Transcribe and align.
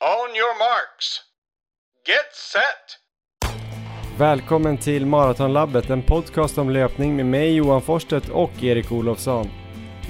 On 0.00 0.36
your 0.36 0.58
marks. 0.58 1.20
Get 2.06 2.34
set! 2.52 2.98
Välkommen 4.18 4.78
till 4.78 5.06
Maratonlabbet, 5.06 5.90
en 5.90 6.02
podcast 6.02 6.58
om 6.58 6.70
löpning 6.70 7.16
med 7.16 7.26
mig 7.26 7.54
Johan 7.54 7.82
Forsstedt 7.82 8.28
och 8.28 8.62
Erik 8.62 8.92
Olofsson. 8.92 9.50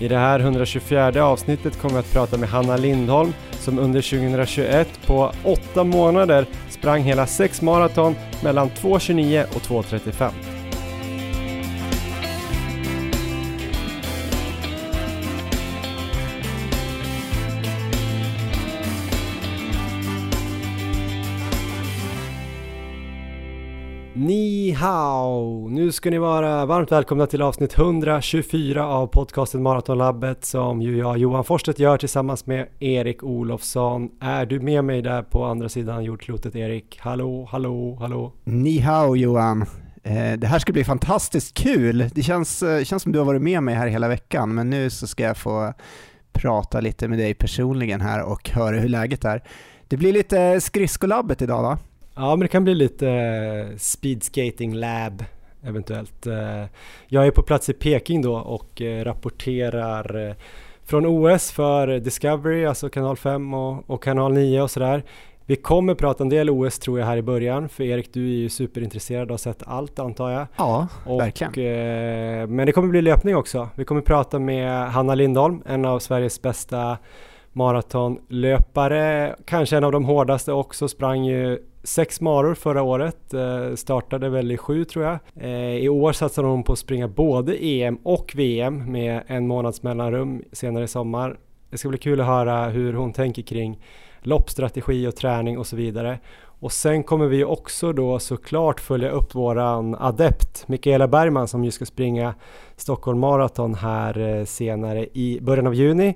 I 0.01 0.09
det 0.09 0.17
här 0.17 0.41
124 0.41 1.25
avsnittet 1.25 1.79
kommer 1.81 1.95
jag 1.95 2.01
att 2.01 2.13
prata 2.13 2.37
med 2.37 2.49
Hanna 2.49 2.77
Lindholm 2.77 3.35
som 3.51 3.79
under 3.79 4.03
2021 4.03 5.07
på 5.07 5.33
åtta 5.45 5.85
månader 5.85 6.47
sprang 6.71 7.03
hela 7.03 7.27
sex 7.27 7.63
maraton 7.63 8.17
mellan 8.43 8.71
2.29 8.71 9.45
och 9.45 9.63
2.35. 9.63 10.58
Ni 24.79 24.83
hao! 24.83 25.69
Nu 25.69 25.93
ska 25.93 26.11
ni 26.11 26.19
vara 26.19 26.67
varmt 26.67 26.93
välkomna 26.93 27.27
till 27.27 27.43
avsnitt 27.43 27.79
124 27.79 28.87
av 28.87 29.07
podcasten 29.07 29.63
Maratonlabbet 29.63 30.45
som 30.45 30.83
ju 30.83 30.99
jag 30.99 31.19
Johan 31.19 31.45
Forsstedt 31.45 31.79
gör 31.79 31.99
tillsammans 31.99 32.47
med 32.47 32.69
Erik 32.79 33.23
Olofsson. 33.23 34.11
Är 34.21 34.47
du 34.47 34.61
med 34.61 34.85
mig 34.85 35.03
där 35.03 35.23
på 35.23 35.45
andra 35.45 35.69
sidan 35.69 36.05
jordklotet 36.05 36.57
Erik? 36.57 36.99
Hallå, 37.01 37.49
hallå, 37.51 37.97
hallå! 38.01 38.33
Ni 38.45 38.79
hao 38.79 39.17
Johan! 39.17 39.63
Eh, 40.03 40.33
det 40.39 40.47
här 40.47 40.59
ska 40.59 40.73
bli 40.73 40.85
fantastiskt 40.85 41.55
kul. 41.55 42.11
Det 42.15 42.23
känns, 42.23 42.63
eh, 42.63 42.85
känns 42.85 43.03
som 43.03 43.13
du 43.13 43.19
har 43.19 43.27
varit 43.27 43.43
med 43.43 43.63
mig 43.63 43.75
här 43.75 43.87
hela 43.87 44.09
veckan, 44.09 44.55
men 44.55 44.71
nu 44.71 44.91
så 44.91 45.07
ska 45.07 45.23
jag 45.23 45.37
få 45.37 45.73
prata 46.33 46.81
lite 46.81 47.09
med 47.09 47.19
dig 47.19 47.35
personligen 47.35 48.01
här 48.01 48.23
och 48.23 48.51
höra 48.51 48.77
hur 48.77 48.89
läget 48.89 49.25
är. 49.25 49.43
Det 49.89 49.97
blir 49.97 50.13
lite 50.13 50.61
skridskolabbet 50.61 51.43
idag 51.43 51.63
va? 51.63 51.79
Ja, 52.21 52.31
men 52.31 52.41
det 52.41 52.49
kan 52.49 52.65
bli 52.65 52.75
lite 52.75 53.09
eh, 53.09 53.77
speedskating 53.77 54.75
lab 54.75 55.25
eventuellt. 55.63 56.27
Eh, 56.27 56.65
jag 57.07 57.27
är 57.27 57.31
på 57.31 57.43
plats 57.43 57.69
i 57.69 57.73
Peking 57.73 58.23
då 58.23 58.35
och 58.35 58.83
eh, 58.83 59.05
rapporterar 59.05 60.37
från 60.85 61.07
OS 61.07 61.51
för 61.51 61.99
Discovery, 61.99 62.65
alltså 62.65 62.89
kanal 62.89 63.17
5 63.17 63.55
och, 63.55 63.91
och 63.91 64.03
kanal 64.03 64.33
9 64.33 64.63
och 64.63 64.71
sådär. 64.71 65.03
Vi 65.47 65.57
kommer 65.57 65.95
prata 65.95 66.25
en 66.25 66.29
del 66.29 66.51
OS 66.51 66.79
tror 66.79 66.99
jag 66.99 67.07
här 67.07 67.17
i 67.17 67.23
början, 67.23 67.69
för 67.69 67.85
Erik 67.85 68.13
du 68.13 68.25
är 68.25 68.37
ju 68.37 68.49
superintresserad 68.49 69.25
och 69.25 69.31
har 69.31 69.39
sett 69.39 69.63
allt 69.67 69.99
antar 69.99 70.31
jag. 70.31 70.47
Ja, 70.57 70.89
och, 71.07 71.21
verkligen. 71.21 72.55
men 72.55 72.67
det 72.67 72.73
kommer 72.73 72.89
bli 72.89 73.03
löpning 73.03 73.37
också. 73.37 73.69
Vi 73.75 73.85
kommer 73.85 74.01
prata 74.01 74.39
med 74.39 74.91
Hanna 74.91 75.15
Lindholm, 75.15 75.63
en 75.67 75.85
av 75.85 75.99
Sveriges 75.99 76.43
bästa 76.43 76.99
maratonlöpare, 77.53 79.37
kanske 79.45 79.77
en 79.77 79.85
av 79.85 79.93
de 79.93 80.05
hårdaste 80.05 80.53
också, 80.53 80.89
sprang 80.89 81.25
ju 81.25 81.59
sex 81.83 82.21
maror 82.21 82.55
förra 82.55 82.83
året, 82.83 83.35
eh, 83.35 83.75
startade 83.75 84.29
väl 84.29 84.51
i 84.51 84.57
sju 84.57 84.85
tror 84.85 85.05
jag. 85.05 85.19
Eh, 85.37 85.77
I 85.77 85.89
år 85.89 86.13
satsar 86.13 86.43
hon 86.43 86.63
på 86.63 86.73
att 86.73 86.79
springa 86.79 87.09
både 87.09 87.65
EM 87.65 87.99
och 88.03 88.33
VM 88.35 88.93
med 88.93 89.23
en 89.27 89.47
månads 89.47 89.83
mellanrum 89.83 90.43
senare 90.53 90.85
i 90.85 90.89
sommar. 90.89 91.39
Det 91.71 91.79
ska 91.79 91.89
bli 91.89 91.99
kul 91.99 92.21
att 92.21 92.27
höra 92.27 92.69
hur 92.69 92.93
hon 92.93 93.13
tänker 93.13 93.43
kring 93.43 93.79
loppstrategi 94.21 95.07
och 95.07 95.17
träning 95.17 95.59
och 95.59 95.67
så 95.67 95.77
vidare. 95.77 96.19
Och 96.61 96.73
sen 96.73 97.03
kommer 97.03 97.27
vi 97.27 97.45
också 97.45 97.93
då 97.93 98.19
såklart 98.19 98.81
följa 98.81 99.11
upp 99.11 99.35
våran 99.35 99.95
adept 99.95 100.69
Mikaela 100.69 101.09
Bergman 101.09 101.49
som 101.49 101.65
ju 101.65 101.71
ska 101.71 101.87
springa 101.87 102.35
Stockholm 102.77 103.19
Marathon 103.19 103.75
här 103.75 104.19
eh, 104.19 104.45
senare 104.45 105.07
i 105.13 105.39
början 105.43 105.67
av 105.67 105.75
juni. 105.75 106.15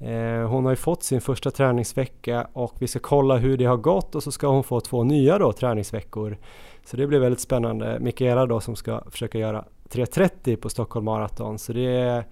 Eh, 0.00 0.48
hon 0.48 0.64
har 0.64 0.72
ju 0.72 0.76
fått 0.76 1.02
sin 1.02 1.20
första 1.20 1.50
träningsvecka 1.50 2.48
och 2.52 2.74
vi 2.78 2.86
ska 2.86 2.98
kolla 2.98 3.36
hur 3.36 3.56
det 3.56 3.64
har 3.64 3.76
gått 3.76 4.14
och 4.14 4.22
så 4.22 4.32
ska 4.32 4.46
hon 4.46 4.64
få 4.64 4.80
två 4.80 5.04
nya 5.04 5.38
då 5.38 5.52
träningsveckor. 5.52 6.38
Så 6.84 6.96
det 6.96 7.06
blir 7.06 7.18
väldigt 7.18 7.40
spännande. 7.40 7.98
Mikaela 8.00 8.46
då 8.46 8.60
som 8.60 8.76
ska 8.76 9.02
försöka 9.10 9.38
göra 9.38 9.64
3.30 9.90 10.56
på 10.56 10.68
Stockholm 10.68 11.04
Marathon 11.04 11.58
så 11.58 11.72
det 11.72 12.24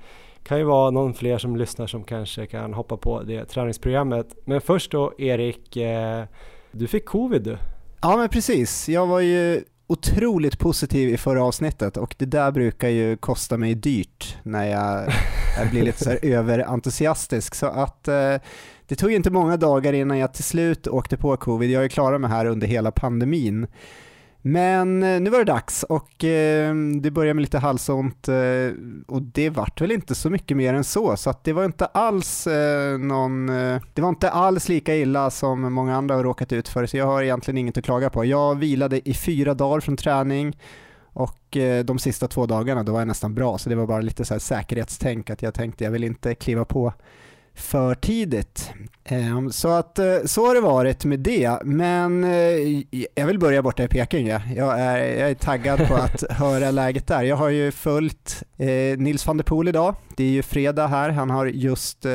kan 0.42 0.58
ju 0.58 0.64
vara 0.64 0.91
någon 0.91 1.14
fler 1.14 1.38
som 1.38 1.56
lyssnar 1.56 1.86
som 1.86 2.04
kanske 2.04 2.47
kan 2.47 2.75
hoppa 2.75 2.97
på 2.97 3.22
det 3.22 3.44
träningsprogrammet. 3.44 4.36
Men 4.44 4.60
först 4.60 4.91
då 4.91 5.12
Erik, 5.19 5.76
eh, 5.76 6.25
du 6.72 6.86
fick 6.86 7.04
covid 7.04 7.42
du. 7.42 7.58
Ja 8.02 8.16
men 8.16 8.28
precis, 8.28 8.88
jag 8.88 9.06
var 9.06 9.20
ju 9.20 9.64
otroligt 9.86 10.58
positiv 10.58 11.08
i 11.08 11.16
förra 11.16 11.44
avsnittet 11.44 11.96
och 11.96 12.14
det 12.18 12.24
där 12.24 12.50
brukar 12.50 12.88
ju 12.88 13.16
kosta 13.16 13.56
mig 13.56 13.74
dyrt 13.74 14.36
när 14.42 14.64
jag, 14.64 15.12
jag 15.58 15.70
blir 15.70 15.82
lite 15.82 16.04
så 16.04 16.10
här 16.10 16.18
överentusiastisk. 16.22 17.54
Så 17.54 17.66
att 17.66 18.08
eh, 18.08 18.34
det 18.86 18.96
tog 18.96 19.12
inte 19.12 19.30
många 19.30 19.56
dagar 19.56 19.92
innan 19.92 20.18
jag 20.18 20.34
till 20.34 20.44
slut 20.44 20.86
åkte 20.86 21.16
på 21.16 21.36
covid. 21.36 21.70
Jag 21.70 21.84
är 21.84 21.88
klar 21.88 22.18
med 22.18 22.30
här 22.30 22.46
under 22.46 22.66
hela 22.66 22.90
pandemin. 22.90 23.66
Men 24.47 25.03
eh, 25.03 25.21
nu 25.21 25.31
var 25.31 25.38
det 25.38 25.44
dags 25.44 25.82
och 25.82 26.25
eh, 26.25 26.75
det 27.00 27.10
började 27.10 27.34
med 27.34 27.41
lite 27.41 27.59
halsont 27.59 28.28
eh, 28.28 28.34
och 29.06 29.22
det 29.22 29.50
vart 29.50 29.81
väl 29.81 29.93
inte 29.93 30.15
så 30.15 30.31
mycket 30.31 30.56
mer 30.56 30.75
än 30.75 30.84
så, 30.84 31.16
så 31.16 31.31
att 31.31 31.44
det 31.44 31.53
var 31.53 31.65
inte 31.65 31.87
alls 31.87 32.47
eh, 32.47 32.99
någon, 32.99 33.49
eh, 33.49 33.81
det 33.94 34.03
var 34.03 34.09
inte 34.09 34.31
alls 34.31 34.69
lika 34.69 34.97
illa 34.97 35.31
som 35.31 35.72
många 35.72 35.97
andra 35.97 36.15
har 36.15 36.22
råkat 36.22 36.53
ut 36.53 36.69
för, 36.69 36.87
så 36.87 36.97
jag 36.97 37.06
har 37.06 37.22
egentligen 37.22 37.59
inget 37.59 37.78
att 37.78 37.84
klaga 37.84 38.10
på. 38.10 38.25
Jag 38.25 38.55
vilade 38.55 39.09
i 39.09 39.15
fyra 39.15 39.55
dagar 39.55 39.81
från 39.81 39.97
träning 39.97 40.59
och 41.12 41.56
eh, 41.56 41.84
de 41.84 41.99
sista 41.99 42.28
två 42.28 42.47
dagarna 42.47 42.82
då 42.82 42.93
var 42.93 43.00
jag 43.00 43.09
nästan 43.09 43.34
bra, 43.34 43.59
så 43.59 43.69
det 43.69 43.76
var 43.76 43.87
bara 43.87 44.00
lite 44.00 44.25
så 44.25 44.34
här 44.34 44.38
säkerhetstänk 44.38 45.31
att 45.31 45.43
jag 45.43 45.55
tänkte 45.55 45.84
jag 45.84 45.91
vill 45.91 46.05
inte 46.05 46.34
kliva 46.34 46.65
på 46.65 46.93
för 47.54 47.94
tidigt. 47.94 48.70
Ehm, 49.04 49.53
så 49.53 49.69
att 49.69 49.98
eh, 49.98 50.19
så 50.25 50.47
har 50.47 50.54
det 50.54 50.60
varit 50.60 51.04
med 51.04 51.20
det, 51.20 51.59
men 51.65 52.25
eh, 52.25 52.82
jag 53.15 53.26
vill 53.26 53.38
börja 53.38 53.62
borta 53.62 53.82
i 53.82 53.88
Peking. 53.88 54.26
Jag 54.28 54.81
är, 54.81 54.97
jag 54.97 55.31
är 55.31 55.34
taggad 55.34 55.88
på 55.88 55.94
att 55.94 56.25
höra 56.31 56.70
läget 56.70 57.06
där. 57.06 57.22
Jag 57.22 57.37
har 57.37 57.48
ju 57.48 57.70
följt 57.70 58.43
eh, 58.56 58.98
Nils 58.98 59.26
van 59.26 59.37
der 59.37 59.44
Poel 59.44 59.69
idag. 59.69 59.94
Det 60.16 60.25
är 60.25 60.31
ju 60.31 60.43
fredag 60.43 60.87
här. 60.87 61.10
Han 61.10 61.31
har 61.31 61.47
just 61.47 62.06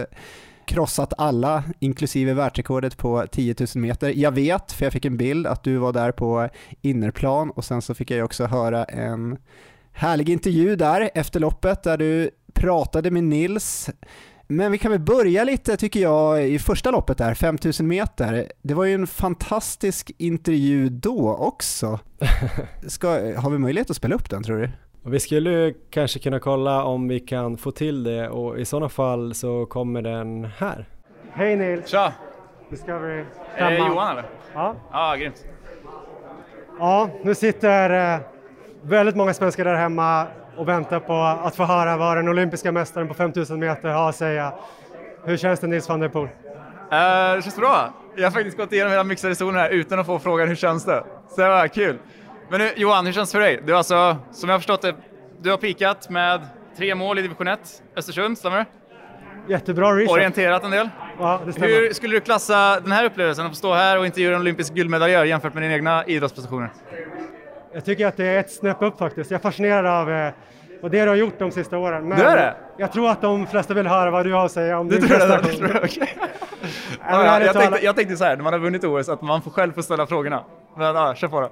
krossat 0.66 1.14
alla, 1.18 1.64
inklusive 1.80 2.34
världsrekordet 2.34 2.98
på 2.98 3.26
10 3.32 3.56
000 3.60 3.68
meter. 3.76 4.14
Jag 4.16 4.32
vet, 4.32 4.72
för 4.72 4.86
jag 4.86 4.94
fick 4.94 5.06
en 5.06 5.18
bild, 5.18 5.48
att 5.48 5.64
du 5.64 5.78
var 5.78 5.94
där 5.94 6.12
på 6.12 6.50
innerplan 6.82 7.50
och 7.50 7.66
sen 7.66 7.82
så 7.82 7.94
fick 7.94 8.12
jag 8.12 8.26
också 8.26 8.46
höra 8.46 8.84
en 8.84 9.38
härlig 9.92 10.30
intervju 10.30 10.76
där 10.76 11.10
efter 11.14 11.40
loppet 11.40 11.84
där 11.84 11.98
du 11.98 12.30
pratade 12.54 13.12
med 13.12 13.24
Nils 13.24 13.90
men 14.52 14.72
vi 14.72 14.78
kan 14.78 14.92
väl 14.92 15.00
börja 15.00 15.44
lite 15.44 15.78
tycker 15.78 16.00
jag 16.00 16.48
i 16.48 16.60
första 16.60 16.92
loppet 16.92 17.18
där, 17.18 17.34
5000 17.34 17.88
meter. 17.88 18.52
Det 18.62 18.74
var 18.74 18.86
ju 18.86 18.94
en 18.94 19.08
fantastisk 19.08 20.12
intervju 20.18 20.90
då 20.90 21.36
också. 21.36 22.00
Ska, 22.88 23.08
har 23.38 23.50
vi 23.50 23.58
möjlighet 23.58 23.90
att 23.90 23.96
spela 23.96 24.16
upp 24.16 24.30
den 24.30 24.44
tror 24.44 24.58
du? 24.58 24.70
Vi 25.12 25.20
skulle 25.20 25.74
kanske 25.90 26.20
kunna 26.20 26.40
kolla 26.40 26.84
om 26.84 27.08
vi 27.08 27.20
kan 27.20 27.58
få 27.58 27.72
till 27.72 28.04
det 28.04 28.30
och 28.30 28.60
i 28.60 28.66
sådana 28.66 28.90
fall 28.90 29.34
så 29.34 29.66
kommer 29.66 30.02
den 30.02 30.46
här. 30.58 30.86
Hej 31.32 31.56
Nils! 31.56 31.88
Tja! 31.88 32.14
Discovery. 32.70 33.24
Är 33.56 33.72
det 33.72 33.78
Johan 33.78 34.12
eller? 34.12 34.26
Ja. 34.54 34.76
Ja, 34.92 35.16
grymt. 35.16 35.46
Ja, 36.80 37.10
nu 37.24 37.36
sitter 37.36 38.14
eh, 38.14 38.20
väldigt 38.82 39.16
många 39.16 39.34
svenskar 39.34 39.66
där 39.66 39.76
hemma 39.76 40.28
och 40.60 40.68
väntar 40.68 41.00
på 41.00 41.14
att 41.14 41.56
få 41.56 41.64
höra 41.64 41.98
vad 41.98 42.18
den 42.18 42.28
olympiska 42.28 42.72
mästaren 42.72 43.08
på 43.08 43.14
5000 43.14 43.60
meter 43.60 43.90
har 43.90 44.10
att 44.10 44.16
säga. 44.16 44.54
Hur 45.24 45.38
känns 45.38 45.60
det 45.60 45.68
Nils 45.68 45.90
van 45.90 46.00
der 46.00 46.10
Poel? 46.10 46.24
Uh, 46.26 46.30
det 47.36 47.42
känns 47.44 47.56
bra. 47.56 47.94
Jag 48.16 48.24
har 48.24 48.32
faktiskt 48.32 48.58
gått 48.58 48.74
igenom 48.74 48.92
hela 48.92 49.04
mixade 49.04 49.36
zonen 49.36 49.56
här 49.56 49.70
utan 49.70 50.00
att 50.00 50.06
få 50.06 50.20
frågan 50.20 50.48
hur 50.48 50.56
känns 50.56 50.86
det? 50.86 51.04
Så 51.30 51.42
det 51.42 51.48
var 51.48 51.68
kul. 51.68 51.98
Men 52.50 52.62
nu, 52.62 52.72
Johan, 52.76 53.06
hur 53.06 53.14
känns 53.14 53.32
det 53.32 53.38
för 53.38 53.42
dig? 53.42 53.62
Du 53.66 53.72
har 53.72 53.78
alltså, 53.78 54.18
som 54.32 54.50
jag 54.50 54.54
har 54.54 54.60
förstått 54.60 54.82
det, 54.82 54.96
du 55.42 55.50
har 55.50 55.58
pikat 55.58 56.10
med 56.10 56.42
tre 56.78 56.96
mål 56.96 57.20
i 57.20 57.22
division 57.22 57.48
1, 57.48 57.60
Östersund, 57.96 58.38
stämmer 58.38 58.58
det? 58.58 58.66
Jättebra 59.54 59.96
research. 59.96 60.12
Orienterat 60.12 60.64
en 60.64 60.72
del. 60.72 60.90
Ja, 61.20 61.42
det 61.46 61.52
stämmer. 61.52 61.68
Hur 61.68 61.94
skulle 61.94 62.16
du 62.16 62.20
klassa 62.20 62.80
den 62.80 62.92
här 62.92 63.06
upplevelsen, 63.06 63.46
att 63.46 63.52
få 63.52 63.56
stå 63.56 63.74
här 63.74 64.00
och 64.00 64.06
intervjua 64.06 64.36
en 64.36 64.42
olympisk 64.42 64.74
guldmedaljör 64.74 65.26
jämfört 65.26 65.54
med 65.54 65.64
dina 65.64 65.74
egna 65.74 66.06
idrottsprestationer? 66.06 66.70
Jag 67.74 67.86
tycker 67.86 68.08
att 68.08 68.18
det 68.18 68.26
är 68.26 68.40
ett 68.40 68.52
snäpp 68.52 68.82
upp 68.82 68.98
faktiskt. 68.98 69.32
Jag 69.32 69.38
är 69.38 69.42
fascinerad 69.42 69.86
av 69.86 70.12
eh, 70.12 70.34
vad 70.82 70.92
det 70.92 71.02
du 71.02 71.08
har 71.08 71.16
gjort 71.16 71.40
de 71.40 71.52
sista 71.52 71.78
åren. 71.78 72.10
Men 72.10 72.18
det 72.18 72.24
är 72.24 72.36
det? 72.36 72.56
Jag 72.78 72.92
tror 72.92 73.10
att 73.10 73.22
de 73.22 73.48
flesta 73.48 73.74
vill 73.74 73.88
höra 73.88 74.12
vad 74.12 74.26
du 74.26 74.34
har 74.34 74.46
att 74.46 74.52
säga 74.52 74.80
om 74.80 74.90
din 74.90 75.08
prestation. 75.08 75.68
Det, 75.68 75.84
okay. 75.84 76.08
ja, 77.10 77.42
jag, 77.42 77.54
tänkte, 77.54 77.86
jag 77.86 77.96
tänkte 77.96 78.18
så 78.18 78.24
här, 78.24 78.36
när 78.36 78.44
man 78.44 78.54
har 78.54 78.60
vunnit 78.60 78.84
OS, 78.84 79.10
att 79.10 79.22
man 79.22 79.42
får 79.42 79.52
själv 79.52 79.74
få 79.74 79.84
ställa 79.84 80.08
frågorna. 80.08 80.44
Men 80.78 80.96
ja, 80.96 81.16
kör 81.16 81.28
på 81.28 81.42
då. 81.42 81.50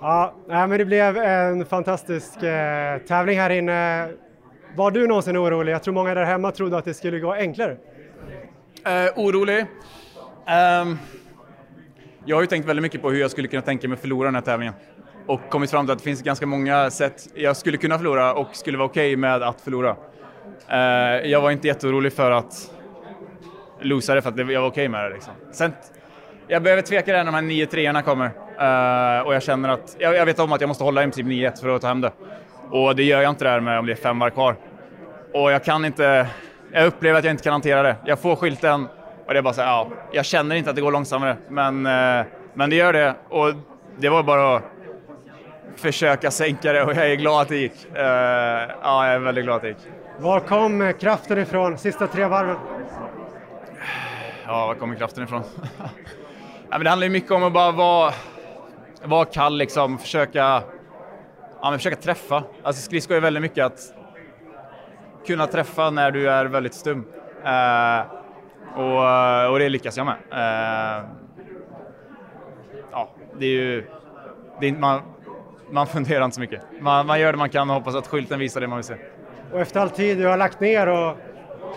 Ja, 0.00 0.34
men 0.48 0.70
det 0.70 0.84
blev 0.84 1.16
en 1.16 1.64
fantastisk 1.64 2.42
eh, 2.42 2.98
tävling 2.98 3.38
här 3.38 3.50
inne. 3.50 4.08
Var 4.76 4.90
du 4.90 5.06
någonsin 5.06 5.36
orolig? 5.36 5.72
Jag 5.72 5.82
tror 5.82 5.94
många 5.94 6.14
där 6.14 6.24
hemma 6.24 6.50
trodde 6.50 6.78
att 6.78 6.84
det 6.84 6.94
skulle 6.94 7.18
gå 7.18 7.32
enklare. 7.32 7.72
Uh, 7.72 9.18
orolig? 9.18 9.60
Um, 10.80 10.98
jag 12.24 12.36
har 12.36 12.40
ju 12.40 12.46
tänkt 12.46 12.68
väldigt 12.68 12.82
mycket 12.82 13.02
på 13.02 13.10
hur 13.10 13.20
jag 13.20 13.30
skulle 13.30 13.48
kunna 13.48 13.62
tänka 13.62 13.88
mig 13.88 13.98
förlora 13.98 14.26
den 14.26 14.34
här 14.34 14.42
tävlingen 14.42 14.74
och 15.28 15.40
kommit 15.50 15.70
fram 15.70 15.86
till 15.86 15.92
att 15.92 15.98
det 15.98 16.04
finns 16.04 16.22
ganska 16.22 16.46
många 16.46 16.90
sätt 16.90 17.28
jag 17.34 17.56
skulle 17.56 17.76
kunna 17.76 17.98
förlora 17.98 18.34
och 18.34 18.56
skulle 18.56 18.78
vara 18.78 18.88
okej 18.88 19.08
okay 19.12 19.16
med 19.16 19.42
att 19.42 19.60
förlora. 19.60 19.96
Eh, 20.68 21.30
jag 21.30 21.40
var 21.40 21.50
inte 21.50 21.66
jätteorolig 21.66 22.12
för 22.12 22.30
att 22.30 22.70
losa 23.80 24.14
det 24.14 24.22
för 24.22 24.30
att 24.30 24.38
jag 24.38 24.46
var 24.46 24.54
okej 24.54 24.66
okay 24.66 24.88
med 24.88 25.04
det. 25.04 25.14
Liksom. 25.14 25.32
Sen 25.52 25.72
jag 26.48 26.62
behöver 26.62 26.82
tveka 26.82 27.12
där 27.12 27.18
när 27.18 27.24
de 27.24 27.34
här 27.34 27.42
9 27.42 27.66
treorna 27.66 28.02
kommer. 28.02 28.26
Eh, 28.26 29.26
och 29.26 29.34
jag 29.34 29.42
känner 29.42 29.68
att, 29.68 29.96
jag, 29.98 30.16
jag, 30.16 30.26
vet 30.26 30.38
om 30.38 30.52
att 30.52 30.60
jag 30.60 30.68
måste 30.68 30.84
hålla 30.84 31.02
i 31.02 31.04
princip 31.04 31.26
9-1 31.26 31.60
för 31.60 31.68
att 31.68 31.82
ta 31.82 31.88
hem 31.88 32.00
det. 32.00 32.12
Och 32.70 32.96
det 32.96 33.02
gör 33.02 33.22
jag 33.22 33.30
inte 33.30 33.44
där 33.44 33.60
med 33.60 33.78
om 33.78 33.86
det 33.86 33.92
är 33.92 33.96
fem 33.96 34.18
varv 34.18 34.30
kvar. 34.30 34.56
Och 35.34 35.52
jag 35.52 35.64
kan 35.64 35.84
inte, 35.84 36.26
jag 36.72 36.86
upplever 36.86 37.18
att 37.18 37.24
jag 37.24 37.32
inte 37.32 37.44
kan 37.44 37.52
hantera 37.52 37.82
det. 37.82 37.96
Jag 38.04 38.18
får 38.18 38.36
skylten 38.36 38.86
och 39.26 39.32
det 39.32 39.38
är 39.38 39.42
bara 39.42 39.54
så 39.54 39.62
här, 39.62 39.68
ja, 39.68 39.90
jag 40.12 40.24
känner 40.24 40.56
inte 40.56 40.70
att 40.70 40.76
det 40.76 40.82
går 40.82 40.92
långsammare. 40.92 41.36
Men, 41.48 41.86
eh, 41.86 42.26
men 42.54 42.70
det 42.70 42.76
gör 42.76 42.92
det 42.92 43.14
och 43.28 43.52
det 43.98 44.08
var 44.08 44.22
bara 44.22 44.56
att 44.56 44.62
försöka 45.76 46.30
sänka 46.30 46.72
det 46.72 46.82
och 46.82 46.90
jag 46.90 47.10
är 47.10 47.14
glad 47.14 47.42
att 47.42 47.48
det 47.48 47.56
gick. 47.56 47.86
Uh, 47.92 48.00
ja, 48.82 49.06
jag 49.06 49.14
är 49.14 49.18
väldigt 49.18 49.44
glad 49.44 49.56
att 49.56 49.62
det 49.62 49.68
gick. 49.68 49.78
Var 50.18 50.40
kom 50.40 50.92
kraften 51.00 51.38
ifrån 51.38 51.78
sista 51.78 52.06
tre 52.06 52.26
varven? 52.26 52.56
Ja, 54.46 54.66
var 54.66 54.74
kommer 54.74 54.94
kraften 54.94 55.24
ifrån? 55.24 55.42
ja, 55.78 55.88
men 56.70 56.84
det 56.84 56.90
handlar 56.90 57.06
ju 57.06 57.12
mycket 57.12 57.30
om 57.30 57.42
att 57.42 57.52
bara 57.52 57.72
vara, 57.72 58.12
vara 59.04 59.24
kall, 59.24 59.58
liksom, 59.58 59.98
försöka, 59.98 60.62
ja, 61.60 61.70
men 61.70 61.78
försöka 61.78 61.96
träffa. 61.96 62.42
Alltså 62.62 62.82
skridskor 62.82 63.16
är 63.16 63.20
väldigt 63.20 63.42
mycket 63.42 63.64
att 63.64 63.80
kunna 65.26 65.46
träffa 65.46 65.90
när 65.90 66.10
du 66.10 66.30
är 66.30 66.44
väldigt 66.44 66.74
stum. 66.74 67.06
Uh, 67.44 68.00
och, 68.78 69.52
och 69.52 69.58
det 69.58 69.68
lyckas 69.68 69.96
jag 69.96 70.06
med. 70.06 70.16
Uh, 70.32 71.08
ja, 72.92 73.08
det 73.38 73.46
är 73.46 73.50
ju... 73.50 73.86
Det 74.60 74.68
är, 74.68 74.72
man, 74.72 75.02
man 75.70 75.86
funderar 75.86 76.24
inte 76.24 76.34
så 76.34 76.40
mycket. 76.40 76.62
Man, 76.80 77.06
man 77.06 77.20
gör 77.20 77.32
det 77.32 77.38
man 77.38 77.50
kan 77.50 77.70
och 77.70 77.76
hoppas 77.76 77.94
att 77.94 78.06
skylten 78.06 78.38
visar 78.38 78.60
det 78.60 78.66
man 78.66 78.78
vill 78.78 78.84
se. 78.84 78.96
Och 79.52 79.60
efter 79.60 79.80
all 79.80 79.90
tid 79.90 80.18
du 80.18 80.26
har 80.26 80.36
lagt 80.36 80.60
ner 80.60 80.86
och 80.86 81.16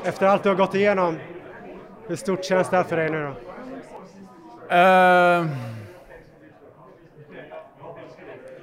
efter 0.03 0.25
allt 0.25 0.43
du 0.43 0.49
har 0.49 0.55
gått 0.55 0.75
igenom, 0.75 1.17
hur 2.07 2.15
stort 2.15 2.45
känns 2.45 2.69
det 2.69 2.77
här 2.77 2.83
för 2.83 2.97
dig 2.97 3.09
nu 3.09 3.23
då? 3.23 3.29
Uh, 4.75 5.47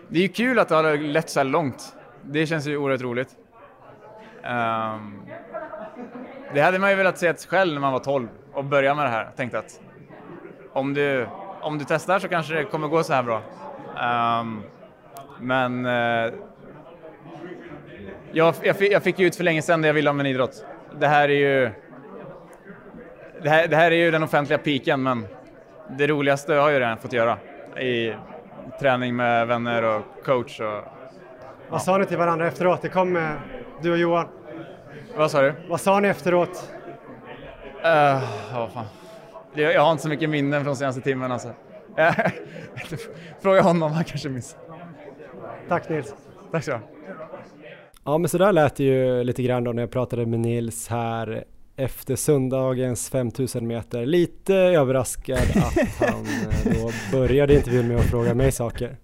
det 0.09 0.19
är 0.19 0.23
ju 0.23 0.29
kul 0.29 0.59
att 0.59 0.69
det 0.69 0.75
har 0.75 0.97
lett 0.99 1.31
så 1.31 1.41
här 1.41 1.45
långt. 1.45 1.95
Det 2.23 2.47
känns 2.47 2.67
ju 2.67 2.77
oerhört 2.77 3.01
roligt. 3.01 3.29
Um, 4.45 5.23
det 6.55 6.61
hade 6.61 6.79
man 6.79 6.91
ju 6.91 6.97
velat 6.97 7.19
se 7.19 7.35
själv 7.35 7.75
när 7.75 7.81
man 7.81 7.93
var 7.93 8.01
12 8.01 8.29
och 8.53 8.65
börja 8.65 8.95
med 8.95 9.05
det 9.05 9.11
här. 9.11 9.31
Tänkte 9.37 9.59
att 9.59 9.81
om 10.73 10.95
du, 10.95 11.29
om 11.61 11.79
du 11.79 11.85
testar 11.89 12.19
så 12.19 12.29
kanske 12.29 12.55
det 12.55 12.65
kommer 12.65 12.89
gå 12.89 13.03
så 13.03 13.13
här 13.13 13.23
bra. 13.23 13.43
Um, 14.41 14.63
men 15.41 15.87
uh, 15.87 16.33
jag, 18.33 18.55
jag, 18.63 18.77
fick, 18.77 18.93
jag 18.93 19.03
fick 19.03 19.19
ju 19.19 19.27
ut 19.27 19.37
för 19.37 19.45
länge 19.45 19.63
sedan 19.63 19.83
det 19.83 19.89
jag 19.89 19.95
ville 19.95 20.11
om 20.11 20.21
en 20.21 20.27
idrott. 20.27 20.65
Det 20.99 21.07
här 21.07 21.29
är 21.29 21.35
ju 21.35 21.71
det 23.43 23.49
här, 23.49 23.69
det 23.69 23.77
här 23.77 23.91
är 23.91 23.97
ju 23.97 24.11
den 24.11 24.23
offentliga 24.23 24.59
piken 24.59 25.03
men 25.03 25.27
det 25.89 26.07
roligaste 26.07 26.53
har 26.53 26.61
jag 26.61 26.73
ju 26.73 26.79
redan 26.79 26.99
fått 26.99 27.13
göra 27.13 27.39
i 27.81 28.15
träning 28.81 29.17
med 29.17 29.47
vänner 29.47 29.83
och 29.83 30.03
coach. 30.25 30.61
Och, 30.61 30.67
ja. 30.67 30.85
Vad 31.69 31.83
sa 31.83 31.99
ni 31.99 32.07
till 32.07 32.17
varandra 32.17 32.47
efteråt? 32.47 32.83
Det 32.83 32.89
kom 32.89 33.13
med 33.13 33.37
du 33.83 33.93
och 33.93 33.99
Johan. 33.99 34.29
Vad 35.17 35.31
sa 35.31 35.43
du? 35.43 35.55
Vad 35.69 35.81
sa 35.81 36.01
ni 36.01 36.09
efteråt? 36.09 36.73
Uh, 37.85 38.23
oh, 38.55 38.71
fan. 38.71 38.87
Jag 39.55 39.83
har 39.83 39.93
inte 39.93 40.03
så 40.03 40.09
mycket 40.09 40.31
minnen 40.31 40.65
från 40.65 40.77
senaste 40.77 41.01
timmen 41.01 41.33
alltså. 41.33 41.51
Fråga 43.41 43.63
honom, 43.63 43.93
han 43.93 44.05
kanske 44.05 44.29
minns. 44.29 44.57
Tack 45.69 45.89
Nils. 45.89 46.15
Tack 46.51 46.65
så 46.65 46.81
Ja 48.05 48.19
men 48.19 48.29
så 48.29 48.39
där 48.39 48.53
lät 48.53 48.77
det 48.77 48.85
ju 48.85 49.25
lite 49.25 49.43
grann 49.43 49.65
då 49.65 49.73
när 49.73 49.83
jag 49.83 49.91
pratade 49.91 50.27
med 50.27 50.41
Nils 50.41 50.89
här 50.89 51.45
efter 51.77 52.17
söndagens 52.17 53.11
5000 53.11 53.67
meter. 53.67 54.07
Lite 54.07 54.55
överraskad 54.55 55.39
att 55.39 55.99
han 55.99 56.27
eh, 56.65 56.83
då 56.83 56.91
började 57.19 57.55
intervjun 57.55 57.89
med 57.89 57.97
att 57.97 58.07
fråga 58.07 58.35
mig 58.35 58.53
saker. 58.53 58.97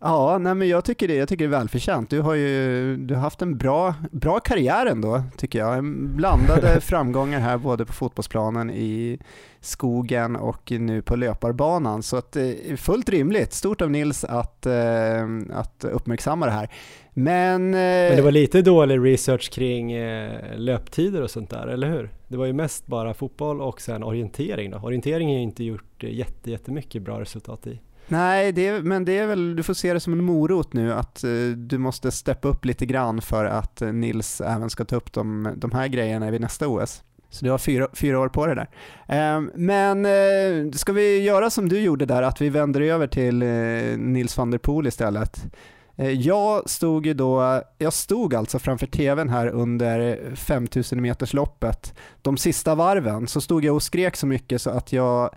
Ja, 0.00 0.38
nej 0.38 0.54
men 0.54 0.68
jag 0.68 0.84
tycker 0.84 1.08
det, 1.08 1.14
jag 1.14 1.28
tycker 1.28 1.44
det 1.44 1.48
är 1.48 1.58
välförtjänt. 1.58 2.10
Du 2.10 2.20
har 2.20 2.34
ju 2.34 2.96
du 2.96 3.14
har 3.14 3.20
haft 3.22 3.42
en 3.42 3.58
bra, 3.58 3.94
bra 4.10 4.40
karriär 4.40 4.86
ändå, 4.86 5.22
tycker 5.36 5.58
jag. 5.58 5.84
Blandade 6.14 6.80
framgångar 6.80 7.40
här 7.40 7.58
både 7.58 7.84
på 7.84 7.92
fotbollsplanen, 7.92 8.70
i 8.70 9.18
skogen 9.62 10.36
och 10.36 10.70
nu 10.70 11.02
på 11.02 11.16
löparbanan. 11.16 12.02
Så 12.02 12.16
att, 12.16 12.36
eh, 12.36 12.76
fullt 12.76 13.08
rimligt, 13.08 13.52
stort 13.52 13.82
av 13.82 13.90
Nils 13.90 14.24
att, 14.24 14.66
eh, 14.66 15.24
att 15.50 15.84
uppmärksamma 15.84 16.46
det 16.46 16.52
här. 16.52 16.68
Men, 17.14 17.70
Men 17.70 18.16
det 18.16 18.22
var 18.22 18.30
lite 18.30 18.62
dålig 18.62 19.12
research 19.12 19.50
kring 19.52 19.94
löptider 20.56 21.22
och 21.22 21.30
sånt 21.30 21.50
där, 21.50 21.66
eller 21.66 21.90
hur? 21.90 22.10
Det 22.28 22.36
var 22.36 22.46
ju 22.46 22.52
mest 22.52 22.86
bara 22.86 23.14
fotboll 23.14 23.60
och 23.60 23.80
sen 23.80 24.02
orientering 24.02 24.70
då. 24.70 24.78
Orientering 24.78 25.28
har 25.28 25.34
ju 25.34 25.42
inte 25.42 25.64
gjort 25.64 26.02
jätte, 26.02 26.50
jättemycket 26.50 27.02
bra 27.02 27.20
resultat 27.20 27.66
i. 27.66 27.80
Nej, 28.08 28.52
det 28.52 28.66
är, 28.66 28.82
men 28.82 29.04
det 29.04 29.18
är 29.18 29.26
väl, 29.26 29.56
du 29.56 29.62
får 29.62 29.74
se 29.74 29.92
det 29.92 30.00
som 30.00 30.12
en 30.12 30.24
morot 30.24 30.72
nu 30.72 30.92
att 30.92 31.24
uh, 31.24 31.56
du 31.56 31.78
måste 31.78 32.10
steppa 32.10 32.48
upp 32.48 32.64
lite 32.64 32.86
grann 32.86 33.20
för 33.20 33.44
att 33.44 33.82
uh, 33.82 33.92
Nils 33.92 34.40
även 34.40 34.70
ska 34.70 34.84
ta 34.84 34.96
upp 34.96 35.12
de, 35.12 35.52
de 35.56 35.72
här 35.72 35.88
grejerna 35.88 36.30
vid 36.30 36.40
nästa 36.40 36.68
OS. 36.68 37.02
Så 37.32 37.44
du 37.44 37.50
har 37.50 37.58
fyra, 37.58 37.88
fyra 37.92 38.20
år 38.20 38.28
på 38.28 38.46
dig 38.46 38.54
där. 38.54 38.68
Ehm, 39.08 39.50
men 39.54 40.06
eh, 40.06 40.72
ska 40.72 40.92
vi 40.92 41.22
göra 41.22 41.50
som 41.50 41.68
du 41.68 41.80
gjorde 41.80 42.06
där, 42.06 42.22
att 42.22 42.40
vi 42.40 42.48
vänder 42.48 42.80
över 42.80 43.06
till 43.06 43.42
eh, 43.42 43.98
Nils 43.98 44.36
van 44.36 44.50
der 44.50 44.58
Poel 44.58 44.86
istället. 44.86 45.44
Eh, 45.96 46.10
jag 46.10 46.70
stod 46.70 47.06
ju 47.06 47.14
då, 47.14 47.62
jag 47.78 47.92
stod 47.92 48.34
alltså 48.34 48.58
framför 48.58 48.86
tvn 48.86 49.28
här 49.28 49.46
under 49.46 50.18
5000 50.36 51.02
meters 51.02 51.32
loppet. 51.32 51.94
De 52.22 52.36
sista 52.36 52.74
varven 52.74 53.26
så 53.26 53.40
stod 53.40 53.64
jag 53.64 53.74
och 53.74 53.82
skrek 53.82 54.16
så 54.16 54.26
mycket 54.26 54.62
så 54.62 54.70
att 54.70 54.92
jag 54.92 55.34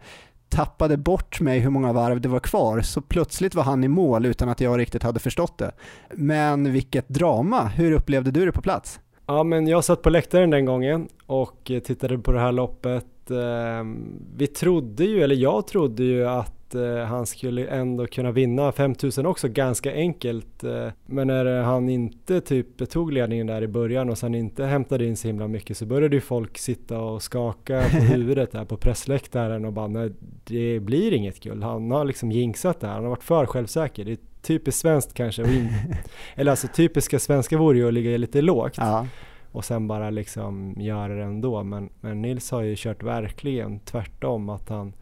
tappade 0.49 0.97
bort 0.97 1.39
mig 1.39 1.59
hur 1.59 1.69
många 1.69 1.93
varv 1.93 2.21
det 2.21 2.29
var 2.29 2.39
kvar, 2.39 2.81
så 2.81 3.01
plötsligt 3.01 3.55
var 3.55 3.63
han 3.63 3.83
i 3.83 3.87
mål 3.87 4.25
utan 4.25 4.49
att 4.49 4.61
jag 4.61 4.79
riktigt 4.79 5.03
hade 5.03 5.19
förstått 5.19 5.57
det. 5.57 5.71
Men 6.13 6.71
vilket 6.71 7.09
drama! 7.09 7.67
Hur 7.67 7.91
upplevde 7.91 8.31
du 8.31 8.45
det 8.45 8.51
på 8.51 8.61
plats? 8.61 8.99
Ja, 9.27 9.43
men 9.43 9.67
jag 9.67 9.83
satt 9.83 10.01
på 10.01 10.09
läktaren 10.09 10.49
den 10.49 10.65
gången 10.65 11.07
och 11.25 11.71
tittade 11.83 12.17
på 12.17 12.31
det 12.31 12.39
här 12.39 12.51
loppet. 12.51 13.31
Ehm, 13.31 14.21
vi 14.37 14.47
trodde 14.47 15.05
ju, 15.05 15.23
eller 15.23 15.35
jag 15.35 15.67
trodde 15.67 16.03
ju 16.03 16.27
att 16.27 16.75
eh, 16.75 16.97
han 16.97 17.25
skulle 17.25 17.67
ändå 17.67 18.07
kunna 18.07 18.31
vinna 18.31 18.71
5000 18.71 19.25
också 19.25 19.47
ganska 19.47 19.93
enkelt. 19.93 20.63
Eh, 20.63 20.87
men 21.05 21.27
när 21.27 21.61
han 21.61 21.89
inte 21.89 22.41
typ 22.41 22.89
tog 22.89 23.13
ledningen 23.13 23.47
där 23.47 23.61
i 23.61 23.67
början 23.67 24.09
och 24.09 24.17
sen 24.17 24.35
inte 24.35 24.65
hämtade 24.65 25.05
in 25.05 25.17
så 25.17 25.27
himla 25.27 25.47
mycket 25.47 25.77
så 25.77 25.85
började 25.85 26.15
ju 26.15 26.21
folk 26.21 26.57
sitta 26.57 26.99
och 26.99 27.21
skaka 27.21 27.81
på 27.91 27.97
huvudet 28.13 28.51
där 28.51 28.65
på 28.65 28.77
pressläktaren 28.77 29.65
och 29.65 29.73
bara 29.73 29.87
nej, 29.87 30.11
det 30.43 30.79
blir 30.79 31.13
inget 31.13 31.39
guld. 31.39 31.63
Han 31.63 31.91
har 31.91 32.05
liksom 32.05 32.31
jinxat 32.31 32.79
det 32.79 32.87
här, 32.87 32.93
han 32.93 33.03
har 33.03 33.09
varit 33.09 33.23
för 33.23 33.45
självsäker. 33.45 34.05
Det 34.05 34.19
typiskt 34.45 34.81
svenskt 34.81 35.13
kanske, 35.13 35.43
eller 36.35 36.51
alltså 36.51 36.67
typiska 36.67 37.19
svenska 37.19 37.57
vore 37.57 37.77
ju 37.77 37.87
att 37.87 37.93
ligga 37.93 38.17
lite 38.17 38.41
lågt. 38.41 38.73
Ja 38.77 39.07
och 39.55 39.65
sen 39.65 39.87
bara 39.87 40.09
liksom 40.09 40.75
göra 40.77 41.15
det 41.15 41.23
ändå. 41.23 41.63
Men, 41.63 41.89
men 42.01 42.21
Nils 42.21 42.51
har 42.51 42.61
ju 42.61 42.75
kört 42.77 43.03
verkligen 43.03 43.79
tvärtom 43.79 44.49
att 44.49 44.69
han 44.69 44.93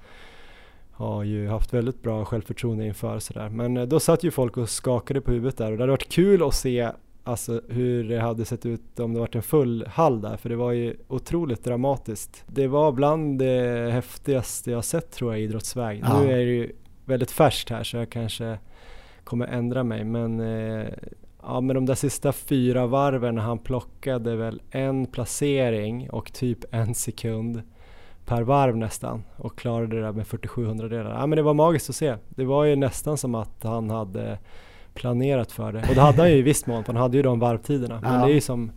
har 0.92 1.24
ju 1.24 1.48
haft 1.48 1.74
väldigt 1.74 2.02
bra 2.02 2.26
självförtroende 2.26 2.86
inför 2.86 3.20
sådär. 3.20 3.50
Men 3.50 3.78
eh, 3.78 3.84
då 3.84 4.00
satt 4.00 4.24
ju 4.24 4.32
folk 4.32 4.58
och 4.58 4.70
skakade 4.70 5.22
på 5.22 5.32
huvudet 5.32 5.58
där 5.58 5.72
och 5.72 5.78
det 5.78 5.84
hade 5.84 5.92
varit 5.92 6.10
kul 6.12 6.44
att 6.44 6.54
se 6.54 6.92
alltså, 7.24 7.62
hur 7.70 8.04
det 8.10 8.20
hade 8.20 8.46
sett 8.46 8.66
ut 8.66 9.00
om 9.00 9.14
det 9.14 9.20
varit 9.20 9.36
en 9.36 9.44
full 9.44 9.88
hall 9.88 10.22
där, 10.22 10.38
för 10.38 10.50
det 10.50 10.56
var 10.56 10.72
ju 10.72 10.96
otroligt 11.08 11.64
dramatiskt. 11.64 12.44
Det 12.48 12.68
var 12.68 12.92
bland 12.92 13.40
det 13.40 13.90
häftigaste 13.92 14.72
jag 14.72 14.86
sett 14.86 15.12
tror 15.12 15.34
jag 15.34 15.42
i 15.42 15.44
idrottsväg. 15.44 16.04
Ja. 16.06 16.22
Nu 16.22 16.32
är 16.32 16.38
det 16.38 16.54
ju 16.54 16.72
väldigt 17.06 17.32
färskt 17.32 17.70
här 17.70 17.84
så 17.84 17.98
jag 17.98 18.10
kanske 18.10 18.58
kommer 19.24 19.48
ändra 19.48 19.84
mig 19.84 20.04
men 20.04 20.40
eh, 20.40 20.88
ja, 21.42 21.62
med 21.62 21.76
de 21.76 21.86
där 21.86 21.96
sista 21.96 22.32
fyra 22.32 22.88
varven 22.88 23.38
han 23.38 23.60
plockade 23.60 24.36
väl 24.36 24.62
en 24.72 25.06
placering 25.06 26.10
och 26.10 26.34
typ 26.34 26.60
en 26.72 26.96
sekund 26.96 27.62
per 28.26 28.42
varv 28.42 28.78
nästan 28.78 29.24
och 29.38 29.58
klarade 29.58 29.96
det 29.96 30.02
där 30.02 30.12
med 30.12 30.28
47 30.28 30.66
hundradelar. 30.66 31.20
Ja, 31.20 31.28
men 31.28 31.36
det 31.36 31.42
var 31.42 31.54
magiskt 31.54 31.90
att 31.90 31.96
se. 31.96 32.16
Det 32.30 32.46
var 32.46 32.64
ju 32.64 32.76
nästan 32.76 33.18
som 33.18 33.36
att 33.36 33.64
han 33.64 33.90
hade 33.90 34.38
planerat 34.94 35.52
för 35.52 35.72
det. 35.72 35.86
Och 35.90 35.96
det 35.96 36.02
hade 36.02 36.22
han 36.22 36.32
ju 36.32 36.38
i 36.38 36.42
viss 36.42 36.66
mån, 36.66 36.84
för 36.84 36.94
han 36.94 37.02
hade 37.02 37.18
ju 37.18 37.24
de 37.24 37.40
varvtiderna. 37.40 38.00
Men 38.02 38.14
ja. 38.14 38.26
det 38.26 38.32
är 38.32 38.36
ju 38.36 38.42
som 38.42 38.72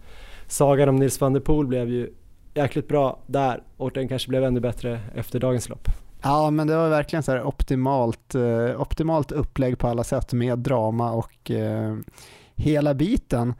sagan 0.46 0.88
om 0.88 0.96
Nils 0.96 1.20
van 1.20 1.32
der 1.32 1.40
Poel 1.40 1.66
blev 1.66 1.88
ju 1.88 2.10
jäkligt 2.54 2.88
bra 2.88 3.18
där 3.26 3.62
och 3.76 3.90
den 3.90 4.08
kanske 4.08 4.28
blev 4.28 4.44
ännu 4.44 4.60
bättre 4.60 5.00
efter 5.14 5.40
dagens 5.40 5.68
lopp. 5.68 5.88
Ja, 6.26 6.50
men 6.50 6.66
det 6.66 6.76
var 6.76 6.88
verkligen 6.88 7.22
så 7.22 7.40
optimalt, 7.40 8.34
eh, 8.34 8.80
optimalt 8.80 9.32
upplägg 9.32 9.78
på 9.78 9.88
alla 9.88 10.04
sätt 10.04 10.32
med 10.32 10.58
drama 10.58 11.12
och 11.12 11.50
eh, 11.50 11.96
hela 12.54 12.94
biten. 12.94 13.54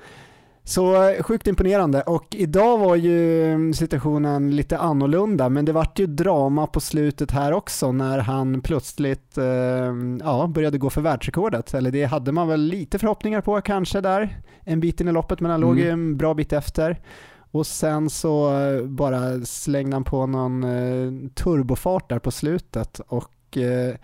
Så 0.65 1.09
eh, 1.09 1.23
sjukt 1.23 1.47
imponerande 1.47 2.03
och 2.03 2.27
idag 2.35 2.79
var 2.79 2.97
ju 2.97 3.73
situationen 3.75 4.57
lite 4.57 4.79
annorlunda 4.79 5.49
men 5.49 5.65
det 5.65 5.73
vart 5.73 5.99
ju 5.99 6.07
drama 6.07 6.67
på 6.67 6.81
slutet 6.81 7.31
här 7.31 7.53
också 7.53 7.93
när 7.93 8.19
han 8.19 8.61
plötsligt 8.61 9.39
eh, 9.39 9.95
ja, 10.21 10.47
började 10.55 10.79
gå 10.79 10.91
för 10.91 11.01
världsrekordet. 11.01 11.75
Eller 11.75 11.91
det 11.91 12.05
hade 12.05 12.33
man 12.33 12.49
väl 12.49 12.61
lite 12.61 12.99
förhoppningar 12.99 13.41
på 13.41 13.61
kanske 13.61 14.01
där 14.01 14.41
en 14.61 14.81
bit 14.81 15.01
in 15.01 15.09
i 15.09 15.13
loppet 15.13 15.41
men 15.41 15.51
han 15.51 15.63
mm. 15.63 15.69
låg 15.69 15.79
ju 15.85 15.91
en 15.91 16.17
bra 16.17 16.35
bit 16.35 16.53
efter. 16.53 17.01
Och 17.51 17.67
sen 17.67 18.11
så 18.11 18.61
eh, 18.61 18.83
bara 18.83 19.41
slängde 19.41 19.97
han 19.97 20.05
på 20.05 20.27
någon 20.27 20.65
eh, 20.65 21.31
turbofart 21.35 22.09
där 22.09 22.19
på 22.19 22.31
slutet 22.31 23.01
och 23.09 23.57
eh, 23.57 23.95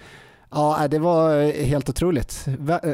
ja, 0.51 0.89
det 0.91 0.99
var 0.99 1.53
helt 1.65 1.89
otroligt. 1.89 2.47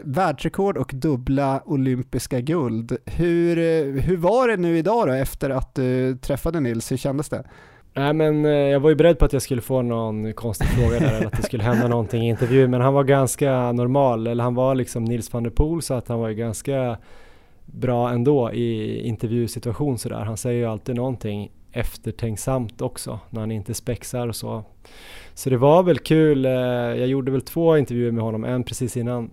Världsrekord 0.02 0.76
och 0.76 0.90
dubbla 0.94 1.62
olympiska 1.64 2.40
guld. 2.40 2.96
Hur, 3.04 3.56
hur 4.00 4.16
var 4.16 4.48
det 4.48 4.56
nu 4.56 4.78
idag 4.78 5.08
då 5.08 5.12
efter 5.12 5.50
att 5.50 5.74
du 5.74 6.16
träffade 6.16 6.60
Nils? 6.60 6.92
Hur 6.92 6.96
kändes 6.96 7.28
det? 7.28 7.44
Nej 7.94 8.12
men 8.12 8.44
jag 8.44 8.80
var 8.80 8.90
ju 8.90 8.96
beredd 8.96 9.18
på 9.18 9.24
att 9.24 9.32
jag 9.32 9.42
skulle 9.42 9.60
få 9.60 9.82
någon 9.82 10.32
konstig 10.32 10.68
fråga 10.68 10.98
där 10.98 11.14
eller 11.14 11.26
att 11.26 11.36
det 11.36 11.42
skulle 11.42 11.62
hända 11.62 11.88
någonting 11.88 12.22
i 12.22 12.28
intervjun 12.28 12.70
men 12.70 12.80
han 12.80 12.94
var 12.94 13.04
ganska 13.04 13.72
normal, 13.72 14.26
eller 14.26 14.44
han 14.44 14.54
var 14.54 14.74
liksom 14.74 15.04
Nils 15.04 15.32
van 15.32 15.42
der 15.42 15.50
Poel 15.50 15.82
så 15.82 15.94
att 15.94 16.08
han 16.08 16.18
var 16.18 16.28
ju 16.28 16.34
ganska 16.34 16.98
bra 17.72 18.10
ändå 18.10 18.52
i 18.52 19.00
intervjusituation 19.06 19.98
sådär. 19.98 20.20
Han 20.20 20.36
säger 20.36 20.58
ju 20.58 20.66
alltid 20.66 20.96
någonting 20.96 21.50
eftertänksamt 21.72 22.82
också 22.82 23.20
när 23.30 23.40
han 23.40 23.50
inte 23.50 23.74
spexar 23.74 24.28
och 24.28 24.36
så. 24.36 24.64
Så 25.34 25.50
det 25.50 25.56
var 25.56 25.82
väl 25.82 25.98
kul. 25.98 26.44
Eh, 26.44 26.52
jag 26.52 27.06
gjorde 27.06 27.32
väl 27.32 27.40
två 27.40 27.76
intervjuer 27.76 28.12
med 28.12 28.24
honom, 28.24 28.44
en 28.44 28.64
precis 28.64 28.96
innan 28.96 29.30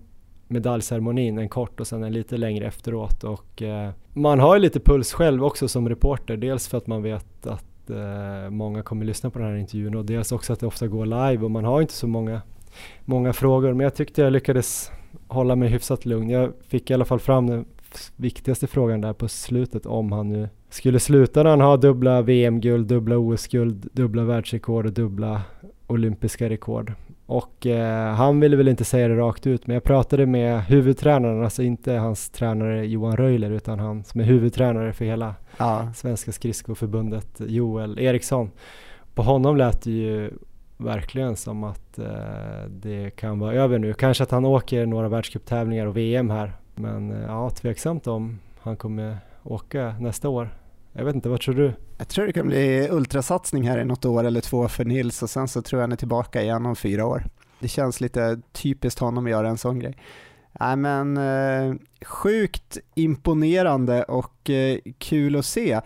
medaljceremonin, 0.48 1.38
en 1.38 1.48
kort 1.48 1.80
och 1.80 1.86
sen 1.86 2.04
en 2.04 2.12
lite 2.12 2.36
längre 2.36 2.66
efteråt. 2.66 3.24
Och 3.24 3.62
eh, 3.62 3.90
man 4.12 4.40
har 4.40 4.56
ju 4.56 4.62
lite 4.62 4.80
puls 4.80 5.12
själv 5.12 5.44
också 5.44 5.68
som 5.68 5.88
reporter, 5.88 6.36
dels 6.36 6.68
för 6.68 6.78
att 6.78 6.86
man 6.86 7.02
vet 7.02 7.46
att 7.46 7.90
eh, 7.90 8.50
många 8.50 8.82
kommer 8.82 9.04
lyssna 9.04 9.30
på 9.30 9.38
den 9.38 9.48
här 9.48 9.56
intervjun 9.56 9.94
och 9.94 10.04
dels 10.04 10.32
också 10.32 10.52
att 10.52 10.60
det 10.60 10.66
ofta 10.66 10.86
går 10.86 11.06
live 11.06 11.44
och 11.44 11.50
man 11.50 11.64
har 11.64 11.80
inte 11.80 11.94
så 11.94 12.06
många, 12.06 12.42
många 13.04 13.32
frågor. 13.32 13.72
Men 13.72 13.84
jag 13.84 13.94
tyckte 13.94 14.22
jag 14.22 14.32
lyckades 14.32 14.90
hålla 15.28 15.56
mig 15.56 15.68
hyfsat 15.68 16.04
lugn. 16.04 16.30
Jag 16.30 16.52
fick 16.68 16.90
i 16.90 16.94
alla 16.94 17.04
fall 17.04 17.20
fram 17.20 17.64
viktigaste 18.16 18.66
frågan 18.66 19.00
där 19.00 19.12
på 19.12 19.28
slutet 19.28 19.86
om 19.86 20.12
han 20.12 20.28
nu 20.28 20.48
skulle 20.70 21.00
sluta 21.00 21.42
när 21.42 21.50
han 21.50 21.60
har 21.60 21.78
dubbla 21.78 22.22
VM-guld, 22.22 22.86
dubbla 22.86 23.16
OS-guld, 23.16 23.88
dubbla 23.92 24.24
världsrekord 24.24 24.86
och 24.86 24.92
dubbla 24.92 25.42
olympiska 25.86 26.48
rekord. 26.48 26.92
Och 27.26 27.66
eh, 27.66 28.14
han 28.14 28.40
ville 28.40 28.56
väl 28.56 28.68
inte 28.68 28.84
säga 28.84 29.08
det 29.08 29.16
rakt 29.16 29.46
ut, 29.46 29.66
men 29.66 29.74
jag 29.74 29.84
pratade 29.84 30.26
med 30.26 30.64
huvudtränaren, 30.64 31.44
alltså 31.44 31.62
inte 31.62 31.92
hans 31.92 32.30
tränare 32.30 32.86
Johan 32.86 33.16
Röjler, 33.16 33.50
utan 33.50 33.78
han 33.78 34.04
som 34.04 34.20
är 34.20 34.24
huvudtränare 34.24 34.92
för 34.92 35.04
hela 35.04 35.34
ja. 35.56 35.92
Svenska 35.94 36.32
skridskoförbundet, 36.32 37.40
Joel 37.46 37.98
Eriksson. 37.98 38.50
På 39.14 39.22
honom 39.22 39.56
lät 39.56 39.82
det 39.82 39.90
ju 39.90 40.30
verkligen 40.76 41.36
som 41.36 41.64
att 41.64 41.98
eh, 41.98 42.68
det 42.68 43.10
kan 43.10 43.38
vara 43.38 43.54
över 43.54 43.78
nu. 43.78 43.94
Kanske 43.94 44.22
att 44.24 44.30
han 44.30 44.44
åker 44.44 44.86
några 44.86 45.08
världscuptävlingar 45.08 45.86
och 45.86 45.96
VM 45.96 46.30
här 46.30 46.52
men 46.76 47.10
eh, 47.10 47.22
ja, 47.22 47.50
tveksamt 47.50 48.06
om 48.06 48.38
han 48.60 48.76
kommer 48.76 49.18
åka 49.42 49.94
nästa 50.00 50.28
år. 50.28 50.58
Jag 50.92 51.04
vet 51.04 51.14
inte, 51.14 51.28
vad 51.28 51.40
tror 51.40 51.54
du? 51.54 51.72
Jag 51.98 52.08
tror 52.08 52.26
det 52.26 52.32
kan 52.32 52.46
bli 52.46 52.88
ultrasatsning 52.90 53.68
här 53.68 53.78
i 53.78 53.84
något 53.84 54.04
år 54.04 54.24
eller 54.24 54.40
två 54.40 54.68
för 54.68 54.84
Nils 54.84 55.22
och 55.22 55.30
sen 55.30 55.48
så 55.48 55.62
tror 55.62 55.80
jag 55.80 55.82
han 55.82 55.92
är 55.92 55.96
tillbaka 55.96 56.42
igen 56.42 56.66
om 56.66 56.76
fyra 56.76 57.06
år. 57.06 57.24
Det 57.58 57.68
känns 57.68 58.00
lite 58.00 58.40
typiskt 58.52 59.00
honom 59.00 59.24
att 59.24 59.30
göra 59.30 59.48
en 59.48 59.58
sån 59.58 59.78
grej. 59.78 59.96
Nej 60.60 60.76
men 60.76 61.16
eh, 61.16 61.74
sjukt 62.04 62.78
imponerande 62.94 64.02
och 64.02 64.50
eh, 64.50 64.78
kul 64.98 65.36
att 65.36 65.46
se. 65.46 65.80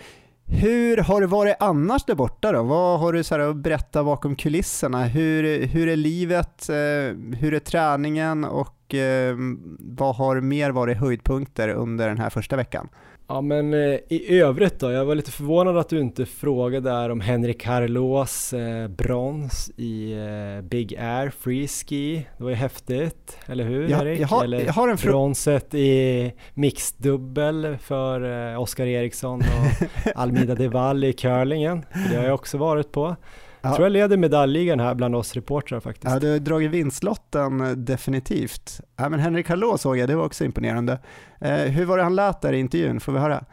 Hur 0.44 0.96
har 0.96 1.20
det 1.20 1.26
varit 1.26 1.56
annars 1.60 2.04
där 2.04 2.14
borta 2.14 2.52
då? 2.52 2.62
Vad 2.62 3.00
har 3.00 3.12
du 3.12 3.24
så 3.24 3.40
att 3.40 3.56
berätta 3.56 4.04
bakom 4.04 4.36
kulisserna? 4.36 5.04
Hur, 5.04 5.66
hur 5.66 5.88
är 5.88 5.96
livet? 5.96 6.68
Eh, 6.68 7.36
hur 7.38 7.54
är 7.54 7.58
träningen 7.58 8.44
och 8.44 8.79
eh, 8.94 9.36
vad 9.78 10.16
har 10.16 10.40
mer 10.40 10.70
varit 10.70 10.98
höjdpunkter 10.98 11.68
under 11.68 12.08
den 12.08 12.18
här 12.18 12.30
första 12.30 12.56
veckan? 12.56 12.88
Ja 13.30 13.40
men 13.40 13.74
eh, 13.74 13.98
i 14.08 14.38
övrigt 14.40 14.80
då, 14.80 14.92
jag 14.92 15.04
var 15.04 15.14
lite 15.14 15.30
förvånad 15.30 15.78
att 15.78 15.88
du 15.88 16.00
inte 16.00 16.26
frågade 16.26 16.90
där 16.90 17.10
om 17.10 17.20
Henrik 17.20 17.66
Harlås 17.66 18.52
eh, 18.52 18.88
brons 18.88 19.70
i 19.76 20.12
eh, 20.12 20.64
Big 20.64 20.96
Air 20.98 21.30
Free 21.30 21.68
Ski. 21.68 22.26
Det 22.36 22.42
var 22.42 22.50
ju 22.50 22.56
häftigt, 22.56 23.38
eller 23.46 23.64
hur 23.64 23.88
jag, 23.88 24.02
Erik? 24.02 24.20
Jag 24.20 24.28
har, 24.28 24.44
eller 24.44 24.60
jag 24.60 24.72
har 24.72 24.88
en 24.88 24.96
bronset 24.96 25.74
i 25.74 26.32
mixdubbel 26.54 27.76
för 27.82 28.50
eh, 28.52 28.60
Oskar 28.60 28.86
Eriksson 28.86 29.40
och 29.40 29.86
Almida 30.14 30.54
Deval 30.54 31.04
i 31.04 31.12
curlingen. 31.12 31.84
Det 32.10 32.16
har 32.16 32.24
jag 32.24 32.34
också 32.34 32.58
varit 32.58 32.92
på. 32.92 33.16
Jag 33.62 33.74
tror 33.74 33.84
jag 33.84 33.92
leder 33.92 34.16
medaljligan 34.16 34.80
här 34.80 34.94
bland 34.94 35.16
oss 35.16 35.34
reportrar 35.34 35.80
faktiskt. 35.80 36.12
Ja, 36.12 36.20
du 36.20 36.32
har 36.32 36.38
dragit 36.38 36.70
vinstlotten 36.70 37.60
eh, 37.60 37.70
definitivt. 37.70 38.80
Ja, 38.96 39.08
men 39.08 39.20
Henrik 39.20 39.48
Hallå 39.48 39.78
såg 39.78 39.98
jag, 39.98 40.08
det 40.08 40.16
var 40.16 40.24
också 40.24 40.44
imponerande. 40.44 40.98
Eh, 41.40 41.54
hur 41.54 41.84
var 41.84 41.96
det 41.96 42.02
han 42.02 42.16
lät 42.16 42.40
där 42.40 42.52
i 42.52 42.58
intervjun? 42.58 43.00
Får 43.00 43.12
vi 43.12 43.18
höra? 43.18 43.44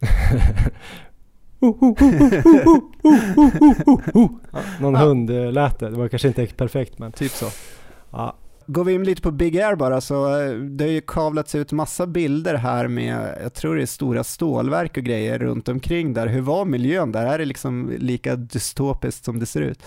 ja, 4.52 4.60
någon 4.80 4.94
ja. 4.94 5.00
hund 5.00 5.30
lät 5.30 5.78
det, 5.78 5.90
det 5.90 5.96
var 5.96 6.08
kanske 6.08 6.28
inte 6.28 6.46
perfekt 6.46 6.98
men 6.98 7.12
typ 7.12 7.30
så. 7.30 7.46
Ja, 8.10 8.36
Går 8.68 8.84
vi 8.84 8.92
in 8.92 9.04
lite 9.04 9.22
på 9.22 9.30
Big 9.30 9.58
Air 9.58 9.74
bara 9.74 10.00
så 10.00 10.40
eh, 10.40 10.54
det 10.54 10.84
har 10.84 10.90
ju 10.90 11.00
kavlats 11.00 11.54
ut 11.54 11.72
massa 11.72 12.06
bilder 12.06 12.54
här 12.54 12.88
med, 12.88 13.38
jag 13.42 13.54
tror 13.54 13.76
det 13.76 13.82
är 13.82 13.86
stora 13.86 14.24
stålverk 14.24 14.96
och 14.96 15.02
grejer 15.02 15.38
runt 15.38 15.68
omkring 15.68 16.12
där. 16.12 16.26
Hur 16.26 16.40
var 16.40 16.64
miljön 16.64 17.12
där? 17.12 17.26
Är 17.26 17.38
det 17.38 17.44
liksom 17.44 17.92
lika 17.98 18.36
dystopiskt 18.36 19.24
som 19.24 19.38
det 19.38 19.46
ser 19.46 19.60
ut? 19.62 19.82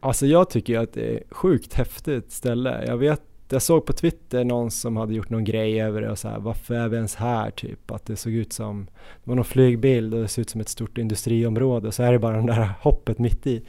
Alltså 0.00 0.26
jag 0.26 0.50
tycker 0.50 0.78
att 0.78 0.92
det 0.92 1.14
är 1.14 1.22
sjukt 1.30 1.74
häftigt 1.74 2.32
ställe. 2.32 2.84
Jag 2.86 2.96
vet, 2.96 3.22
jag 3.48 3.62
såg 3.62 3.86
på 3.86 3.92
Twitter 3.92 4.44
någon 4.44 4.70
som 4.70 4.96
hade 4.96 5.14
gjort 5.14 5.30
någon 5.30 5.44
grej 5.44 5.82
över 5.82 6.00
det 6.00 6.10
och 6.10 6.18
så 6.18 6.28
här, 6.28 6.38
varför 6.38 6.74
är 6.74 6.88
vi 6.88 6.96
ens 6.96 7.14
här 7.14 7.50
typ? 7.50 7.90
Att 7.90 8.06
det 8.06 8.16
såg 8.16 8.32
ut 8.32 8.52
som, 8.52 8.86
det 9.24 9.30
var 9.30 9.34
någon 9.34 9.44
flygbild 9.44 10.14
och 10.14 10.20
det 10.20 10.28
såg 10.28 10.42
ut 10.42 10.50
som 10.50 10.60
ett 10.60 10.68
stort 10.68 10.98
industriområde 10.98 11.88
och 11.88 11.94
så 11.94 12.02
är 12.02 12.12
det 12.12 12.18
bara 12.18 12.36
det 12.36 12.46
där 12.46 12.70
hoppet 12.80 13.18
mitt 13.18 13.46
i. 13.46 13.62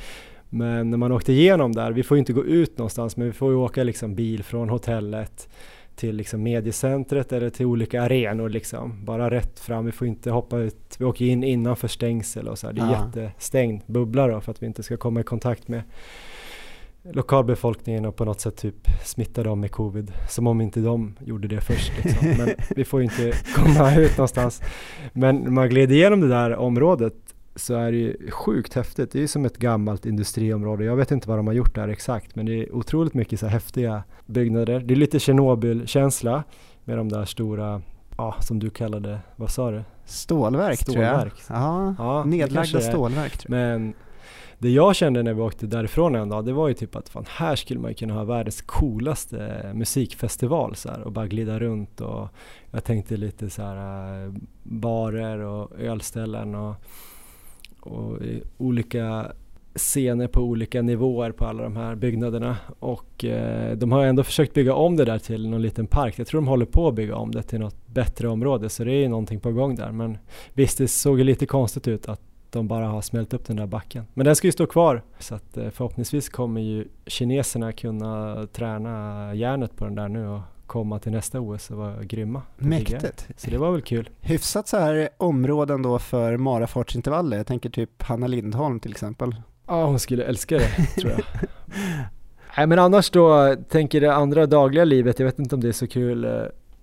Men 0.53 0.89
när 0.89 0.97
man 0.97 1.11
åkte 1.11 1.33
igenom 1.33 1.71
där, 1.71 1.91
vi 1.91 2.03
får 2.03 2.17
ju 2.17 2.19
inte 2.19 2.33
gå 2.33 2.45
ut 2.45 2.77
någonstans 2.77 3.17
men 3.17 3.27
vi 3.27 3.33
får 3.33 3.51
ju 3.51 3.57
åka 3.57 3.83
liksom 3.83 4.15
bil 4.15 4.43
från 4.43 4.69
hotellet 4.69 5.49
till 5.95 6.15
liksom 6.15 6.43
mediecentret 6.43 7.31
eller 7.31 7.49
till 7.49 7.65
olika 7.65 8.01
arenor 8.01 8.49
liksom. 8.49 9.05
Bara 9.05 9.31
rätt 9.31 9.59
fram, 9.59 9.85
vi 9.85 9.91
får 9.91 10.07
inte 10.07 10.31
hoppa 10.31 10.57
ut, 10.57 10.95
vi 10.97 11.05
åker 11.05 11.25
in 11.25 11.43
innanför 11.43 11.87
stängsel 11.87 12.47
och 12.47 12.59
så 12.59 12.67
här. 12.67 12.73
Det 12.73 12.81
är 12.81 12.85
ja. 12.85 13.05
jättestängd 13.05 13.81
bubbla 13.85 14.27
då 14.27 14.41
för 14.41 14.51
att 14.51 14.63
vi 14.63 14.67
inte 14.67 14.83
ska 14.83 14.97
komma 14.97 15.19
i 15.19 15.23
kontakt 15.23 15.67
med 15.67 15.83
lokalbefolkningen 17.03 18.05
och 18.05 18.15
på 18.15 18.25
något 18.25 18.41
sätt 18.41 18.57
typ 18.57 18.87
smitta 19.05 19.43
dem 19.43 19.59
med 19.59 19.71
covid. 19.71 20.11
Som 20.29 20.47
om 20.47 20.61
inte 20.61 20.79
de 20.79 21.15
gjorde 21.19 21.47
det 21.47 21.61
först 21.61 21.91
liksom. 22.03 22.27
Men 22.37 22.49
vi 22.75 22.85
får 22.85 23.01
ju 23.01 23.03
inte 23.03 23.33
komma 23.55 23.95
ut 23.95 24.17
någonstans. 24.17 24.61
Men 25.13 25.53
man 25.53 25.69
gled 25.69 25.91
igenom 25.91 26.21
det 26.21 26.27
där 26.27 26.55
området 26.55 27.30
så 27.55 27.75
är 27.75 27.91
det 27.91 27.97
ju 27.97 28.31
sjukt 28.31 28.73
häftigt. 28.73 29.11
Det 29.11 29.19
är 29.19 29.21
ju 29.21 29.27
som 29.27 29.45
ett 29.45 29.57
gammalt 29.57 30.05
industriområde. 30.05 30.83
Jag 30.83 30.95
vet 30.95 31.11
inte 31.11 31.29
vad 31.29 31.39
de 31.39 31.47
har 31.47 31.53
gjort 31.53 31.75
där 31.75 31.87
exakt 31.87 32.35
men 32.35 32.45
det 32.45 32.53
är 32.53 32.75
otroligt 32.75 33.13
mycket 33.13 33.39
så 33.39 33.47
häftiga 33.47 34.03
byggnader. 34.25 34.79
Det 34.79 34.93
är 34.93 34.95
lite 34.95 35.19
Tjernobyl-känsla 35.19 36.43
med 36.83 36.97
de 36.97 37.09
där 37.09 37.25
stora, 37.25 37.81
ja 38.17 38.35
som 38.39 38.59
du 38.59 38.69
kallade, 38.69 39.19
vad 39.35 39.51
sa 39.51 39.71
du? 39.71 39.83
Stålverk, 40.05 40.79
stålverk. 40.79 41.45
tror 41.45 41.59
jag. 41.59 41.61
Ja, 41.61 41.95
ja 41.97 42.23
nedlagda 42.23 42.81
stålverk 42.81 43.37
tror 43.37 43.57
jag. 43.57 43.79
Men 43.79 43.93
det 44.61 44.69
jag 44.69 44.95
kände 44.95 45.23
när 45.23 45.33
vi 45.33 45.41
åkte 45.41 45.67
därifrån 45.67 46.15
en 46.15 46.29
dag, 46.29 46.45
det 46.45 46.53
var 46.53 46.67
ju 46.67 46.73
typ 46.73 46.95
att 46.95 47.09
fan, 47.09 47.25
här 47.27 47.55
skulle 47.55 47.79
man 47.79 47.91
ju 47.91 47.95
kunna 47.95 48.13
ha 48.13 48.23
världens 48.23 48.61
coolaste 48.61 49.71
musikfestival 49.73 50.75
så 50.75 50.89
här, 50.89 51.01
och 51.01 51.11
bara 51.11 51.27
glida 51.27 51.59
runt 51.59 52.01
och 52.01 52.27
jag 52.71 52.83
tänkte 52.83 53.17
lite 53.17 53.49
så 53.49 53.61
här 53.61 54.25
äh, 54.25 54.33
barer 54.63 55.39
och 55.39 55.79
ölställen 55.79 56.55
och 56.55 56.75
och 57.87 58.17
olika 58.57 59.31
scener 59.75 60.27
på 60.27 60.41
olika 60.41 60.81
nivåer 60.81 61.31
på 61.31 61.45
alla 61.45 61.63
de 61.63 61.75
här 61.75 61.95
byggnaderna 61.95 62.57
och 62.79 63.25
eh, 63.25 63.77
de 63.77 63.91
har 63.91 64.05
ändå 64.05 64.23
försökt 64.23 64.53
bygga 64.53 64.73
om 64.73 64.95
det 64.95 65.05
där 65.05 65.19
till 65.19 65.49
någon 65.49 65.61
liten 65.61 65.87
park. 65.87 66.19
Jag 66.19 66.27
tror 66.27 66.41
de 66.41 66.47
håller 66.47 66.65
på 66.65 66.87
att 66.87 66.95
bygga 66.95 67.15
om 67.15 67.31
det 67.31 67.43
till 67.43 67.59
något 67.59 67.87
bättre 67.87 68.27
område 68.27 68.69
så 68.69 68.83
det 68.83 68.91
är 68.91 68.99
ju 68.99 69.07
någonting 69.07 69.39
på 69.39 69.51
gång 69.51 69.75
där. 69.75 69.91
Men 69.91 70.17
visst, 70.53 70.77
det 70.77 70.87
såg 70.87 71.17
ju 71.17 71.23
lite 71.23 71.45
konstigt 71.45 71.87
ut 71.87 72.09
att 72.09 72.21
de 72.49 72.67
bara 72.67 72.87
har 72.87 73.01
smält 73.01 73.33
upp 73.33 73.45
den 73.45 73.55
där 73.55 73.67
backen. 73.67 74.05
Men 74.13 74.25
den 74.25 74.35
ska 74.35 74.47
ju 74.47 74.51
stå 74.51 74.65
kvar 74.65 75.03
så 75.19 75.35
att 75.35 75.57
eh, 75.57 75.69
förhoppningsvis 75.69 76.29
kommer 76.29 76.61
ju 76.61 76.87
kineserna 77.05 77.71
kunna 77.71 78.43
träna 78.47 79.35
järnet 79.35 79.75
på 79.75 79.85
den 79.85 79.95
där 79.95 80.09
nu 80.09 80.27
och 80.27 80.41
komma 80.71 80.99
till 80.99 81.11
nästa 81.11 81.39
OS 81.39 81.71
och 81.71 81.77
vara 81.77 82.03
grymma. 82.03 82.41
Mäktigt. 82.57 83.27
Så 83.37 83.49
det 83.49 83.57
var 83.57 83.71
väl 83.71 83.81
kul. 83.81 84.09
Hyfsat 84.19 84.67
så 84.67 84.77
här 84.77 85.09
områden 85.17 85.81
då 85.81 85.99
för 85.99 86.37
marafartsintervaller. 86.37 87.37
Jag 87.37 87.47
tänker 87.47 87.69
typ 87.69 88.01
Hanna 88.01 88.27
Lindholm 88.27 88.79
till 88.79 88.91
exempel. 88.91 89.35
Ja, 89.67 89.85
hon 89.85 89.99
skulle 89.99 90.23
älska 90.23 90.57
det 90.57 90.67
tror 91.01 91.11
jag. 91.11 91.21
Nej 92.57 92.67
men 92.67 92.79
annars 92.79 93.09
då, 93.09 93.55
tänker 93.69 94.01
det 94.01 94.13
andra 94.13 94.45
dagliga 94.45 94.83
livet, 94.83 95.19
jag 95.19 95.25
vet 95.25 95.39
inte 95.39 95.55
om 95.55 95.61
det 95.61 95.67
är 95.67 95.71
så 95.71 95.87
kul 95.87 96.25
eh, 96.25 96.31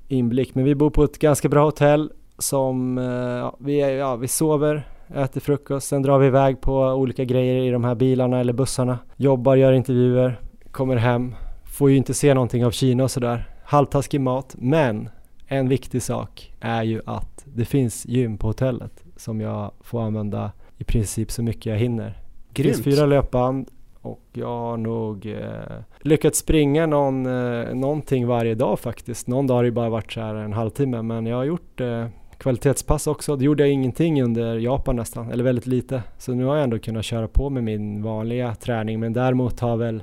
inblick, 0.08 0.54
men 0.54 0.64
vi 0.64 0.74
bor 0.74 0.90
på 0.90 1.04
ett 1.04 1.18
ganska 1.18 1.48
bra 1.48 1.64
hotell 1.64 2.12
som, 2.38 2.98
eh, 2.98 3.04
ja, 3.14 3.56
vi, 3.60 3.98
ja, 3.98 4.16
vi 4.16 4.28
sover, 4.28 4.88
äter 5.14 5.40
frukost, 5.40 5.88
sen 5.88 6.02
drar 6.02 6.18
vi 6.18 6.26
iväg 6.26 6.60
på 6.60 6.78
olika 6.80 7.24
grejer 7.24 7.62
i 7.62 7.70
de 7.70 7.84
här 7.84 7.94
bilarna 7.94 8.40
eller 8.40 8.52
bussarna, 8.52 8.98
jobbar, 9.16 9.56
gör 9.56 9.72
intervjuer, 9.72 10.40
kommer 10.70 10.96
hem, 10.96 11.34
får 11.64 11.90
ju 11.90 11.96
inte 11.96 12.14
se 12.14 12.34
någonting 12.34 12.66
av 12.66 12.70
Kina 12.70 13.04
och 13.04 13.10
sådär 13.10 13.54
halvtaskig 13.68 14.20
mat, 14.20 14.54
men 14.58 15.08
en 15.46 15.68
viktig 15.68 16.02
sak 16.02 16.52
är 16.60 16.82
ju 16.82 17.00
att 17.06 17.44
det 17.44 17.64
finns 17.64 18.06
gym 18.06 18.38
på 18.38 18.46
hotellet 18.46 19.04
som 19.16 19.40
jag 19.40 19.72
får 19.80 20.02
använda 20.02 20.52
i 20.78 20.84
princip 20.84 21.30
så 21.30 21.42
mycket 21.42 21.66
jag 21.66 21.76
hinner. 21.76 22.04
Grymt. 22.04 22.16
Det 22.54 22.62
finns 22.62 22.96
fyra 22.96 23.06
löpband 23.06 23.68
och 24.00 24.22
jag 24.32 24.46
har 24.46 24.76
nog 24.76 25.26
eh, 25.26 25.78
lyckats 26.00 26.38
springa 26.38 26.86
någon, 26.86 27.26
eh, 27.26 27.74
någonting 27.74 28.26
varje 28.26 28.54
dag 28.54 28.78
faktiskt. 28.78 29.26
Någon 29.26 29.46
dag 29.46 29.54
har 29.54 29.64
det 29.64 29.70
bara 29.70 29.90
varit 29.90 30.12
så 30.12 30.20
här 30.20 30.34
en 30.34 30.52
halvtimme 30.52 31.02
men 31.02 31.26
jag 31.26 31.36
har 31.36 31.44
gjort 31.44 31.80
eh, 31.80 32.06
kvalitetspass 32.38 33.06
också. 33.06 33.36
Det 33.36 33.44
gjorde 33.44 33.62
jag 33.62 33.72
ingenting 33.72 34.22
under 34.22 34.58
Japan 34.58 34.96
nästan, 34.96 35.30
eller 35.30 35.44
väldigt 35.44 35.66
lite. 35.66 36.02
Så 36.18 36.34
nu 36.34 36.44
har 36.44 36.56
jag 36.56 36.64
ändå 36.64 36.78
kunnat 36.78 37.04
köra 37.04 37.28
på 37.28 37.50
med 37.50 37.64
min 37.64 38.02
vanliga 38.02 38.54
träning 38.54 39.00
men 39.00 39.12
däremot 39.12 39.60
har 39.60 39.76
väl 39.76 40.02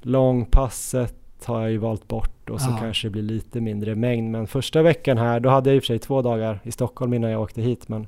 långpasset 0.00 1.21
har 1.44 1.60
jag 1.60 1.70
ju 1.70 1.78
valt 1.78 2.08
bort 2.08 2.50
och 2.50 2.60
så 2.60 2.70
Ja. 2.70 2.76
kanske 2.80 3.06
det 3.06 3.10
blir 3.12 3.22
lite 3.22 3.60
mindre 3.60 3.94
mängd. 3.94 4.30
Men 4.30 4.46
första 4.46 4.82
veckan 4.82 5.18
här, 5.18 5.40
då 5.40 5.48
hade 5.48 5.70
jag 5.70 5.76
i 5.76 5.78
och 5.78 5.82
för 5.82 5.86
sig 5.86 5.98
två 5.98 6.22
dagar 6.22 6.60
i 6.64 6.72
Stockholm 6.72 7.14
innan 7.14 7.30
jag 7.30 7.40
åkte 7.42 7.62
hit 7.62 7.88
men 7.88 8.06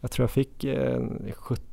jag 0.00 0.10
tror 0.10 0.22
jag 0.22 0.30
fick 0.30 0.64
eh, 0.64 1.00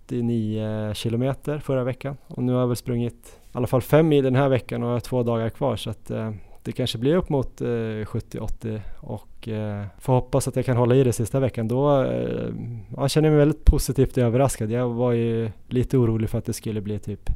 79 0.07 0.93
kilometer 0.93 1.59
förra 1.59 1.83
veckan 1.83 2.17
och 2.27 2.43
nu 2.43 2.53
har 2.53 2.59
jag 2.59 2.67
väl 2.67 2.75
sprungit 2.75 3.39
i 3.53 3.57
alla 3.57 3.67
fall 3.67 3.81
fem 3.81 4.07
mil 4.07 4.23
den 4.23 4.35
här 4.35 4.49
veckan 4.49 4.83
och 4.83 4.89
jag 4.89 4.93
har 4.93 4.99
två 4.99 5.23
dagar 5.23 5.49
kvar 5.49 5.75
så 5.75 5.89
att 5.89 6.11
eh, 6.11 6.31
det 6.63 6.71
kanske 6.71 6.97
blir 6.97 7.15
upp 7.15 7.29
mot 7.29 7.61
eh, 7.61 7.65
70-80 7.65 8.79
och 8.99 9.47
eh, 9.47 9.85
får 9.99 10.13
hoppas 10.13 10.47
att 10.47 10.55
jag 10.55 10.65
kan 10.65 10.77
hålla 10.77 10.95
i 10.95 11.03
det 11.03 11.13
sista 11.13 11.39
veckan. 11.39 11.67
Då 11.67 12.03
eh, 12.03 12.49
jag 12.97 13.11
känner 13.11 13.29
mig 13.29 13.37
väldigt 13.39 13.65
positivt 13.65 14.17
överraskad. 14.17 14.71
Jag 14.71 14.89
var 14.89 15.11
ju 15.11 15.49
lite 15.67 15.97
orolig 15.97 16.29
för 16.29 16.37
att 16.37 16.45
det 16.45 16.53
skulle 16.53 16.81
bli 16.81 16.99
typ 16.99 17.29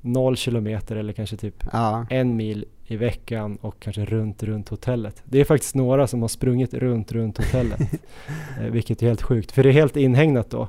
0 0.00 0.36
kilometer 0.36 0.96
eller 0.96 1.12
kanske 1.12 1.36
typ 1.36 1.64
Ja. 1.72 2.06
en 2.10 2.36
mil 2.36 2.64
i 2.86 2.96
veckan 2.96 3.58
och 3.60 3.80
kanske 3.80 4.04
runt, 4.04 4.42
runt 4.42 4.68
hotellet. 4.68 5.22
Det 5.24 5.40
är 5.40 5.44
faktiskt 5.44 5.74
några 5.74 6.06
som 6.06 6.20
har 6.22 6.28
sprungit 6.28 6.74
runt, 6.74 7.12
runt 7.12 7.38
hotellet. 7.38 7.80
eh, 8.60 8.66
vilket 8.66 9.02
är 9.02 9.06
helt 9.06 9.22
sjukt, 9.22 9.52
för 9.52 9.62
det 9.62 9.68
är 9.68 9.72
helt 9.72 9.96
inhägnat 9.96 10.50
då. 10.50 10.68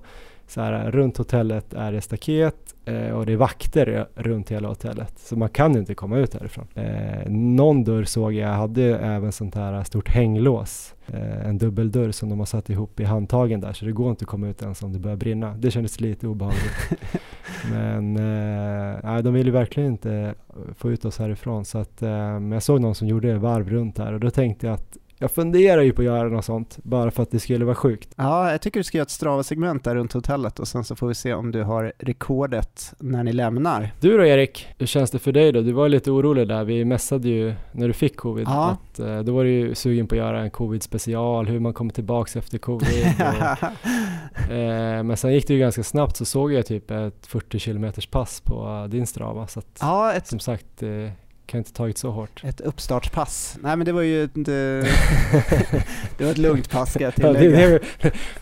Så 0.49 0.61
här, 0.61 0.91
runt 0.91 1.17
hotellet 1.17 1.73
är 1.73 1.91
det 1.91 2.01
staket 2.01 2.75
eh, 2.85 3.09
och 3.09 3.25
det 3.25 3.33
är 3.33 3.37
vakter 3.37 4.07
runt 4.15 4.51
hela 4.51 4.67
hotellet. 4.67 5.19
Så 5.19 5.35
man 5.35 5.49
kan 5.49 5.77
inte 5.77 5.95
komma 5.95 6.17
ut 6.17 6.33
härifrån. 6.33 6.67
Eh, 6.75 7.29
någon 7.31 7.83
dörr 7.83 8.03
såg 8.03 8.33
jag 8.33 8.49
hade 8.49 8.83
även 8.99 9.31
sånt 9.31 9.55
här 9.55 9.83
stort 9.83 10.09
hänglås. 10.09 10.95
Eh, 11.07 11.47
en 11.47 11.57
dubbeldörr 11.57 12.11
som 12.11 12.29
de 12.29 12.39
har 12.39 12.45
satt 12.45 12.69
ihop 12.69 12.99
i 12.99 13.03
handtagen 13.03 13.61
där 13.61 13.73
så 13.73 13.85
det 13.85 13.91
går 13.91 14.09
inte 14.09 14.23
att 14.23 14.29
komma 14.29 14.47
ut 14.47 14.61
ens 14.61 14.83
om 14.83 14.93
det 14.93 14.99
börjar 14.99 15.17
brinna. 15.17 15.53
Det 15.57 15.71
kändes 15.71 15.99
lite 15.99 16.27
obehagligt. 16.27 17.01
Men 17.71 18.17
eh, 18.17 19.17
de 19.21 19.33
ville 19.33 19.51
verkligen 19.51 19.91
inte 19.91 20.33
få 20.75 20.91
ut 20.91 21.05
oss 21.05 21.19
härifrån. 21.19 21.65
Så 21.65 21.77
att, 21.77 22.01
eh, 22.01 22.09
jag 22.51 22.63
såg 22.63 22.81
någon 22.81 22.95
som 22.95 23.07
gjorde 23.07 23.37
varv 23.37 23.69
runt 23.69 23.97
här 23.97 24.13
och 24.13 24.19
då 24.19 24.29
tänkte 24.29 24.67
jag 24.67 24.73
att 24.73 24.97
jag 25.21 25.31
funderar 25.31 25.81
ju 25.81 25.93
på 25.93 26.01
att 26.01 26.05
göra 26.05 26.29
något 26.29 26.45
sånt 26.45 26.77
bara 26.83 27.11
för 27.11 27.23
att 27.23 27.31
det 27.31 27.39
skulle 27.39 27.65
vara 27.65 27.75
sjukt. 27.75 28.13
ja, 28.15 28.51
jag 28.51 28.61
tycker 28.61 28.79
du 28.79 28.83
ska 28.83 28.97
göra 28.97 29.03
ett 29.03 29.09
Strava-segment 29.09 29.83
där 29.83 29.95
runt 29.95 30.13
hotellet 30.13 30.59
och 30.59 30.67
sen 30.67 30.83
så 30.83 30.95
får 30.95 31.07
vi 31.07 31.15
se 31.15 31.33
om 31.33 31.51
du 31.51 31.63
har 31.63 31.93
rekordet 31.97 32.93
när 32.99 33.23
ni 33.23 33.33
lämnar. 33.33 33.91
Du 33.99 34.17
då 34.17 34.25
Erik, 34.25 34.67
hur 34.77 34.85
känns 34.85 35.11
det 35.11 35.19
för 35.19 35.31
dig 35.31 35.51
då? 35.51 35.61
Du 35.61 35.71
var 35.71 35.89
lite 35.89 36.11
orolig 36.11 36.47
där. 36.47 36.63
Vi 36.63 36.85
messade 36.85 37.29
ju 37.29 37.53
när 37.71 37.87
du 37.87 37.93
fick 37.93 38.15
covid. 38.15 38.47
Ja. 38.47 38.69
Att, 38.69 38.99
eh, 38.99 39.19
då 39.19 39.33
var 39.33 39.43
du 39.43 39.49
ju 39.49 39.75
sugen 39.75 40.07
på 40.07 40.15
att 40.15 40.19
göra 40.19 40.41
en 40.41 40.51
covid 40.51 40.83
special, 40.83 41.47
hur 41.47 41.59
man 41.59 41.73
kommer 41.73 41.93
tillbaks 41.93 42.35
efter 42.35 42.57
covid. 42.57 42.89
Och, 43.19 44.51
eh, 44.51 45.03
men 45.03 45.17
sen 45.17 45.33
gick 45.33 45.47
det 45.47 45.53
ju 45.53 45.59
ganska 45.59 45.83
snabbt 45.83 46.17
så 46.17 46.25
såg 46.25 46.53
jag 46.53 46.65
typ 46.65 46.91
ett 46.91 47.27
40 47.27 47.59
kilometers 47.59 48.07
pass 48.07 48.41
på 48.41 48.67
eh, 48.67 48.89
din 48.89 49.07
Strava. 49.07 49.47
Så 49.47 49.59
att, 49.59 49.77
ja, 49.81 50.13
ett, 50.13 50.27
som 50.27 50.39
sagt, 50.39 50.65
det 50.79 51.11
kan 51.49 51.57
inte 51.57 51.73
tagit 51.73 51.97
så 51.97 52.11
hårt. 52.11 52.41
ett 52.43 52.61
uppstartspass. 52.61 53.57
Nej 53.61 53.75
men 53.75 53.85
det 53.85 53.91
var 53.91 54.01
ju 54.01 54.23
ett, 54.23 54.37
eh, 54.37 54.43
det 56.17 56.23
var 56.23 56.31
ett 56.31 56.37
lugnt 56.37 56.69
pass 56.71 56.93
ska 56.93 57.03
jag 57.03 57.13
Ja, 57.17 57.33
det, 57.33 57.39
tillägga. 57.39 57.67
det, 57.69 57.81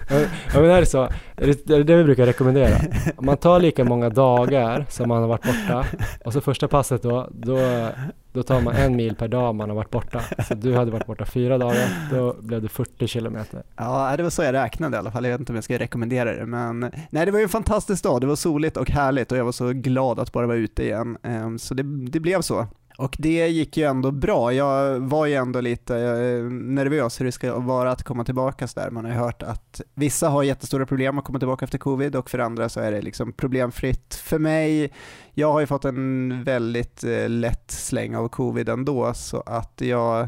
ja, 0.09 0.19
men 0.53 0.63
det 0.63 0.73
här 0.73 0.81
är 0.81 0.85
så, 0.85 1.09
det, 1.35 1.67
det 1.67 1.75
är 1.75 1.83
det 1.83 1.95
vi 1.97 2.03
brukar 2.03 2.25
rekommendera. 2.25 2.77
Om 3.15 3.25
man 3.25 3.37
tar 3.37 3.59
lika 3.59 3.83
många 3.83 4.09
dagar 4.09 4.85
som 4.89 5.09
man 5.09 5.21
har 5.21 5.27
varit 5.27 5.43
borta 5.45 5.85
och 6.25 6.33
så 6.33 6.41
första 6.41 6.67
passet 6.67 7.03
då, 7.03 7.29
då, 7.31 7.89
då 8.33 8.43
tar 8.43 8.61
man 8.61 8.75
en 8.75 8.95
mil 8.95 9.15
per 9.15 9.27
dag 9.27 9.55
man 9.55 9.69
har 9.69 9.75
varit 9.75 9.91
borta. 9.91 10.21
Så 10.47 10.53
du 10.53 10.75
hade 10.75 10.91
varit 10.91 11.05
borta 11.07 11.25
fyra 11.25 11.57
dagar, 11.57 11.87
då 12.11 12.35
blev 12.41 12.61
det 12.61 12.69
40 12.69 13.07
kilometer. 13.07 13.63
Ja, 13.75 14.13
det 14.17 14.23
var 14.23 14.29
så 14.29 14.43
jag 14.43 14.53
räknade 14.53 14.95
i 14.95 14.99
alla 14.99 15.11
fall. 15.11 15.23
Jag 15.25 15.31
vet 15.31 15.39
inte 15.39 15.51
om 15.51 15.55
jag 15.55 15.63
ska 15.63 15.77
rekommendera 15.79 16.33
det, 16.35 16.45
men 16.45 16.79
nej, 17.09 17.25
det 17.25 17.31
var 17.31 17.39
ju 17.39 17.43
en 17.43 17.49
fantastisk 17.49 18.03
dag. 18.03 18.21
Det 18.21 18.27
var 18.27 18.35
soligt 18.35 18.77
och 18.77 18.91
härligt 18.91 19.31
och 19.31 19.37
jag 19.37 19.45
var 19.45 19.51
så 19.51 19.71
glad 19.73 20.19
att 20.19 20.31
bara 20.31 20.47
vara 20.47 20.57
ute 20.57 20.83
igen. 20.83 21.17
Ehm, 21.23 21.59
Så 21.59 21.73
det, 21.73 21.83
det 21.83 22.19
blev 22.19 22.41
så. 22.41 22.67
Och 22.97 23.15
det 23.19 23.47
gick 23.47 23.77
ju 23.77 23.83
ändå 23.83 24.11
bra. 24.11 24.53
Jag 24.53 24.99
var 24.99 25.25
ju 25.25 25.33
ändå 25.33 25.61
lite 25.61 25.97
eh, 25.97 26.43
nervös 26.51 27.19
hur 27.19 27.25
det 27.25 27.31
ska 27.31 27.59
vara 27.59 27.91
att 27.91 28.03
komma 28.03 28.23
tillbaka 28.23 28.67
så 28.67 28.79
där. 28.79 28.91
Man 28.91 29.05
har 29.05 29.11
ju 29.11 29.17
hört 29.17 29.43
att 29.43 29.81
vissa 29.93 30.29
har 30.29 30.43
jättestora 30.43 30.85
problem 30.85 31.17
att 31.17 31.25
komma 31.25 31.39
tillbaka 31.39 31.65
efter 31.65 31.77
covid 31.77 32.15
och 32.15 32.29
för 32.29 32.39
andra 32.39 32.69
så 32.69 32.79
är 32.79 32.91
det 32.91 33.01
liksom 33.01 33.33
problemfritt. 33.33 34.15
För 34.15 34.39
mig, 34.39 34.93
jag 35.33 35.53
har 35.53 35.59
ju 35.59 35.65
fått 35.65 35.85
en 35.85 36.43
väldigt 36.43 37.03
eh, 37.03 37.29
lätt 37.29 37.71
släng 37.71 38.15
av 38.15 38.27
covid 38.27 38.69
ändå 38.69 39.13
så 39.13 39.43
att 39.45 39.81
jag 39.81 40.21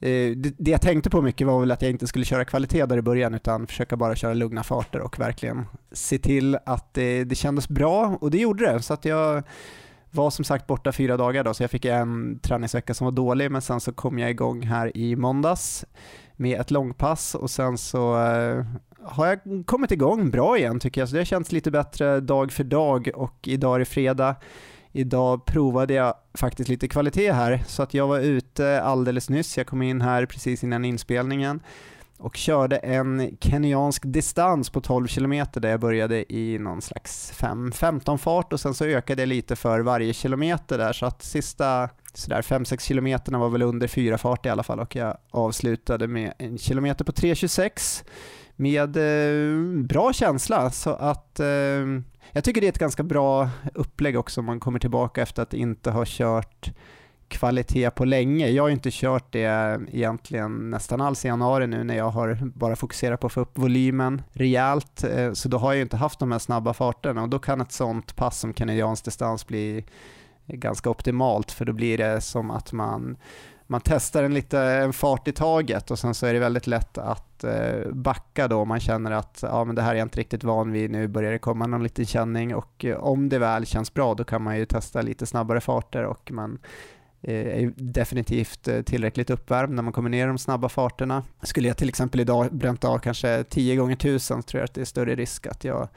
eh, 0.00 0.30
det, 0.36 0.54
det 0.58 0.70
jag 0.70 0.82
tänkte 0.82 1.10
på 1.10 1.22
mycket 1.22 1.46
var 1.46 1.60
väl 1.60 1.70
att 1.70 1.82
jag 1.82 1.90
inte 1.90 2.06
skulle 2.06 2.24
köra 2.24 2.44
kvalitet 2.44 2.86
där 2.86 2.98
i 2.98 3.02
början 3.02 3.34
utan 3.34 3.66
försöka 3.66 3.96
bara 3.96 4.16
köra 4.16 4.34
lugna 4.34 4.62
farter 4.62 5.00
och 5.00 5.18
verkligen 5.18 5.66
se 5.92 6.18
till 6.18 6.58
att 6.66 6.94
det, 6.94 7.24
det 7.24 7.34
kändes 7.34 7.68
bra 7.68 8.18
och 8.20 8.30
det 8.30 8.38
gjorde 8.38 8.72
det. 8.72 8.82
Så 8.82 8.94
att 8.94 9.04
jag 9.04 9.42
var 10.12 10.30
som 10.30 10.44
sagt 10.44 10.66
borta 10.66 10.92
fyra 10.92 11.16
dagar 11.16 11.44
då 11.44 11.54
så 11.54 11.62
jag 11.62 11.70
fick 11.70 11.84
en 11.84 12.38
träningsvecka 12.38 12.94
som 12.94 13.04
var 13.04 13.12
dålig 13.12 13.50
men 13.50 13.62
sen 13.62 13.80
så 13.80 13.92
kom 13.92 14.18
jag 14.18 14.30
igång 14.30 14.62
här 14.62 14.96
i 14.96 15.16
måndags 15.16 15.84
med 16.36 16.60
ett 16.60 16.70
långpass 16.70 17.34
och 17.34 17.50
sen 17.50 17.78
så 17.78 18.26
eh, 18.26 18.64
har 19.04 19.26
jag 19.26 19.38
kommit 19.66 19.90
igång 19.90 20.30
bra 20.30 20.58
igen 20.58 20.80
tycker 20.80 21.00
jag 21.00 21.08
så 21.08 21.14
det 21.14 21.20
har 21.20 21.24
känts 21.24 21.52
lite 21.52 21.70
bättre 21.70 22.20
dag 22.20 22.52
för 22.52 22.64
dag 22.64 23.10
och 23.14 23.48
idag 23.48 23.74
är 23.74 23.78
det 23.78 23.84
fredag. 23.84 24.36
Idag 24.94 25.44
provade 25.44 25.94
jag 25.94 26.14
faktiskt 26.34 26.68
lite 26.68 26.88
kvalitet 26.88 27.32
här 27.32 27.62
så 27.66 27.82
att 27.82 27.94
jag 27.94 28.06
var 28.06 28.18
ute 28.18 28.82
alldeles 28.82 29.30
nyss. 29.30 29.56
Jag 29.56 29.66
kom 29.66 29.82
in 29.82 30.00
här 30.00 30.26
precis 30.26 30.64
innan 30.64 30.84
inspelningen 30.84 31.60
och 32.22 32.36
körde 32.36 32.76
en 32.76 33.36
kenyansk 33.40 34.02
distans 34.04 34.70
på 34.70 34.80
12 34.80 35.06
km 35.06 35.46
där 35.52 35.68
jag 35.68 35.80
började 35.80 36.32
i 36.32 36.58
någon 36.58 36.82
slags 36.82 37.32
5-15 37.32 38.16
fart 38.16 38.52
och 38.52 38.60
sen 38.60 38.74
så 38.74 38.84
ökade 38.84 39.22
jag 39.22 39.28
lite 39.28 39.56
för 39.56 39.80
varje 39.80 40.12
kilometer 40.12 40.78
där. 40.78 40.92
Så 40.92 41.06
att 41.06 41.22
sista 41.22 41.88
sådär 42.14 42.42
5-6 42.42 42.80
kilometerna 42.80 43.38
var 43.38 43.48
väl 43.48 43.62
under 43.62 43.88
4 43.88 44.18
fart 44.18 44.46
i 44.46 44.48
alla 44.48 44.62
fall 44.62 44.80
och 44.80 44.96
jag 44.96 45.16
avslutade 45.30 46.08
med 46.08 46.32
en 46.38 46.58
kilometer 46.58 47.04
på 47.04 47.12
3.26 47.12 48.04
med 48.56 48.96
eh, 48.96 49.84
bra 49.84 50.12
känsla. 50.12 50.70
Så 50.70 50.90
att 50.90 51.40
eh, 51.40 51.46
jag 52.32 52.44
tycker 52.44 52.60
det 52.60 52.66
är 52.66 52.72
ett 52.72 52.78
ganska 52.78 53.02
bra 53.02 53.50
upplägg 53.74 54.18
också 54.18 54.40
om 54.40 54.46
man 54.46 54.60
kommer 54.60 54.78
tillbaka 54.78 55.22
efter 55.22 55.42
att 55.42 55.54
inte 55.54 55.90
ha 55.90 56.04
kört 56.06 56.70
kvalitet 57.32 57.90
på 57.90 58.04
länge. 58.04 58.48
Jag 58.48 58.62
har 58.62 58.68
ju 58.68 58.74
inte 58.74 58.90
kört 58.92 59.32
det 59.32 59.80
egentligen 59.92 60.70
nästan 60.70 61.00
alls 61.00 61.24
i 61.24 61.28
januari 61.28 61.66
nu 61.66 61.84
när 61.84 61.96
jag 61.96 62.10
har 62.10 62.38
bara 62.54 62.76
fokuserat 62.76 63.20
på 63.20 63.26
att 63.26 63.32
få 63.32 63.40
upp 63.40 63.58
volymen 63.58 64.22
rejält. 64.32 65.04
Eh, 65.04 65.32
så 65.32 65.48
då 65.48 65.58
har 65.58 65.72
jag 65.72 65.76
ju 65.76 65.82
inte 65.82 65.96
haft 65.96 66.18
de 66.18 66.32
här 66.32 66.38
snabba 66.38 66.74
farterna 66.74 67.22
och 67.22 67.28
då 67.28 67.38
kan 67.38 67.60
ett 67.60 67.72
sånt 67.72 68.16
pass 68.16 68.40
som 68.40 68.52
kanadensisk 68.52 69.04
distans 69.04 69.46
bli 69.46 69.84
ganska 70.46 70.90
optimalt 70.90 71.50
för 71.50 71.64
då 71.64 71.72
blir 71.72 71.98
det 71.98 72.20
som 72.20 72.50
att 72.50 72.72
man 72.72 73.16
man 73.72 73.80
testar 73.84 74.22
en, 74.22 74.34
lite, 74.34 74.60
en 74.60 74.92
fart 74.92 75.28
i 75.28 75.32
taget 75.32 75.90
och 75.90 75.98
sen 75.98 76.14
så 76.14 76.26
är 76.26 76.34
det 76.34 76.38
väldigt 76.38 76.66
lätt 76.66 76.98
att 76.98 77.44
eh, 77.44 77.92
backa 77.92 78.48
då 78.48 78.56
om 78.56 78.68
man 78.68 78.80
känner 78.80 79.10
att 79.10 79.38
ja, 79.42 79.64
men 79.64 79.74
det 79.74 79.82
här 79.82 79.90
är 79.90 79.98
jag 79.98 80.04
inte 80.04 80.20
riktigt 80.20 80.44
van 80.44 80.72
vid, 80.72 80.90
nu 80.90 81.08
börjar 81.08 81.32
det 81.32 81.38
komma 81.38 81.66
någon 81.66 81.82
liten 81.82 82.06
känning 82.06 82.54
och 82.54 82.84
eh, 82.84 82.96
om 82.96 83.28
det 83.28 83.38
väl 83.38 83.66
känns 83.66 83.94
bra 83.94 84.14
då 84.14 84.24
kan 84.24 84.42
man 84.42 84.58
ju 84.58 84.66
testa 84.66 85.02
lite 85.02 85.26
snabbare 85.26 85.60
farter 85.60 86.04
och 86.04 86.32
man 86.32 86.58
är 87.22 87.60
ju 87.60 87.72
definitivt 87.76 88.68
eh, 88.68 88.82
tillräckligt 88.82 89.30
uppvärmd 89.30 89.74
när 89.74 89.82
man 89.82 89.92
kommer 89.92 90.10
ner 90.10 90.24
i 90.24 90.28
de 90.28 90.38
snabba 90.38 90.68
farterna. 90.68 91.22
Skulle 91.42 91.68
jag 91.68 91.76
till 91.76 91.88
exempel 91.88 92.20
idag 92.20 92.54
bränt 92.54 92.84
av 92.84 92.98
kanske 92.98 93.44
10 93.44 93.76
gånger 93.76 93.92
1000 93.96 94.42
så 94.42 94.46
tror 94.46 94.60
jag 94.60 94.64
att 94.64 94.74
det 94.74 94.80
är 94.80 94.84
större 94.84 95.14
risk 95.14 95.46
att 95.46 95.64
jag 95.64 95.88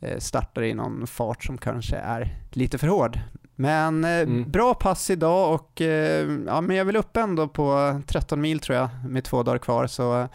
eh, 0.00 0.18
startar 0.18 0.62
i 0.62 0.74
någon 0.74 1.06
fart 1.06 1.44
som 1.44 1.58
kanske 1.58 1.96
är 1.96 2.36
lite 2.50 2.78
för 2.78 2.86
hård. 2.86 3.18
Men 3.56 4.04
eh, 4.04 4.10
Mm. 4.10 4.50
bra 4.50 4.74
pass 4.74 5.10
idag 5.10 5.54
och 5.54 5.80
eh, 5.80 6.28
ja, 6.46 6.60
men 6.60 6.76
jag 6.76 6.84
vill 6.84 6.96
upp 6.96 7.16
ändå 7.16 7.48
på 7.48 8.00
13 8.06 8.40
mil 8.40 8.60
tror 8.60 8.78
jag 8.78 8.88
med 9.08 9.24
två 9.24 9.42
dagar 9.42 9.58
kvar 9.58 9.86
så 9.86 10.20
eh, 10.20 10.26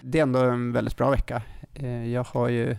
det 0.00 0.18
är 0.18 0.22
ändå 0.22 0.38
en 0.40 0.72
väldigt 0.72 0.96
bra 0.96 1.10
vecka. 1.10 1.42
Eh, 1.74 2.08
jag 2.12 2.24
har 2.24 2.48
ju, 2.48 2.76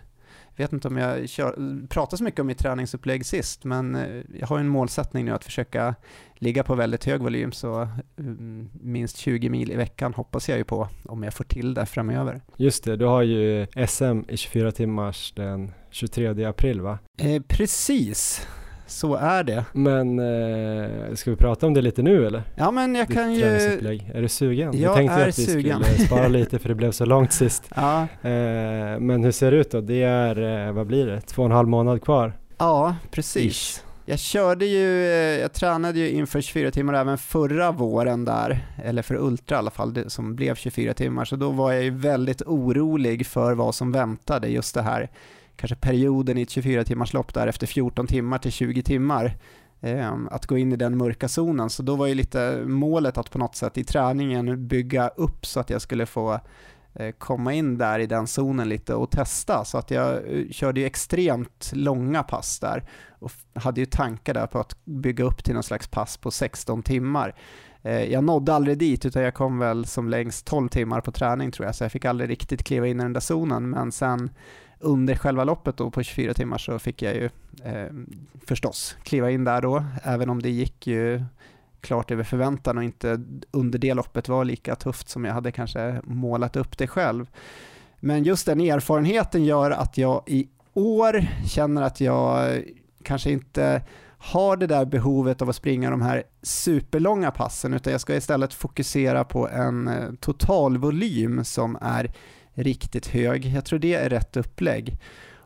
vet 0.56 0.74
inte 0.74 0.88
om 0.88 0.98
jag 0.98 1.30
kör, 1.30 1.88
pratade 1.88 2.18
så 2.18 2.24
mycket 2.24 2.40
om 2.40 2.48
mitt 2.48 2.60
träningsupplägg 2.60 3.26
sist 3.26 3.64
men 3.64 3.96
eh, 3.96 4.24
jag 4.40 4.48
har 4.48 4.60
en 4.60 4.68
målsättning 4.68 5.26
nu 5.26 5.32
att 5.32 5.44
försöka 5.46 5.96
ligga 6.40 6.64
på 6.64 6.76
väldigt 6.76 7.06
hög 7.06 7.22
volym 7.22 7.52
så 7.52 7.88
mm, 8.20 8.70
minst 8.82 9.18
20 9.18 9.50
mil 9.50 9.72
i 9.72 9.76
veckan 9.76 10.14
hoppas 10.14 10.50
jag 10.50 10.58
ju 10.58 10.64
på 10.64 10.88
om 11.06 11.24
jag 11.24 11.34
får 11.34 11.44
till 11.44 11.74
det 11.74 11.86
framöver. 11.86 12.42
Just 12.58 12.84
det, 12.84 12.96
du 12.96 13.06
har 13.06 13.22
ju 13.22 13.68
SM 13.88 14.20
i 14.30 14.38
24 14.38 14.72
timmars 14.72 15.34
den 15.36 15.72
23 15.92 16.46
april 16.46 16.82
va? 16.82 17.00
Eh, 17.20 17.42
precis, 17.48 18.48
så 18.88 19.16
är 19.16 19.44
det. 19.44 19.66
Men 19.74 20.20
eh, 20.20 21.14
ska 21.16 21.32
vi 21.32 21.38
prata 21.38 21.68
om 21.68 21.74
det 21.74 21.82
lite 21.82 22.02
nu 22.02 22.26
eller? 22.28 22.44
Ja 22.56 22.72
men 22.72 22.96
jag 22.96 23.08
Ditt 23.08 23.16
kan 23.18 23.34
ju... 23.34 23.44
Är 23.44 24.22
du 24.22 24.28
sugen? 24.30 24.82
Jag 24.82 24.96
tänkte 24.96 25.16
är 25.16 25.28
att 25.30 25.40
vi 25.40 25.46
sugen. 25.46 25.84
skulle 25.84 26.08
spara 26.08 26.28
lite 26.38 26.60
för 26.60 26.70
det 26.70 26.76
blev 26.76 26.92
så 26.92 27.06
långt 27.06 27.34
sist. 27.34 27.64
Ja, 27.76 28.02
Eh, 28.22 29.00
men 29.00 29.24
hur 29.24 29.32
ser 29.32 29.52
det 29.52 29.58
ut 29.58 29.72
då? 29.72 29.82
Det 29.82 30.04
är, 30.04 30.68
eh, 30.68 30.74
vad 30.74 30.88
blir 30.88 31.06
det, 31.06 31.22
två 31.22 31.42
och 31.42 31.46
en 31.46 31.52
halv 31.52 31.68
månad 31.68 32.04
kvar? 32.04 32.34
ja 32.58 32.96
precis. 33.12 33.84
Jag 34.10 34.20
körde 34.20 34.66
ju, 34.66 35.04
eh, 35.06 35.40
jag 35.42 35.54
tränade 35.54 36.00
ju 36.00 36.10
inför 36.10 36.42
24 36.42 36.72
timmar 36.72 36.94
även 36.94 37.18
förra 37.18 37.72
våren 37.72 38.26
där, 38.26 38.68
eller 38.84 39.02
för 39.02 39.16
Ultra 39.16 39.56
i 39.56 39.60
alla 39.60 39.72
fall, 39.72 39.94
det 39.94 40.10
som 40.10 40.36
blev 40.36 40.56
24 40.56 40.94
timmar, 40.94 41.26
så 41.26 41.36
då 41.36 41.50
var 41.50 41.72
jag 41.72 41.84
ju 41.84 41.90
väldigt 41.90 42.42
orolig 42.42 43.28
för 43.28 43.54
vad 43.54 43.76
som 43.76 43.92
väntade, 43.92 44.48
just 44.48 44.76
det 44.76 44.82
här, 44.82 45.10
kanske 45.56 45.76
perioden 45.76 46.38
i 46.38 46.42
ett 46.42 46.50
24 46.50 46.84
timmars 46.84 47.14
lopp 47.14 47.34
där 47.34 47.48
efter 47.48 47.68
14 47.68 48.08
timmar 48.08 48.38
till 48.38 48.52
20 48.52 48.84
timmar, 48.84 49.38
eh, 49.82 50.14
att 50.32 50.46
gå 50.46 50.58
in 50.58 50.74
i 50.74 50.76
den 50.76 50.98
mörka 50.98 51.28
zonen, 51.28 51.70
så 51.70 51.84
då 51.84 51.96
var 51.96 52.08
ju 52.08 52.14
lite 52.14 52.64
målet 52.66 53.18
att 53.18 53.32
på 53.32 53.38
något 53.38 53.56
sätt 53.56 53.78
i 53.78 53.84
träningen 53.84 54.68
bygga 54.68 55.08
upp 55.08 55.46
så 55.46 55.60
att 55.60 55.70
jag 55.70 55.82
skulle 55.82 56.06
få 56.06 56.40
Eh, 57.00 57.12
komma 57.12 57.54
in 57.54 57.78
där 57.78 58.00
i 58.00 58.06
den 58.06 58.28
zonen 58.28 58.70
lite 58.70 58.96
och 58.96 59.12
testa. 59.12 59.66
Så 59.66 59.78
att 59.78 59.92
jag 59.92 60.14
eh, 60.16 60.50
körde 60.52 60.80
ju 60.80 60.86
extremt 60.86 61.72
långa 61.74 62.24
pass 62.24 62.60
där 62.60 62.84
och 63.20 63.32
hade 63.54 63.80
ju 63.80 63.86
tankar 63.86 64.34
där 64.34 64.48
på 64.48 64.60
att 64.60 64.86
bygga 64.86 65.24
upp 65.24 65.44
till 65.44 65.54
någon 65.54 65.64
slags 65.64 65.88
pass 65.88 66.18
på 66.18 66.32
16 66.32 66.84
timmar. 66.84 67.36
Eh, 67.82 68.04
jag 68.04 68.24
nådde 68.24 68.54
aldrig 68.54 68.78
dit 68.78 69.06
utan 69.06 69.24
jag 69.24 69.34
kom 69.34 69.60
väl 69.60 69.86
som 69.86 70.10
längst 70.10 70.46
12 70.46 70.70
timmar 70.70 71.02
på 71.02 71.12
träning 71.12 71.52
tror 71.52 71.66
jag, 71.66 71.76
så 71.76 71.84
jag 71.84 71.92
fick 71.92 72.06
aldrig 72.06 72.30
riktigt 72.30 72.64
kliva 72.64 72.88
in 72.88 73.00
i 73.00 73.04
den 73.04 73.14
där 73.14 73.22
zonen. 73.22 73.70
Men 73.70 73.92
sen 73.92 74.30
under 74.80 75.16
själva 75.16 75.44
loppet 75.44 75.78
då 75.78 75.92
på 75.92 76.04
24 76.04 76.34
timmar 76.34 76.58
så 76.58 76.80
fick 76.80 77.02
jag 77.02 77.16
ju 77.16 77.30
eh, 77.64 77.88
förstås 78.48 78.96
kliva 79.04 79.32
in 79.32 79.44
där 79.44 79.62
då, 79.62 79.86
även 80.04 80.30
om 80.30 80.42
det 80.42 80.50
gick 80.50 80.88
ju 80.88 81.24
klart 81.88 82.12
över 82.12 82.24
förväntan 82.24 82.78
och 82.78 82.84
inte 82.84 83.20
under 83.52 83.80
det 83.80 83.94
loppet 83.94 84.30
var 84.30 84.46
lika 84.46 84.76
tufft 84.76 85.10
som 85.10 85.26
jag 85.26 85.34
hade 85.34 85.52
kanske 85.52 86.02
målat 86.04 86.56
upp 86.56 86.78
det 86.78 86.88
själv. 86.88 87.30
Men 88.00 88.24
just 88.24 88.46
den 88.46 88.62
erfarenheten 88.62 89.46
gör 89.46 89.72
att 89.72 89.98
jag 89.98 90.24
i 90.26 90.48
år 90.74 91.26
känner 91.46 91.82
att 91.82 92.02
jag 92.02 92.64
kanske 93.04 93.32
inte 93.32 93.82
har 94.18 94.58
det 94.58 94.68
där 94.68 94.86
behovet 94.86 95.42
av 95.42 95.50
att 95.50 95.56
springa 95.56 95.90
de 95.90 96.02
här 96.02 96.24
superlånga 96.42 97.32
passen 97.32 97.74
utan 97.74 97.92
jag 97.92 98.02
ska 98.02 98.16
istället 98.16 98.54
fokusera 98.54 99.24
på 99.24 99.50
en 99.50 99.88
eh, 99.88 100.12
totalvolym 100.20 101.44
som 101.44 101.78
är 101.82 102.12
riktigt 102.54 103.08
hög. 103.08 103.46
Jag 103.46 103.66
tror 103.66 103.80
det 103.80 103.94
är 103.94 104.10
rätt 104.10 104.38
upplägg. 104.38 104.98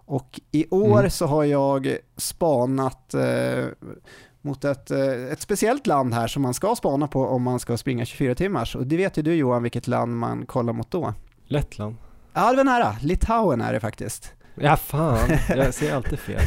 Och 0.05 0.39
i 0.51 0.65
år 0.69 0.99
mm. 0.99 1.11
så 1.11 1.25
har 1.25 1.43
jag 1.43 1.97
spanat 2.17 3.13
eh, 3.13 3.65
mot 4.41 4.65
ett, 4.65 4.91
eh, 4.91 5.31
ett 5.31 5.41
speciellt 5.41 5.87
land 5.87 6.13
här 6.13 6.27
som 6.27 6.41
man 6.41 6.53
ska 6.53 6.75
spana 6.75 7.07
på 7.07 7.27
om 7.27 7.43
man 7.43 7.59
ska 7.59 7.77
springa 7.77 8.05
24 8.05 8.35
timmars. 8.35 8.75
Och 8.75 8.87
det 8.87 8.97
vet 8.97 9.17
ju 9.17 9.21
du 9.21 9.33
Johan 9.35 9.63
vilket 9.63 9.87
land 9.87 10.17
man 10.17 10.45
kollar 10.45 10.73
mot 10.73 10.91
då. 10.91 11.13
Lettland? 11.47 11.95
Ja, 12.33 12.49
det 12.51 12.57
var 12.57 12.63
nära. 12.63 12.95
Litauen 13.01 13.61
är 13.61 13.73
det 13.73 13.79
faktiskt. 13.79 14.33
Ja, 14.55 14.77
fan. 14.77 15.29
Jag 15.49 15.73
ser 15.73 15.95
alltid 15.95 16.19
fel. 16.19 16.41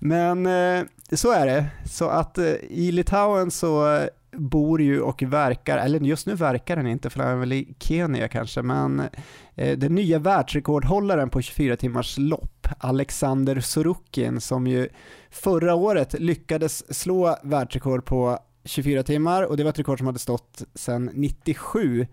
Men 0.00 0.46
eh, 0.46 0.84
så 1.12 1.32
är 1.32 1.46
det. 1.46 1.66
Så 1.84 2.08
att 2.08 2.38
eh, 2.38 2.54
i 2.68 2.92
Litauen 2.92 3.50
så 3.50 4.00
bor 4.32 4.82
ju 4.82 5.00
och 5.00 5.22
verkar, 5.22 5.78
eller 5.78 6.00
just 6.00 6.26
nu 6.26 6.34
verkar 6.34 6.76
den 6.76 6.86
inte 6.86 7.10
för 7.10 7.18
den 7.18 7.28
är 7.28 7.36
väl 7.36 7.52
i 7.52 7.74
Kenya 7.78 8.28
kanske, 8.28 8.62
men 8.62 9.02
eh, 9.54 9.78
den 9.78 9.94
nya 9.94 10.18
världsrekordhållaren 10.18 11.30
på 11.30 11.42
24 11.42 11.76
timmars 11.76 12.18
lopp, 12.18 12.68
Alexander 12.78 13.60
Sorokin, 13.60 14.40
som 14.40 14.66
ju 14.66 14.88
förra 15.30 15.74
året 15.74 16.20
lyckades 16.20 16.98
slå 16.98 17.36
världsrekord 17.42 18.04
på 18.04 18.38
24 18.64 19.02
timmar 19.02 19.42
och 19.42 19.56
det 19.56 19.62
var 19.64 19.70
ett 19.70 19.78
rekord 19.78 19.98
som 19.98 20.06
hade 20.06 20.18
stått 20.18 20.62
sedan 20.74 21.10
97 21.14 22.06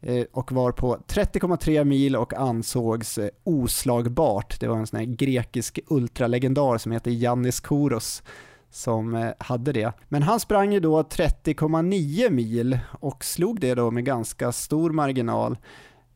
eh, 0.00 0.24
och 0.32 0.52
var 0.52 0.72
på 0.72 0.96
30,3 1.08 1.84
mil 1.84 2.16
och 2.16 2.34
ansågs 2.34 3.18
eh, 3.18 3.28
oslagbart. 3.44 4.60
Det 4.60 4.68
var 4.68 4.76
en 4.76 4.86
sån 4.86 4.98
här 4.98 5.06
grekisk 5.06 5.78
ultralegendar 5.86 6.78
som 6.78 6.92
heter 6.92 7.10
Yannis 7.10 7.60
Kouros 7.60 8.22
som 8.70 9.14
eh, 9.14 9.30
hade 9.38 9.72
det. 9.72 9.92
Men 10.08 10.22
han 10.22 10.40
sprang 10.40 10.72
ju 10.72 10.80
då 10.80 11.02
30,9 11.02 12.30
mil 12.30 12.78
och 13.00 13.24
slog 13.24 13.60
det 13.60 13.74
då 13.74 13.90
med 13.90 14.04
ganska 14.04 14.52
stor 14.52 14.90
marginal. 14.90 15.58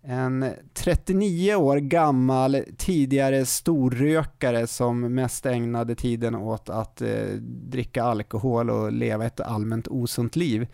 En 0.04 0.50
39 0.74 1.54
år 1.54 1.76
gammal 1.76 2.64
tidigare 2.76 3.46
storrökare 3.46 4.66
som 4.66 5.14
mest 5.14 5.46
ägnade 5.46 5.94
tiden 5.94 6.34
åt 6.34 6.70
att 6.70 7.02
eh, 7.02 7.26
dricka 7.44 8.02
alkohol 8.04 8.70
och 8.70 8.92
leva 8.92 9.26
ett 9.26 9.40
allmänt 9.40 9.88
osunt 9.88 10.36
liv. 10.36 10.66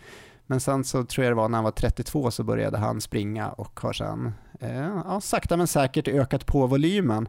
Men 0.47 0.61
sen 0.61 0.85
så 0.85 1.05
tror 1.05 1.25
jag 1.25 1.31
det 1.33 1.37
var 1.37 1.49
när 1.49 1.59
han 1.59 1.65
var 1.65 1.71
32 1.71 2.31
så 2.31 2.45
började 2.45 2.79
han 2.79 3.01
springa 3.01 3.49
och 3.51 3.81
har 3.81 3.93
sen 3.93 4.33
eh, 4.61 4.89
ja, 5.05 5.21
sakta 5.21 5.57
men 5.57 5.67
säkert 5.67 6.09
ökat 6.09 6.47
på 6.47 6.67
volymen. 6.67 7.29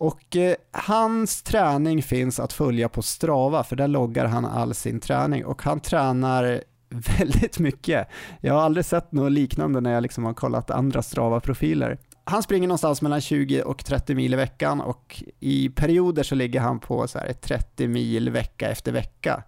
Och 0.00 0.36
eh, 0.36 0.54
hans 0.72 1.42
träning 1.42 2.02
finns 2.02 2.40
att 2.40 2.52
följa 2.52 2.88
på 2.88 3.02
Strava 3.02 3.64
för 3.64 3.76
där 3.76 3.88
loggar 3.88 4.26
han 4.26 4.44
all 4.44 4.74
sin 4.74 5.00
träning 5.00 5.44
och 5.44 5.62
han 5.62 5.80
tränar 5.80 6.62
väldigt 7.18 7.58
mycket. 7.58 8.08
Jag 8.40 8.54
har 8.54 8.60
aldrig 8.60 8.84
sett 8.84 9.12
något 9.12 9.32
liknande 9.32 9.80
när 9.80 9.92
jag 9.92 10.02
liksom 10.02 10.24
har 10.24 10.34
kollat 10.34 10.70
andra 10.70 11.02
Strava-profiler. 11.02 11.98
Han 12.24 12.42
springer 12.42 12.68
någonstans 12.68 13.02
mellan 13.02 13.20
20 13.20 13.62
och 13.62 13.84
30 13.84 14.14
mil 14.14 14.32
i 14.32 14.36
veckan 14.36 14.80
och 14.80 15.24
i 15.40 15.68
perioder 15.68 16.22
så 16.22 16.34
ligger 16.34 16.60
han 16.60 16.78
på 16.80 17.08
så 17.08 17.18
här 17.18 17.32
30 17.32 17.88
mil 17.88 18.30
vecka 18.30 18.70
efter 18.70 18.92
vecka. 18.92 19.42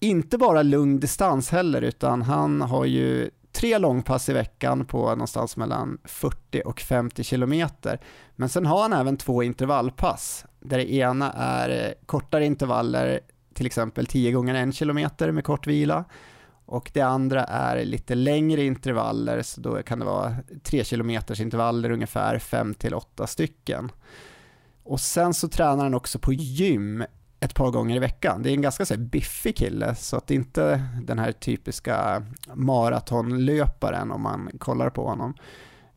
Inte 0.00 0.38
bara 0.38 0.62
lugn 0.62 1.00
distans 1.00 1.50
heller, 1.50 1.82
utan 1.82 2.22
han 2.22 2.60
har 2.60 2.84
ju 2.84 3.30
tre 3.56 3.78
långpass 3.78 4.28
i 4.28 4.32
veckan 4.32 4.86
på 4.86 5.08
någonstans 5.08 5.56
mellan 5.56 5.98
40 6.04 6.62
och 6.64 6.80
50 6.80 7.24
kilometer. 7.24 8.00
Men 8.36 8.48
sen 8.48 8.66
har 8.66 8.82
han 8.82 8.92
även 8.92 9.16
två 9.16 9.42
intervallpass, 9.42 10.44
där 10.60 10.78
det 10.78 10.92
ena 10.92 11.32
är 11.32 11.86
eh, 11.86 11.92
kortare 12.06 12.46
intervaller, 12.46 13.20
till 13.54 13.66
exempel 13.66 14.06
10 14.06 14.32
gånger 14.32 14.68
1 14.68 14.74
kilometer 14.74 15.30
med 15.30 15.44
kort 15.44 15.66
vila 15.66 16.04
och 16.66 16.90
det 16.94 17.00
andra 17.00 17.44
är 17.44 17.84
lite 17.84 18.14
längre 18.14 18.64
intervaller, 18.64 19.42
så 19.42 19.60
då 19.60 19.82
kan 19.82 19.98
det 19.98 20.04
vara 20.04 20.36
3 20.62 20.84
km 20.84 21.10
intervaller 21.10 21.90
ungefär, 21.90 22.38
5 22.38 22.74
till 22.74 22.94
8 22.94 23.26
stycken. 23.26 23.92
Och 24.82 25.00
sen 25.00 25.34
så 25.34 25.48
tränar 25.48 25.82
han 25.82 25.94
också 25.94 26.18
på 26.18 26.32
gym 26.32 27.04
ett 27.46 27.54
par 27.54 27.70
gånger 27.70 27.96
i 27.96 27.98
veckan. 27.98 28.42
Det 28.42 28.50
är 28.50 28.54
en 28.54 28.62
ganska 28.62 28.86
så 28.86 28.94
här, 28.94 29.00
biffig 29.00 29.56
kille, 29.56 29.94
så 29.94 30.16
att 30.16 30.26
det 30.26 30.34
inte 30.34 30.82
den 31.02 31.18
här 31.18 31.32
typiska 31.32 32.22
maratonlöparen 32.54 34.10
om 34.10 34.22
man 34.22 34.50
kollar 34.58 34.90
på 34.90 35.08
honom. 35.08 35.34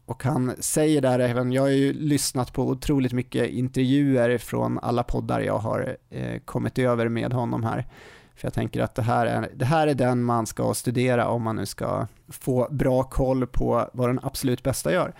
Och 0.06 0.24
han 0.24 0.56
säger 0.60 1.02
där 1.02 1.20
även, 1.20 1.52
jag 1.52 1.62
har 1.62 1.70
ju 1.70 1.94
lyssnat 1.94 2.54
på 2.54 2.68
otroligt 2.68 3.14
mycket 3.14 3.50
intervjuer 3.50 4.38
från 4.38 4.80
alla 4.80 5.04
poddar 5.04 5.40
jag 5.40 5.58
har 5.58 5.98
eh, 6.10 6.40
kommit 6.46 6.80
över 6.80 7.10
med 7.10 7.34
honom 7.34 7.64
här. 7.64 7.88
För 8.36 8.46
jag 8.46 8.54
tänker 8.54 8.82
att 8.82 8.96
det 8.96 9.02
här, 9.02 9.26
är, 9.26 9.50
det 9.56 9.66
här 9.66 9.88
är 9.88 9.94
den 9.94 10.24
man 10.24 10.46
ska 10.46 10.74
studera 10.74 11.28
om 11.28 11.42
man 11.42 11.56
nu 11.56 11.66
ska 11.66 12.08
få 12.28 12.68
bra 12.72 13.04
koll 13.04 13.48
på 13.48 13.90
vad 13.94 14.10
den 14.10 14.20
absolut 14.24 14.64
bästa 14.64 14.94
gör. 14.94 15.14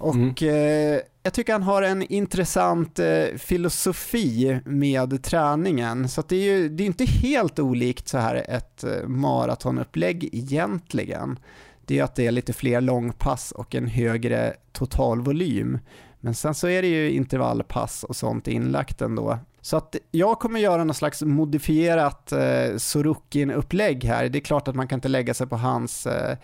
Mm. 0.00 0.30
Och 0.30 0.42
mm. 0.42 0.94
eh, 0.94 1.00
jag 1.22 1.32
tycker 1.32 1.52
han 1.52 1.62
har 1.62 1.82
en 1.82 2.02
intressant 2.02 2.98
eh, 2.98 3.24
filosofi 3.38 4.60
med 4.64 5.22
träningen. 5.22 6.08
Så 6.08 6.22
det 6.28 6.36
är 6.36 6.40
ju 6.40 6.68
det 6.68 6.82
är 6.82 6.86
inte 6.86 7.04
helt 7.04 7.58
olikt 7.58 8.08
så 8.08 8.18
här 8.18 8.34
ett 8.48 8.84
eh, 8.84 9.08
maratonupplägg 9.08 10.28
egentligen. 10.32 11.38
Det 11.86 11.98
är 11.98 12.04
att 12.04 12.14
det 12.14 12.26
är 12.26 12.30
lite 12.30 12.52
fler 12.52 12.80
långpass 12.80 13.52
och 13.52 13.74
en 13.74 13.86
högre 13.86 14.54
totalvolym. 14.72 15.78
Men 16.20 16.34
sen 16.34 16.54
så 16.54 16.68
är 16.68 16.82
det 16.82 16.88
ju 16.88 17.10
intervallpass 17.10 18.04
och 18.04 18.16
sånt 18.16 18.48
inlagt 18.48 19.02
ändå. 19.02 19.38
Så 19.60 19.76
att 19.76 19.96
jag 20.10 20.38
kommer 20.38 20.60
göra 20.60 20.84
någon 20.84 20.94
slags 20.94 21.22
modifierat 21.22 22.32
eh, 22.32 22.76
Sorokin-upplägg 22.76 24.04
här. 24.04 24.28
Det 24.28 24.38
är 24.38 24.40
klart 24.40 24.68
att 24.68 24.74
man 24.74 24.88
kan 24.88 24.96
inte 24.96 25.08
lägga 25.08 25.34
sig 25.34 25.46
på 25.46 25.56
hans 25.56 26.06
eh, 26.06 26.36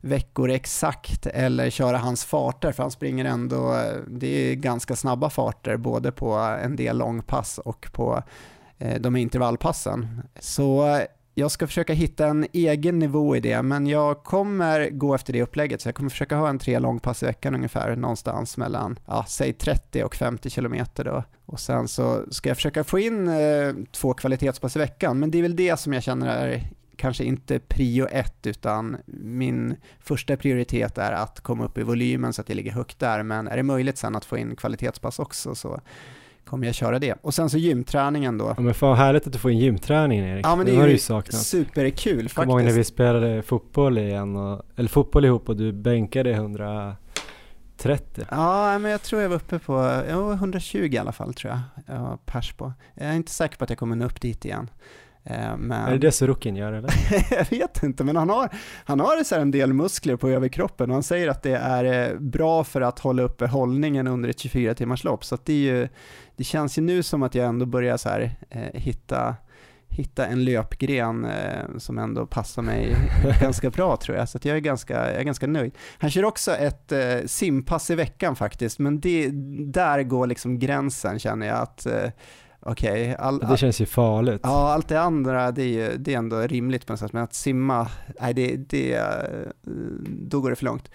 veckor 0.00 0.50
exakt 0.50 1.26
eller 1.26 1.70
köra 1.70 1.98
hans 1.98 2.24
farter 2.24 2.72
för 2.72 2.82
han 2.82 2.90
springer 2.90 3.24
ändå, 3.24 3.72
eh, 3.72 4.00
det 4.06 4.26
är 4.50 4.54
ganska 4.54 4.96
snabba 4.96 5.30
farter 5.30 5.76
både 5.76 6.12
på 6.12 6.34
eh, 6.34 6.64
en 6.64 6.76
del 6.76 6.98
långpass 6.98 7.58
och 7.58 7.88
på 7.92 8.22
eh, 8.78 9.00
de 9.00 9.16
intervallpassen. 9.16 10.22
Så 10.40 11.00
jag 11.38 11.50
ska 11.50 11.66
försöka 11.66 11.92
hitta 11.92 12.26
en 12.26 12.46
egen 12.52 12.98
nivå 12.98 13.36
i 13.36 13.40
det, 13.40 13.62
men 13.62 13.86
jag 13.86 14.24
kommer 14.24 14.90
gå 14.90 15.14
efter 15.14 15.32
det 15.32 15.42
upplägget, 15.42 15.80
så 15.80 15.88
jag 15.88 15.94
kommer 15.94 16.10
försöka 16.10 16.36
ha 16.36 16.48
en 16.48 16.58
tre 16.58 16.78
långpass 16.78 17.22
i 17.22 17.26
veckan 17.26 17.54
ungefär, 17.54 17.96
någonstans 17.96 18.56
mellan, 18.56 18.98
ja, 19.06 19.24
säg 19.28 19.52
30 19.52 20.04
och 20.04 20.14
50 20.14 20.50
kilometer 20.50 21.04
då. 21.04 21.24
Och 21.46 21.60
sen 21.60 21.88
så 21.88 22.24
ska 22.30 22.50
jag 22.50 22.56
försöka 22.56 22.84
få 22.84 22.98
in 22.98 23.28
eh, 23.28 23.72
två 23.92 24.14
kvalitetspass 24.14 24.76
i 24.76 24.78
veckan, 24.78 25.18
men 25.18 25.30
det 25.30 25.38
är 25.38 25.42
väl 25.42 25.56
det 25.56 25.80
som 25.80 25.92
jag 25.92 26.02
känner 26.02 26.26
är 26.26 26.70
kanske 26.96 27.24
inte 27.24 27.58
prio 27.58 28.06
ett, 28.06 28.46
utan 28.46 28.96
min 29.06 29.76
första 30.00 30.36
prioritet 30.36 30.98
är 30.98 31.12
att 31.12 31.40
komma 31.40 31.64
upp 31.64 31.78
i 31.78 31.82
volymen 31.82 32.32
så 32.32 32.40
att 32.40 32.48
jag 32.48 32.56
ligger 32.56 32.72
högt 32.72 32.98
där, 32.98 33.22
men 33.22 33.48
är 33.48 33.56
det 33.56 33.62
möjligt 33.62 33.98
sen 33.98 34.16
att 34.16 34.24
få 34.24 34.38
in 34.38 34.56
kvalitetspass 34.56 35.18
också 35.18 35.54
så 35.54 35.80
kommer 36.44 36.66
jag 36.66 36.74
köra 36.74 36.98
det. 36.98 37.14
Och 37.20 37.34
sen 37.34 37.50
så 37.50 37.58
gymträningen 37.58 38.38
då. 38.38 38.54
Ja 38.56 38.62
men 38.62 38.74
fan 38.74 38.96
härligt 38.96 39.26
att 39.26 39.32
du 39.32 39.38
får 39.38 39.50
in 39.50 39.58
gymträningen 39.58 40.24
Erik. 40.24 40.46
Ja 40.46 40.56
men 40.56 40.66
det, 40.66 40.72
det 40.72 40.82
är 40.82 40.88
ju 40.88 40.98
superkul 41.32 42.16
faktiskt. 42.16 42.34
Kommer 42.34 42.52
ihåg 42.52 42.64
när 42.64 42.72
vi 42.72 42.84
spelade 42.84 43.42
fotboll 43.42 43.98
igen, 43.98 44.36
och, 44.36 44.62
eller 44.76 44.88
fotboll 44.88 45.24
ihop 45.24 45.48
och 45.48 45.56
du 45.56 45.72
bänkade 45.72 46.30
130 46.30 47.06
130. 47.76 48.24
Ja, 48.30 48.78
men 48.78 48.90
jag 48.90 49.02
tror 49.02 49.22
jag 49.22 49.28
var 49.28 49.36
uppe 49.36 49.58
på 49.58 49.72
ja, 50.08 50.32
120 50.32 50.88
i 50.92 50.98
alla 50.98 51.12
fall 51.12 51.34
tror 51.34 51.52
jag. 51.52 51.96
jag 51.96 52.26
pers 52.26 52.52
på. 52.52 52.72
Jag 52.94 53.08
är 53.08 53.14
inte 53.14 53.32
säker 53.32 53.56
på 53.56 53.64
att 53.64 53.70
jag 53.70 53.78
kommer 53.78 53.96
nå 53.96 54.06
upp 54.06 54.20
dit 54.20 54.44
igen. 54.44 54.70
Eh, 55.26 55.56
Men... 55.56 55.88
Är 55.88 55.92
det 55.92 55.98
det 55.98 56.12
Sorokin 56.12 56.56
gör 56.56 56.72
eller? 56.72 56.90
jag 57.30 57.50
vet 57.50 57.82
inte, 57.82 58.04
men 58.04 58.16
han 58.16 58.30
har, 58.30 58.48
han 58.84 59.00
har 59.00 59.24
så 59.24 59.34
en 59.34 59.50
del 59.50 59.72
muskler 59.72 60.16
på 60.16 60.28
överkroppen 60.28 60.90
och 60.90 60.94
han 60.94 61.02
säger 61.02 61.28
att 61.28 61.42
det 61.42 61.56
är 61.56 62.10
eh, 62.10 62.18
bra 62.18 62.64
för 62.64 62.80
att 62.80 62.98
hålla 62.98 63.22
uppe 63.22 63.46
hållningen 63.46 64.06
under 64.06 64.28
ett 64.28 64.38
24 64.38 64.74
timmars 64.74 65.04
lopp. 65.04 65.24
Så 65.24 65.38
det, 65.44 65.52
är 65.52 65.56
ju, 65.56 65.88
det 66.36 66.44
känns 66.44 66.78
ju 66.78 66.82
nu 66.82 67.02
som 67.02 67.22
att 67.22 67.34
jag 67.34 67.46
ändå 67.46 67.66
börjar 67.66 67.96
så 67.96 68.08
här, 68.08 68.36
eh, 68.50 68.80
hitta, 68.80 69.34
hitta 69.88 70.26
en 70.26 70.44
löpgren 70.44 71.24
eh, 71.24 71.78
som 71.78 71.98
ändå 71.98 72.26
passar 72.26 72.62
mig 72.62 72.96
ganska 73.40 73.70
bra 73.70 73.96
tror 73.96 74.18
jag. 74.18 74.28
Så 74.28 74.38
jag, 74.42 74.56
är 74.56 74.60
ganska, 74.60 74.94
jag 74.94 75.20
är 75.20 75.24
ganska 75.24 75.46
nöjd. 75.46 75.72
Han 75.98 76.10
kör 76.10 76.24
också 76.24 76.52
ett 76.52 76.92
eh, 76.92 77.18
simpass 77.26 77.90
i 77.90 77.94
veckan 77.94 78.36
faktiskt, 78.36 78.78
men 78.78 79.00
det, 79.00 79.30
där 79.72 80.02
går 80.02 80.26
liksom 80.26 80.58
gränsen 80.58 81.18
känner 81.18 81.46
jag 81.46 81.56
att 81.56 81.86
eh, 81.86 82.10
okej. 82.66 83.16
Okay, 83.18 83.48
det 83.50 83.56
känns 83.56 83.80
ju 83.80 83.86
farligt. 83.86 84.40
Ja, 84.42 84.72
allt 84.72 84.88
det 84.88 85.00
andra 85.00 85.50
det 85.50 85.62
är, 85.62 85.66
ju, 85.66 85.96
det 85.96 86.14
är 86.14 86.18
ändå 86.18 86.40
rimligt 86.40 86.86
på 86.86 86.92
något 86.92 87.00
sätt, 87.00 87.12
men 87.12 87.22
att 87.22 87.34
simma, 87.34 87.88
nej 88.20 88.34
det, 88.34 88.56
det, 88.56 89.00
då 90.06 90.40
går 90.40 90.50
det 90.50 90.56
för 90.56 90.64
långt. 90.64 90.90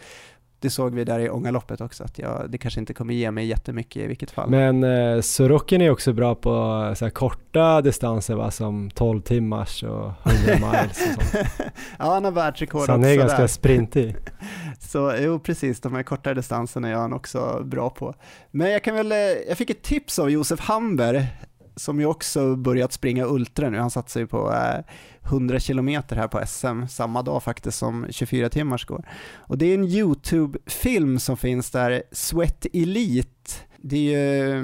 Det 0.62 0.70
såg 0.70 0.96
vi 0.96 1.04
där 1.04 1.20
i 1.20 1.30
Ångaloppet 1.30 1.82
också, 1.82 2.04
att 2.04 2.20
jag, 2.20 2.46
det 2.50 2.58
kanske 2.58 2.80
inte 2.80 2.94
kommer 2.94 3.14
ge 3.14 3.32
mig 3.32 3.46
jättemycket 3.46 4.04
i 4.04 4.08
vilket 4.08 4.32
fall. 4.32 4.50
Men 4.50 4.84
eh, 4.84 5.22
Sorokin 5.22 5.82
är 5.82 5.90
också 5.90 6.14
bra 6.14 6.36
på 6.36 6.50
så 6.98 7.06
här, 7.06 7.10
korta 7.10 7.82
distanser 7.82 8.36
va, 8.36 8.52
som 8.52 8.92
12 8.92 9.22
timmars 9.22 9.84
och 9.84 10.12
100 10.24 10.68
miles 10.72 11.08
och 11.18 11.24
sånt. 11.24 11.46
ja, 12.00 12.14
han 12.14 12.24
har 12.24 12.32
världsrekord 12.32 12.86
Så 12.86 12.92
han 12.92 13.04
är 13.04 13.16
ganska 13.16 13.48
sprintig. 13.48 14.16
Så 14.80 15.14
jo, 15.20 15.40
precis, 15.40 15.80
de 15.80 15.96
här 15.96 16.04
korta 16.04 16.34
distanserna 16.34 16.90
är 16.90 16.94
han 16.94 17.14
också 17.14 17.62
bra 17.64 17.90
på. 17.90 18.14
Men 18.52 18.72
jag 18.72 18.84
kan 18.84 18.96
väl, 18.96 19.12
eh, 19.12 19.18
jag 19.18 19.58
fick 19.58 19.70
ett 19.70 19.84
tips 19.84 20.20
av 20.20 20.32
Josef 20.32 20.60
Hamber 20.60 21.28
som 21.76 22.00
ju 22.00 22.06
också 22.06 22.56
börjat 22.56 22.94
springa 22.94 23.26
Ultra 23.26 23.70
nu. 23.70 23.78
Han 23.78 23.92
satsar 23.92 24.20
ju 24.20 24.28
på 24.28 24.54
eh, 24.54 24.80
100 25.24 25.60
kilometer 25.60 26.16
km 26.16 26.20
här 26.20 26.28
på 26.28 26.48
SM 26.48 26.88
samma 26.88 27.22
dag 27.22 27.44
faktiskt 27.44 27.78
som 27.78 28.08
24 28.10 28.50
timmars 28.50 28.86
går. 28.86 29.08
Och 29.34 29.58
det 29.58 29.66
är 29.66 29.74
en 29.74 29.84
YouTube-film 29.84 31.20
som 31.20 31.38
finns 31.38 31.72
där, 31.72 32.04
Sweat 32.12 32.66
Elite. 32.74 33.54
Det 33.78 33.98
är 33.98 34.02
ju 34.02 34.60
eh, 34.60 34.64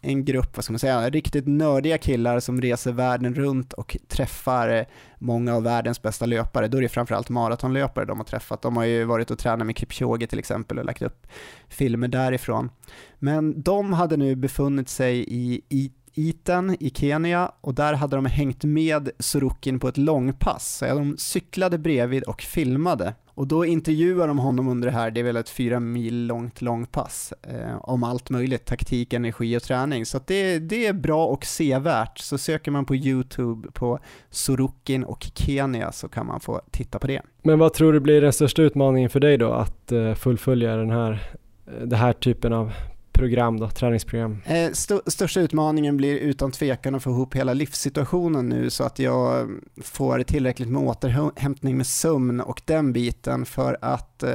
en 0.00 0.24
grupp, 0.24 0.56
vad 0.56 0.64
ska 0.64 0.72
man 0.72 0.78
säga, 0.78 1.10
riktigt 1.10 1.46
nördiga 1.46 1.98
killar 1.98 2.40
som 2.40 2.60
reser 2.60 2.92
världen 2.92 3.34
runt 3.34 3.72
och 3.72 3.96
träffar 4.08 4.86
många 5.18 5.54
av 5.54 5.62
världens 5.62 6.02
bästa 6.02 6.26
löpare. 6.26 6.68
Då 6.68 6.78
är 6.78 6.82
det 6.82 6.88
framförallt 6.88 7.28
maratonlöpare 7.28 8.04
de 8.04 8.18
har 8.18 8.24
träffat. 8.24 8.62
De 8.62 8.76
har 8.76 8.84
ju 8.84 9.04
varit 9.04 9.30
och 9.30 9.38
tränat 9.38 9.66
med 9.66 9.78
Kipchoge 9.78 10.26
till 10.26 10.38
exempel 10.38 10.78
och 10.78 10.84
lagt 10.84 11.02
upp 11.02 11.26
filmer 11.68 12.08
därifrån. 12.08 12.70
Men 13.18 13.62
de 13.62 13.92
hade 13.92 14.16
nu 14.16 14.36
befunnit 14.36 14.88
sig 14.88 15.24
i, 15.28 15.62
i 15.68 15.92
Iten 16.18 16.76
i 16.80 16.90
Kenya 16.90 17.52
och 17.60 17.74
där 17.74 17.94
hade 17.94 18.16
de 18.16 18.26
hängt 18.26 18.64
med 18.64 19.10
Sorokin 19.18 19.80
på 19.80 19.88
ett 19.88 19.96
långpass. 19.96 20.76
Så 20.76 20.84
de 20.84 21.16
cyklade 21.18 21.78
bredvid 21.78 22.22
och 22.22 22.42
filmade. 22.42 23.14
Och 23.38 23.46
då 23.46 23.64
intervjuar 23.64 24.28
de 24.28 24.38
honom 24.38 24.68
under 24.68 24.88
det 24.88 24.94
här, 24.94 25.10
det 25.10 25.20
är 25.20 25.24
väl 25.24 25.36
ett 25.36 25.48
fyra 25.48 25.80
mil 25.80 26.26
långt 26.26 26.62
långpass, 26.62 27.32
eh, 27.42 27.76
om 27.80 28.04
allt 28.04 28.30
möjligt, 28.30 28.64
taktik, 28.64 29.12
energi 29.12 29.56
och 29.56 29.62
träning. 29.62 30.06
Så 30.06 30.20
det, 30.26 30.58
det 30.58 30.86
är 30.86 30.92
bra 30.92 31.26
och 31.26 31.44
sevärt. 31.44 32.18
Så 32.18 32.38
söker 32.38 32.70
man 32.70 32.84
på 32.84 32.96
YouTube 32.96 33.68
på 33.72 33.98
Sorokin 34.30 35.04
och 35.04 35.26
Kenya 35.34 35.92
så 35.92 36.08
kan 36.08 36.26
man 36.26 36.40
få 36.40 36.60
titta 36.70 36.98
på 36.98 37.06
det. 37.06 37.22
Men 37.42 37.58
vad 37.58 37.72
tror 37.72 37.92
du 37.92 38.00
blir 38.00 38.20
den 38.20 38.32
största 38.32 38.62
utmaningen 38.62 39.10
för 39.10 39.20
dig 39.20 39.38
då 39.38 39.52
att 39.52 39.92
eh, 39.92 40.14
fullfölja 40.14 40.76
den 40.76 40.90
här, 40.90 41.12
eh, 41.66 41.86
den 41.86 41.98
här 41.98 42.12
typen 42.12 42.52
av 42.52 42.72
program 43.18 43.60
då, 43.60 43.68
träningsprogram? 43.70 44.38
Eh, 44.44 44.54
st 44.54 44.94
största 45.06 45.40
utmaningen 45.40 45.96
blir 45.96 46.18
utan 46.18 46.52
tvekan 46.52 46.94
att 46.94 47.02
få 47.02 47.10
ihop 47.10 47.36
hela 47.36 47.54
livssituationen 47.54 48.48
nu 48.48 48.70
så 48.70 48.84
att 48.84 48.98
jag 48.98 49.48
får 49.82 50.22
tillräckligt 50.22 50.68
med 50.68 50.82
återhämtning 50.82 51.76
med 51.76 51.86
sömn 51.86 52.40
och 52.40 52.62
den 52.64 52.92
biten 52.92 53.44
för 53.44 53.78
att 53.82 54.22
eh, 54.22 54.30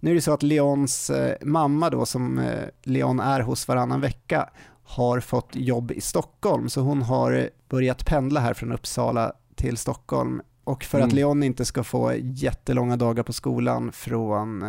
nu 0.00 0.10
är 0.10 0.14
det 0.14 0.20
så 0.20 0.32
att 0.32 0.42
Leons 0.42 1.10
eh, 1.10 1.36
mamma 1.42 1.90
då 1.90 2.06
som 2.06 2.40
Leon 2.82 3.20
är 3.20 3.40
hos 3.40 3.68
varannan 3.68 4.00
vecka 4.00 4.48
har 4.84 5.20
fått 5.20 5.50
jobb 5.52 5.92
i 5.92 6.00
Stockholm 6.00 6.68
så 6.68 6.80
hon 6.80 7.02
har 7.02 7.50
börjat 7.68 8.06
pendla 8.06 8.40
här 8.40 8.54
från 8.54 8.72
Uppsala 8.72 9.32
till 9.54 9.76
Stockholm 9.76 10.42
och 10.64 10.84
för 10.84 10.98
mm. 10.98 11.08
att 11.08 11.14
Leon 11.14 11.42
inte 11.42 11.64
ska 11.64 11.84
få 11.84 12.14
jättelånga 12.20 12.96
dagar 12.96 13.22
på 13.22 13.32
skolan 13.32 13.92
från 13.92 14.64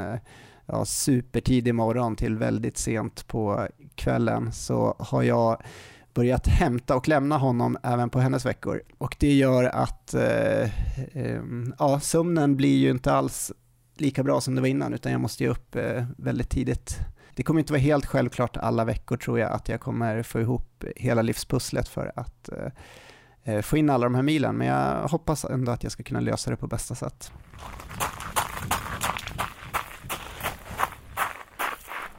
ja, 0.71 0.85
supertidig 0.85 1.75
morgon 1.75 2.15
till 2.15 2.37
väldigt 2.37 2.77
sent 2.77 3.27
på 3.27 3.67
kvällen 3.95 4.53
så 4.53 4.95
har 4.99 5.23
jag 5.23 5.61
börjat 6.13 6.47
hämta 6.47 6.95
och 6.95 7.07
lämna 7.07 7.37
honom 7.37 7.77
även 7.83 8.09
på 8.09 8.19
hennes 8.19 8.45
veckor. 8.45 8.81
Och 8.97 9.15
det 9.19 9.33
gör 9.33 9.63
att 9.63 10.13
eh, 10.13 10.61
eh, 11.13 11.41
ja, 11.79 11.99
sömnen 11.99 12.55
blir 12.55 12.77
ju 12.77 12.89
inte 12.89 13.13
alls 13.13 13.51
lika 13.97 14.23
bra 14.23 14.41
som 14.41 14.55
det 14.55 14.61
var 14.61 14.67
innan 14.67 14.93
utan 14.93 15.11
jag 15.11 15.21
måste 15.21 15.43
ge 15.43 15.49
upp 15.49 15.75
eh, 15.75 16.05
väldigt 16.17 16.49
tidigt. 16.49 16.97
Det 17.35 17.43
kommer 17.43 17.59
inte 17.59 17.73
vara 17.73 17.81
helt 17.81 18.05
självklart 18.05 18.57
alla 18.57 18.85
veckor 18.85 19.17
tror 19.17 19.39
jag 19.39 19.51
att 19.51 19.69
jag 19.69 19.79
kommer 19.81 20.23
få 20.23 20.39
ihop 20.41 20.83
hela 20.95 21.21
livspusslet 21.21 21.87
för 21.87 22.11
att 22.15 22.49
eh, 22.49 23.53
eh 23.55 23.61
få 23.61 23.77
in 23.77 23.89
alla 23.89 24.03
de 24.03 24.15
här 24.15 24.21
milen 24.21 24.55
men 24.55 24.67
jag 24.67 25.07
hoppas 25.07 25.45
ändå 25.45 25.71
att 25.71 25.83
jag 25.83 25.91
ska 25.91 26.03
kunna 26.03 26.19
lösa 26.19 26.49
det 26.49 26.57
på 26.57 26.67
bästa 26.67 26.95
sätt. 26.95 27.31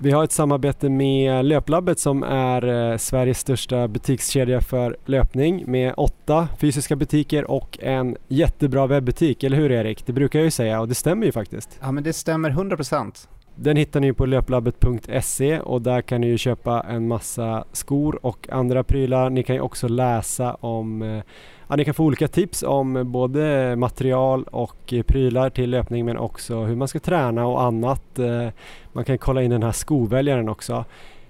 Vi 0.02 0.10
har 0.10 0.24
ett 0.24 0.32
samarbete 0.32 0.88
med 0.88 1.44
Löplabbet 1.44 1.98
som 1.98 2.22
är 2.22 2.90
eh, 2.92 2.96
Sveriges 2.96 3.38
största 3.38 3.88
butikskedja 3.88 4.60
för 4.60 4.96
löpning 5.06 5.64
med 5.66 5.94
åtta 5.96 6.48
fysiska 6.60 6.96
butiker 6.96 7.50
och 7.50 7.78
en 7.82 8.16
jättebra 8.28 8.86
webbutik, 8.86 9.44
eller 9.44 9.56
hur 9.56 9.72
Erik? 9.72 10.06
Det 10.06 10.12
brukar 10.12 10.38
jag 10.38 10.44
ju 10.44 10.50
säga 10.50 10.80
och 10.80 10.88
det 10.88 10.94
stämmer 10.94 11.26
ju 11.26 11.32
faktiskt. 11.32 11.78
Ja 11.82 11.92
men 11.92 12.04
det 12.04 12.12
stämmer 12.12 12.50
100%. 12.50 13.28
Den 13.56 13.76
hittar 13.76 14.00
ni 14.00 14.12
på 14.12 14.26
löplabbet.se 14.26 15.60
och 15.60 15.82
där 15.82 16.02
kan 16.02 16.20
ni 16.20 16.26
ju 16.26 16.38
köpa 16.38 16.80
en 16.88 17.08
massa 17.08 17.64
skor 17.72 18.26
och 18.26 18.48
andra 18.52 18.84
prylar. 18.84 19.30
Ni 19.30 19.42
kan 19.42 19.56
ju 19.56 19.62
också 19.62 19.88
läsa 19.88 20.54
om 20.54 21.02
eh, 21.02 21.22
Ja, 21.70 21.76
ni 21.76 21.85
kan 21.85 21.94
få 21.94 22.04
olika 22.04 22.28
tips 22.28 22.62
om 22.62 23.12
både 23.12 23.76
material 23.76 24.44
och 24.44 24.94
prylar 25.06 25.50
till 25.50 25.70
löpning 25.70 26.06
men 26.06 26.16
också 26.16 26.64
hur 26.64 26.76
man 26.76 26.88
ska 26.88 26.98
träna 26.98 27.46
och 27.46 27.62
annat. 27.62 28.18
Eh, 28.18 28.48
man 28.92 29.04
kan 29.04 29.18
kolla 29.18 29.42
in 29.42 29.50
den 29.50 29.62
här 29.62 29.72
skoväljaren 29.72 30.48
också. 30.48 30.85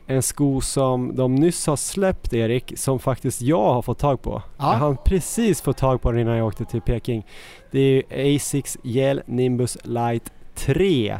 En 0.06 0.22
sko 0.22 0.60
som 0.60 1.16
de 1.16 1.34
nyss 1.34 1.66
har 1.66 1.76
släppt 1.76 2.32
Erik, 2.32 2.72
som 2.76 2.98
faktiskt 2.98 3.42
jag 3.42 3.74
har 3.74 3.82
fått 3.82 3.98
tag 3.98 4.22
på. 4.22 4.42
Ja. 4.58 4.72
Jag 4.72 4.78
hann 4.78 4.96
precis 5.04 5.62
få 5.62 5.72
tag 5.72 6.02
på 6.02 6.10
den 6.10 6.20
innan 6.20 6.36
jag 6.36 6.46
åkte 6.46 6.64
till 6.64 6.80
Peking. 6.80 7.26
Det 7.70 8.02
är 8.08 8.36
Asics 8.36 8.78
Gel 8.82 9.22
Nimbus 9.26 9.78
Light 9.84 10.32
3. 10.54 11.18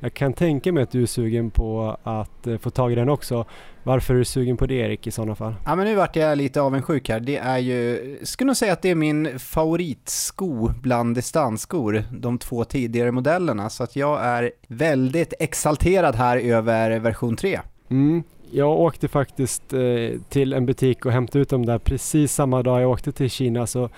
Jag 0.00 0.14
kan 0.14 0.32
tänka 0.32 0.72
mig 0.72 0.82
att 0.82 0.90
du 0.90 1.02
är 1.02 1.06
sugen 1.06 1.50
på 1.50 1.96
att 2.02 2.46
eh, 2.46 2.58
få 2.58 2.70
tag 2.70 2.92
i 2.92 2.94
den 2.94 3.08
också. 3.08 3.44
Varför 3.84 4.14
är 4.14 4.18
du 4.18 4.24
sugen 4.24 4.56
på 4.56 4.66
det 4.66 4.74
Erik 4.74 5.06
i 5.06 5.10
sådana 5.10 5.34
fall? 5.34 5.54
Ja 5.64 5.76
men 5.76 5.86
nu 5.86 5.94
vart 5.94 6.16
jag 6.16 6.38
lite 6.38 6.60
avundsjuk 6.60 7.08
här. 7.08 7.20
Det 7.20 7.36
är 7.36 7.58
ju, 7.58 8.18
skulle 8.22 8.46
nog 8.46 8.56
säga 8.56 8.72
att 8.72 8.82
det 8.82 8.90
är 8.90 8.94
min 8.94 9.38
favoritsko 9.38 10.68
bland 10.82 11.14
distansskor, 11.14 12.04
de 12.12 12.38
två 12.38 12.64
tidigare 12.64 13.12
modellerna. 13.12 13.70
Så 13.70 13.84
att 13.84 13.96
jag 13.96 14.24
är 14.24 14.50
väldigt 14.68 15.34
exalterad 15.40 16.14
här 16.14 16.36
över 16.36 16.98
version 16.98 17.36
3. 17.36 17.60
Mm. 17.88 18.22
Jag 18.50 18.80
åkte 18.80 19.08
faktiskt 19.08 19.72
eh, 19.72 20.20
till 20.28 20.52
en 20.52 20.66
butik 20.66 21.06
och 21.06 21.12
hämtade 21.12 21.42
ut 21.42 21.48
dem 21.48 21.66
där 21.66 21.78
precis 21.78 22.34
samma 22.34 22.62
dag 22.62 22.82
jag 22.82 22.90
åkte 22.90 23.12
till 23.12 23.30
Kina. 23.30 23.66
Så 23.66 23.88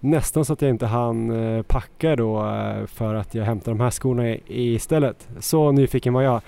nästan 0.00 0.44
så 0.44 0.52
att 0.52 0.62
jag 0.62 0.70
inte 0.70 0.86
hann 0.86 1.30
eh, 1.30 1.62
packa 1.62 2.16
då 2.16 2.46
eh, 2.46 2.86
för 2.86 3.14
att 3.14 3.34
jag 3.34 3.44
hämtade 3.44 3.70
de 3.76 3.80
här 3.80 3.90
skorna 3.90 4.36
istället. 4.46 5.28
Så 5.40 5.72
nyfiken 5.72 6.12
var 6.12 6.22
jag. 6.22 6.40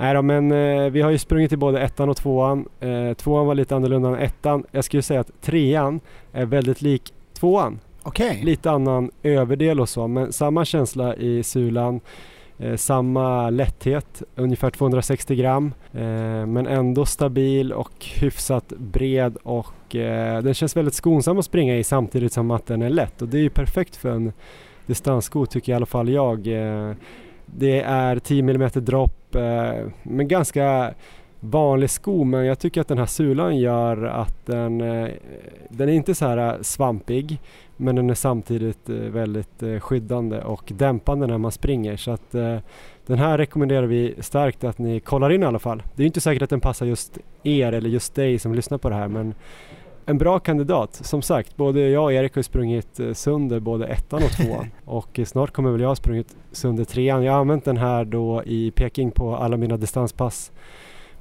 Nej 0.00 0.14
då, 0.14 0.22
men 0.22 0.52
eh, 0.52 0.90
vi 0.90 1.00
har 1.02 1.10
ju 1.10 1.18
sprungit 1.18 1.52
i 1.52 1.56
både 1.56 1.80
ettan 1.80 2.08
och 2.08 2.16
tvåan. 2.16 2.68
Eh, 2.80 3.14
tvåan 3.14 3.46
var 3.46 3.54
lite 3.54 3.76
annorlunda 3.76 4.08
än 4.08 4.14
ettan. 4.14 4.64
Jag 4.70 4.84
skulle 4.84 5.02
säga 5.02 5.20
att 5.20 5.40
trean 5.40 6.00
är 6.32 6.44
väldigt 6.44 6.82
lik 6.82 7.14
tvåan. 7.34 7.80
Okay. 8.04 8.44
Lite 8.44 8.70
annan 8.70 9.10
överdel 9.22 9.80
och 9.80 9.88
så, 9.88 10.06
men 10.06 10.32
samma 10.32 10.64
känsla 10.64 11.16
i 11.16 11.42
sulan. 11.42 12.00
Eh, 12.58 12.76
samma 12.76 13.50
lätthet, 13.50 14.22
ungefär 14.34 14.70
260 14.70 15.34
gram. 15.34 15.72
Eh, 15.92 16.46
men 16.46 16.66
ändå 16.66 17.04
stabil 17.06 17.72
och 17.72 18.06
hyfsat 18.20 18.68
bred 18.68 19.36
och 19.42 19.96
eh, 19.96 20.42
den 20.42 20.54
känns 20.54 20.76
väldigt 20.76 20.94
skonsam 20.94 21.38
att 21.38 21.44
springa 21.44 21.76
i 21.76 21.84
samtidigt 21.84 22.32
som 22.32 22.50
att 22.50 22.66
den 22.66 22.82
är 22.82 22.90
lätt. 22.90 23.22
Och 23.22 23.28
det 23.28 23.38
är 23.38 23.42
ju 23.42 23.50
perfekt 23.50 23.96
för 23.96 24.10
en 24.10 24.32
distanssko 24.86 25.46
tycker 25.46 25.72
i 25.72 25.74
alla 25.74 25.86
fall 25.86 26.08
jag. 26.08 26.48
Det 27.56 27.80
är 27.80 28.18
10 28.18 28.42
mm 28.42 28.70
dropp 28.74 29.34
eh, 29.34 29.86
men 30.02 30.28
ganska 30.28 30.94
vanlig 31.40 31.90
sko 31.90 32.24
men 32.24 32.46
jag 32.46 32.58
tycker 32.58 32.80
att 32.80 32.88
den 32.88 32.98
här 32.98 33.06
sulan 33.06 33.56
gör 33.56 34.04
att 34.04 34.46
den, 34.46 34.80
eh, 34.80 35.08
den 35.68 35.88
är 35.88 35.92
inte 35.92 36.14
så 36.14 36.26
här 36.26 36.36
eh, 36.36 36.60
svampig 36.60 37.40
men 37.76 37.96
den 37.96 38.10
är 38.10 38.14
samtidigt 38.14 38.88
väldigt 38.88 39.62
skyddande 39.80 40.40
och 40.40 40.72
dämpande 40.76 41.26
när 41.26 41.38
man 41.38 41.52
springer 41.52 41.96
så 41.96 42.10
att 42.10 42.32
den 43.06 43.18
här 43.18 43.38
rekommenderar 43.38 43.86
vi 43.86 44.14
starkt 44.20 44.64
att 44.64 44.78
ni 44.78 45.00
kollar 45.00 45.30
in 45.30 45.42
i 45.42 45.46
alla 45.46 45.58
fall. 45.58 45.82
Det 45.94 46.02
är 46.02 46.06
inte 46.06 46.20
säkert 46.20 46.42
att 46.42 46.50
den 46.50 46.60
passar 46.60 46.86
just 46.86 47.18
er 47.42 47.72
eller 47.72 47.90
just 47.90 48.14
dig 48.14 48.38
som 48.38 48.54
lyssnar 48.54 48.78
på 48.78 48.88
det 48.88 48.94
här 48.94 49.08
men 49.08 49.34
en 50.08 50.18
bra 50.18 50.38
kandidat. 50.38 50.94
Som 50.94 51.22
sagt, 51.22 51.56
både 51.56 51.80
jag 51.88 52.04
och 52.04 52.12
Erik 52.12 52.34
har 52.34 52.42
sprungit 52.42 53.00
eh, 53.00 53.12
sönder 53.12 53.60
både 53.60 53.86
ettan 53.86 54.22
och 54.22 54.30
tvåan 54.30 54.66
och 54.84 55.20
snart 55.26 55.50
kommer 55.50 55.70
väl 55.70 55.80
jag 55.80 55.88
ha 55.88 55.96
sprungit 55.96 56.36
sönder 56.52 56.84
trean. 56.84 57.24
Jag 57.24 57.32
har 57.32 57.40
använt 57.40 57.64
den 57.64 57.76
här 57.76 58.04
då 58.04 58.42
i 58.44 58.70
Peking 58.70 59.10
på 59.10 59.36
alla 59.36 59.56
mina 59.56 59.76
distanspass. 59.76 60.52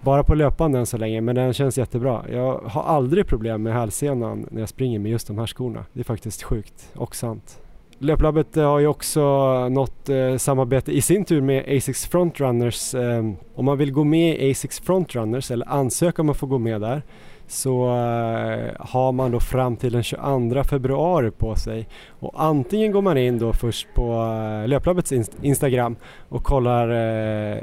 Bara 0.02 0.24
på 0.24 0.36
löpande 0.36 0.80
än 0.80 0.86
så 0.86 0.98
länge 0.98 1.22
men 1.22 1.36
den 1.36 1.54
känns 1.54 1.78
jättebra. 1.78 2.26
Jag 2.32 2.62
har 2.66 2.84
aldrig 2.84 3.28
problem 3.28 3.64
med 3.64 3.74
hälsenan 3.74 4.48
när 4.52 4.60
jag 4.60 4.70
springer 4.70 5.00
med 5.00 5.12
just 5.12 5.28
de 5.28 5.38
här 5.38 5.48
skorna. 5.48 5.86
Det 5.94 6.00
är 6.00 6.04
faktiskt 6.04 6.44
sjukt 6.44 6.92
och 6.96 7.16
sant. 7.16 7.60
Löplabbet 8.00 8.56
har 8.56 8.80
ju 8.80 8.88
också 8.88 9.22
nått 9.70 10.10
eh, 10.10 10.38
samarbete 10.38 10.92
i 10.92 11.02
sin 11.02 11.26
tur 11.26 11.42
med 11.42 11.78
Asics 11.78 12.06
Frontrunners. 12.06 12.96
Eh, 12.96 13.32
om 13.56 13.66
man 13.66 13.78
vill 13.78 13.92
gå 13.92 14.04
med 14.04 14.42
i 14.42 14.52
Asics 14.52 14.80
Frontrunners 14.80 15.52
eller 15.52 15.70
ansöka 15.70 16.22
om 16.22 16.30
att 16.30 16.38
få 16.38 16.46
gå 16.46 16.58
med 16.58 16.82
där 16.82 17.02
så 17.48 17.88
eh, 17.88 18.72
har 18.80 19.12
man 19.12 19.32
då 19.32 19.40
fram 19.40 19.76
till 19.76 19.94
den 19.94 20.04
22 20.04 20.64
februari 20.64 21.32
på 21.32 21.56
sig. 21.56 21.88
Och 22.20 22.44
antingen 22.44 22.92
går 22.92 23.02
man 23.02 23.18
in 23.18 23.40
då 23.40 23.54
först 23.54 23.88
på 23.94 24.12
eh, 24.14 24.68
Löplabbets 24.68 25.12
inst 25.12 25.32
Instagram 25.42 25.96
och 26.30 26.44
kollar 26.44 26.90
eh, 26.90 27.58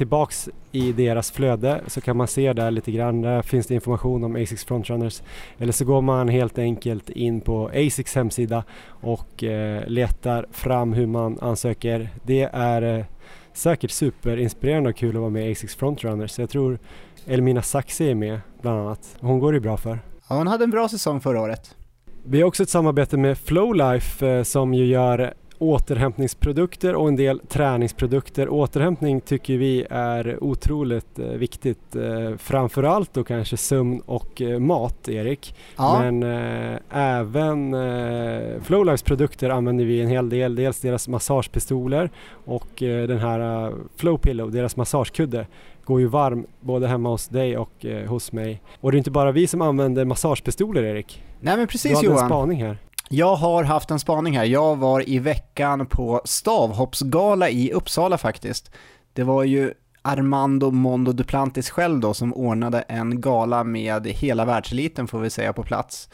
tillbaks 0.00 0.48
i 0.72 0.92
deras 0.92 1.30
flöde 1.30 1.80
så 1.86 2.00
kan 2.00 2.16
man 2.16 2.26
se 2.26 2.52
där 2.52 2.70
lite 2.70 2.92
grann. 2.92 3.22
Där 3.22 3.42
finns 3.42 3.66
det 3.66 3.74
information 3.74 4.24
om 4.24 4.36
Asics 4.36 4.64
Frontrunners. 4.64 5.22
Eller 5.58 5.72
så 5.72 5.84
går 5.84 6.00
man 6.00 6.28
helt 6.28 6.58
enkelt 6.58 7.10
in 7.10 7.40
på 7.40 7.68
Asics 7.68 8.14
hemsida 8.14 8.64
och 8.86 9.44
eh, 9.44 9.86
letar 9.86 10.46
fram 10.50 10.92
hur 10.92 11.06
man 11.06 11.38
ansöker. 11.40 12.08
Det 12.22 12.48
är 12.52 12.98
eh, 12.98 13.04
säkert 13.52 13.90
superinspirerande 13.90 14.90
och 14.90 14.96
kul 14.96 15.16
att 15.16 15.20
vara 15.20 15.30
med 15.30 15.48
i 15.48 15.52
Asics 15.52 15.76
Frontrunners. 15.76 16.38
Jag 16.38 16.50
tror 16.50 16.78
Elmina 17.26 17.62
Saxi 17.62 18.10
är 18.10 18.14
med 18.14 18.40
bland 18.62 18.80
annat. 18.80 19.16
Hon 19.20 19.38
går 19.38 19.52
det 19.52 19.60
bra 19.60 19.76
för. 19.76 19.98
Ja, 20.28 20.36
hon 20.36 20.46
hade 20.46 20.64
en 20.64 20.70
bra 20.70 20.88
säsong 20.88 21.20
förra 21.20 21.40
året. 21.40 21.76
Vi 22.24 22.40
har 22.40 22.48
också 22.48 22.62
ett 22.62 22.68
samarbete 22.68 23.16
med 23.16 23.38
Flowlife 23.38 24.28
eh, 24.28 24.42
som 24.42 24.74
ju 24.74 24.84
gör 24.84 25.34
återhämtningsprodukter 25.58 26.94
och 26.94 27.08
en 27.08 27.16
del 27.16 27.40
träningsprodukter. 27.40 28.48
Återhämtning 28.48 29.20
tycker 29.20 29.56
vi 29.56 29.86
är 29.90 30.44
otroligt 30.44 31.18
eh, 31.18 31.26
viktigt. 31.26 31.96
Eh, 31.96 32.36
framförallt 32.38 33.14
då 33.14 33.24
kanske 33.24 33.56
sömn 33.56 34.00
och 34.06 34.42
mat, 34.58 35.08
Erik. 35.08 35.54
Ja. 35.76 36.02
Men 36.02 36.22
eh, 36.22 36.78
även 36.90 37.74
eh, 37.74 38.60
Flowlifes 38.62 39.02
produkter 39.02 39.50
använder 39.50 39.84
vi 39.84 40.00
en 40.00 40.08
hel 40.08 40.28
del. 40.28 40.54
Dels 40.54 40.80
deras 40.80 41.08
massagepistoler 41.08 42.10
och 42.44 42.82
eh, 42.82 43.08
den 43.08 43.18
här 43.18 43.72
Flowpillow, 43.96 44.50
deras 44.52 44.76
massagekudde 44.76 45.46
går 45.90 46.00
ju 46.00 46.06
varm 46.06 46.46
både 46.60 46.88
hemma 46.88 47.08
hos 47.08 47.28
dig 47.28 47.58
och 47.58 47.84
eh, 47.84 48.08
hos 48.08 48.32
mig. 48.32 48.62
Och 48.80 48.92
det 48.92 48.96
är 48.96 48.98
inte 48.98 49.10
bara 49.10 49.32
vi 49.32 49.46
som 49.46 49.62
använder 49.62 50.04
massagepistoler 50.04 50.82
Erik. 50.82 51.22
Nej 51.40 51.56
men 51.56 51.66
precis 51.66 51.90
Johan. 51.90 52.02
Du 52.02 52.10
hade 52.10 52.22
en 52.22 52.28
spaning 52.28 52.64
här. 52.64 52.78
Jag 53.08 53.36
har 53.36 53.64
haft 53.64 53.90
en 53.90 53.98
spaning 53.98 54.36
här. 54.36 54.44
Jag 54.44 54.76
var 54.76 55.08
i 55.08 55.18
veckan 55.18 55.86
på 55.86 56.20
stavhoppsgala 56.24 57.50
i 57.50 57.72
Uppsala 57.72 58.18
faktiskt. 58.18 58.70
Det 59.12 59.22
var 59.22 59.44
ju 59.44 59.72
Armando 60.02 60.70
Mondo 60.70 61.12
Duplantis 61.12 61.70
själv 61.70 62.00
då 62.00 62.14
som 62.14 62.34
ordnade 62.34 62.80
en 62.80 63.20
gala 63.20 63.64
med 63.64 64.06
hela 64.06 64.44
världseliten 64.44 65.08
får 65.08 65.18
vi 65.20 65.30
säga 65.30 65.52
på 65.52 65.62
plats. 65.62 66.08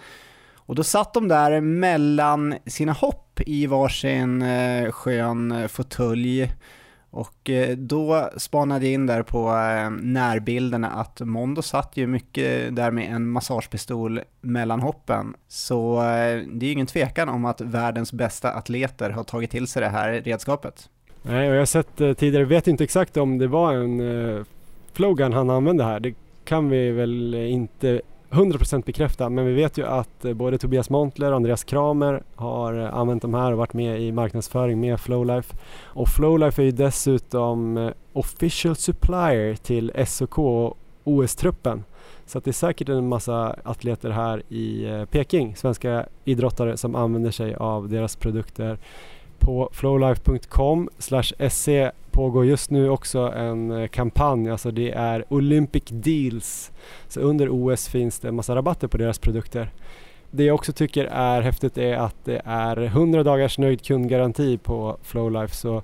Och 0.55 0.75
då 0.75 0.85
satt 0.85 1.15
de 1.15 1.29
där 1.29 1.61
mellan 1.61 2.55
sina 2.67 2.93
hopp 2.93 3.41
i 3.47 3.67
varsin 3.67 4.43
eh, 4.43 4.91
skön 4.91 5.69
fåtölj 5.69 6.51
och 7.11 7.51
eh, 7.51 7.77
då 7.77 8.31
spanade 8.37 8.85
jag 8.85 8.95
in 8.95 9.07
där 9.07 9.23
på 9.23 9.49
eh, 9.49 9.91
närbilderna 9.91 10.91
att 10.91 11.21
Mondo 11.21 11.63
satt 11.63 11.97
ju 11.97 12.07
mycket 12.07 12.77
där 12.77 12.91
med 12.91 13.13
en 13.13 13.29
massagepistol 13.29 14.21
mellan 14.41 14.81
hoppen. 14.81 15.35
Så 15.49 15.97
eh, 15.97 16.43
det 16.53 16.65
är 16.65 16.67
ju 16.67 16.73
ingen 16.73 16.87
tvekan 16.87 17.29
om 17.29 17.45
att 17.45 17.61
världens 17.61 18.13
bästa 18.13 18.53
atleter 18.53 19.11
har 19.11 19.25
tagit 19.25 19.51
till 19.51 19.67
sig 19.67 19.83
det 19.83 19.89
här 19.89 20.13
redskapet. 20.13 20.89
Nej, 21.23 21.49
och 21.49 21.55
jag 21.55 21.61
har 21.61 21.67
sett 21.67 21.97
tidigare, 21.97 22.45
vet 22.45 22.69
inte 22.69 22.85
exakt 22.85 23.17
om 23.17 23.39
det 23.39 23.47
var 23.47 23.73
en 23.75 24.01
uh, 24.01 24.45
Flogan 24.93 25.33
han 25.33 25.51
använde 25.51 25.85
här. 25.85 26.01
Det 26.01 26.15
kan 26.45 26.71
vi 26.71 26.91
väl 26.91 27.35
inte 27.35 28.01
100% 28.31 28.85
bekräfta, 28.85 29.29
men 29.29 29.47
vi 29.47 29.53
vet 29.53 29.79
ju 29.79 29.87
att 29.87 30.25
eh, 30.25 30.35
både 30.35 30.59
Tobias 30.59 30.91
Montler 30.91 31.31
och 31.31 31.37
Andreas 31.37 31.65
Kramer 31.65 32.23
har 32.35 32.75
eh, 32.75 32.95
använt 32.95 33.23
de 33.23 33.35
här 33.35 33.53
och 33.53 33.59
varit 33.59 33.73
med 33.73 34.01
i 34.01 34.13
marknadsföring 34.13 34.81
med 34.81 35.01
Flowlife. 35.01 35.57
Och 35.85 36.09
Flowlife 36.09 36.63
är 36.63 36.65
ju 36.65 36.71
dessutom 36.71 37.77
eh, 37.77 37.91
official 38.13 38.77
supplier 38.77 39.55
till 39.55 39.93
SOK 40.07 40.39
och 40.39 40.79
OS-truppen. 41.05 41.85
Så 42.27 42.39
att 42.39 42.45
det 42.45 42.51
är 42.51 42.53
säkert 42.53 42.89
en 42.89 43.09
massa 43.09 43.57
atleter 43.65 44.11
här 44.11 44.43
i 44.53 44.87
Peking, 45.11 45.57
svenska 45.57 46.07
idrottare 46.25 46.77
som 46.77 46.95
använder 46.95 47.31
sig 47.31 47.55
av 47.55 47.89
deras 47.89 48.17
produkter. 48.17 48.79
På 49.39 49.69
flowlife.com 49.73 50.89
se 51.49 51.91
pågår 52.11 52.47
just 52.47 52.71
nu 52.71 52.91
också 52.91 53.19
en 53.19 53.71
eh, 53.71 53.89
kampanj, 53.89 54.51
alltså 54.51 54.71
det 54.71 54.91
är 54.91 55.25
Olympic 55.29 55.83
Deals. 55.89 56.73
Så 57.09 57.21
under 57.21 57.49
OS 57.49 57.89
finns 57.89 58.19
det 58.19 58.29
en 58.29 58.35
massa 58.35 58.55
rabatter 58.57 58.89
på 58.89 58.97
deras 58.97 59.19
produkter. 59.19 59.71
Det 60.31 60.45
jag 60.45 60.55
också 60.55 60.73
tycker 60.73 61.05
är 61.05 61.41
häftigt 61.41 61.79
är 61.79 61.97
att 61.97 62.25
det 62.25 62.43
är 62.45 62.77
100 62.77 63.23
dagars 63.23 63.59
nöjd 63.59 63.85
kundgaranti 63.85 64.59
på 64.59 64.97
Flowlife. 65.03 65.55
Så 65.55 65.83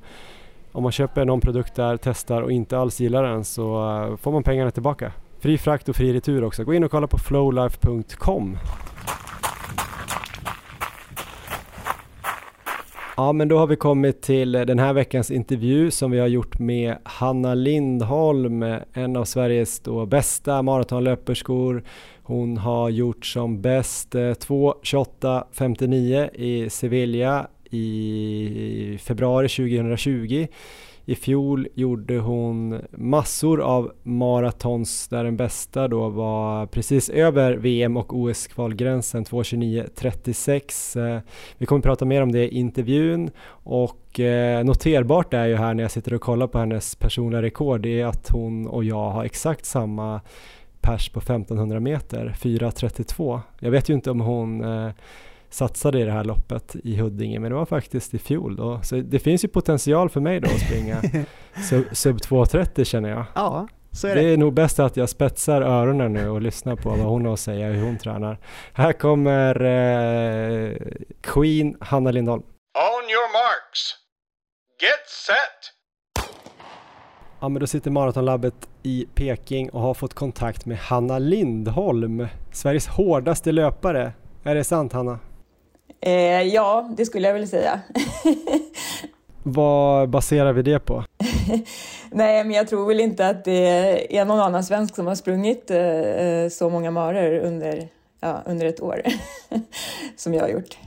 om 0.73 0.83
man 0.83 0.93
köper 0.93 1.25
någon 1.25 1.41
produkt 1.41 1.75
där, 1.75 1.97
testar 1.97 2.43
och 2.43 2.53
inte 2.53 2.79
alls 2.79 3.01
gillar 3.01 3.23
den 3.23 3.45
så 3.45 3.91
eh, 3.91 4.17
får 4.17 4.33
man 4.33 4.43
pengarna 4.43 4.71
tillbaka. 4.71 5.12
Fri 5.41 5.59
frakt 5.59 5.88
och 5.88 5.97
fri 5.97 6.12
retur 6.12 6.45
också. 6.45 6.65
Gå 6.65 6.75
in 6.75 6.85
och 6.85 6.91
kolla 6.91 7.07
på 7.07 7.19
flowlife.com. 7.19 8.59
Ja, 13.16 13.33
men 13.33 13.48
då 13.48 13.59
har 13.59 13.66
vi 13.66 13.77
kommit 13.77 14.22
till 14.22 14.55
eh, 14.55 14.62
den 14.62 14.79
här 14.79 14.92
veckans 14.92 15.31
intervju 15.31 15.90
som 15.90 16.11
vi 16.11 16.18
har 16.18 16.27
gjort 16.27 16.59
med 16.59 16.96
Hanna 17.03 17.55
Lindholm, 17.55 18.62
eh, 18.62 18.79
en 18.92 19.16
av 19.16 19.25
Sveriges 19.25 19.81
då 19.81 20.07
bästa 20.07 20.62
maratonlöperskor. 20.62 21.85
Hon 22.22 22.57
har 22.57 22.90
gjort 22.90 23.27
som 23.27 23.62
bäst 23.62 24.14
eh, 24.14 24.20
2.28.59 24.20 26.35
i 26.35 26.70
Sevilla 26.70 27.46
i 27.70 28.98
februari 29.03 29.48
2020. 29.48 30.46
I 31.05 31.15
fjol 31.15 31.69
gjorde 31.75 32.19
hon 32.19 32.81
massor 32.91 33.61
av 33.61 33.93
maratons 34.03 35.09
där 35.09 35.25
den 35.25 35.37
bästa 35.37 35.88
då 35.88 36.09
var 36.09 36.67
precis 36.67 37.09
över 37.09 37.53
VM 37.53 37.97
och 37.97 38.17
OS-kvalgränsen 38.17 39.25
2.29.36. 39.25 41.15
Eh, 41.15 41.21
vi 41.59 41.67
kommer 41.67 41.83
prata 41.83 42.05
mer 42.05 42.23
om 42.23 42.33
det 42.33 42.55
i 42.55 42.59
intervjun 42.59 43.31
och 43.49 44.21
eh, 44.21 44.65
noterbart 44.65 45.35
är 45.35 45.47
ju 45.47 45.57
här 45.57 45.75
när 45.75 45.83
jag 45.83 45.91
sitter 45.91 46.15
och 46.15 46.21
kollar 46.21 46.47
på 46.47 46.59
hennes 46.59 46.97
personliga 46.97 47.43
rekord 47.43 47.81
det 47.81 48.01
är 48.01 48.07
att 48.07 48.29
hon 48.31 48.67
och 48.67 48.85
jag 48.85 49.11
har 49.11 49.25
exakt 49.25 49.65
samma 49.65 50.21
pers 50.81 51.09
på 51.09 51.21
1500 51.21 51.81
meter, 51.81 52.37
4.32. 52.41 53.41
Jag 53.59 53.71
vet 53.71 53.88
ju 53.88 53.95
inte 53.95 54.11
om 54.11 54.21
hon 54.21 54.65
eh, 54.65 54.91
satsade 55.53 56.01
i 56.01 56.05
det 56.05 56.12
här 56.12 56.25
loppet 56.25 56.77
i 56.85 56.97
Huddinge, 56.97 57.38
men 57.41 57.51
det 57.51 57.57
var 57.57 57.67
faktiskt 57.67 58.15
i 58.15 58.19
fjol 58.19 58.57
då. 58.57 58.81
Så 58.83 58.97
det 58.97 59.19
finns 59.19 59.45
ju 59.45 59.49
potential 59.49 60.11
för 60.11 60.21
mig 60.21 60.41
då 60.41 60.51
att 60.51 60.61
springa 60.61 61.03
sub, 61.69 61.85
sub 61.93 62.17
2.30 62.17 62.85
känner 62.85 63.09
jag. 63.09 63.25
Ja, 63.35 63.69
så 63.93 64.09
är 64.09 64.15
det. 64.15 64.23
Det 64.23 64.29
är 64.29 64.37
nog 64.37 64.55
bäst 64.55 64.79
att 64.79 64.97
jag 64.97 65.09
spetsar 65.09 65.62
öronen 65.62 66.12
nu 66.12 66.29
och 66.29 66.43
lyssnar 66.43 66.77
på 66.77 66.88
vad 66.88 66.99
hon 66.99 67.27
har 67.27 67.33
att 67.33 67.41
säga, 67.41 67.67
hur 67.67 67.85
hon 67.85 67.99
tränar. 67.99 68.38
Här 68.73 68.93
kommer 68.93 69.62
eh, 69.65 70.77
Queen 71.21 71.77
Hanna 71.81 72.11
Lindholm. 72.11 72.43
On 72.43 73.05
your 73.11 73.33
marks. 73.33 73.97
Get 74.83 75.09
set! 75.27 75.73
Ja 77.41 77.49
men 77.49 77.61
då 77.61 77.67
sitter 77.67 77.91
Maratonlabbet 77.91 78.69
i 78.83 79.07
Peking 79.15 79.71
och 79.71 79.81
har 79.81 79.95
fått 79.95 80.15
kontakt 80.15 80.67
med 80.67 80.79
Hanna 80.79 81.19
Lindholm, 81.19 82.27
Sveriges 82.53 82.87
hårdaste 82.87 83.53
löpare. 83.53 84.12
Är 84.45 84.55
det 84.55 84.64
sant 84.64 84.93
Hanna? 84.93 85.18
Eh, 86.01 86.43
ja, 86.43 86.90
det 86.97 87.07
skulle 87.07 87.26
jag 87.26 87.34
väl 87.34 87.49
säga. 87.49 87.80
Vad 89.43 90.09
baserar 90.09 90.53
vi 90.53 90.62
det 90.62 90.78
på? 90.78 91.05
Nej, 92.11 92.45
men 92.45 92.51
jag 92.51 92.68
tror 92.68 92.88
väl 92.88 93.01
inte 93.01 93.28
att 93.28 93.45
det 93.45 94.18
är 94.18 94.24
någon 94.24 94.40
annan 94.40 94.64
svensk 94.64 94.95
som 94.97 95.07
har 95.07 95.14
sprungit 95.14 95.70
eh, 95.70 96.49
så 96.51 96.70
många 96.70 96.90
marer 96.90 97.38
under, 97.40 97.88
ja, 98.20 98.43
under 98.47 98.66
ett 98.66 98.82
år 98.82 99.03
som 100.16 100.34
jag 100.34 100.43
har 100.43 100.49
gjort. 100.49 100.78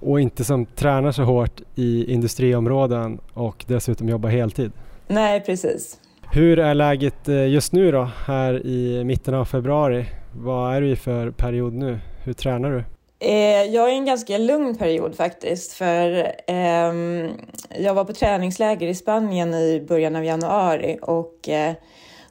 och 0.00 0.20
inte 0.20 0.44
som 0.44 0.66
tränar 0.66 1.12
så 1.12 1.22
hårt 1.22 1.60
i 1.74 2.12
industriområden 2.12 3.20
och 3.34 3.64
dessutom 3.68 4.08
jobbar 4.08 4.28
heltid? 4.28 4.72
Nej, 5.08 5.40
precis. 5.40 5.98
Hur 6.32 6.58
är 6.58 6.74
läget 6.74 7.28
eh, 7.28 7.48
just 7.48 7.72
nu 7.72 7.92
då, 7.92 8.10
här 8.26 8.66
i 8.66 9.04
mitten 9.04 9.34
av 9.34 9.44
februari? 9.44 10.06
Vad 10.32 10.76
är 10.76 10.80
du 10.80 10.90
i 10.90 10.96
för 10.96 11.30
period 11.30 11.72
nu? 11.72 11.98
Hur 12.24 12.32
tränar 12.32 12.70
du? 12.70 12.84
Eh, 13.20 13.64
jag 13.64 13.88
är 13.88 13.92
i 13.92 13.96
en 13.96 14.04
ganska 14.04 14.38
lugn 14.38 14.76
period 14.76 15.16
faktiskt, 15.16 15.72
för 15.72 16.32
eh, 16.46 16.92
jag 17.78 17.94
var 17.94 18.04
på 18.04 18.12
träningsläger 18.12 18.86
i 18.86 18.94
Spanien 18.94 19.54
i 19.54 19.84
början 19.88 20.16
av 20.16 20.24
januari 20.24 20.98
och 21.02 21.48
eh, 21.48 21.74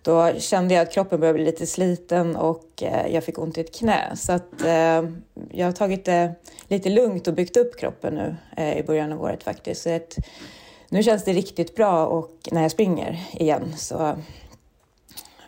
då 0.02 0.40
kände 0.40 0.74
jag 0.74 0.82
att 0.82 0.94
kroppen 0.94 1.20
började 1.20 1.38
bli 1.38 1.46
lite 1.46 1.68
sliten 1.68 2.36
och 2.36 2.84
eh, 2.84 3.14
jag 3.14 3.24
fick 3.24 3.40
ont 3.40 3.58
i 3.58 3.62
ett 3.62 3.76
knä. 3.76 4.16
Så 4.16 4.32
att 4.32 4.62
eh, 4.62 5.04
jag 5.52 5.66
har 5.66 5.72
tagit 5.72 6.06
det 6.06 6.32
lite 6.68 6.90
lugnt 6.90 7.28
och 7.28 7.34
byggt 7.34 7.58
upp 7.58 7.80
kroppen 7.80 8.16
nu 8.16 8.36
eh, 8.58 8.78
i 8.78 8.84
början 8.84 9.12
av 9.12 9.22
året 9.22 9.44
faktiskt. 9.44 9.82
Så 9.82 9.96
att, 9.96 10.18
nu 10.90 11.04
känns 11.04 11.24
det 11.24 11.34
riktigt 11.34 11.76
bra 11.76 12.06
och 12.06 12.32
när 12.52 12.62
jag 12.62 12.72
springer 12.72 13.24
igen. 13.34 13.74
Så 13.78 14.18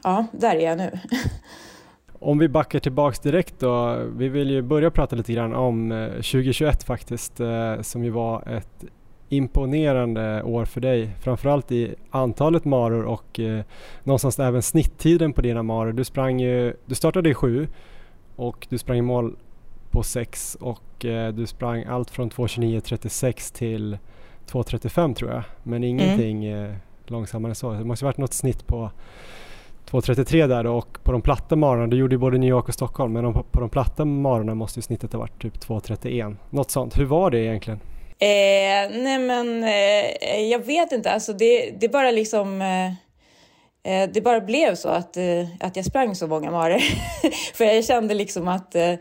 ja, 0.03 0.25
där 0.31 0.55
är 0.55 0.65
jag 0.65 0.77
nu. 0.77 0.99
Om 2.19 2.39
vi 2.39 2.47
backar 2.47 2.79
tillbaks 2.79 3.19
direkt 3.19 3.59
då. 3.59 4.03
Vi 4.15 4.29
vill 4.29 4.49
ju 4.49 4.61
börja 4.61 4.91
prata 4.91 5.15
lite 5.15 5.33
grann 5.33 5.53
om 5.53 6.09
2021 6.15 6.81
eh, 6.81 6.85
faktiskt, 6.85 7.39
eh, 7.39 7.81
som 7.81 8.03
ju 8.03 8.09
var 8.09 8.47
ett 8.47 8.85
imponerande 9.29 10.43
år 10.43 10.65
för 10.65 10.81
dig. 10.81 11.09
Framförallt 11.19 11.71
i 11.71 11.95
antalet 12.09 12.65
maror 12.65 13.05
och 13.05 13.39
eh, 13.39 13.63
någonstans 14.03 14.39
även 14.39 14.61
snitttiden 14.61 15.33
på 15.33 15.41
dina 15.41 15.63
maror. 15.63 15.93
Du 15.93 16.03
sprang 16.03 16.39
ju, 16.39 16.73
du 16.85 16.95
startade 16.95 17.29
i 17.29 17.33
sju 17.33 17.67
och 18.35 18.67
du 18.69 18.77
sprang 18.77 18.97
i 18.97 19.01
mål 19.01 19.35
på 19.91 20.03
sex 20.03 20.57
och 20.59 21.05
eh, 21.05 21.33
du 21.33 21.47
sprang 21.47 21.83
allt 21.83 22.09
från 22.09 22.29
2.29.36 22.29 23.57
till 23.57 23.97
2.35 24.47 25.13
tror 25.13 25.31
jag. 25.31 25.43
Men 25.63 25.83
ingenting 25.83 26.45
mm. 26.45 26.69
eh, 26.69 26.75
långsammare 27.05 27.51
än 27.51 27.55
så. 27.55 27.71
Det 27.71 27.83
måste 27.83 28.05
varit 28.05 28.17
något 28.17 28.33
snitt 28.33 28.67
på 28.67 28.91
2.33 29.91 30.47
där 30.47 30.63
då, 30.63 30.73
och 30.73 31.03
på 31.03 31.11
de 31.11 31.21
platta 31.21 31.55
marorna, 31.55 31.87
du 31.87 31.97
gjorde 31.97 32.15
ju 32.15 32.19
både 32.19 32.37
New 32.37 32.49
York 32.49 32.67
och 32.67 32.73
Stockholm, 32.73 33.13
men 33.13 33.33
på 33.33 33.59
de 33.59 33.69
platta 33.69 34.05
marorna 34.05 34.55
måste 34.55 34.79
ju 34.79 34.81
snittet 34.81 35.13
ha 35.13 35.19
varit 35.19 35.41
typ 35.41 35.57
2.31. 35.57 36.35
Något 36.49 36.71
sånt. 36.71 36.97
Hur 36.97 37.05
var 37.05 37.31
det 37.31 37.39
egentligen? 37.39 37.79
Eh, 38.21 38.91
nej 38.91 39.19
men 39.19 39.63
eh, 39.63 40.41
jag 40.41 40.59
vet 40.59 40.91
inte, 40.91 41.11
alltså 41.11 41.33
det, 41.33 41.71
det 41.79 41.89
bara 41.89 42.11
liksom 42.11 42.61
eh, 42.61 42.87
eh 43.93 44.09
det 44.13 44.21
bara 44.21 44.41
blev 44.41 44.75
så 44.75 44.89
att, 44.89 45.17
eh, 45.17 45.45
att 45.59 45.75
jag 45.75 45.85
sprang 45.85 46.15
så 46.15 46.27
många 46.27 46.51
maror. 46.51 46.79
För 47.53 47.65
jag 47.65 47.85
kände 47.85 48.13
liksom 48.13 48.47
att 48.47 48.75
eh, 48.75 48.93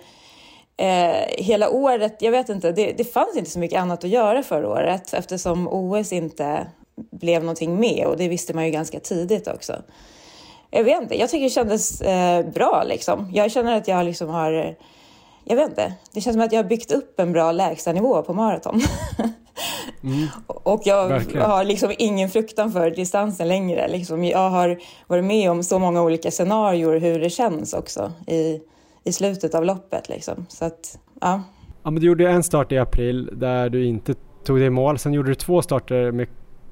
eh, 0.76 1.26
hela 1.38 1.70
året, 1.70 2.16
jag 2.20 2.30
vet 2.30 2.48
inte, 2.48 2.72
det, 2.72 2.92
det 2.92 3.04
fanns 3.04 3.36
inte 3.36 3.50
så 3.50 3.58
mycket 3.58 3.80
annat 3.80 4.04
att 4.04 4.10
göra 4.10 4.42
förra 4.42 4.68
året 4.68 5.14
eftersom 5.14 5.68
OS 5.68 6.12
inte 6.12 6.66
blev 7.10 7.42
någonting 7.42 7.80
med 7.80 8.06
och 8.06 8.16
det 8.16 8.28
visste 8.28 8.54
man 8.54 8.64
ju 8.64 8.70
ganska 8.70 9.00
tidigt 9.00 9.48
också 9.48 9.82
jag 10.70 10.84
vet 10.84 11.02
inte, 11.02 11.18
jag 11.18 11.30
tycker 11.30 11.44
det 11.44 11.50
kändes 11.50 12.00
eh, 12.00 12.46
bra 12.46 12.84
liksom. 12.86 13.30
Jag 13.32 13.50
känner 13.50 13.76
att 13.76 13.88
jag 13.88 14.04
liksom 14.04 14.28
har, 14.28 14.76
jag 15.44 15.56
vet 15.56 15.68
inte, 15.68 15.92
det 16.12 16.20
känns 16.20 16.34
som 16.34 16.42
att 16.42 16.52
jag 16.52 16.62
har 16.62 16.68
byggt 16.68 16.92
upp 16.92 17.20
en 17.20 17.32
bra 17.32 17.52
lägstanivå 17.52 18.22
på 18.22 18.32
maraton. 18.34 18.80
Mm. 20.02 20.26
och 20.46 20.82
jag 20.84 21.08
Verkligen. 21.08 21.50
har 21.50 21.64
liksom 21.64 21.92
ingen 21.98 22.28
fruktan 22.30 22.72
för 22.72 22.90
distansen 22.90 23.48
längre. 23.48 23.88
Liksom, 23.88 24.24
jag 24.24 24.50
har 24.50 24.78
varit 25.06 25.24
med 25.24 25.50
om 25.50 25.62
så 25.62 25.78
många 25.78 26.02
olika 26.02 26.30
scenarier 26.30 27.00
hur 27.00 27.20
det 27.20 27.30
känns 27.30 27.74
också 27.74 28.12
i, 28.26 28.60
i 29.04 29.12
slutet 29.12 29.54
av 29.54 29.64
loppet. 29.64 30.08
Liksom. 30.08 30.46
Så 30.48 30.64
att, 30.64 30.98
ja. 31.20 31.42
Ja, 31.82 31.90
men 31.90 32.00
du 32.00 32.06
gjorde 32.06 32.30
en 32.30 32.42
start 32.42 32.72
i 32.72 32.78
april 32.78 33.30
där 33.32 33.68
du 33.68 33.86
inte 33.86 34.14
tog 34.44 34.58
dig 34.58 34.66
i 34.66 34.70
mål. 34.70 34.98
Sen 34.98 35.12
gjorde 35.14 35.30
du 35.30 35.34
två 35.34 35.62
starter 35.62 36.12
med 36.12 36.28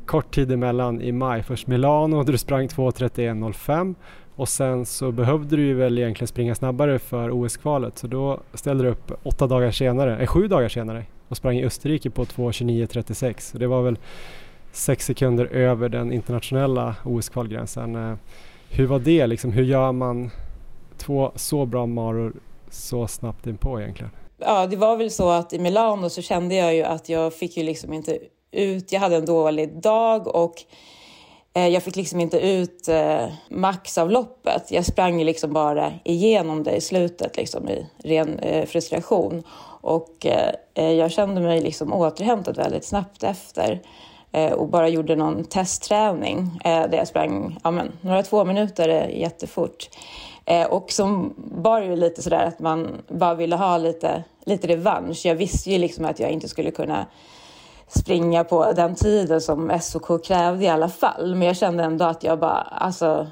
kort 0.06 0.34
tid 0.34 0.52
emellan 0.52 1.00
i 1.00 1.12
maj. 1.12 1.42
Först 1.42 1.66
Milano 1.66 2.22
där 2.22 2.32
du 2.32 2.38
sprang 2.38 2.66
2.31.05 2.66 3.94
och 4.36 4.48
sen 4.48 4.86
så 4.86 5.12
behövde 5.12 5.56
du 5.56 5.62
ju 5.62 5.74
väl 5.74 5.98
egentligen 5.98 6.28
springa 6.28 6.54
snabbare 6.54 6.98
för 6.98 7.30
OS-kvalet 7.30 7.98
så 7.98 8.06
då 8.06 8.40
ställde 8.54 8.84
du 8.84 8.90
upp 8.90 9.12
åtta 9.22 9.46
dagar 9.46 9.70
senare, 9.70 10.18
eh, 10.18 10.26
sju 10.26 10.48
dagar 10.48 10.68
senare 10.68 11.04
och 11.28 11.36
sprang 11.36 11.56
i 11.56 11.64
Österrike 11.64 12.10
på 12.10 12.24
2.29.36 12.24 13.58
det 13.58 13.66
var 13.66 13.82
väl 13.82 13.98
sex 14.72 15.06
sekunder 15.06 15.46
över 15.46 15.88
den 15.88 16.12
internationella 16.12 16.96
OS-kvalgränsen. 17.04 18.10
Eh, 18.10 18.16
hur 18.70 18.86
var 18.86 18.98
det 18.98 19.26
liksom? 19.26 19.52
Hur 19.52 19.64
gör 19.64 19.92
man 19.92 20.30
två 20.96 21.32
så 21.34 21.66
bra 21.66 21.86
maror 21.86 22.32
så 22.70 23.06
snabbt 23.06 23.46
in 23.46 23.56
på 23.56 23.80
egentligen? 23.80 24.10
Ja, 24.38 24.66
det 24.66 24.76
var 24.76 24.96
väl 24.96 25.10
så 25.10 25.30
att 25.30 25.52
i 25.52 25.58
Milano 25.58 26.10
så 26.10 26.22
kände 26.22 26.54
jag 26.54 26.74
ju 26.74 26.82
att 26.82 27.08
jag 27.08 27.34
fick 27.34 27.56
ju 27.56 27.62
liksom 27.62 27.92
inte 27.92 28.18
ut. 28.52 28.92
Jag 28.92 29.00
hade 29.00 29.16
en 29.16 29.26
dålig 29.26 29.80
dag 29.82 30.26
och 30.26 30.62
eh, 31.54 31.68
jag 31.68 31.82
fick 31.82 31.96
liksom 31.96 32.20
inte 32.20 32.38
ut 32.38 32.88
eh, 32.88 33.26
max 33.48 33.98
av 33.98 34.10
loppet. 34.10 34.70
Jag 34.70 34.84
sprang 34.84 35.24
liksom 35.24 35.52
bara 35.52 35.92
igenom 36.04 36.62
det 36.62 36.76
i 36.76 36.80
slutet 36.80 37.36
liksom 37.36 37.68
i 37.68 37.86
ren 38.04 38.38
eh, 38.38 38.66
frustration. 38.66 39.42
Och 39.80 40.26
jag 40.74 41.12
kände 41.12 41.40
mig 41.40 41.60
liksom 41.60 41.92
återhämtad 41.92 42.56
väldigt 42.56 42.84
snabbt 42.84 43.22
efter 43.22 43.80
och 44.52 44.68
bara 44.68 44.88
gjorde 44.88 45.16
någon 45.16 45.44
testträning 45.44 46.60
där 46.64 46.96
jag 46.96 47.08
sprang 47.08 47.58
ja, 47.64 47.70
men, 47.70 47.92
några 48.00 48.22
två 48.22 48.44
minuter 48.44 49.08
jättefort. 49.08 49.88
Och 50.68 50.92
som 50.92 51.34
var 51.36 51.82
ju 51.82 51.96
lite 51.96 52.22
sådär 52.22 52.44
att 52.44 52.58
man 52.58 53.02
bara 53.08 53.34
ville 53.34 53.56
ha 53.56 53.78
lite, 53.78 54.24
lite 54.44 54.68
revansch. 54.68 55.26
Jag 55.26 55.34
visste 55.34 55.70
ju 55.70 55.78
liksom 55.78 56.04
att 56.04 56.20
jag 56.20 56.30
inte 56.30 56.48
skulle 56.48 56.70
kunna 56.70 57.06
springa 57.88 58.44
på 58.44 58.72
den 58.72 58.94
tiden 58.94 59.40
som 59.40 59.78
SOK 59.80 60.24
krävde 60.24 60.64
i 60.64 60.68
alla 60.68 60.88
fall. 60.88 61.34
Men 61.34 61.46
jag 61.46 61.56
kände 61.56 61.84
ändå 61.84 62.04
att 62.04 62.24
jag 62.24 62.38
bara, 62.38 62.60
alltså, 62.60 63.26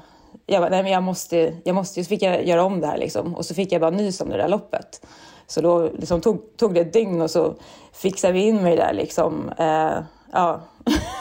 jag, 0.45 0.61
bara, 0.61 0.69
nej, 0.69 0.83
men 0.83 0.91
jag 0.91 1.03
måste, 1.03 1.53
jag 1.63 1.75
måste, 1.75 2.03
så 2.03 2.07
fick 2.07 2.21
jag 2.21 2.45
göra 2.45 2.63
om 2.63 2.81
det 2.81 2.87
här 2.87 2.97
liksom. 2.97 3.35
Och 3.35 3.45
så 3.45 3.53
fick 3.53 3.71
jag 3.71 3.81
bara 3.81 3.91
nys 3.91 4.21
om 4.21 4.29
det 4.29 4.37
där 4.37 4.47
loppet. 4.47 5.05
Så 5.47 5.61
då 5.61 5.89
liksom 5.93 6.21
tog, 6.21 6.57
tog 6.57 6.73
det 6.73 6.79
ett 6.79 6.93
dygn 6.93 7.21
och 7.21 7.31
så 7.31 7.55
fixade 7.93 8.33
vi 8.33 8.47
in 8.47 8.63
mig 8.63 8.75
där 8.75 8.93
liksom. 8.93 9.51
Eh, 9.57 9.97
ja. 10.35 10.61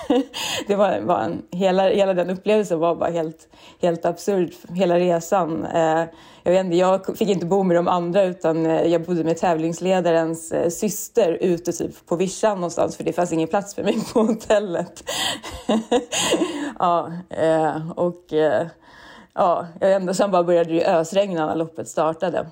det 0.67 0.75
var, 0.75 1.01
var 1.01 1.21
en, 1.21 1.43
hela, 1.51 1.89
hela 1.89 2.15
den 2.15 2.31
upplevelsen 2.31 2.79
var 2.79 2.95
bara 2.95 3.11
helt, 3.11 3.49
helt 3.83 4.05
absurd, 4.05 4.51
hela 4.69 4.99
resan. 4.99 5.65
Eh, 5.65 6.05
jag, 6.43 6.53
vet 6.53 6.65
inte, 6.65 6.77
jag 6.77 7.19
fick 7.19 7.29
inte 7.29 7.47
bo 7.47 7.63
med 7.63 7.77
de 7.77 7.89
andra 7.89 8.25
utan 8.25 8.67
eh, 8.67 8.87
jag 8.87 9.03
bodde 9.03 9.25
med 9.25 9.37
tävlingsledarens 9.37 10.53
eh, 10.53 10.69
syster 10.69 11.39
ute 11.41 11.73
typ 11.73 12.07
på 12.07 12.17
vischan 12.17 12.57
någonstans 12.57 12.97
för 12.97 13.05
det 13.05 13.13
fanns 13.13 13.33
ingen 13.33 13.49
plats 13.49 13.75
för 13.75 13.83
mig 13.83 13.99
på 14.13 14.23
hotellet. 14.23 15.05
ja, 16.79 17.13
eh, 17.31 17.91
och 17.91 18.33
eh, 18.33 18.67
ja, 19.35 19.67
jag 19.81 19.89
vet 19.89 20.03
inte, 20.03 20.15
sen 20.15 20.31
bara 20.31 20.45
började 20.45 20.73
det 20.73 20.87
ösregna 20.87 21.47
när 21.47 21.57
loppet 21.57 21.89
startade. 21.89 22.47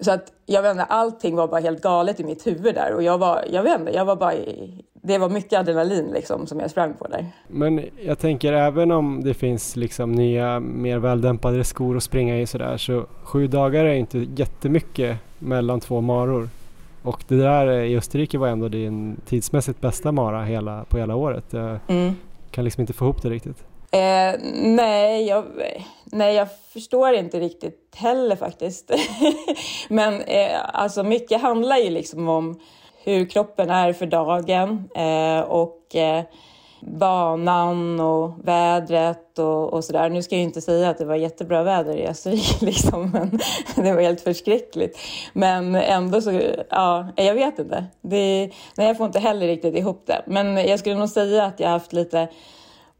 Så 0.00 0.12
att 0.12 0.32
jag 0.46 0.62
vet 0.62 0.70
inte, 0.70 0.84
allting 0.84 1.36
var 1.36 1.48
bara 1.48 1.60
helt 1.60 1.82
galet 1.82 2.20
i 2.20 2.24
mitt 2.24 2.46
huvud 2.46 2.74
där 2.74 2.94
och 2.94 3.02
jag 3.02 3.18
var, 3.18 3.44
jag 3.50 3.62
vet 3.62 3.80
inte, 3.80 3.92
jag 3.92 4.04
var 4.04 4.16
bara 4.16 4.34
i, 4.34 4.84
det 5.04 5.18
var 5.18 5.28
mycket 5.28 5.58
adrenalin 5.58 6.10
liksom 6.14 6.46
som 6.46 6.60
jag 6.60 6.70
sprang 6.70 6.94
på 6.94 7.06
där. 7.08 7.26
Men 7.48 7.84
jag 8.04 8.18
tänker 8.18 8.52
även 8.52 8.90
om 8.90 9.24
det 9.24 9.34
finns 9.34 9.76
liksom 9.76 10.12
nya 10.12 10.60
mer 10.60 10.98
väldämpade 10.98 11.64
skor 11.64 11.96
att 11.96 12.02
springa 12.02 12.40
i 12.40 12.46
sådär 12.46 12.76
så 12.76 13.06
sju 13.22 13.46
dagar 13.46 13.84
är 13.84 13.94
inte 13.94 14.18
jättemycket 14.18 15.18
mellan 15.38 15.80
två 15.80 16.00
maror. 16.00 16.48
Och 17.02 17.24
det 17.28 17.36
där 17.36 17.70
i 17.70 17.96
Österrike 17.96 18.38
var 18.38 18.48
ändå 18.48 18.68
din 18.68 19.20
tidsmässigt 19.26 19.80
bästa 19.80 20.12
mara 20.12 20.44
hela, 20.44 20.84
på 20.84 20.98
hela 20.98 21.14
året. 21.14 21.44
Jag 21.50 21.78
mm. 21.88 22.14
kan 22.50 22.64
liksom 22.64 22.80
inte 22.80 22.92
få 22.92 23.04
ihop 23.04 23.22
det 23.22 23.30
riktigt. 23.30 23.64
Eh, 23.90 24.40
nej, 24.54 25.26
jag, 25.26 25.44
nej, 26.04 26.34
jag 26.34 26.48
förstår 26.72 27.14
inte 27.14 27.40
riktigt 27.40 27.94
heller 27.96 28.36
faktiskt. 28.36 28.90
Men 29.88 30.20
eh, 30.20 30.60
alltså 30.72 31.02
mycket 31.02 31.40
handlar 31.40 31.76
ju 31.76 31.90
liksom 31.90 32.28
om 32.28 32.60
hur 33.04 33.26
kroppen 33.26 33.70
är 33.70 33.92
för 33.92 34.06
dagen 34.06 34.88
eh, 34.94 35.40
och 35.40 35.96
eh, 35.96 36.24
banan 36.80 38.00
och 38.00 38.32
vädret 38.44 39.38
och, 39.38 39.72
och 39.72 39.84
sådär. 39.84 40.10
Nu 40.10 40.22
ska 40.22 40.34
jag 40.34 40.42
inte 40.42 40.60
säga 40.60 40.90
att 40.90 40.98
det 40.98 41.04
var 41.04 41.14
jättebra 41.14 41.62
väder 41.62 41.96
i 41.96 42.06
Österrike, 42.06 42.64
liksom, 42.64 43.10
men 43.12 43.84
det 43.84 43.92
var 43.92 44.02
helt 44.02 44.20
förskräckligt. 44.20 44.98
Men 45.32 45.74
ändå 45.74 46.20
så, 46.20 46.40
ja, 46.70 47.08
jag 47.16 47.34
vet 47.34 47.58
inte. 47.58 47.84
Det, 48.00 48.50
nej, 48.76 48.86
jag 48.86 48.96
får 48.96 49.06
inte 49.06 49.18
heller 49.18 49.46
riktigt 49.46 49.76
ihop 49.76 50.02
det. 50.06 50.22
Men 50.26 50.56
jag 50.56 50.78
skulle 50.78 50.94
nog 50.94 51.08
säga 51.08 51.44
att 51.44 51.60
jag 51.60 51.68
haft 51.68 51.92
lite 51.92 52.28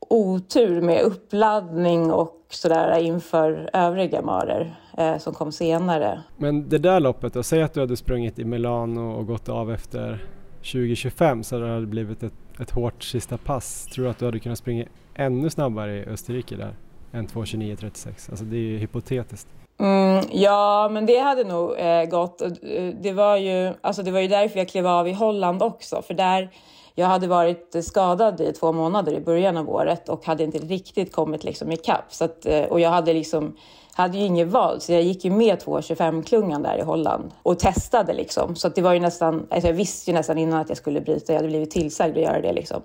otur 0.09 0.80
med 0.80 1.03
uppladdning 1.03 2.12
och 2.12 2.46
sådär 2.50 2.98
inför 2.98 3.70
övriga 3.72 4.22
marer 4.22 4.81
eh, 4.99 5.18
som 5.18 5.34
kom 5.34 5.53
senare. 5.53 6.22
Men 6.36 6.68
det 6.68 6.78
där 6.78 7.01
loppet 7.01 7.34
då, 7.34 7.43
säg 7.43 7.62
att 7.62 7.74
du 7.74 7.80
hade 7.80 7.97
sprungit 7.97 8.38
i 8.38 8.45
Milano 8.45 9.12
och 9.12 9.26
gått 9.26 9.49
av 9.49 9.72
efter 9.72 10.24
2025 10.59 11.45
så 11.45 11.61
hade 11.61 11.80
det 11.80 11.86
blivit 11.86 12.22
ett, 12.22 12.32
ett 12.61 12.70
hårt 12.70 13.03
sista 13.03 13.38
pass. 13.38 13.86
Tror 13.86 14.05
du 14.05 14.11
att 14.11 14.18
du 14.18 14.24
hade 14.24 14.38
kunnat 14.38 14.59
springa 14.59 14.84
ännu 15.14 15.51
snabbare 15.51 15.97
i 15.97 16.05
Österrike 16.05 16.57
där 16.57 16.74
än 17.12 17.26
2.29.36? 17.26 18.30
Alltså 18.30 18.45
det 18.45 18.57
är 18.57 18.61
ju 18.61 18.78
hypotetiskt. 18.78 19.49
Mm, 19.80 20.24
ja, 20.32 20.88
men 20.93 21.07
det 21.07 21.18
hade 21.18 21.45
nog 21.45 21.78
eh, 21.78 22.05
gått. 22.05 22.43
Eh, 22.43 22.51
det 23.03 23.12
var, 23.12 23.36
ju, 23.36 23.74
alltså 23.80 24.03
det 24.03 24.11
var 24.11 24.20
ju 24.20 24.28
därför 24.28 24.59
jag 24.59 24.68
klev 24.68 24.86
av 24.86 25.09
i 25.09 25.12
Holland 25.12 25.62
också, 25.62 26.03
för 26.03 26.14
där 26.14 26.51
jag 26.95 27.07
hade 27.07 27.26
varit 27.26 27.76
skadad 27.84 28.40
i 28.40 28.53
två 28.53 28.72
månader 28.72 29.12
i 29.12 29.20
början 29.20 29.57
av 29.57 29.70
året 29.70 30.09
och 30.09 30.26
hade 30.26 30.45
inte 30.45 30.59
riktigt 30.59 31.12
kommit 31.12 31.45
liksom 31.45 31.72
ikapp. 31.72 32.05
Så 32.09 32.24
att, 32.24 32.47
eh, 32.47 32.62
och 32.62 32.80
jag 32.80 32.90
hade 32.90 33.12
liksom 33.12 33.57
hade 33.95 34.18
ju 34.18 34.24
inget 34.24 34.49
val, 34.49 34.80
så 34.80 34.93
jag 34.93 35.03
gick 35.03 35.24
ju 35.24 35.30
med 35.30 35.59
2.25-klungan 35.59 36.62
där 36.62 36.78
i 36.78 36.82
Holland 36.82 37.30
och 37.43 37.59
testade 37.59 38.12
liksom. 38.12 38.57
Så 38.57 38.68
det 38.68 38.82
var 38.82 38.93
ju 38.93 39.01
nästan, 39.01 39.47
alltså 39.51 39.68
jag 39.68 39.74
visste 39.74 40.11
ju 40.11 40.14
nästan 40.16 40.38
innan 40.38 40.61
att 40.61 40.68
jag 40.68 40.78
skulle 40.78 41.01
bryta, 41.01 41.32
jag 41.32 41.38
hade 41.38 41.49
blivit 41.49 41.70
tillsagd 41.70 42.16
att 42.16 42.22
göra 42.22 42.40
det 42.40 42.53
liksom. 42.53 42.82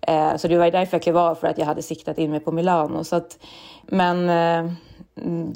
Eh, 0.00 0.36
så 0.36 0.48
det 0.48 0.58
var 0.58 0.64
ju 0.64 0.70
därför 0.70 0.94
jag 0.94 1.02
klev 1.02 1.18
av, 1.18 1.34
för 1.34 1.46
att 1.46 1.58
jag 1.58 1.66
hade 1.66 1.82
siktat 1.82 2.18
in 2.18 2.30
mig 2.30 2.40
på 2.40 2.52
Milano. 2.52 3.04
Så 3.04 3.16
att, 3.16 3.38
men 3.82 4.28
eh, 4.28 4.72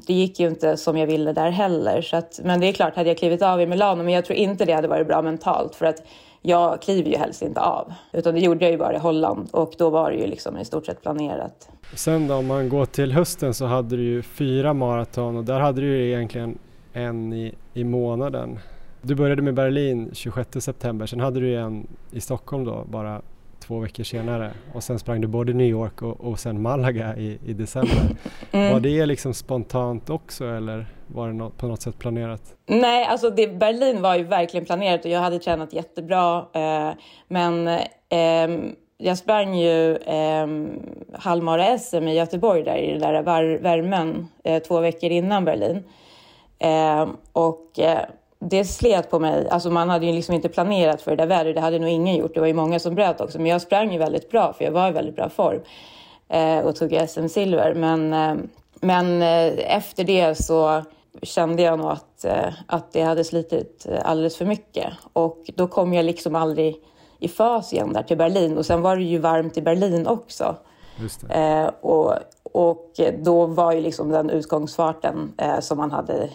det 0.06 0.14
gick 0.14 0.40
ju 0.40 0.48
inte 0.48 0.76
som 0.76 0.96
jag 0.96 1.06
ville 1.06 1.32
där 1.32 1.50
heller. 1.50 2.02
Så 2.02 2.16
att, 2.16 2.40
men 2.44 2.60
det 2.60 2.66
är 2.66 2.72
klart, 2.72 2.96
hade 2.96 3.08
jag 3.08 3.18
klivit 3.18 3.42
av 3.42 3.60
i 3.60 3.66
Milano, 3.66 4.02
men 4.02 4.14
jag 4.14 4.24
tror 4.24 4.38
inte 4.38 4.64
det 4.64 4.72
hade 4.72 4.88
varit 4.88 5.06
bra 5.06 5.22
mentalt. 5.22 5.74
För 5.74 5.86
att 5.86 6.02
jag 6.42 6.82
kliver 6.82 7.10
ju 7.10 7.16
helst 7.16 7.42
inte 7.42 7.60
av. 7.60 7.92
Utan 8.12 8.34
det 8.34 8.40
gjorde 8.40 8.64
jag 8.64 8.72
ju 8.72 8.78
bara 8.78 8.94
i 8.94 8.98
Holland 8.98 9.48
och 9.52 9.74
då 9.78 9.90
var 9.90 10.10
det 10.10 10.16
ju 10.16 10.26
liksom 10.26 10.58
i 10.58 10.64
stort 10.64 10.86
sett 10.86 11.02
planerat. 11.02 11.68
Sen 11.94 12.26
då 12.26 12.34
om 12.34 12.46
man 12.46 12.68
går 12.68 12.84
till 12.84 13.12
hösten 13.12 13.54
så 13.54 13.66
hade 13.66 13.96
du 13.96 14.02
ju 14.02 14.22
fyra 14.22 14.74
maraton 14.74 15.36
och 15.36 15.44
där 15.44 15.60
hade 15.60 15.80
du 15.80 15.86
ju 15.86 16.08
egentligen 16.08 16.58
en 16.92 17.32
i, 17.32 17.54
i 17.74 17.84
månaden. 17.84 18.58
Du 19.02 19.14
började 19.14 19.42
med 19.42 19.54
Berlin 19.54 20.10
26 20.12 20.64
september, 20.64 21.06
sen 21.06 21.20
hade 21.20 21.40
du 21.40 21.56
en 21.56 21.86
i 22.10 22.20
Stockholm 22.20 22.64
då 22.64 22.84
bara 22.88 23.22
två 23.68 23.78
veckor 23.78 24.04
senare 24.04 24.50
och 24.74 24.82
sen 24.82 24.98
sprang 24.98 25.20
du 25.20 25.26
både 25.26 25.52
New 25.52 25.66
York 25.66 26.02
och, 26.02 26.20
och 26.20 26.38
sen 26.38 26.62
Malaga 26.62 27.16
i, 27.16 27.38
i 27.46 27.52
december. 27.52 27.94
Mm. 28.52 28.72
Var 28.72 28.80
det 28.80 29.06
liksom 29.06 29.34
spontant 29.34 30.10
också 30.10 30.44
eller 30.44 30.86
var 31.06 31.26
det 31.26 31.32
något, 31.32 31.56
på 31.56 31.66
något 31.66 31.82
sätt 31.82 31.98
planerat? 31.98 32.42
Nej, 32.66 33.04
alltså 33.04 33.30
det, 33.30 33.48
Berlin 33.48 34.02
var 34.02 34.16
ju 34.16 34.24
verkligen 34.24 34.66
planerat 34.66 35.04
och 35.04 35.10
jag 35.10 35.20
hade 35.20 35.38
tränat 35.38 35.72
jättebra. 35.72 36.46
Eh, 36.52 36.90
men 37.28 37.68
eh, 37.68 38.70
jag 38.98 39.18
sprang 39.18 39.58
ju 39.58 39.96
eh, 39.96 40.46
halvmara-SM 41.12 42.08
i 42.08 42.16
Göteborg 42.16 42.62
där 42.62 42.76
i 42.76 42.90
den 42.92 43.00
där 43.00 43.22
var, 43.22 43.58
värmen 43.58 44.28
eh, 44.44 44.62
två 44.62 44.80
veckor 44.80 45.10
innan 45.10 45.44
Berlin. 45.44 45.84
Eh, 46.58 47.08
och 47.32 47.78
eh, 47.78 48.04
det 48.38 48.64
slet 48.64 49.10
på 49.10 49.18
mig. 49.18 49.48
Alltså 49.48 49.70
man 49.70 49.90
hade 49.90 50.06
ju 50.06 50.12
liksom 50.12 50.34
inte 50.34 50.48
planerat 50.48 51.02
för 51.02 51.10
det 51.10 51.16
där 51.16 51.26
vädret. 51.26 51.54
Det 51.54 51.60
hade 51.60 51.78
nog 51.78 51.90
ingen 51.90 52.16
gjort. 52.16 52.34
Det 52.34 52.40
var 52.40 52.46
ju 52.46 52.54
många 52.54 52.78
som 52.78 52.94
bröt 52.94 53.20
också. 53.20 53.38
Men 53.38 53.46
jag 53.46 53.62
sprang 53.62 53.92
ju 53.92 53.98
väldigt 53.98 54.30
bra 54.30 54.52
för 54.52 54.64
jag 54.64 54.72
var 54.72 54.88
i 54.88 54.92
väldigt 54.92 55.16
bra 55.16 55.28
form 55.28 55.60
eh, 56.28 56.58
och 56.58 56.76
tog 56.76 56.92
SM-silver. 57.08 57.74
Men, 57.74 58.12
eh, 58.12 58.44
men 58.80 59.22
eh, 59.22 59.76
efter 59.76 60.04
det 60.04 60.34
så 60.34 60.82
kände 61.22 61.62
jag 61.62 61.78
nog 61.78 61.90
att, 61.90 62.24
eh, 62.24 62.52
att 62.66 62.92
det 62.92 63.02
hade 63.02 63.24
slitit 63.24 63.86
alldeles 64.02 64.36
för 64.36 64.44
mycket. 64.44 64.92
Och 65.12 65.50
då 65.54 65.66
kom 65.66 65.92
jag 65.92 66.04
liksom 66.04 66.34
aldrig 66.34 66.76
i 67.18 67.28
fas 67.28 67.72
igen 67.72 67.92
där 67.92 68.02
till 68.02 68.16
Berlin. 68.18 68.58
Och 68.58 68.66
sen 68.66 68.82
var 68.82 68.96
det 68.96 69.02
ju 69.02 69.18
varmt 69.18 69.56
i 69.56 69.62
Berlin 69.62 70.06
också. 70.06 70.56
Eh, 71.28 71.70
och, 71.80 72.14
och 72.52 73.00
då 73.18 73.46
var 73.46 73.72
ju 73.72 73.80
liksom 73.80 74.08
den 74.08 74.30
utgångsfarten 74.30 75.32
eh, 75.38 75.60
som 75.60 75.78
man 75.78 75.90
hade 75.90 76.30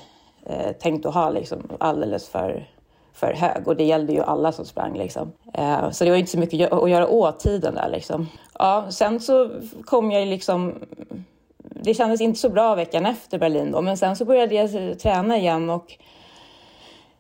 eh, 0.46 0.72
tänkt 0.72 1.06
att 1.06 1.14
ha 1.14 1.30
liksom 1.30 1.70
alldeles 1.80 2.30
för, 2.30 2.70
för 3.14 3.34
hög. 3.34 3.68
Och 3.68 3.76
det 3.76 3.84
gällde 3.84 4.14
ju 4.14 4.22
alla 4.22 4.52
som 4.52 4.66
sprang. 4.66 4.98
Liksom. 4.98 5.32
Eh, 5.54 5.90
så 5.90 6.04
det 6.04 6.10
var 6.10 6.18
inte 6.18 6.32
så 6.32 6.40
mycket 6.40 6.72
att 6.72 6.90
göra 6.90 7.08
åt 7.08 7.40
tiden 7.40 7.76
där. 7.76 7.90
Liksom. 7.90 8.28
Ja, 8.60 8.86
sen 8.90 9.20
så 9.20 9.50
kom 9.86 10.12
jag 10.12 10.28
liksom... 10.28 10.74
Det 11.58 11.94
kändes 11.94 12.22
inte 12.22 12.40
så 12.40 12.50
bra 12.50 12.76
veckan 12.76 13.06
efter 13.06 13.40
Berlin 13.40 13.72
då, 13.72 13.82
men 13.82 13.98
sen 13.98 14.16
så 14.16 14.26
började 14.26 14.56
jag 14.56 15.00
träna 15.00 15.38
igen 15.38 15.70
och 15.70 15.98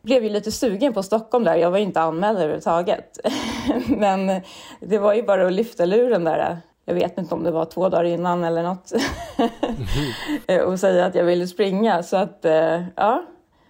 blev 0.01 0.24
ju 0.24 0.30
lite 0.30 0.51
sugen 0.51 0.93
på 0.93 1.03
Stockholm 1.03 1.43
där. 1.43 1.55
Jag 1.55 1.71
var 1.71 1.78
ju 1.78 1.84
inte 1.84 2.01
anmäld 2.01 2.38
överhuvudtaget. 2.38 3.19
men 3.88 4.41
det 4.80 4.97
var 4.97 5.13
ju 5.13 5.24
bara 5.24 5.47
att 5.47 5.53
lyfta 5.53 5.86
luren 5.86 6.24
där 6.24 6.61
jag 6.86 6.93
vet 6.93 7.17
inte 7.17 7.36
om 7.36 7.43
det 7.43 7.51
var 7.51 7.65
två 7.65 7.89
dagar 7.89 8.03
innan 8.03 8.43
eller 8.43 8.63
något, 8.63 8.91
mm. 10.47 10.67
och 10.67 10.79
säga 10.79 11.05
att 11.05 11.15
jag 11.15 11.23
ville 11.23 11.47
springa. 11.47 12.03
Så 12.03 12.17
att, 12.17 12.45
eh, 12.45 12.84
ja, 12.95 13.25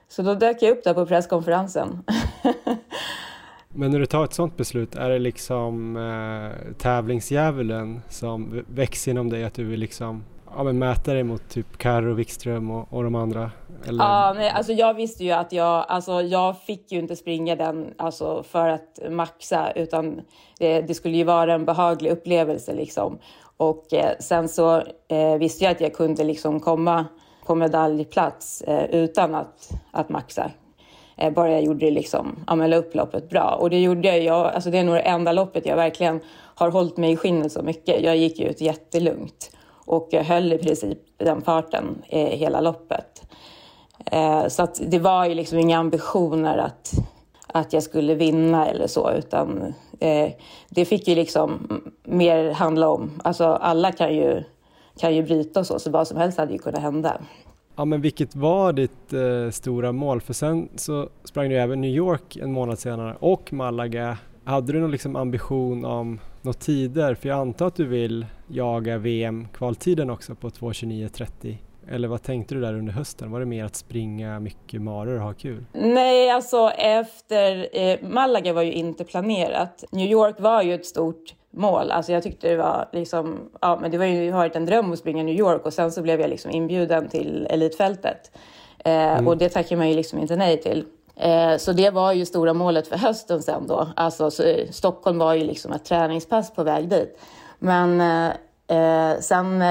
så 0.07 0.21
då 0.21 0.35
dök 0.35 0.61
jag 0.61 0.71
upp 0.71 0.83
där 0.83 0.93
på 0.93 1.05
presskonferensen. 1.05 2.03
Men 3.75 3.91
när 3.91 3.99
du 3.99 4.05
tar 4.05 4.23
ett 4.23 4.33
sådant 4.33 4.57
beslut, 4.57 4.95
är 4.95 5.09
det 5.09 5.19
liksom 5.19 5.97
eh, 5.97 6.73
tävlingsdjävulen 6.73 8.01
som 8.09 8.63
växer 8.67 9.11
inom 9.11 9.29
dig? 9.29 9.43
Att 9.43 9.53
du 9.53 9.63
vill 9.63 9.79
liksom 9.79 10.23
ja, 10.55 10.63
men 10.63 10.79
mäta 10.79 11.13
dig 11.13 11.23
mot 11.23 11.49
typ 11.49 11.77
Carro, 11.77 12.13
Wikström 12.13 12.71
och, 12.71 12.93
och 12.93 13.03
de 13.03 13.15
andra? 13.15 13.51
Eller? 13.87 14.03
Ja, 14.03 14.33
nej, 14.35 14.49
alltså 14.49 14.73
jag 14.73 14.93
visste 14.93 15.23
ju 15.23 15.31
att 15.31 15.51
jag, 15.51 15.85
alltså 15.87 16.21
jag 16.21 16.61
fick 16.61 16.91
ju 16.91 16.99
inte 16.99 17.15
springa 17.15 17.55
den 17.55 17.93
alltså 17.97 18.43
för 18.43 18.69
att 18.69 18.99
maxa 19.09 19.71
utan 19.71 20.21
det, 20.59 20.81
det 20.81 20.93
skulle 20.93 21.17
ju 21.17 21.23
vara 21.23 21.53
en 21.53 21.65
behaglig 21.65 22.11
upplevelse 22.11 22.73
liksom. 22.73 23.19
Och 23.57 23.93
eh, 23.93 24.11
sen 24.19 24.49
så 24.49 24.83
eh, 25.07 25.37
visste 25.39 25.63
jag 25.63 25.71
att 25.71 25.81
jag 25.81 25.93
kunde 25.93 26.23
liksom 26.23 26.59
komma 26.59 27.05
på 27.45 27.55
medaljplats 27.55 28.61
eh, 28.61 28.85
utan 28.85 29.35
att, 29.35 29.69
att 29.91 30.09
maxa. 30.09 30.51
Eh, 31.17 31.33
bara 31.33 31.51
jag 31.51 31.63
gjorde 31.63 31.85
det 31.85 31.91
liksom, 31.91 32.43
ja 32.47 32.55
men 32.55 32.69
la 32.69 32.75
upp 32.75 32.95
loppet 32.95 33.29
bra. 33.29 33.57
Och 33.59 33.69
det 33.69 33.81
gjorde 33.81 34.07
jag, 34.07 34.23
jag 34.23 34.53
alltså 34.53 34.69
det 34.71 34.77
är 34.77 34.83
nog 34.83 34.95
det 34.95 35.01
enda 35.01 35.31
loppet 35.31 35.65
jag 35.65 35.75
verkligen 35.75 36.19
har 36.55 36.71
hållit 36.71 36.97
mig 36.97 37.11
i 37.11 37.17
skinnet 37.17 37.51
så 37.51 37.61
mycket. 37.61 38.01
Jag 38.01 38.17
gick 38.17 38.39
ut 38.39 38.61
jättelugnt 38.61 39.51
och 39.85 40.07
jag 40.11 40.23
höll 40.23 40.53
i 40.53 40.57
princip 40.57 40.97
den 41.17 41.41
farten 41.41 42.03
eh, 42.09 42.27
hela 42.27 42.61
loppet. 42.61 43.21
Eh, 44.05 44.47
så 44.47 44.63
att 44.63 44.81
det 44.87 44.99
var 44.99 45.25
ju 45.25 45.35
liksom 45.35 45.59
inga 45.59 45.77
ambitioner 45.77 46.57
att, 46.57 46.91
att 47.47 47.73
jag 47.73 47.83
skulle 47.83 48.15
vinna 48.15 48.67
eller 48.67 48.87
så, 48.87 49.11
utan 49.11 49.73
eh, 49.99 50.29
det 50.69 50.85
fick 50.85 51.07
ju 51.07 51.15
liksom 51.15 51.81
mer 52.03 52.51
handla 52.51 52.89
om, 52.89 53.21
alltså 53.23 53.45
alla 53.45 53.91
kan 53.91 54.15
ju, 54.15 54.43
kan 54.99 55.15
ju 55.15 55.23
bryta 55.23 55.59
och 55.59 55.67
så, 55.67 55.79
så 55.79 55.91
vad 55.91 56.07
som 56.07 56.17
helst 56.17 56.37
hade 56.37 56.53
ju 56.53 56.59
kunnat 56.59 56.81
hända. 56.81 57.21
Ja 57.75 57.85
men 57.85 58.01
vilket 58.01 58.35
var 58.35 58.73
ditt 58.73 59.13
eh, 59.13 59.51
stora 59.51 59.91
mål? 59.91 60.21
För 60.21 60.33
sen 60.33 60.69
så 60.75 61.09
sprang 61.23 61.49
du 61.49 61.57
även 61.57 61.81
New 61.81 61.91
York 61.91 62.37
en 62.37 62.51
månad 62.51 62.79
senare 62.79 63.15
och 63.19 63.53
Malaga. 63.53 64.17
Hade 64.45 64.73
du 64.73 64.79
någon 64.79 64.91
liksom 64.91 65.15
ambition 65.15 65.85
om 65.85 66.19
några 66.41 66.53
tider? 66.53 67.15
För 67.15 67.29
jag 67.29 67.39
antar 67.39 67.67
att 67.67 67.75
du 67.75 67.85
vill 67.85 68.25
jaga 68.47 68.97
VM-kvaltiden 68.97 70.09
också 70.09 70.35
på 70.35 70.49
2.29.30. 70.49 71.57
Eller 71.89 72.07
vad 72.07 72.23
tänkte 72.23 72.55
du 72.55 72.61
där 72.61 72.73
under 72.73 72.93
hösten? 72.93 73.31
Var 73.31 73.39
det 73.39 73.45
mer 73.45 73.65
att 73.65 73.75
springa 73.75 74.39
mycket 74.39 74.81
maror 74.81 75.15
och 75.15 75.21
ha 75.21 75.33
kul? 75.33 75.65
Nej, 75.73 76.29
alltså 76.29 76.69
efter 76.69 77.67
eh, 77.73 77.99
Malaga 78.01 78.53
var 78.53 78.61
ju 78.61 78.71
inte 78.71 79.03
planerat. 79.03 79.83
New 79.91 80.11
York 80.11 80.35
var 80.39 80.61
ju 80.61 80.73
ett 80.73 80.85
stort 80.85 81.35
mål. 81.51 81.91
Alltså 81.91 82.11
jag 82.11 82.23
tyckte 82.23 82.49
det 82.49 82.57
var 82.57 82.89
liksom, 82.91 83.39
ja 83.61 83.79
men 83.81 83.91
det 83.91 83.97
var 83.97 84.05
ju 84.05 84.31
varit 84.31 84.55
en 84.55 84.65
dröm 84.65 84.91
att 84.91 84.99
springa 84.99 85.23
New 85.23 85.35
York 85.35 85.65
och 85.65 85.73
sen 85.73 85.91
så 85.91 86.01
blev 86.01 86.21
jag 86.21 86.29
liksom 86.29 86.51
inbjuden 86.51 87.09
till 87.09 87.47
elitfältet. 87.49 88.31
Eh, 88.85 88.91
mm. 88.93 89.27
Och 89.27 89.37
det 89.37 89.49
tackar 89.49 89.77
man 89.77 89.89
ju 89.89 89.95
liksom 89.95 90.19
inte 90.19 90.35
nej 90.35 90.61
till. 90.61 90.85
Eh, 91.15 91.57
så 91.57 91.71
det 91.71 91.89
var 91.89 92.11
ju 92.13 92.25
stora 92.25 92.53
målet 92.53 92.87
för 92.87 92.97
hösten 92.97 93.43
sen 93.43 93.67
då. 93.67 93.87
Alltså 93.95 94.31
så, 94.31 94.43
eh, 94.43 94.69
Stockholm 94.71 95.17
var 95.17 95.33
ju 95.33 95.43
liksom 95.43 95.71
ett 95.71 95.85
träningspass 95.85 96.53
på 96.53 96.63
väg 96.63 96.89
dit. 96.89 97.19
Men 97.59 98.01
eh, 98.01 98.31
eh 98.77 99.19
sen 99.19 99.63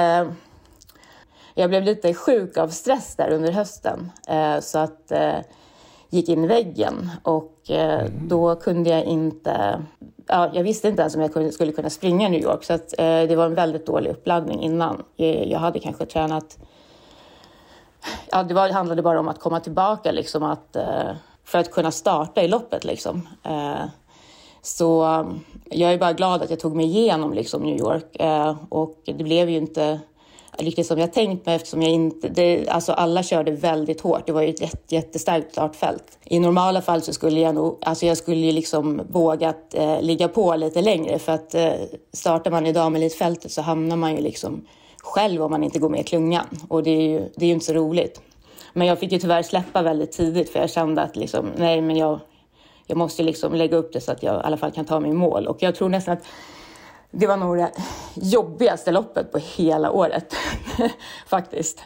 jag 1.54 1.70
blev 1.70 1.82
lite 1.82 2.14
sjuk 2.14 2.56
av 2.56 2.68
stress 2.68 3.16
där 3.16 3.30
under 3.30 3.52
hösten 3.52 4.10
eh, 4.28 4.60
så 4.60 4.78
att 4.78 5.12
eh, 5.12 5.38
gick 6.10 6.28
in 6.28 6.44
i 6.44 6.46
väggen 6.46 7.10
och 7.22 7.56
eh, 7.68 8.00
mm. 8.00 8.28
då 8.28 8.54
kunde 8.54 8.90
jag 8.90 9.04
inte, 9.04 9.82
ja, 10.26 10.50
jag 10.54 10.62
visste 10.62 10.88
inte 10.88 11.02
ens 11.02 11.14
om 11.14 11.20
jag 11.20 11.54
skulle 11.54 11.72
kunna 11.72 11.90
springa 11.90 12.26
i 12.26 12.30
New 12.30 12.42
York 12.42 12.64
så 12.64 12.72
att, 12.72 12.98
eh, 12.98 13.22
det 13.22 13.36
var 13.36 13.46
en 13.46 13.54
väldigt 13.54 13.86
dålig 13.86 14.10
uppladdning 14.10 14.62
innan. 14.62 15.02
Jag, 15.16 15.58
hade 15.58 15.78
kanske 15.78 16.06
tränat, 16.06 16.58
ja 18.30 18.42
det 18.42 18.54
var, 18.54 18.68
handlade 18.68 19.02
bara 19.02 19.20
om 19.20 19.28
att 19.28 19.40
komma 19.40 19.60
tillbaka 19.60 20.12
liksom 20.12 20.42
att, 20.42 20.76
eh, 20.76 21.10
för 21.44 21.58
att 21.58 21.70
kunna 21.70 21.90
starta 21.90 22.42
i 22.42 22.48
loppet 22.48 22.84
liksom. 22.84 23.28
Eh, 23.44 23.84
så 24.62 25.04
um, 25.04 25.40
jag 25.70 25.92
är 25.92 25.98
bara 25.98 26.12
glad 26.12 26.42
att 26.42 26.50
jag 26.50 26.60
tog 26.60 26.76
mig 26.76 26.86
igenom 26.86 27.32
liksom, 27.32 27.62
New 27.62 27.78
York 27.78 28.16
eh, 28.20 28.56
och 28.68 28.94
det 29.04 29.24
blev 29.24 29.50
ju 29.50 29.56
inte 29.56 30.00
riktigt 30.58 30.86
som 30.86 30.98
jag 30.98 31.12
tänkt 31.12 31.46
mig 31.46 31.54
eftersom 31.54 31.82
jag 31.82 31.90
inte... 31.90 32.28
Det, 32.28 32.68
alltså 32.68 32.92
alla 32.92 33.22
körde 33.22 33.50
väldigt 33.50 34.00
hårt. 34.00 34.26
Det 34.26 34.32
var 34.32 34.42
ju 34.42 34.48
ett 34.48 34.92
jättestarkt 34.92 35.52
startfält. 35.52 36.18
I 36.24 36.38
normala 36.38 36.82
fall 36.82 37.02
så 37.02 37.12
skulle 37.12 37.40
jag 37.40 37.54
nog... 37.54 37.78
Alltså 37.82 38.06
jag 38.06 38.16
skulle 38.16 38.40
ju 38.40 38.52
liksom 38.52 39.02
vågat 39.10 39.74
eh, 39.74 40.02
ligga 40.02 40.28
på 40.28 40.56
lite 40.56 40.82
längre 40.82 41.18
för 41.18 41.32
att 41.32 41.54
eh, 41.54 41.72
startar 42.12 42.50
man 42.50 42.66
i 42.66 42.72
damelitfältet 42.72 43.52
så 43.52 43.62
hamnar 43.62 43.96
man 43.96 44.16
ju 44.16 44.20
liksom 44.20 44.66
själv 45.02 45.42
om 45.42 45.50
man 45.50 45.64
inte 45.64 45.78
går 45.78 45.88
med 45.88 46.00
i 46.00 46.04
klungan 46.04 46.46
och 46.68 46.82
det 46.82 46.90
är 46.90 47.02
ju, 47.02 47.18
det 47.36 47.44
är 47.44 47.46
ju 47.46 47.52
inte 47.52 47.66
så 47.66 47.72
roligt. 47.72 48.20
Men 48.72 48.86
jag 48.86 48.98
fick 48.98 49.12
ju 49.12 49.18
tyvärr 49.18 49.42
släppa 49.42 49.82
väldigt 49.82 50.12
tidigt 50.12 50.50
för 50.50 50.60
jag 50.60 50.70
kände 50.70 51.02
att 51.02 51.16
liksom, 51.16 51.50
nej 51.56 51.80
men 51.80 51.96
jag, 51.96 52.20
jag 52.86 52.98
måste 52.98 53.22
liksom 53.22 53.54
lägga 53.54 53.76
upp 53.76 53.92
det 53.92 54.00
så 54.00 54.12
att 54.12 54.22
jag 54.22 54.34
i 54.34 54.44
alla 54.44 54.56
fall 54.56 54.72
kan 54.72 54.84
ta 54.84 55.00
mig 55.00 55.10
i 55.10 55.14
mål. 55.14 55.46
Och 55.46 55.56
jag 55.60 55.74
tror 55.74 55.88
nästan 55.88 56.14
att 56.14 56.24
det 57.10 57.26
var 57.26 57.36
nog 57.36 57.56
det 57.56 57.72
jobbigaste 58.14 58.92
loppet 58.92 59.32
på 59.32 59.38
hela 59.38 59.90
året, 59.90 60.34
faktiskt. 61.26 61.84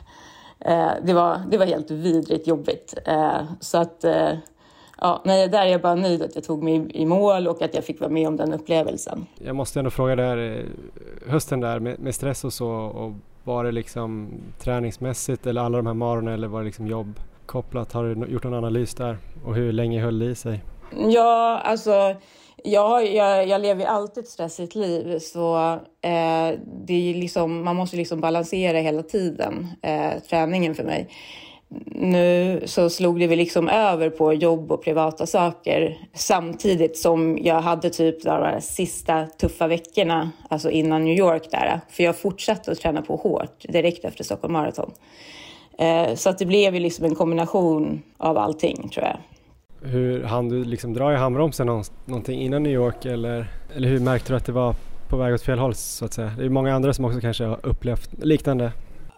Eh, 0.60 0.90
det, 1.02 1.12
var, 1.12 1.42
det 1.50 1.58
var 1.58 1.66
helt 1.66 1.90
vidrigt 1.90 2.46
jobbigt. 2.46 2.94
Eh, 3.04 3.42
så 3.60 3.78
att, 3.78 4.04
eh, 4.04 4.32
ja, 5.00 5.22
nej, 5.24 5.48
där 5.48 5.66
är 5.66 5.70
jag 5.70 5.80
bara 5.80 5.94
nöjd 5.94 6.22
att 6.22 6.34
jag 6.34 6.44
tog 6.44 6.62
mig 6.62 6.90
i 6.94 7.06
mål 7.06 7.48
och 7.48 7.62
att 7.62 7.74
jag 7.74 7.84
fick 7.84 8.00
vara 8.00 8.10
med 8.10 8.28
om 8.28 8.36
den 8.36 8.52
upplevelsen. 8.52 9.26
Jag 9.34 9.56
måste 9.56 9.78
ändå 9.78 9.90
fråga 9.90 10.16
där, 10.16 10.58
eh, 10.58 11.30
hösten 11.30 11.60
där 11.60 11.80
med, 11.80 12.00
med 12.00 12.14
stress 12.14 12.44
och 12.44 12.52
så, 12.52 12.68
och 12.68 13.12
var 13.46 13.64
det 13.64 13.72
liksom 13.72 14.28
träningsmässigt 14.58 15.46
eller 15.46 15.60
alla 15.60 15.76
de 15.76 15.86
här 15.86 15.94
marorna 15.94 16.34
eller 16.34 16.48
var 16.48 16.60
det 16.60 16.66
liksom 16.66 16.86
jobb 16.86 17.20
kopplat? 17.46 17.92
Har 17.92 18.04
du 18.04 18.32
gjort 18.32 18.44
någon 18.44 18.54
analys 18.54 18.94
där 18.94 19.18
och 19.44 19.54
hur 19.54 19.72
länge 19.72 20.00
höll 20.00 20.18
det 20.18 20.26
i 20.26 20.34
sig? 20.34 20.64
Ja, 21.08 21.60
alltså 21.64 22.14
jag, 22.64 23.14
jag, 23.14 23.48
jag 23.48 23.60
lever 23.60 23.80
ju 23.80 23.86
alltid 23.86 24.24
ett 24.24 24.30
stressigt 24.30 24.74
liv 24.74 25.18
så 25.18 25.72
eh, 26.02 26.58
det 26.86 27.10
är 27.10 27.14
liksom, 27.14 27.64
man 27.64 27.76
måste 27.76 27.96
liksom 27.96 28.20
balansera 28.20 28.78
hela 28.78 29.02
tiden, 29.02 29.66
eh, 29.82 30.22
träningen 30.30 30.74
för 30.74 30.84
mig. 30.84 31.08
Nu 31.68 32.62
så 32.64 32.90
slog 32.90 33.20
det 33.20 33.26
väl 33.26 33.38
liksom 33.38 33.68
över 33.68 34.10
på 34.10 34.32
jobb 34.32 34.72
och 34.72 34.84
privata 34.84 35.26
saker 35.26 35.98
samtidigt 36.14 36.98
som 36.98 37.38
jag 37.42 37.60
hade 37.60 37.90
typ 37.90 38.22
de 38.22 38.30
här 38.30 38.60
sista 38.60 39.26
tuffa 39.26 39.66
veckorna, 39.66 40.30
alltså 40.50 40.70
innan 40.70 41.04
New 41.04 41.18
York 41.18 41.50
där. 41.50 41.80
För 41.88 42.02
jag 42.02 42.16
fortsatte 42.16 42.72
att 42.72 42.78
träna 42.78 43.02
på 43.02 43.16
hårt 43.16 43.64
direkt 43.68 44.04
efter 44.04 44.24
Stockholm 44.24 44.52
Marathon. 44.52 44.90
Eh, 45.78 46.14
så 46.14 46.30
att 46.30 46.38
det 46.38 46.46
blev 46.46 46.74
ju 46.74 46.80
liksom 46.80 47.04
en 47.04 47.14
kombination 47.14 48.02
av 48.16 48.38
allting 48.38 48.88
tror 48.88 49.06
jag. 49.06 49.18
Hur 49.90 50.22
hann 50.22 50.48
du 50.48 50.64
liksom 50.64 50.94
dra 50.94 51.12
i 51.12 51.16
handbromsen 51.16 51.82
någonting 52.04 52.40
innan 52.40 52.62
New 52.62 52.72
York 52.72 53.04
eller, 53.04 53.46
eller 53.76 53.88
hur 53.88 54.00
märkte 54.00 54.32
du 54.32 54.36
att 54.36 54.46
det 54.46 54.52
var 54.52 54.74
på 55.08 55.16
väg 55.16 55.34
åt 55.34 55.42
fel 55.42 55.58
håll 55.58 55.74
så 55.74 56.04
att 56.04 56.12
säga? 56.12 56.32
Det 56.38 56.44
är 56.44 56.48
många 56.48 56.74
andra 56.74 56.94
som 56.94 57.04
också 57.04 57.20
kanske 57.20 57.44
har 57.44 57.58
upplevt 57.62 58.24
liknande. 58.24 58.72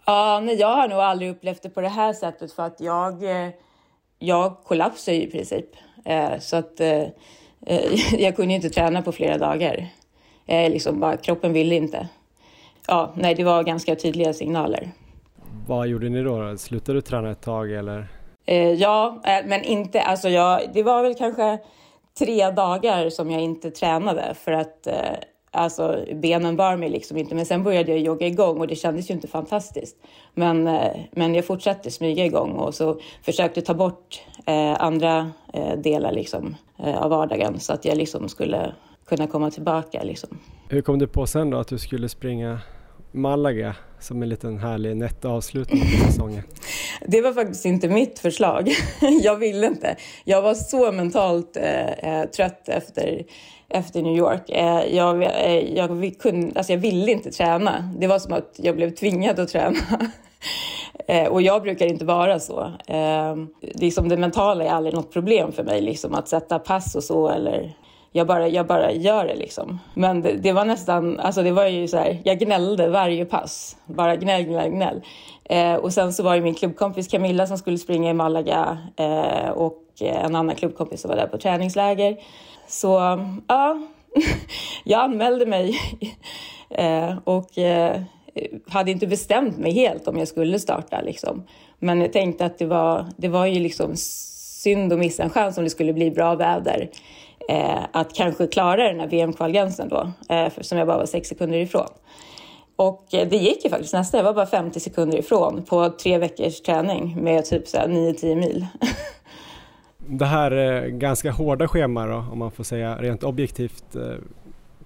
Ja, 0.08 0.40
nej, 0.40 0.54
jag 0.54 0.76
har 0.76 0.88
nog 0.88 0.98
aldrig 0.98 1.30
upplevt 1.30 1.62
det 1.62 1.68
på 1.68 1.80
det 1.80 1.88
här 1.88 2.12
sättet 2.12 2.52
för 2.52 2.62
att 2.62 2.80
jag, 2.80 3.22
eh, 3.22 3.48
jag 4.18 4.56
kollapsade 4.64 5.16
i 5.16 5.30
princip. 5.30 5.66
Eh, 6.04 6.38
så 6.38 6.56
att 6.56 6.80
eh, 6.80 7.04
jag 8.18 8.36
kunde 8.36 8.54
inte 8.54 8.70
träna 8.70 9.02
på 9.02 9.12
flera 9.12 9.38
dagar. 9.38 9.88
Liksom 10.46 11.00
bara, 11.00 11.16
kroppen 11.16 11.52
ville 11.52 11.74
inte. 11.74 12.08
Ja, 12.86 13.12
nej, 13.16 13.34
det 13.34 13.44
var 13.44 13.62
ganska 13.62 13.96
tydliga 13.96 14.32
signaler. 14.32 14.90
Vad 15.66 15.88
gjorde 15.88 16.08
ni 16.08 16.22
då? 16.22 16.56
Slutade 16.58 16.98
du 16.98 17.02
träna 17.02 17.30
ett 17.30 17.42
tag 17.42 17.72
eller? 17.72 18.08
Ja, 18.78 19.22
men 19.44 19.62
inte, 19.62 20.00
alltså 20.00 20.28
jag, 20.28 20.60
det 20.74 20.82
var 20.82 21.02
väl 21.02 21.14
kanske 21.14 21.58
tre 22.18 22.50
dagar 22.50 23.10
som 23.10 23.30
jag 23.30 23.42
inte 23.42 23.70
tränade 23.70 24.34
för 24.34 24.52
att 24.52 24.88
Alltså 25.58 26.04
benen 26.14 26.56
bar 26.56 26.76
mig 26.76 26.88
liksom 26.88 27.16
inte. 27.16 27.34
Men 27.34 27.46
sen 27.46 27.62
började 27.62 27.90
jag 27.90 28.00
jogga 28.00 28.26
igång 28.26 28.58
och 28.58 28.66
det 28.66 28.76
kändes 28.76 29.10
ju 29.10 29.14
inte 29.14 29.28
fantastiskt. 29.28 29.96
Men, 30.34 30.66
eh, 30.66 30.96
men 31.12 31.34
jag 31.34 31.44
fortsatte 31.44 31.90
smyga 31.90 32.24
igång 32.24 32.50
och 32.50 32.74
så 32.74 33.00
försökte 33.22 33.60
ta 33.60 33.74
bort 33.74 34.22
eh, 34.46 34.82
andra 34.82 35.30
eh, 35.52 35.78
delar 35.78 36.12
liksom, 36.12 36.56
eh, 36.78 37.02
av 37.02 37.10
vardagen 37.10 37.60
så 37.60 37.72
att 37.72 37.84
jag 37.84 37.96
liksom 37.96 38.28
skulle 38.28 38.72
kunna 39.08 39.26
komma 39.26 39.50
tillbaka. 39.50 40.02
Liksom. 40.02 40.38
Hur 40.68 40.82
kom 40.82 40.98
du 40.98 41.06
på 41.06 41.26
sen 41.26 41.50
då 41.50 41.58
att 41.58 41.68
du 41.68 41.78
skulle 41.78 42.08
springa 42.08 42.60
Malaga 43.12 43.74
som 44.00 44.22
en 44.22 44.28
liten 44.28 44.58
härlig 44.58 44.96
nätt 44.96 45.24
avslutning 45.24 45.80
på 45.80 46.10
säsongen? 46.10 46.42
Det 47.06 47.20
var 47.20 47.32
faktiskt 47.32 47.64
inte 47.64 47.88
mitt 47.88 48.18
förslag. 48.18 48.68
jag 49.22 49.36
ville 49.36 49.66
inte. 49.66 49.96
Jag 50.24 50.42
var 50.42 50.54
så 50.54 50.92
mentalt 50.92 51.56
eh, 51.56 51.88
eh 51.88 52.24
trött 52.24 52.68
efter 52.68 53.24
efter 53.70 54.02
New 54.02 54.16
York. 54.16 54.50
Eh, 54.50 54.96
jag, 54.96 55.22
eh, 55.22 55.74
jag, 55.76 56.14
kunde, 56.18 56.58
alltså 56.58 56.72
jag 56.72 56.80
ville 56.80 57.12
inte 57.12 57.30
träna. 57.30 57.90
Det 57.98 58.06
var 58.06 58.18
som 58.18 58.32
att 58.32 58.54
jag 58.56 58.76
blev 58.76 58.90
tvingad 58.90 59.38
att 59.38 59.48
träna. 59.48 59.76
Eh, 61.08 61.28
och 61.28 61.42
jag 61.42 61.62
brukar 61.62 61.86
inte 61.86 62.04
vara 62.04 62.38
så. 62.38 62.72
Liksom 63.60 64.08
det 64.08 64.16
mentala 64.16 64.64
är 64.64 64.70
aldrig 64.70 64.94
något 64.94 65.12
problem 65.12 65.52
för 65.52 65.62
mig, 65.64 65.80
liksom 65.80 66.14
att 66.14 66.28
sätta 66.28 66.58
pass 66.58 66.94
och 66.94 67.04
så. 67.04 67.28
Eller 67.28 67.76
jag, 68.12 68.26
bara, 68.26 68.48
jag 68.48 68.66
bara 68.66 68.92
gör 68.92 69.24
det 69.24 69.34
liksom. 69.34 69.78
Men 69.94 70.22
det, 70.22 70.32
det 70.32 70.52
var 70.52 70.64
nästan, 70.64 71.20
alltså 71.20 71.42
det 71.42 71.50
var 71.50 71.66
ju 71.66 71.88
så 71.88 71.96
här, 71.96 72.20
jag 72.24 72.38
gnällde 72.38 72.88
varje 72.88 73.24
pass. 73.24 73.76
Bara 73.86 74.16
gnäll, 74.16 74.42
gnäll, 74.42 74.70
gnäll. 74.70 75.02
och 75.80 75.92
sen 75.92 76.12
så 76.12 76.22
var 76.22 76.34
det 76.36 76.42
min 76.42 76.54
klubbkompis 76.54 77.08
Camilla 77.08 77.46
som 77.46 77.58
skulle 77.58 77.78
springa 77.78 78.10
i 78.10 78.14
Malaga 78.14 78.78
och 79.54 79.82
en 80.00 80.36
annan 80.36 80.54
klubbkompis 80.54 81.00
som 81.00 81.08
var 81.08 81.16
där 81.16 81.26
på 81.26 81.38
träningsläger. 81.38 82.16
Så 82.68 83.18
ja, 83.46 83.80
jag 84.84 85.00
anmälde 85.00 85.46
mig 85.46 85.78
eh, 86.70 87.18
och 87.24 87.58
eh, 87.58 88.00
hade 88.68 88.90
inte 88.90 89.06
bestämt 89.06 89.58
mig 89.58 89.72
helt 89.72 90.08
om 90.08 90.18
jag 90.18 90.28
skulle 90.28 90.58
starta. 90.58 91.00
Liksom. 91.00 91.44
Men 91.78 92.00
jag 92.00 92.12
tänkte 92.12 92.46
att 92.46 92.58
det 92.58 92.66
var, 92.66 93.06
det 93.16 93.28
var 93.28 93.46
ju 93.46 93.60
liksom 93.60 93.92
synd 93.96 94.92
att 94.92 94.98
missa 94.98 95.22
en 95.22 95.30
chans 95.30 95.58
om 95.58 95.64
det 95.64 95.70
skulle 95.70 95.92
bli 95.92 96.10
bra 96.10 96.34
väder. 96.34 96.90
Eh, 97.48 97.80
att 97.92 98.14
kanske 98.14 98.46
klara 98.46 98.88
den 98.88 99.00
här 99.00 99.08
VM-kvalgränsen 99.08 99.88
då, 99.88 100.12
eh, 100.28 100.52
som 100.60 100.78
jag 100.78 100.86
bara 100.86 100.98
var 100.98 101.06
sex 101.06 101.28
sekunder 101.28 101.58
ifrån. 101.58 101.88
Och 102.76 103.06
det 103.10 103.36
gick 103.36 103.64
ju 103.64 103.70
faktiskt 103.70 103.94
nästan, 103.94 104.18
jag 104.18 104.24
var 104.24 104.34
bara 104.34 104.46
50 104.46 104.80
sekunder 104.80 105.18
ifrån 105.18 105.64
på 105.64 105.90
tre 105.90 106.18
veckors 106.18 106.60
träning 106.60 107.24
med 107.24 107.44
typ 107.44 107.66
9-10 107.66 108.34
mil. 108.34 108.66
det 110.08 110.26
här 110.26 110.52
eh, 110.52 110.88
ganska 110.88 111.30
hårda 111.30 111.68
schemat 111.68 112.08
då, 112.08 112.32
om 112.32 112.38
man 112.38 112.50
får 112.50 112.64
säga 112.64 112.96
rent 112.96 113.22
objektivt, 113.22 113.96
eh, 113.96 114.14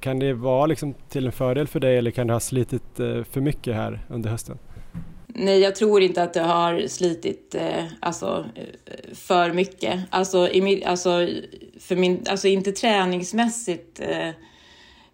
kan 0.00 0.18
det 0.18 0.32
vara 0.32 0.66
liksom 0.66 0.94
till 1.08 1.26
en 1.26 1.32
fördel 1.32 1.68
för 1.68 1.80
dig 1.80 1.98
eller 1.98 2.10
kan 2.10 2.26
det 2.26 2.32
ha 2.32 2.40
slitit 2.40 3.00
eh, 3.00 3.24
för 3.24 3.40
mycket 3.40 3.74
här 3.74 4.06
under 4.08 4.30
hösten? 4.30 4.58
Nej, 5.26 5.60
jag 5.60 5.76
tror 5.76 6.02
inte 6.02 6.22
att 6.22 6.34
det 6.34 6.40
har 6.40 6.86
slitit 6.86 7.54
eh, 7.54 7.84
alltså, 8.00 8.44
för 9.14 9.52
mycket. 9.52 10.00
Alltså, 10.10 10.48
i, 10.48 10.84
alltså, 10.84 11.28
för 11.80 11.96
min, 11.96 12.24
alltså 12.28 12.48
inte 12.48 12.72
träningsmässigt. 12.72 14.00
Eh, 14.00 14.28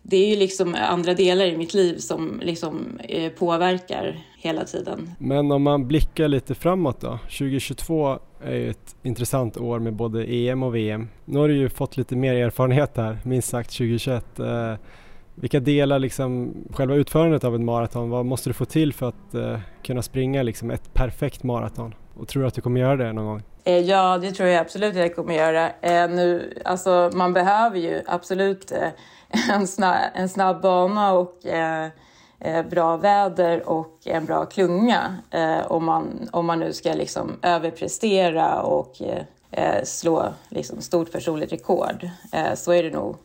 det 0.03 0.17
är 0.17 0.29
ju 0.29 0.37
liksom 0.37 0.75
andra 0.75 1.15
delar 1.15 1.45
i 1.45 1.57
mitt 1.57 1.75
liv 1.75 1.99
som 1.99 2.41
liksom, 2.45 2.99
eh, 3.09 3.33
påverkar 3.33 4.25
hela 4.41 4.64
tiden. 4.64 5.11
Men 5.18 5.53
om 5.53 5.62
man 5.62 5.89
blickar 5.89 6.28
lite 6.28 6.55
framåt 6.55 7.01
då? 7.01 7.18
2022 7.22 8.18
är 8.45 8.55
ju 8.55 8.70
ett 8.70 8.97
intressant 9.03 9.57
år 9.57 9.78
med 9.78 9.93
både 9.93 10.24
EM 10.24 10.62
och 10.62 10.74
VM. 10.74 11.09
Nu 11.24 11.39
har 11.39 11.49
du 11.49 11.57
ju 11.57 11.68
fått 11.68 11.97
lite 11.97 12.16
mer 12.16 12.34
erfarenhet 12.34 12.97
här, 12.97 13.18
minst 13.24 13.49
sagt 13.49 13.70
2021. 13.70 14.39
Eh, 14.39 14.74
vilka 15.34 15.61
delar 15.61 15.99
liksom 15.99 16.55
själva 16.72 16.95
utförandet 16.95 17.45
av 17.45 17.55
ett 17.55 17.61
maraton, 17.61 18.11
vad 18.11 18.26
måste 18.26 18.51
du 18.51 18.55
få 18.55 18.64
till 18.64 18.93
för 18.93 19.09
att 19.09 19.34
eh, 19.34 19.59
kunna 19.82 20.03
springa 20.03 20.43
liksom 20.43 20.70
ett 20.70 20.95
perfekt 20.95 21.43
maraton? 21.43 21.95
Och 22.14 22.28
tror 22.28 22.43
du 22.43 22.49
att 22.49 22.55
du 22.55 22.61
kommer 22.61 22.80
göra 22.80 22.97
det 22.97 23.12
någon 23.12 23.26
gång? 23.26 23.43
Eh, 23.64 23.78
ja, 23.78 24.18
det 24.18 24.32
tror 24.32 24.49
jag 24.49 24.61
absolut 24.61 24.91
att 24.91 24.97
jag 24.97 25.16
kommer 25.16 25.34
göra. 25.34 25.70
Eh, 25.80 26.11
nu, 26.11 26.55
alltså, 26.64 27.11
man 27.14 27.32
behöver 27.32 27.78
ju 27.78 28.03
absolut 28.07 28.72
eh, 28.72 28.89
en, 29.55 29.66
snabb, 29.66 29.97
en 30.14 30.28
snabb 30.28 30.62
bana 30.62 31.12
och 31.12 31.34
Eh, 32.41 32.66
bra 32.66 32.97
väder 32.97 33.68
och 33.68 33.99
en 34.05 34.24
bra 34.24 34.47
klunga 34.47 35.16
eh, 35.30 35.72
om, 35.72 35.84
man, 35.84 36.28
om 36.32 36.47
man 36.47 36.61
nu 36.61 36.72
ska 36.72 36.93
liksom 36.93 37.39
överprestera 37.43 38.62
och 38.62 39.03
eh, 39.03 39.22
eh 39.51 39.84
slå 39.84 40.34
liksom 40.49 40.80
stort 40.80 41.12
personligt 41.12 41.53
rekord. 41.53 42.09
Eh, 42.32 42.55
så 42.55 42.72
är 42.72 42.82
det 42.82 42.91
nog 42.91 43.16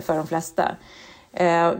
för 0.00 0.16
de 0.16 0.26
flesta. 0.26 0.76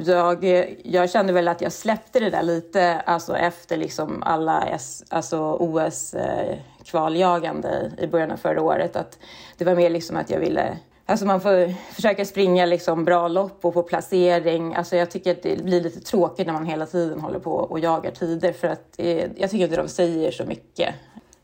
Jag, 0.06 0.44
jag 0.84 1.10
kände 1.10 1.32
väl 1.32 1.48
att 1.48 1.60
jag 1.60 1.72
släppte 1.72 2.20
det 2.20 2.30
där 2.30 2.42
lite 2.42 3.00
alltså 3.00 3.36
efter 3.36 3.76
liksom 3.76 4.22
alla 4.22 4.62
S, 4.62 5.04
alltså 5.08 5.56
OS-kvaljagande 5.60 7.92
i 7.98 8.06
början 8.06 8.30
av 8.30 8.36
förra 8.36 8.62
året. 8.62 8.96
Att 8.96 9.18
det 9.56 9.64
var 9.64 9.74
mer 9.74 9.90
liksom 9.90 10.16
att 10.16 10.30
jag 10.30 10.40
ville 10.40 10.78
Alltså 11.09 11.26
man 11.26 11.40
får 11.40 11.92
försöka 11.94 12.24
springa 12.24 12.66
liksom 12.66 13.04
bra 13.04 13.28
lopp 13.28 13.64
och 13.64 13.74
få 13.74 13.82
placering. 13.82 14.74
Alltså 14.74 14.96
jag 14.96 15.11
tycker 15.11 15.30
att 15.30 15.42
det 15.42 15.64
blir 15.64 15.80
lite 15.80 16.00
tråkigt 16.00 16.46
när 16.46 16.54
man 16.54 16.66
hela 16.66 16.86
tiden 16.86 17.20
håller 17.20 17.38
på 17.38 17.52
och 17.52 17.80
jagar 17.80 18.11
tider 18.11 18.52
för 18.52 18.68
att 18.68 18.94
eh, 18.98 19.24
jag 19.36 19.50
tycker 19.50 19.64
inte 19.64 19.76
de 19.76 19.88
säger 19.88 20.30
så 20.30 20.44
mycket 20.44 20.94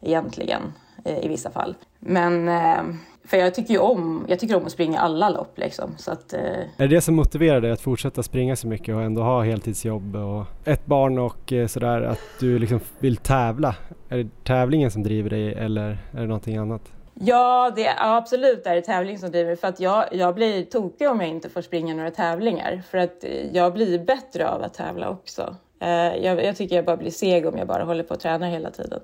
egentligen 0.00 0.62
eh, 1.04 1.24
i 1.24 1.28
vissa 1.28 1.50
fall. 1.50 1.74
Men 1.98 2.48
eh, 2.48 2.82
för 3.24 3.36
jag 3.36 3.54
tycker 3.54 3.74
ju 3.74 3.80
om, 3.80 4.24
jag 4.28 4.38
tycker 4.38 4.56
om 4.56 4.66
att 4.66 4.72
springa 4.72 5.00
alla 5.00 5.28
lopp 5.28 5.58
liksom. 5.58 5.90
Så 5.96 6.12
att, 6.12 6.32
eh... 6.32 6.40
Är 6.40 6.66
det 6.76 6.86
det 6.86 7.00
som 7.00 7.14
motiverar 7.14 7.60
dig 7.60 7.70
att 7.70 7.80
fortsätta 7.80 8.22
springa 8.22 8.56
så 8.56 8.68
mycket 8.68 8.94
och 8.94 9.02
ändå 9.02 9.22
ha 9.22 9.42
heltidsjobb 9.42 10.16
och 10.16 10.44
ett 10.64 10.86
barn 10.86 11.18
och 11.18 11.52
eh, 11.52 11.66
sådär 11.66 12.02
att 12.02 12.20
du 12.40 12.58
liksom 12.58 12.80
vill 12.98 13.16
tävla? 13.16 13.76
Är 14.08 14.16
det 14.16 14.44
tävlingen 14.44 14.90
som 14.90 15.02
driver 15.02 15.30
dig 15.30 15.54
eller 15.54 15.98
är 16.12 16.20
det 16.20 16.26
någonting 16.26 16.56
annat? 16.56 16.92
Ja, 17.24 17.72
det 17.76 17.86
är 17.86 18.16
absolut 18.16 18.66
är 18.66 18.74
det 18.74 18.82
tävling 18.82 19.18
som 19.18 19.30
driver 19.30 19.56
för 19.56 19.68
att 19.68 19.80
jag, 19.80 20.04
jag 20.12 20.34
blir 20.34 20.64
tokig 20.64 21.08
om 21.08 21.20
jag 21.20 21.28
inte 21.28 21.48
får 21.48 21.62
springa 21.62 21.94
några 21.94 22.10
tävlingar 22.10 22.82
för 22.90 22.98
att 22.98 23.24
eh, 23.24 23.56
jag 23.56 23.72
blir 23.72 23.98
bättre 23.98 24.48
av 24.48 24.62
att 24.62 24.74
tävla 24.74 25.10
också. 25.10 25.56
Eh, 25.80 25.88
jag, 26.16 26.44
jag 26.44 26.56
tycker 26.56 26.76
jag 26.76 26.84
bara 26.84 26.96
blir 26.96 27.10
seg 27.10 27.46
om 27.46 27.58
jag 27.58 27.66
bara 27.66 27.84
håller 27.84 28.02
på 28.02 28.14
och 28.14 28.20
tränar 28.20 28.48
hela 28.48 28.70
tiden. 28.70 29.00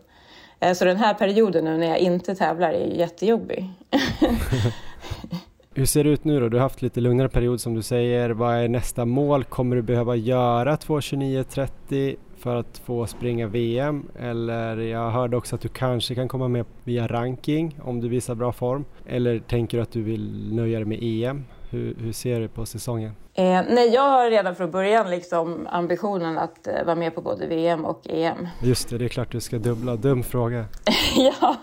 Eh, 0.60 0.72
så 0.72 0.84
den 0.84 0.96
här 0.96 1.14
perioden 1.14 1.64
nu 1.64 1.76
när 1.76 1.86
jag 1.86 1.98
inte 1.98 2.34
tävlar 2.34 2.72
är 2.72 2.86
jättejobbig. 2.86 3.70
Hur 5.74 5.86
ser 5.86 6.04
det 6.04 6.10
ut 6.10 6.24
nu 6.24 6.40
då? 6.40 6.48
Du 6.48 6.56
har 6.56 6.62
haft 6.62 6.82
lite 6.82 7.00
lugnare 7.00 7.28
period 7.28 7.60
som 7.60 7.74
du 7.74 7.82
säger. 7.82 8.30
Vad 8.30 8.54
är 8.54 8.68
nästa 8.68 9.04
mål? 9.04 9.44
Kommer 9.44 9.76
du 9.76 9.82
behöva 9.82 10.16
göra 10.16 10.76
2.29.30 10.76 12.16
för 12.38 12.56
att 12.56 12.78
få 12.78 13.06
springa 13.06 13.46
VM 13.46 14.08
eller 14.18 14.76
jag 14.76 15.10
hörde 15.10 15.36
också 15.36 15.54
att 15.54 15.60
du 15.60 15.68
kanske 15.68 16.14
kan 16.14 16.28
komma 16.28 16.48
med 16.48 16.64
via 16.84 17.06
ranking 17.06 17.80
om 17.82 18.00
du 18.00 18.08
visar 18.08 18.34
bra 18.34 18.52
form. 18.52 18.84
Eller 19.06 19.38
tänker 19.38 19.76
du 19.76 19.82
att 19.82 19.92
du 19.92 20.02
vill 20.02 20.54
nöja 20.54 20.78
dig 20.78 20.84
med 20.84 20.98
EM? 21.02 21.44
Hur, 21.70 21.96
hur 22.00 22.12
ser 22.12 22.40
du 22.40 22.48
på 22.48 22.66
säsongen? 22.66 23.12
Eh, 23.34 23.62
nej, 23.68 23.88
jag 23.94 24.02
har 24.02 24.30
redan 24.30 24.54
från 24.54 24.70
början 24.70 25.10
liksom 25.10 25.66
ambitionen 25.70 26.38
att 26.38 26.66
eh, 26.66 26.84
vara 26.84 26.96
med 26.96 27.14
på 27.14 27.20
både 27.20 27.46
VM 27.46 27.84
och 27.84 28.00
EM. 28.10 28.48
Just 28.62 28.90
det, 28.90 28.98
det 28.98 29.04
är 29.04 29.08
klart 29.08 29.32
du 29.32 29.40
ska 29.40 29.58
dubbla. 29.58 29.96
Dum 29.96 30.22
fråga. 30.22 30.64
ja, 31.16 31.56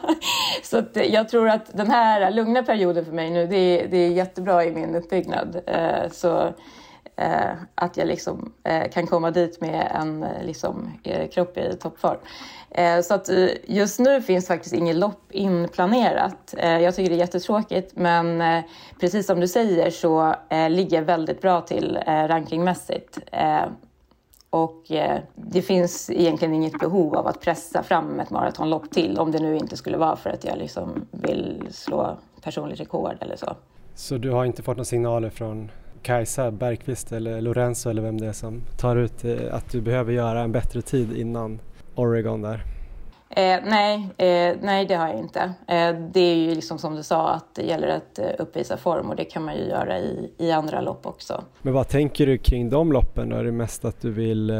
så 0.63 0.77
eh, 0.77 1.03
jag 1.13 1.29
tror 1.29 1.49
att 1.49 1.77
den 1.77 1.91
här 1.91 2.31
lugna 2.31 2.63
perioden 2.63 3.05
för 3.05 3.11
mig 3.11 3.31
nu, 3.31 3.47
det 3.47 3.57
är, 3.57 3.87
det 3.87 3.97
är 3.97 4.09
jättebra 4.09 4.65
i 4.65 4.71
min 4.71 4.95
uppbyggnad. 4.95 5.61
Eh, 5.65 6.11
så 6.11 6.53
eh, 7.15 7.51
att 7.75 7.97
jag 7.97 8.07
liksom 8.07 8.53
eh, 8.63 8.89
kan 8.89 9.07
komma 9.07 9.31
dit 9.31 9.61
med 9.61 9.91
en 10.01 10.23
eh, 10.23 10.43
liksom, 10.43 10.91
eh, 11.03 11.29
kropp 11.29 11.57
i 11.57 11.73
toppform. 11.73 12.17
Eh, 12.77 13.01
så 13.01 13.13
att 13.13 13.29
eh, 13.29 13.47
just 13.63 13.99
nu 13.99 14.21
finns 14.21 14.47
faktiskt 14.47 14.75
inget 14.75 14.95
lopp 14.95 15.21
inplanerat. 15.31 16.53
Eh, 16.57 16.79
jag 16.79 16.95
tycker 16.95 17.09
det 17.09 17.15
är 17.15 17.19
jättetråkigt 17.19 17.95
men 17.95 18.43
precis 18.99 19.27
som 19.27 19.39
du 19.39 19.47
säger 19.47 19.89
så 19.89 20.35
ligger 20.69 20.97
jag 20.97 21.03
väldigt 21.03 21.41
bra 21.41 21.61
till 21.61 21.99
rankingmässigt. 22.05 23.19
Och 24.49 24.83
det 25.35 25.61
finns 25.61 26.09
egentligen 26.09 26.53
inget 26.53 26.79
behov 26.79 27.15
av 27.15 27.27
att 27.27 27.41
pressa 27.41 27.83
fram 27.83 28.19
ett 28.19 28.29
maratonlopp 28.29 28.91
till 28.91 29.19
om 29.19 29.31
det 29.31 29.39
nu 29.39 29.57
inte 29.57 29.77
skulle 29.77 29.97
vara 29.97 30.15
för 30.15 30.29
att 30.29 30.43
jag 30.43 30.57
liksom 30.57 31.05
vill 31.11 31.67
slå 31.71 32.17
personligt 32.41 32.79
rekord 32.79 33.17
eller 33.19 33.35
så. 33.35 33.55
Så 33.95 34.17
du 34.17 34.31
har 34.31 34.45
inte 34.45 34.63
fått 34.63 34.77
några 34.77 34.85
signaler 34.85 35.29
från 35.29 35.71
Kajsa 36.05 36.51
Bergqvist 36.51 37.11
eller 37.11 37.41
Lorenzo 37.41 37.89
eller 37.89 38.01
vem 38.01 38.21
det 38.21 38.27
är 38.27 38.33
som 38.33 38.61
tar 38.77 38.95
ut 38.95 39.25
att 39.51 39.71
du 39.71 39.81
behöver 39.81 40.13
göra 40.13 40.41
en 40.41 40.51
bättre 40.51 40.81
tid 40.81 41.17
innan 41.17 41.59
Oregon 41.95 42.41
där? 42.41 42.63
Eh, 43.29 43.59
nej, 43.65 44.09
eh, 44.17 44.57
nej, 44.61 44.85
det 44.85 44.95
har 44.95 45.07
jag 45.07 45.19
inte. 45.19 45.39
Eh, 45.67 45.95
det 46.13 46.19
är 46.19 46.35
ju 46.35 46.55
liksom 46.55 46.77
som 46.77 46.95
du 46.95 47.03
sa 47.03 47.29
att 47.29 47.55
det 47.55 47.61
gäller 47.61 47.87
att 47.87 48.19
eh, 48.19 48.25
uppvisa 48.39 48.77
form 48.77 49.09
och 49.09 49.15
det 49.15 49.25
kan 49.25 49.43
man 49.43 49.55
ju 49.55 49.63
göra 49.63 49.99
i, 49.99 50.31
i 50.37 50.51
andra 50.51 50.81
lopp 50.81 51.05
också. 51.05 51.43
Men 51.61 51.73
vad 51.73 51.87
tänker 51.87 52.25
du 52.25 52.37
kring 52.37 52.69
de 52.69 52.91
loppen 52.91 53.29
då? 53.29 53.35
Är 53.35 53.43
det 53.43 53.51
mest 53.51 53.85
att 53.85 54.01
du 54.01 54.11
vill 54.11 54.49
eh, 54.49 54.55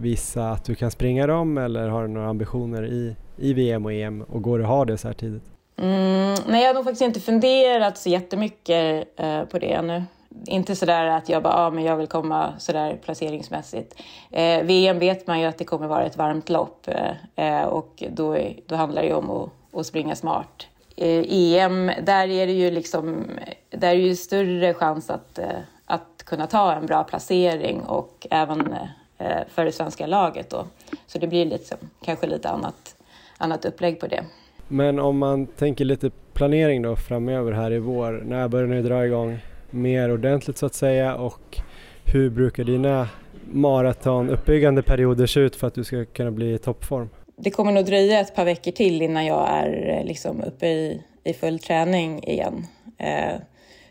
visa 0.00 0.50
att 0.50 0.64
du 0.64 0.74
kan 0.74 0.90
springa 0.90 1.26
dem 1.26 1.58
eller 1.58 1.88
har 1.88 2.02
du 2.02 2.08
några 2.08 2.28
ambitioner 2.28 2.86
i, 2.86 3.16
i 3.36 3.52
VM 3.52 3.84
och 3.84 3.92
EM 3.92 4.22
och 4.22 4.42
går 4.42 4.58
det 4.58 4.64
att 4.64 4.70
ha 4.70 4.84
det 4.84 4.98
så 4.98 5.08
här 5.08 5.14
tidigt? 5.14 5.44
Mm, 5.76 6.34
nej, 6.46 6.62
jag 6.62 6.68
har 6.68 6.74
nog 6.74 6.84
faktiskt 6.84 7.02
inte 7.02 7.20
funderat 7.20 7.98
så 7.98 8.08
jättemycket 8.08 9.08
eh, 9.16 9.44
på 9.44 9.58
det 9.58 9.72
ännu 9.72 10.02
inte 10.46 10.76
sådär 10.76 11.06
att 11.06 11.28
jag 11.28 11.42
bara, 11.42 11.54
ah, 11.54 11.70
men 11.70 11.84
jag 11.84 11.96
vill 11.96 12.06
komma 12.06 12.52
sådär 12.58 12.98
placeringsmässigt. 13.04 14.00
Eh, 14.30 14.62
VM 14.62 14.98
vet 14.98 15.26
man 15.26 15.40
ju 15.40 15.46
att 15.46 15.58
det 15.58 15.64
kommer 15.64 15.86
vara 15.86 16.04
ett 16.04 16.16
varmt 16.16 16.48
lopp 16.48 16.88
eh, 16.88 17.60
eh, 17.60 17.64
och 17.64 18.02
då, 18.10 18.38
då 18.66 18.76
handlar 18.76 19.02
det 19.02 19.08
ju 19.08 19.14
om 19.14 19.30
att, 19.30 19.50
att 19.72 19.86
springa 19.86 20.16
smart. 20.16 20.66
Eh, 20.96 21.24
EM, 21.28 21.90
där 22.02 22.28
är 22.28 22.46
det 22.46 22.52
ju 22.52 22.70
liksom, 22.70 23.24
där 23.70 23.88
är 23.88 23.94
ju 23.94 24.16
större 24.16 24.74
chans 24.74 25.10
att, 25.10 25.38
eh, 25.38 25.58
att 25.86 26.22
kunna 26.26 26.46
ta 26.46 26.72
en 26.72 26.86
bra 26.86 27.04
placering 27.04 27.80
och 27.80 28.26
även 28.30 28.74
eh, 29.18 29.42
för 29.48 29.64
det 29.64 29.72
svenska 29.72 30.06
laget 30.06 30.50
då. 30.50 30.64
Så 31.06 31.18
det 31.18 31.26
blir 31.26 31.44
liksom, 31.46 31.78
kanske 32.04 32.26
lite 32.26 32.48
annat, 32.48 32.96
annat 33.38 33.64
upplägg 33.64 34.00
på 34.00 34.06
det. 34.06 34.24
Men 34.68 34.98
om 34.98 35.18
man 35.18 35.46
tänker 35.46 35.84
lite 35.84 36.10
planering 36.32 36.82
då 36.82 36.96
framöver 36.96 37.52
här 37.52 37.72
i 37.72 37.78
vår, 37.78 38.22
när 38.24 38.48
börjar 38.48 38.66
ni 38.66 38.82
dra 38.82 39.06
igång? 39.06 39.38
Mer 39.74 40.12
ordentligt 40.12 40.58
så 40.58 40.66
att 40.66 40.74
säga 40.74 41.14
och 41.14 41.58
hur 42.04 42.30
brukar 42.30 42.64
dina 42.64 43.08
maratonuppbyggande 43.46 44.82
perioder 44.82 45.26
se 45.26 45.40
ut 45.40 45.56
för 45.56 45.66
att 45.66 45.74
du 45.74 45.84
ska 45.84 46.04
kunna 46.04 46.30
bli 46.30 46.54
i 46.54 46.58
toppform? 46.58 47.08
Det 47.36 47.50
kommer 47.50 47.72
nog 47.72 47.84
dröja 47.84 48.20
ett 48.20 48.34
par 48.34 48.44
veckor 48.44 48.70
till 48.70 49.02
innan 49.02 49.26
jag 49.26 49.48
är 49.50 49.98
eh, 49.98 50.04
liksom 50.04 50.42
uppe 50.42 50.66
i, 50.66 51.02
i 51.24 51.32
full 51.32 51.58
träning 51.58 52.24
igen. 52.24 52.66
Eh, 52.98 53.34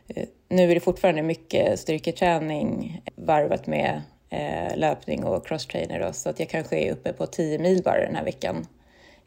eh, 0.08 0.28
nu 0.50 0.72
är 0.72 0.76
det 0.76 0.80
fortfarande 0.80 1.22
mycket 1.22 1.80
styrketräning 1.80 3.02
varvat 3.16 3.68
med 3.68 4.02
eh, 4.30 4.78
löpning 4.78 5.24
och 5.24 5.48
crosstrainer 5.48 6.12
så 6.12 6.30
att 6.30 6.40
jag 6.40 6.50
kanske 6.50 6.78
är 6.78 6.92
uppe 6.92 7.14
på 7.14 7.26
10 7.26 7.60
mil 7.60 7.82
bara 7.84 8.06
den 8.06 8.16
här 8.16 8.26
veckan 8.26 8.68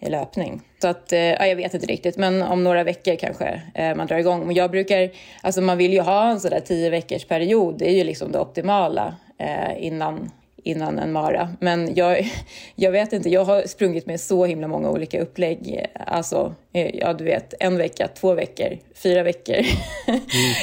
löpning. 0.01 0.63
Så 0.79 0.89
att, 0.89 1.13
eh, 1.13 1.21
ja, 1.21 1.47
jag 1.47 1.57
vet 1.57 1.75
inte 1.75 1.87
riktigt, 1.87 2.17
men 2.17 2.43
om 2.43 2.65
några 2.65 2.85
veckor 2.85 3.17
kanske 3.17 3.63
eh, 3.75 3.95
man 3.95 4.07
drar 4.07 4.17
igång. 4.17 4.47
Men 4.47 4.57
jag 4.57 4.71
brukar, 4.71 5.11
alltså 5.43 5.61
man 5.61 5.79
vill 5.79 5.93
ju 5.93 6.01
ha 6.01 6.31
en 6.31 6.41
sådär 6.41 6.61
tio 6.61 6.91
veckors 6.91 7.25
period, 7.25 7.79
det 7.79 7.91
är 7.91 7.95
ju 7.95 8.05
liksom 8.05 8.33
det 8.33 8.39
optimala 8.39 9.15
eh, 9.39 9.85
innan, 9.85 10.31
innan 10.63 10.99
en 10.99 11.13
mara. 11.13 11.49
Men 11.61 11.95
jag, 11.95 12.31
jag 12.75 12.93
vet 12.93 13.13
inte, 13.13 13.29
jag 13.29 13.45
har 13.45 13.63
sprungit 13.63 14.07
med 14.07 14.21
så 14.21 14.45
himla 14.45 14.69
många 14.69 14.91
olika 14.91 15.21
upplägg. 15.21 15.87
Alltså, 16.07 16.55
ja 16.73 17.13
du 17.13 17.25
vet, 17.25 17.55
en 17.61 17.79
vecka, 17.79 18.09
två 18.09 18.35
veckor, 18.35 18.79
fyra 18.95 19.23
veckor, 19.23 19.57
mm, 20.07 20.21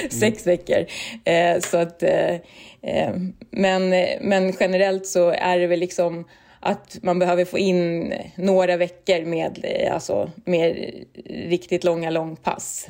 sex 0.09 0.45
mm. 0.45 0.57
veckor. 0.57 0.85
så 1.59 1.77
att, 1.77 2.03
men, 3.49 3.89
men 4.21 4.53
generellt 4.59 5.07
så 5.07 5.29
är 5.29 5.59
det 5.59 5.67
väl 5.67 5.79
liksom 5.79 6.25
att 6.63 6.97
man 7.01 7.19
behöver 7.19 7.45
få 7.45 7.57
in 7.57 8.13
några 8.35 8.77
veckor 8.77 9.25
med, 9.25 9.59
eh, 9.63 9.93
alltså, 9.93 10.31
med 10.45 10.93
riktigt 11.25 11.83
långa 11.83 12.09
långpass. 12.09 12.87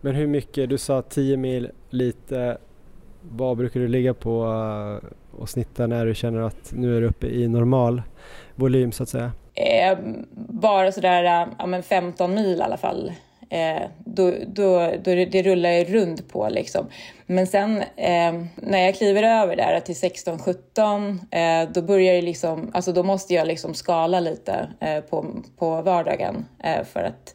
Men 0.00 0.14
hur 0.14 0.26
mycket, 0.26 0.68
du 0.70 0.78
sa 0.78 1.02
10 1.02 1.36
mil 1.36 1.70
lite, 1.90 2.58
vad 3.22 3.56
brukar 3.56 3.80
du 3.80 3.88
ligga 3.88 4.14
på 4.14 4.44
eh, 4.44 5.08
och 5.40 5.48
snitta 5.48 5.86
när 5.86 6.06
du 6.06 6.14
känner 6.14 6.40
att 6.40 6.72
nu 6.72 6.96
är 6.96 7.00
du 7.00 7.06
uppe 7.06 7.26
i 7.26 7.48
normal 7.48 8.02
volym 8.54 8.92
så 8.92 9.02
att 9.02 9.08
säga? 9.08 9.32
Eh, 9.54 9.98
bara 10.48 10.92
sådär 10.92 11.48
ja, 11.58 11.66
men 11.66 11.82
15 11.82 12.34
mil 12.34 12.58
i 12.58 12.62
alla 12.62 12.76
fall 12.76 13.12
eh, 13.48 13.82
då, 14.04 14.32
då, 14.46 14.92
då 15.04 15.14
det, 15.14 15.24
det 15.24 15.42
rullar 15.42 15.70
ju 15.70 15.84
runt 15.84 16.28
på 16.28 16.48
liksom. 16.48 16.86
Men 17.26 17.46
sen 17.46 17.78
eh, 17.96 18.44
när 18.56 18.78
jag 18.78 18.94
kliver 18.94 19.22
över 19.22 19.56
där 19.56 19.80
till 19.80 19.94
16-17 19.94 21.18
eh, 21.30 21.72
då 21.72 21.82
börjar 21.82 22.14
det 22.14 22.22
liksom, 22.22 22.70
alltså 22.74 22.92
då 22.92 23.02
måste 23.02 23.34
jag 23.34 23.46
liksom 23.46 23.74
skala 23.74 24.20
lite 24.20 24.68
eh, 24.80 25.00
på, 25.00 25.26
på 25.58 25.82
vardagen 25.82 26.44
eh, 26.64 26.84
för, 26.84 27.00
att, 27.02 27.34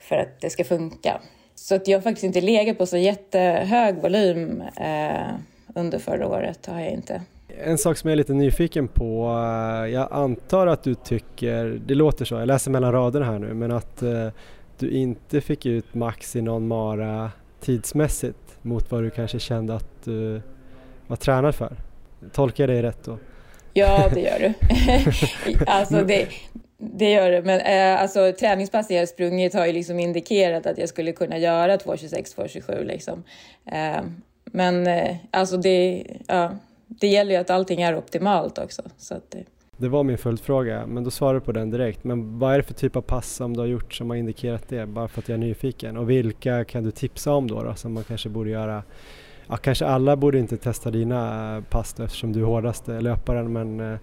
för 0.00 0.16
att 0.16 0.40
det 0.40 0.50
ska 0.50 0.64
funka. 0.64 1.20
Så 1.54 1.74
att 1.74 1.88
jag 1.88 1.98
har 1.98 2.02
faktiskt 2.02 2.24
inte 2.24 2.40
legat 2.40 2.78
på 2.78 2.86
så 2.86 2.96
jättehög 2.96 4.02
volym 4.02 4.62
eh, 4.76 5.34
under 5.74 5.98
förra 5.98 6.28
året, 6.28 6.66
har 6.66 6.80
jag 6.80 6.90
inte. 6.90 7.22
En 7.64 7.78
sak 7.78 7.96
som 7.96 8.08
jag 8.08 8.12
är 8.12 8.16
lite 8.16 8.32
nyfiken 8.32 8.88
på, 8.88 9.28
eh, 9.28 9.92
jag 9.92 10.08
antar 10.12 10.66
att 10.66 10.82
du 10.82 10.94
tycker, 10.94 11.80
det 11.86 11.94
låter 11.94 12.24
så, 12.24 12.34
jag 12.34 12.46
läser 12.46 12.70
mellan 12.70 12.92
raderna 12.92 13.26
här 13.26 13.38
nu, 13.38 13.54
men 13.54 13.72
att 13.72 14.02
eh, 14.02 14.28
du 14.82 14.90
inte 14.90 15.40
fick 15.40 15.66
ut 15.66 15.94
max 15.94 16.36
i 16.36 16.42
någon 16.42 16.68
mara 16.68 17.30
tidsmässigt 17.60 18.58
mot 18.62 18.90
vad 18.90 19.02
du 19.02 19.10
kanske 19.10 19.38
kände 19.38 19.74
att 19.74 20.04
du 20.04 20.42
var 21.06 21.16
tränad 21.16 21.54
för. 21.54 21.76
Tolkar 22.32 22.68
jag 22.68 22.76
dig 22.76 22.82
rätt 22.82 23.04
då? 23.04 23.18
Ja, 23.72 24.10
det 24.14 24.20
gör 24.20 24.38
du. 24.38 24.54
alltså 25.66 26.04
det, 26.04 26.28
det 26.78 27.10
gör 27.10 27.30
det, 27.30 27.42
men 27.42 27.60
eh, 27.60 28.02
alltså, 28.02 28.32
träningspassen 28.32 28.96
jag 28.96 29.08
sprungit 29.08 29.54
har 29.54 29.66
ju 29.66 29.72
liksom 29.72 29.98
indikerat 29.98 30.66
att 30.66 30.78
jag 30.78 30.88
skulle 30.88 31.12
kunna 31.12 31.38
göra 31.38 31.76
2.26, 31.76 32.36
2.27 32.36 32.84
liksom. 32.84 33.22
Eh, 33.66 34.02
men 34.44 34.86
eh, 34.86 35.16
alltså 35.30 35.56
det, 35.56 36.06
ja, 36.26 36.52
det 36.86 37.06
gäller 37.06 37.30
ju 37.30 37.40
att 37.40 37.50
allting 37.50 37.82
är 37.82 37.96
optimalt 37.96 38.58
också. 38.58 38.82
Så 38.98 39.14
att, 39.14 39.34
det 39.82 39.88
var 39.88 40.02
min 40.02 40.18
följdfråga, 40.18 40.86
men 40.86 41.04
då 41.04 41.10
svarar 41.10 41.34
du 41.34 41.40
på 41.40 41.52
den 41.52 41.70
direkt. 41.70 42.04
Men 42.04 42.38
vad 42.38 42.52
är 42.54 42.56
det 42.56 42.62
för 42.62 42.74
typ 42.74 42.96
av 42.96 43.00
pass 43.00 43.32
som 43.32 43.54
du 43.54 43.60
har 43.60 43.66
gjort 43.66 43.94
som 43.94 44.10
har 44.10 44.16
indikerat 44.16 44.68
det? 44.68 44.86
Bara 44.86 45.08
för 45.08 45.20
att 45.20 45.28
jag 45.28 45.34
är 45.34 45.40
nyfiken. 45.40 45.96
Och 45.96 46.10
vilka 46.10 46.64
kan 46.64 46.84
du 46.84 46.90
tipsa 46.90 47.32
om 47.32 47.48
då, 47.48 47.62
då 47.62 47.74
som 47.74 47.92
man 47.92 48.04
kanske 48.04 48.28
borde 48.28 48.50
göra? 48.50 48.82
Ja, 49.48 49.56
kanske 49.56 49.86
alla 49.86 50.16
borde 50.16 50.38
inte 50.38 50.56
testa 50.56 50.90
dina 50.90 51.56
eh, 51.56 51.62
pass 51.62 51.94
då, 51.94 52.02
eftersom 52.02 52.32
du 52.32 52.40
är 52.40 52.44
hårdaste 52.44 53.00
löparen, 53.00 53.52
men 53.52 53.92
eh, 53.92 53.98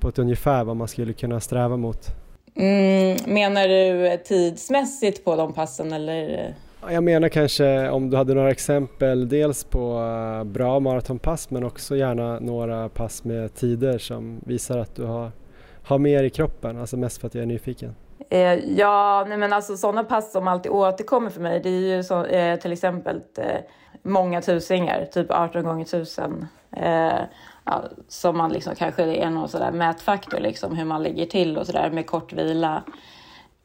på 0.00 0.08
ett 0.08 0.18
ungefär 0.18 0.64
vad 0.64 0.76
man 0.76 0.88
skulle 0.88 1.12
kunna 1.12 1.40
sträva 1.40 1.76
mot. 1.76 2.06
Mm, 2.54 3.16
menar 3.26 3.68
du 3.68 4.06
eh, 4.06 4.20
tidsmässigt 4.20 5.24
på 5.24 5.36
de 5.36 5.52
passen 5.52 5.92
eller? 5.92 6.54
Jag 6.90 7.04
menar 7.04 7.28
kanske 7.28 7.88
om 7.90 8.10
du 8.10 8.16
hade 8.16 8.34
några 8.34 8.50
exempel 8.50 9.28
dels 9.28 9.64
på 9.64 9.98
eh, 10.38 10.44
bra 10.44 10.80
maratonpass 10.80 11.50
men 11.50 11.64
också 11.64 11.96
gärna 11.96 12.38
några 12.38 12.88
pass 12.88 13.24
med 13.24 13.54
tider 13.54 13.98
som 13.98 14.40
visar 14.46 14.78
att 14.78 14.96
du 14.96 15.04
har, 15.04 15.30
har 15.84 15.98
mer 15.98 16.22
i 16.22 16.30
kroppen, 16.30 16.78
alltså 16.78 16.96
mest 16.96 17.20
för 17.20 17.26
att 17.26 17.34
jag 17.34 17.42
är 17.42 17.46
nyfiken. 17.46 17.94
Eh, 18.30 18.54
ja, 18.54 19.24
nej 19.28 19.38
men 19.38 19.52
alltså 19.52 19.76
sådana 19.76 20.04
pass 20.04 20.32
som 20.32 20.48
alltid 20.48 20.72
återkommer 20.72 21.30
för 21.30 21.40
mig 21.40 21.60
det 21.60 21.68
är 21.68 21.96
ju 21.96 22.02
så, 22.02 22.24
eh, 22.24 22.58
till 22.58 22.72
exempel 22.72 23.20
eh, 23.38 23.60
många 24.02 24.40
tusingar, 24.40 25.04
typ 25.12 25.30
18 25.30 25.64
gånger 25.64 25.82
1000. 25.84 26.46
Eh, 26.76 27.12
ja, 27.64 27.84
som 28.08 28.36
man 28.36 28.52
liksom 28.52 28.74
kanske 28.74 29.02
är 29.02 29.30
någon 29.30 29.48
sådär 29.48 29.72
mätfaktor 29.72 30.40
liksom 30.40 30.76
hur 30.76 30.84
man 30.84 31.02
ligger 31.02 31.26
till 31.26 31.58
och 31.58 31.66
sådär 31.66 31.90
med 31.90 32.06
kort 32.06 32.32
vila. 32.32 32.82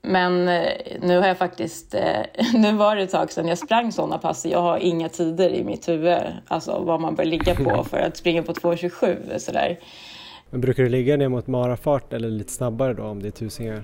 Men 0.02 0.48
eh, 0.48 0.72
nu 1.02 1.18
har 1.18 1.28
jag 1.28 1.38
faktiskt, 1.38 1.94
eh, 1.94 2.22
nu 2.54 2.74
var 2.74 2.96
det 2.96 3.02
ett 3.02 3.12
tag 3.12 3.32
sedan 3.32 3.48
jag 3.48 3.58
sprang 3.58 3.92
sådana 3.92 4.18
pass. 4.18 4.46
Jag 4.46 4.62
har 4.62 4.78
inga 4.78 5.10
tider 5.10 5.50
i 5.50 5.64
mitt 5.64 5.90
huvud, 5.90 6.22
alltså 6.48 6.80
vad 6.80 7.02
man 7.02 7.16
bör 7.16 7.26
ligga 7.26 7.56
på 7.56 7.84
för 7.84 7.98
att 7.98 8.18
springa 8.18 8.44
på 8.44 8.54
2.27 8.54 9.38
sådär. 9.38 9.80
Men 10.50 10.62
brukar 10.62 10.84
du 10.84 10.90
ligga 10.90 11.18
ner 11.18 11.28
mot 11.28 11.48
marafart 11.48 12.14
eller 12.14 12.30
lite 12.30 12.52
snabbare 12.52 12.94
då 12.94 13.04
om 13.04 13.22
det 13.22 13.28
är 13.28 13.32
tusingar? 13.32 13.84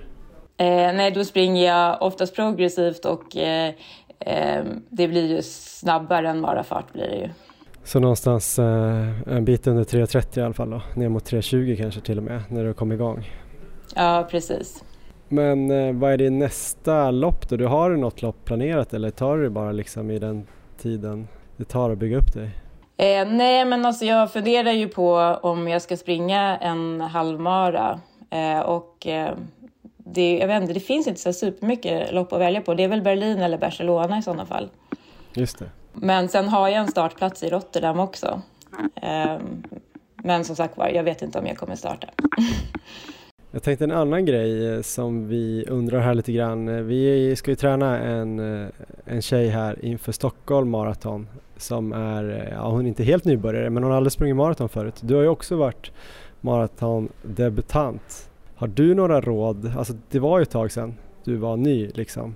Eh, 0.57 0.93
nej, 0.93 1.11
då 1.11 1.24
springer 1.24 1.66
jag 1.66 2.01
oftast 2.01 2.36
progressivt 2.36 3.05
och 3.05 3.38
eh, 3.38 3.74
eh, 4.20 4.64
det 4.89 5.07
blir 5.07 5.36
ju 5.36 5.41
snabbare 5.41 6.30
än 6.30 6.41
marafart 6.41 6.93
blir 6.93 7.07
det 7.07 7.16
ju. 7.16 7.30
Så 7.84 7.99
någonstans 7.99 8.59
eh, 8.59 9.20
en 9.28 9.45
bit 9.45 9.68
under 9.68 9.84
3.30 9.84 10.39
i 10.39 10.41
alla 10.41 10.53
fall 10.53 10.70
då, 10.70 10.82
ner 10.95 11.09
mot 11.09 11.32
3.20 11.32 11.78
kanske 11.78 12.01
till 12.01 12.18
och 12.18 12.24
med 12.24 12.41
när 12.49 12.64
du 12.64 12.74
kommer 12.74 12.95
igång? 12.95 13.30
Ja, 13.95 14.28
precis. 14.32 14.84
Men 15.34 15.71
eh, 15.71 15.93
vad 15.93 16.13
är 16.13 16.17
din 16.17 16.39
nästa 16.39 17.11
lopp 17.11 17.49
då? 17.49 17.55
Du 17.57 17.65
har 17.65 17.89
du 17.89 17.97
något 17.97 18.21
lopp 18.21 18.45
planerat 18.45 18.93
eller 18.93 19.09
tar 19.09 19.38
du 19.38 19.43
det 19.43 19.49
bara 19.49 19.71
liksom 19.71 20.11
i 20.11 20.19
den 20.19 20.47
tiden 20.77 21.27
det 21.57 21.65
tar 21.65 21.89
att 21.89 21.97
bygga 21.97 22.17
upp 22.17 22.34
dig? 22.34 22.49
Eh, 22.97 23.27
nej, 23.27 23.65
men 23.65 23.86
alltså 23.86 24.05
jag 24.05 24.34
funderar 24.34 24.71
ju 24.71 24.88
på 24.88 25.15
om 25.41 25.67
jag 25.67 25.81
ska 25.81 25.97
springa 25.97 26.57
en 26.57 27.01
halvmara 27.01 27.99
eh, 28.29 28.59
och 28.59 29.07
eh, 29.07 29.36
det, 29.97 30.38
jag 30.38 30.47
vet 30.47 30.61
inte, 30.61 30.73
det 30.73 30.79
finns 30.79 31.07
inte 31.07 31.21
så 31.21 31.34
supermycket 31.34 32.13
lopp 32.13 32.34
att 32.34 32.39
välja 32.39 32.61
på. 32.61 32.73
Det 32.73 32.84
är 32.84 32.88
väl 32.88 33.01
Berlin 33.01 33.38
eller 33.38 33.57
Barcelona 33.57 34.17
i 34.17 34.21
sådana 34.21 34.45
fall. 34.45 34.69
Just 35.34 35.59
det. 35.59 35.69
Men 35.93 36.29
sen 36.29 36.47
har 36.47 36.69
jag 36.69 36.77
en 36.77 36.88
startplats 36.88 37.43
i 37.43 37.49
Rotterdam 37.49 37.99
också. 37.99 38.41
Eh, 38.95 39.38
men 40.15 40.45
som 40.45 40.55
sagt 40.55 40.77
var, 40.77 40.89
jag 40.89 41.03
vet 41.03 41.21
inte 41.21 41.39
om 41.39 41.47
jag 41.47 41.57
kommer 41.57 41.75
starta. 41.75 42.07
Jag 43.56 43.64
tänkte 43.64 43.84
en 43.84 43.91
annan 43.91 44.26
grej 44.26 44.68
eh, 44.68 44.82
som 44.82 45.28
vi 45.28 45.66
undrar 45.70 45.99
här 45.99 46.16
lite 46.16 46.32
grann. 46.32 46.68
Eh, 46.68 46.82
vi 46.82 47.36
ska 47.36 47.51
ju 47.51 47.56
träna 47.56 47.99
en, 47.99 48.39
eh, 48.39 48.68
en 49.06 49.22
tjej 49.22 49.47
här 49.47 49.86
inför 49.86 50.12
Stockholm 50.12 50.70
Marathon 50.70 51.28
som 51.58 51.93
är, 51.93 52.54
ja 52.54 52.70
hon 52.70 52.82
är 52.82 52.88
inte 52.88 53.04
helt 53.04 53.26
nybörjare 53.26 53.70
men 53.70 53.84
hon 53.84 53.91
har 53.91 53.97
aldrig 53.97 54.12
sprungit 54.12 54.36
maraton 54.36 54.70
förut. 54.70 54.95
Du 55.01 55.16
har 55.16 55.22
ju 55.22 55.28
också 55.28 55.56
varit 55.56 55.91
maratondebutant. 56.41 58.30
Har 58.56 58.68
du 58.68 58.93
några 58.93 59.22
råd? 59.22 59.72
Alltså 59.78 59.93
det 60.10 60.20
var 60.20 60.39
ju 60.39 60.43
ett 60.43 60.51
tag 60.51 60.72
sedan 60.72 60.93
du 61.24 61.36
var 61.36 61.58
ny 61.58 61.91
liksom. 61.93 62.36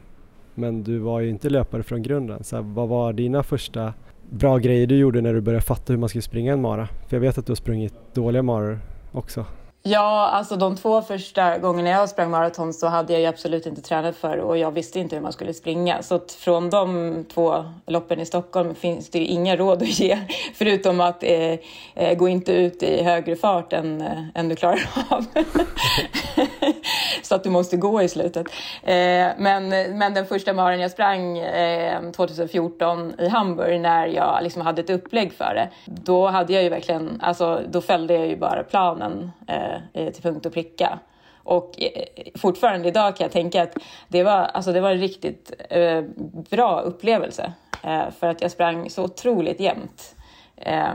Men 0.55 0.83
du 0.83 0.97
var 0.97 1.19
ju 1.19 1.29
inte 1.29 1.49
löpare 1.49 1.83
från 1.83 2.03
grunden. 2.03 2.43
Så 2.43 2.55
här, 2.55 2.63
vad 2.63 2.87
var 2.87 3.13
dina 3.13 3.43
första 3.43 3.93
bra 4.29 4.57
grejer 4.57 4.87
du 4.87 4.97
gjorde 4.97 5.21
när 5.21 5.33
du 5.33 5.41
började 5.41 5.65
fatta 5.65 5.93
hur 5.93 5.97
man 5.97 6.09
skulle 6.09 6.21
springa 6.21 6.53
en 6.53 6.61
mara? 6.61 6.87
För 6.87 7.15
jag 7.15 7.21
vet 7.21 7.37
att 7.37 7.45
du 7.45 7.51
har 7.51 7.55
sprungit 7.55 7.93
dåliga 8.13 8.43
maror 8.43 8.79
också. 9.11 9.45
Ja, 9.89 10.29
alltså 10.33 10.55
de 10.55 10.77
två 10.77 11.01
första 11.01 11.57
gångerna 11.57 11.89
jag 11.89 12.09
sprang 12.09 12.29
maraton 12.29 12.73
så 12.73 12.87
hade 12.87 13.13
jag 13.13 13.21
ju 13.21 13.27
absolut 13.27 13.65
inte 13.65 13.81
tränat 13.81 14.15
för 14.15 14.37
och 14.37 14.57
jag 14.57 14.71
visste 14.71 14.99
inte 14.99 15.15
hur 15.15 15.23
man 15.23 15.33
skulle 15.33 15.53
springa. 15.53 16.03
Så 16.03 16.19
från 16.39 16.69
de 16.69 17.25
två 17.33 17.65
loppen 17.85 18.19
i 18.19 18.25
Stockholm 18.25 18.75
finns 18.75 19.09
det 19.09 19.19
ju 19.19 19.25
inga 19.25 19.55
råd 19.55 19.81
att 19.81 19.99
ge 19.99 20.19
förutom 20.55 21.01
att 21.01 21.23
eh, 21.23 21.55
eh, 21.95 22.17
gå 22.17 22.27
inte 22.27 22.51
ut 22.53 22.83
i 22.83 23.03
högre 23.03 23.35
fart 23.35 23.73
än, 23.73 24.01
eh, 24.01 24.23
än 24.35 24.49
du 24.49 24.55
klarar 24.55 24.89
av. 25.09 25.25
så 27.23 27.35
att 27.35 27.43
du 27.43 27.49
måste 27.49 27.77
gå 27.77 28.01
i 28.01 28.09
slutet. 28.09 28.47
Eh, 28.83 29.27
men, 29.37 29.69
men 29.97 30.13
den 30.13 30.25
första 30.25 30.53
maran 30.53 30.79
jag 30.79 30.91
sprang 30.91 31.37
eh, 31.37 32.11
2014 32.11 33.13
i 33.19 33.27
Hamburg 33.27 33.81
när 33.81 34.07
jag 34.07 34.39
liksom 34.43 34.61
hade 34.61 34.81
ett 34.81 34.89
upplägg 34.89 35.33
för 35.33 35.53
det, 35.55 35.69
då 35.85 36.27
hade 36.27 36.53
jag 36.53 36.63
ju 36.63 36.69
verkligen, 36.69 37.21
alltså 37.23 37.61
då 37.69 37.81
följde 37.81 38.13
jag 38.13 38.27
ju 38.27 38.37
bara 38.37 38.63
planen 38.63 39.31
eh, 39.47 39.76
eh, 39.93 40.13
till 40.13 40.23
punkt 40.23 40.45
och 40.45 40.53
pricka. 40.53 40.99
Och 41.43 41.81
eh, 41.81 42.03
fortfarande 42.35 42.87
idag 42.87 43.15
kan 43.15 43.25
jag 43.25 43.31
tänka 43.31 43.63
att 43.63 43.77
det 44.07 44.23
var, 44.23 44.31
alltså 44.31 44.71
det 44.71 44.81
var 44.81 44.91
en 44.91 44.99
riktigt 44.99 45.53
eh, 45.69 46.01
bra 46.49 46.79
upplevelse. 46.79 47.53
Eh, 47.83 48.11
för 48.19 48.27
att 48.27 48.41
jag 48.41 48.51
sprang 48.51 48.89
så 48.89 49.03
otroligt 49.03 49.59
jämnt. 49.59 50.15
Eh, 50.55 50.93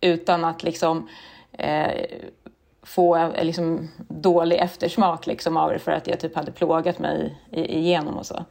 utan 0.00 0.44
att 0.44 0.62
liksom 0.62 1.08
eh, 1.52 2.06
få 2.82 3.14
en 3.14 3.46
liksom, 3.46 3.88
dålig 4.08 4.56
eftersmak 4.56 5.26
liksom, 5.26 5.56
av 5.56 5.70
det 5.70 5.78
för 5.78 5.92
att 5.92 6.06
jag 6.06 6.20
typ 6.20 6.36
hade 6.36 6.52
plågat 6.52 6.98
mig 6.98 7.38
igenom 7.50 8.16
och 8.16 8.26
så. 8.26 8.44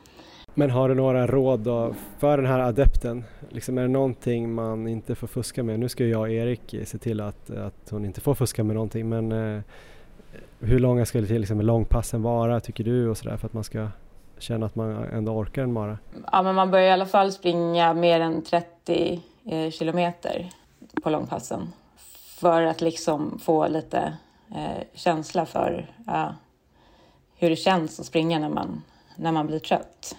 Men 0.53 0.69
har 0.69 0.89
du 0.89 0.95
några 0.95 1.27
råd 1.27 1.59
då 1.59 1.93
för 2.17 2.37
den 2.37 2.45
här 2.45 2.59
adepten? 2.59 3.23
Liksom 3.49 3.77
är 3.77 3.81
det 3.81 3.87
någonting 3.87 4.53
man 4.53 4.87
inte 4.87 5.15
får 5.15 5.27
fuska 5.27 5.63
med? 5.63 5.79
Nu 5.79 5.89
ska 5.89 6.05
jag 6.05 6.21
och 6.21 6.29
Erik 6.29 6.75
se 6.85 6.97
till 6.97 7.21
att, 7.21 7.49
att 7.49 7.89
hon 7.89 8.05
inte 8.05 8.21
får 8.21 8.35
fuska 8.35 8.63
med 8.63 8.75
någonting 8.75 9.09
men 9.09 9.31
eh, 9.31 9.61
hur 10.59 10.79
långa 10.79 11.05
skulle 11.05 11.27
till 11.27 11.41
liksom, 11.41 11.61
långpassen 11.61 12.21
vara 12.21 12.59
tycker 12.59 12.83
du 12.83 13.09
och 13.09 13.17
sådär 13.17 13.37
för 13.37 13.45
att 13.45 13.53
man 13.53 13.63
ska 13.63 13.87
känna 14.37 14.65
att 14.65 14.75
man 14.75 15.03
ändå 15.03 15.31
orkar 15.31 15.63
en 15.63 15.73
mara? 15.73 15.97
Ja 16.31 16.41
men 16.41 16.55
man 16.55 16.71
bör 16.71 16.79
i 16.79 16.89
alla 16.89 17.05
fall 17.05 17.31
springa 17.31 17.93
mer 17.93 18.19
än 18.19 18.41
30 18.41 19.21
eh, 19.45 19.69
kilometer 19.69 20.49
på 21.03 21.09
långpassen 21.09 21.73
för 22.39 22.61
att 22.61 22.81
liksom 22.81 23.39
få 23.39 23.67
lite 23.67 24.13
eh, 24.55 24.83
känsla 24.93 25.45
för 25.45 25.91
hur 27.35 27.49
det 27.49 27.55
känns 27.55 27.99
att 27.99 28.05
springa 28.05 28.39
när 28.39 28.49
man, 28.49 28.81
när 29.15 29.31
man 29.31 29.47
blir 29.47 29.59
trött. 29.59 30.15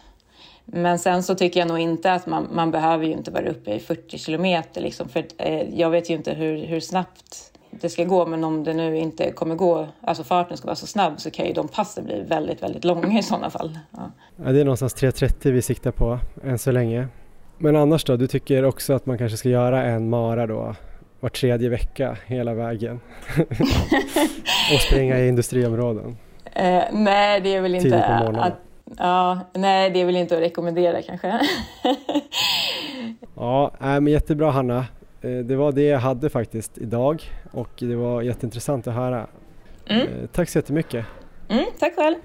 Men 0.65 0.99
sen 0.99 1.23
så 1.23 1.35
tycker 1.35 1.61
jag 1.61 1.69
nog 1.69 1.79
inte 1.79 2.13
att 2.13 2.27
man, 2.27 2.49
man 2.53 2.71
behöver 2.71 3.05
ju 3.05 3.13
inte 3.13 3.31
vara 3.31 3.49
uppe 3.49 3.75
i 3.75 3.79
40 3.79 4.19
kilometer 4.19 4.81
liksom, 4.81 5.09
för 5.09 5.25
eh, 5.39 5.79
jag 5.79 5.91
vet 5.91 6.11
ju 6.11 6.15
inte 6.15 6.33
hur, 6.33 6.67
hur 6.67 6.81
snabbt 6.81 7.51
det 7.71 7.89
ska 7.89 8.05
gå, 8.05 8.27
men 8.27 8.45
om 8.45 8.65
det 8.65 8.75
nu 8.75 8.97
inte 8.97 9.31
kommer 9.31 9.55
gå, 9.55 9.89
alltså 10.01 10.25
farten 10.25 10.57
ska 10.57 10.67
vara 10.67 10.77
så 10.77 10.87
snabb 10.87 11.21
så 11.21 11.31
kan 11.31 11.47
ju 11.47 11.53
de 11.53 11.69
passen 11.69 12.05
bli 12.05 12.21
väldigt, 12.21 12.63
väldigt 12.63 12.85
långa 12.85 13.19
i 13.19 13.23
sådana 13.23 13.51
fall. 13.51 13.79
Ja. 13.91 14.11
ja 14.45 14.53
det 14.53 14.61
är 14.61 14.65
någonstans 14.65 14.97
3.30 14.97 15.51
vi 15.51 15.63
siktar 15.63 15.91
på 15.91 16.19
än 16.45 16.59
så 16.59 16.71
länge. 16.71 17.09
Men 17.59 17.77
annars 17.77 18.05
då, 18.05 18.17
du 18.17 18.27
tycker 18.27 18.65
också 18.65 18.93
att 18.93 19.07
man 19.07 19.19
kanske 19.19 19.37
ska 19.37 19.49
göra 19.49 19.85
en 19.85 20.11
mara 20.11 20.47
då 20.47 20.75
var 21.21 21.29
tredje 21.29 21.69
vecka 21.69 22.17
hela 22.27 22.55
vägen 22.55 23.01
och 24.75 24.81
springa 24.81 25.19
i 25.19 25.29
industriområden? 25.29 26.17
Eh, 26.53 26.83
nej, 26.93 27.41
det 27.41 27.55
är 27.55 27.61
väl 27.61 27.75
inte 27.75 28.05
att, 28.05 28.55
ja, 28.99 29.39
nej, 29.55 29.91
det 29.91 30.01
är 30.01 30.05
väl 30.05 30.17
inte 30.17 30.37
att 30.37 30.43
rekommendera 30.43 31.03
kanske. 31.03 31.41
ja, 33.37 33.73
men 33.81 34.07
jättebra 34.07 34.51
Hanna. 34.51 34.87
Eh, 35.23 35.31
det 35.31 35.57
var 35.57 35.73
det 35.73 35.83
jag 35.83 35.99
hade 35.99 36.31
faktiskt 36.31 36.79
idag 36.79 37.23
och 37.53 37.71
det 37.79 37.97
var 37.97 38.23
jätteintressant 38.23 38.87
att 38.87 38.95
höra. 38.95 39.27
Mm. 39.87 40.03
Eh, 40.03 40.27
tack 40.33 40.49
så 40.49 40.59
jättemycket. 40.59 41.07
Mm, 41.49 41.65
tack 41.79 41.95
själv. 41.97 42.17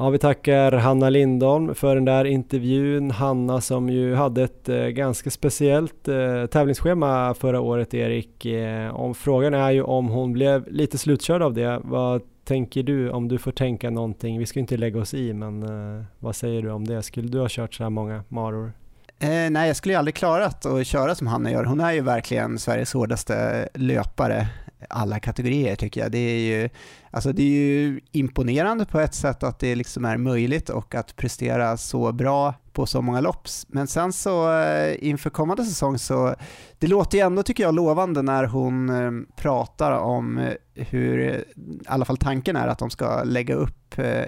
Ja, 0.00 0.10
vi 0.10 0.18
tackar 0.18 0.72
Hanna 0.72 1.10
Lindholm 1.10 1.74
för 1.74 1.94
den 1.94 2.04
där 2.04 2.24
intervjun. 2.24 3.10
Hanna 3.10 3.60
som 3.60 3.88
ju 3.88 4.14
hade 4.14 4.42
ett 4.42 4.68
eh, 4.68 4.76
ganska 4.76 5.30
speciellt 5.30 6.08
eh, 6.08 6.46
tävlingsschema 6.46 7.34
förra 7.34 7.60
året, 7.60 7.94
Erik. 7.94 8.46
Eh, 8.46 8.96
om, 8.96 9.14
frågan 9.14 9.54
är 9.54 9.70
ju 9.70 9.82
om 9.82 10.08
hon 10.08 10.32
blev 10.32 10.68
lite 10.68 10.98
slutkörd 10.98 11.42
av 11.42 11.54
det. 11.54 11.80
Vad 11.84 12.22
tänker 12.44 12.82
du 12.82 13.10
om 13.10 13.28
du 13.28 13.38
får 13.38 13.52
tänka 13.52 13.90
någonting? 13.90 14.38
Vi 14.38 14.46
ska 14.46 14.60
inte 14.60 14.76
lägga 14.76 15.00
oss 15.00 15.14
i, 15.14 15.32
men 15.32 15.62
eh, 15.62 16.04
vad 16.18 16.36
säger 16.36 16.62
du 16.62 16.70
om 16.70 16.86
det? 16.86 17.02
Skulle 17.02 17.28
du 17.28 17.40
ha 17.40 17.48
kört 17.50 17.74
så 17.74 17.82
här 17.82 17.90
många 17.90 18.24
maror? 18.28 18.72
Eh, 19.18 19.50
nej, 19.50 19.66
jag 19.66 19.76
skulle 19.76 19.94
ju 19.94 19.98
aldrig 19.98 20.14
klarat 20.14 20.66
att 20.66 20.86
köra 20.86 21.14
som 21.14 21.26
Hanna 21.26 21.50
gör. 21.50 21.64
Hon 21.64 21.80
är 21.80 21.92
ju 21.92 22.00
verkligen 22.00 22.58
Sveriges 22.58 22.92
hårdaste 22.92 23.68
löpare 23.74 24.46
alla 24.88 25.20
kategorier 25.20 25.76
tycker 25.76 26.00
jag. 26.00 26.12
Det 26.12 26.18
är 26.18 26.38
ju, 26.38 26.68
alltså 27.10 27.32
det 27.32 27.42
är 27.42 27.46
ju 27.46 28.00
imponerande 28.12 28.84
på 28.84 29.00
ett 29.00 29.14
sätt 29.14 29.42
att 29.42 29.58
det 29.58 29.74
liksom 29.74 30.04
är 30.04 30.16
möjligt 30.16 30.68
och 30.68 30.94
att 30.94 31.16
prestera 31.16 31.76
så 31.76 32.12
bra 32.12 32.54
på 32.72 32.86
så 32.86 33.02
många 33.02 33.20
lopp. 33.20 33.48
Men 33.68 33.86
sen 33.86 34.12
så 34.12 34.60
eh, 34.60 34.96
inför 35.08 35.30
kommande 35.30 35.64
säsong 35.64 35.98
så, 35.98 36.34
det 36.78 36.86
låter 36.86 37.18
ju 37.18 37.24
ändå 37.24 37.42
tycker 37.42 37.62
jag 37.62 37.74
lovande 37.74 38.22
när 38.22 38.44
hon 38.44 38.90
eh, 38.90 39.10
pratar 39.36 39.92
om 39.92 40.38
eh, 40.38 40.52
hur, 40.74 41.20
i 41.20 41.44
alla 41.86 42.04
fall 42.04 42.16
tanken 42.16 42.56
är 42.56 42.68
att 42.68 42.78
de 42.78 42.90
ska 42.90 43.22
lägga 43.24 43.54
upp 43.54 43.76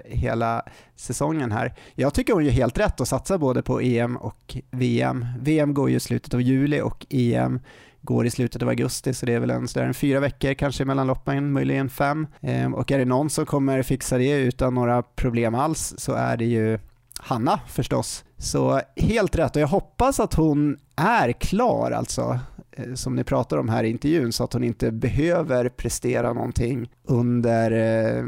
hela 0.05 0.63
säsongen 0.97 1.53
här. 1.53 1.75
Jag 1.95 2.15
tycker 2.15 2.33
hon 2.33 2.45
gör 2.45 2.53
helt 2.53 2.79
rätt 2.79 3.01
att 3.01 3.09
satsa 3.09 3.39
både 3.39 3.63
på 3.63 3.81
EM 3.81 4.17
och 4.17 4.57
VM. 4.71 5.27
VM 5.41 5.75
går 5.75 5.91
ju 5.91 5.97
i 5.97 6.01
slutet 6.01 6.35
av 6.35 6.43
juli 6.43 6.81
och 6.81 7.07
EM 7.11 7.61
går 8.03 8.27
i 8.27 8.31
slutet 8.31 8.63
av 8.63 8.69
augusti, 8.69 9.15
så 9.15 9.27
det 9.27 9.35
är 9.35 9.41
väl 9.41 9.51
en, 9.51 9.69
sådär 9.69 9.87
en 9.87 9.95
fyra 9.95 10.21
veckor 10.21 10.55
kanske 10.55 10.85
mellan 10.85 11.07
loppen, 11.07 11.53
möjligen 11.53 11.91
fem. 11.91 12.27
Ehm, 12.41 12.75
och 12.75 12.93
är 12.93 12.99
det 12.99 13.05
någon 13.05 13.31
som 13.31 13.47
kommer 13.47 13.83
fixa 13.83 14.19
det 14.19 14.31
utan 14.31 14.75
några 14.75 15.03
problem 15.03 15.55
alls 15.55 15.95
så 15.99 16.13
är 16.13 16.37
det 16.37 16.45
ju 16.45 16.79
Hanna 17.19 17.61
förstås. 17.69 18.25
Så 18.39 18.81
helt 18.97 19.37
rätt 19.37 19.57
och 19.57 19.63
jag 19.63 19.69
hoppas 19.69 20.21
att 20.21 20.35
hon 20.35 20.79
är 20.97 21.33
klar 21.33 21.91
alltså, 21.91 22.39
eh, 22.73 22.95
som 22.95 23.17
ni 23.17 23.25
pratar 23.25 23.57
om 23.57 23.69
här 23.69 23.85
i 23.85 23.91
intervjun, 23.91 24.33
så 24.33 24.45
att 24.45 24.53
hon 24.53 24.65
inte 24.65 24.91
behöver 24.93 25.69
prestera 25.69 26.33
någonting 26.33 26.91
under 27.05 27.71
eh, 27.71 28.25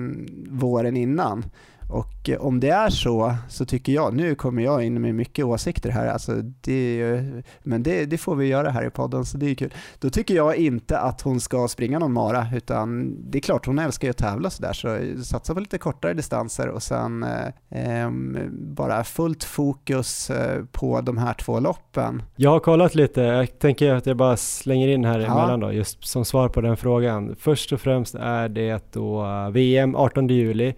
våren 0.48 0.96
innan. 0.96 1.44
Och 1.88 2.28
eh, 2.28 2.40
om 2.40 2.60
det 2.60 2.68
är 2.68 2.90
så, 2.90 3.34
så 3.48 3.64
tycker 3.64 3.92
jag, 3.92 4.14
nu 4.14 4.34
kommer 4.34 4.62
jag 4.62 4.84
in 4.84 5.00
med 5.00 5.14
mycket 5.14 5.44
åsikter 5.44 5.90
här, 5.90 6.06
alltså 6.06 6.32
det, 6.60 7.22
men 7.62 7.82
det, 7.82 8.04
det 8.04 8.18
får 8.18 8.36
vi 8.36 8.46
göra 8.46 8.70
här 8.70 8.86
i 8.86 8.90
podden 8.90 9.24
så 9.24 9.38
det 9.38 9.50
är 9.50 9.54
kul. 9.54 9.74
Då 9.98 10.10
tycker 10.10 10.34
jag 10.34 10.56
inte 10.56 10.98
att 10.98 11.20
hon 11.20 11.40
ska 11.40 11.68
springa 11.68 11.98
någon 11.98 12.12
mara, 12.12 12.46
utan 12.54 13.16
det 13.30 13.38
är 13.38 13.40
klart 13.40 13.66
hon 13.66 13.78
älskar 13.78 14.08
ju 14.08 14.10
att 14.10 14.16
tävla 14.16 14.50
sådär, 14.50 14.72
så 14.72 15.22
satsa 15.24 15.54
på 15.54 15.60
lite 15.60 15.78
kortare 15.78 16.14
distanser 16.14 16.68
och 16.68 16.82
sen 16.82 17.22
eh, 17.68 18.10
bara 18.50 19.04
fullt 19.04 19.44
fokus 19.44 20.30
eh, 20.30 20.64
på 20.72 21.00
de 21.00 21.18
här 21.18 21.34
två 21.34 21.60
loppen. 21.60 22.22
Jag 22.36 22.50
har 22.50 22.60
kollat 22.60 22.94
lite, 22.94 23.20
jag 23.20 23.58
tänker 23.58 23.94
att 23.94 24.06
jag 24.06 24.16
bara 24.16 24.36
slänger 24.36 24.88
in 24.88 25.04
här 25.04 25.20
emellan 25.20 25.60
ja. 25.60 25.66
då, 25.66 25.72
just 25.72 26.06
som 26.06 26.24
svar 26.24 26.48
på 26.48 26.60
den 26.60 26.76
frågan. 26.76 27.36
Först 27.38 27.72
och 27.72 27.80
främst 27.80 28.14
är 28.14 28.48
det 28.48 28.92
då 28.92 29.24
eh, 29.24 29.50
VM 29.50 29.96
18 29.96 30.28
juli 30.28 30.74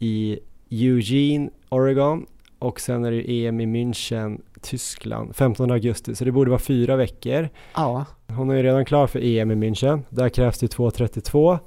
i 0.00 0.38
Eugene, 0.70 1.50
Oregon 1.68 2.26
och 2.58 2.80
sen 2.80 3.04
är 3.04 3.10
det 3.10 3.46
EM 3.46 3.60
i 3.60 3.66
München, 3.66 4.40
Tyskland 4.60 5.36
15 5.36 5.70
augusti, 5.70 6.14
så 6.14 6.24
det 6.24 6.32
borde 6.32 6.50
vara 6.50 6.60
fyra 6.60 6.96
veckor. 6.96 7.48
Ja. 7.74 8.04
Hon 8.28 8.50
är 8.50 8.54
ju 8.54 8.62
redan 8.62 8.84
klar 8.84 9.06
för 9.06 9.20
EM 9.24 9.50
i 9.50 9.54
München. 9.54 10.02
Där 10.08 10.28
krävs 10.28 10.58
det 10.58 10.66
2.32 10.76 11.58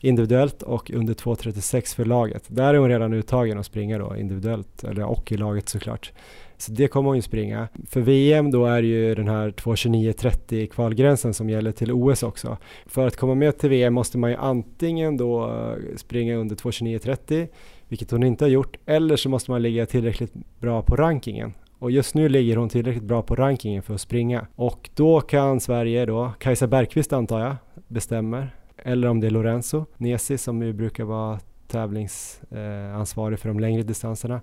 individuellt 0.00 0.62
och 0.62 0.90
under 0.90 1.14
2.36 1.14 1.96
för 1.96 2.04
laget. 2.04 2.44
Där 2.48 2.74
är 2.74 2.78
hon 2.78 2.88
redan 2.88 3.12
uttagen 3.12 3.58
att 3.58 3.66
springa 3.66 3.98
då 3.98 4.16
individuellt, 4.16 4.84
eller 4.84 5.04
och 5.04 5.32
i 5.32 5.36
laget 5.36 5.68
såklart. 5.68 6.12
Så 6.58 6.72
det 6.72 6.88
kommer 6.88 7.08
hon 7.08 7.16
ju 7.16 7.22
springa. 7.22 7.68
För 7.88 8.00
VM 8.00 8.50
då 8.50 8.66
är 8.66 8.82
det 8.82 8.88
ju 8.88 9.14
den 9.14 9.28
här 9.28 9.50
2.29.30 9.50 10.66
kvalgränsen 10.66 11.34
som 11.34 11.50
gäller 11.50 11.72
till 11.72 11.92
OS 11.92 12.22
också. 12.22 12.56
För 12.86 13.06
att 13.06 13.16
komma 13.16 13.34
med 13.34 13.58
till 13.58 13.70
VM 13.70 13.94
måste 13.94 14.18
man 14.18 14.30
ju 14.30 14.36
antingen 14.36 15.16
då 15.16 15.52
springa 15.96 16.36
under 16.36 16.56
2.29.30 16.56 17.48
vilket 17.88 18.10
hon 18.10 18.22
inte 18.22 18.44
har 18.44 18.50
gjort, 18.50 18.76
eller 18.86 19.16
så 19.16 19.28
måste 19.28 19.50
man 19.50 19.62
ligga 19.62 19.86
tillräckligt 19.86 20.32
bra 20.60 20.82
på 20.82 20.96
rankingen. 20.96 21.54
Och 21.78 21.90
just 21.90 22.14
nu 22.14 22.28
ligger 22.28 22.56
hon 22.56 22.68
tillräckligt 22.68 23.04
bra 23.04 23.22
på 23.22 23.36
rankingen 23.36 23.82
för 23.82 23.94
att 23.94 24.00
springa. 24.00 24.46
Och 24.56 24.90
då 24.94 25.20
kan 25.20 25.60
Sverige 25.60 26.06
då, 26.06 26.32
Kajsa 26.38 26.66
Bergqvist 26.66 27.12
antar 27.12 27.40
jag, 27.40 27.56
bestämmer. 27.88 28.50
Eller 28.76 29.08
om 29.08 29.20
det 29.20 29.26
är 29.26 29.30
Lorenzo 29.30 29.84
Nesi 29.96 30.38
som 30.38 30.62
ju 30.62 30.72
brukar 30.72 31.04
vara 31.04 31.40
tävlingsansvarig 31.68 33.38
eh, 33.38 33.40
för 33.40 33.48
de 33.48 33.60
längre 33.60 33.82
distanserna. 33.82 34.40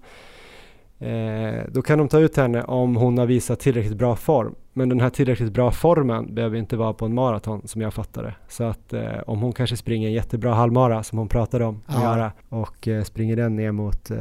Eh, 1.04 1.64
då 1.72 1.82
kan 1.82 1.98
de 1.98 2.08
ta 2.08 2.20
ut 2.20 2.38
henne 2.38 2.64
om 2.64 2.96
hon 2.96 3.18
har 3.18 3.26
visat 3.26 3.60
tillräckligt 3.60 3.98
bra 3.98 4.16
form. 4.16 4.56
Men 4.74 4.90
den 4.90 5.00
här 5.00 5.10
tillräckligt 5.10 5.54
bra 5.54 5.72
formen 5.72 6.36
behöver 6.36 6.58
inte 6.58 6.78
vara 6.78 6.94
på 6.94 7.06
en 7.06 7.14
maraton 7.14 7.68
som 7.68 7.82
jag 7.82 7.94
fattar 7.94 8.24
det. 8.24 8.36
Så 8.48 8.64
att 8.64 8.94
eh, 8.94 9.20
om 9.28 9.42
hon 9.42 9.54
kanske 9.54 9.78
springer 9.78 10.08
en 10.08 10.14
jättebra 10.14 10.54
halvmara 10.54 11.04
som 11.04 11.18
hon 11.18 11.28
pratade 11.28 11.66
om 11.66 11.82
att 11.86 11.96
ja. 11.96 12.04
göra 12.04 12.32
och 12.50 12.88
eh, 12.88 13.04
springer 13.04 13.36
den 13.36 13.56
ner 13.56 13.72
mot 13.72 14.12
eh, 14.12 14.18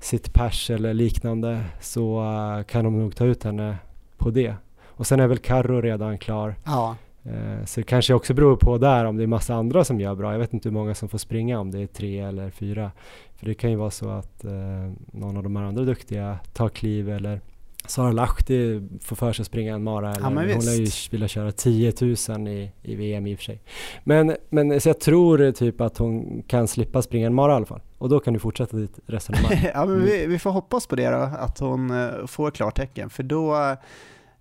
sitt 0.00 0.32
pers 0.32 0.70
eller 0.70 0.94
liknande 0.94 1.60
så 1.80 2.20
uh, 2.20 2.62
kan 2.62 2.84
de 2.84 2.98
nog 2.98 3.16
ta 3.16 3.24
ut 3.24 3.44
henne 3.44 3.76
på 4.16 4.30
det. 4.30 4.54
Och 4.84 5.06
sen 5.06 5.20
är 5.20 5.26
väl 5.26 5.38
Carro 5.38 5.80
redan 5.80 6.18
klar. 6.18 6.54
Ja. 6.64 6.96
Uh, 7.26 7.64
så 7.64 7.80
det 7.80 7.84
kanske 7.84 8.14
också 8.14 8.34
beror 8.34 8.56
på 8.56 8.78
där 8.78 9.04
om 9.04 9.16
det 9.16 9.22
är 9.22 9.26
massa 9.26 9.54
andra 9.54 9.84
som 9.84 10.00
gör 10.00 10.14
bra. 10.14 10.32
Jag 10.32 10.38
vet 10.38 10.52
inte 10.52 10.68
hur 10.68 10.74
många 10.74 10.94
som 10.94 11.08
får 11.08 11.18
springa 11.18 11.60
om 11.60 11.70
det 11.70 11.80
är 11.80 11.86
tre 11.86 12.20
eller 12.20 12.50
fyra. 12.50 12.90
För 13.34 13.46
det 13.46 13.54
kan 13.54 13.70
ju 13.70 13.76
vara 13.76 13.90
så 13.90 14.08
att 14.08 14.44
uh, 14.44 14.92
någon 15.12 15.36
av 15.36 15.42
de 15.42 15.56
här 15.56 15.64
andra 15.64 15.84
duktiga 15.84 16.38
tar 16.52 16.68
kliv 16.68 17.10
eller 17.10 17.40
Sara 17.88 18.12
Lahti 18.12 18.88
får 19.00 19.16
för 19.16 19.32
sig 19.32 19.42
att 19.42 19.46
springa 19.46 19.74
en 19.74 19.82
mara 19.82 20.10
eller 20.10 20.20
ja, 20.20 20.54
hon 20.54 20.64
lär 20.64 20.80
ju 20.80 20.86
vilja 21.10 21.28
köra 21.28 21.52
10 21.52 21.92
000 22.28 22.48
i, 22.48 22.70
i 22.82 22.94
VM 22.94 23.26
i 23.26 23.34
och 23.34 23.38
för 23.38 23.44
sig. 23.44 23.62
Men, 24.04 24.36
men 24.48 24.80
så 24.80 24.88
jag 24.88 25.00
tror 25.00 25.52
typ 25.52 25.80
att 25.80 25.98
hon 25.98 26.42
kan 26.46 26.68
slippa 26.68 27.02
springa 27.02 27.26
en 27.26 27.34
mara 27.34 27.52
i 27.52 27.54
alla 27.54 27.66
fall. 27.66 27.80
Och 27.98 28.08
då 28.08 28.20
kan 28.20 28.34
du 28.34 28.40
fortsätta 28.40 28.76
ditt 28.76 28.98
resonemang. 29.06 29.52
ja, 29.74 29.86
men 29.86 30.04
vi, 30.04 30.26
vi, 30.26 30.38
får 30.38 30.50
hoppas 30.50 30.86
på 30.86 30.96
det 30.96 31.10
då, 31.10 31.30
att 31.38 31.58
hon 31.58 31.90
uh, 31.90 32.26
får 32.26 32.50
klartecken. 32.50 33.10
För 33.10 33.22
då, 33.22 33.76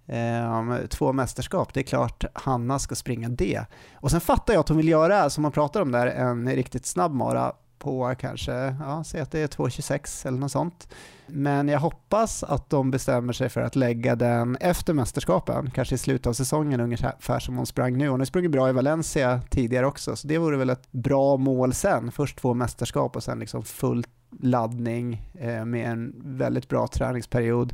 Ehm, 0.08 0.88
två 0.90 1.14
mästerskap, 1.14 1.74
det 1.74 1.80
är 1.80 1.84
klart 1.84 2.26
Hanna 2.34 2.80
ska 2.80 2.96
springa 2.96 3.30
det. 3.30 3.66
Och 3.94 4.12
sen 4.12 4.22
fattar 4.22 4.54
jag 4.54 4.60
att 4.60 4.70
hon 4.70 4.78
vill 4.78 4.88
göra, 4.88 5.30
som 5.30 5.42
man 5.42 5.52
pratar 5.52 5.82
om 5.82 5.92
där, 5.92 6.08
en 6.08 6.50
riktigt 6.50 6.86
snabb 6.86 7.14
mara 7.14 7.54
på 7.80 8.16
kanske, 8.20 8.76
ja, 8.80 9.04
säg 9.04 9.22
att 9.22 9.32
det 9.32 9.40
är 9.40 9.48
2.26 9.48 10.28
eller 10.28 10.38
något 10.38 10.52
sånt. 10.52 10.88
Men 11.28 11.68
jag 11.68 11.80
hoppas 11.80 12.44
att 12.44 12.70
de 12.70 12.92
bestämmer 12.92 13.34
sig 13.34 13.50
för 13.50 13.62
att 13.62 13.76
lägga 13.76 14.16
den 14.16 14.56
efter 14.56 14.94
mästerskapen, 14.94 15.72
kanske 15.72 15.96
i 15.96 15.98
slutet 15.98 16.28
av 16.28 16.34
säsongen 16.34 16.80
ungefär 16.80 17.40
som 17.40 17.58
hon 17.58 17.66
sprang 17.66 17.98
nu. 17.98 18.08
Hon 18.10 18.20
har 18.20 18.26
sprungit 18.26 18.52
bra 18.52 18.70
i 18.70 18.74
Valencia 18.74 19.42
tidigare 19.50 19.86
också, 19.86 20.16
så 20.16 20.28
det 20.28 20.38
vore 20.38 20.58
väl 20.58 20.70
ett 20.70 20.92
bra 20.92 21.38
mål 21.38 21.74
sen. 21.74 22.12
Först 22.12 22.38
två 22.38 22.54
mästerskap 22.54 23.16
och 23.16 23.24
sen 23.24 23.40
liksom 23.40 23.64
full 23.64 24.06
laddning 24.40 25.32
eh, 25.40 25.66
med 25.66 25.92
en 25.92 26.14
väldigt 26.24 26.70
bra 26.70 26.88
träningsperiod 26.88 27.74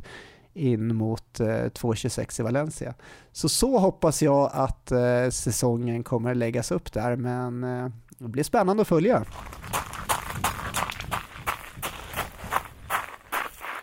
in 0.54 0.96
mot 0.96 1.40
eh, 1.40 1.46
2.26 1.46 2.40
i 2.40 2.42
Valencia. 2.42 2.94
Så 3.32 3.48
så 3.48 3.78
hoppas 3.78 4.22
jag 4.22 4.50
att 4.52 4.92
eh, 4.92 5.28
säsongen 5.30 6.02
kommer 6.02 6.34
läggas 6.34 6.72
upp 6.72 6.92
där, 6.92 7.16
men 7.16 7.64
eh, 7.64 7.88
det 8.18 8.28
blir 8.28 8.42
spännande 8.42 8.80
att 8.80 8.88
följa. 8.88 9.24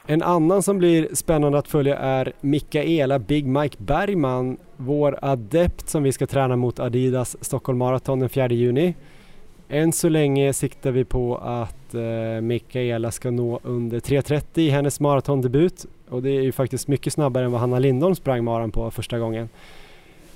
En 0.06 0.24
annan 0.24 0.64
som 0.64 0.78
blir 0.78 1.16
spännande 1.16 1.58
att 1.58 1.68
följa 1.68 1.98
är 1.98 2.34
Mikaela 2.42 3.20
Big 3.20 3.46
Mike 3.46 3.78
Bergman, 3.84 4.58
vår 4.78 5.20
adept 5.22 5.90
som 5.90 6.04
vi 6.04 6.12
ska 6.12 6.28
träna 6.28 6.56
mot 6.56 6.80
Adidas 6.80 7.38
Stockholm 7.42 7.78
Marathon 7.78 8.20
den 8.20 8.30
4 8.30 8.50
juni. 8.50 8.96
Än 9.70 9.94
så 9.94 10.10
länge 10.10 10.54
siktar 10.54 10.92
vi 10.92 11.06
på 11.06 11.38
att 11.38 11.94
eh, 11.94 12.42
Mikaela 12.42 13.12
ska 13.12 13.32
nå 13.32 13.60
under 13.64 14.00
3.30 14.00 14.60
i 14.60 14.70
hennes 14.70 15.00
maratondebut 15.00 15.86
och 16.10 16.22
det 16.22 16.30
är 16.30 16.42
ju 16.42 16.52
faktiskt 16.52 16.88
mycket 16.88 17.14
snabbare 17.14 17.46
än 17.46 17.52
vad 17.52 17.62
Hanna 17.62 17.80
Lindholm 17.80 18.16
sprang 18.16 18.44
maran 18.44 18.72
på 18.72 18.92
första 18.92 19.20
gången. 19.20 19.50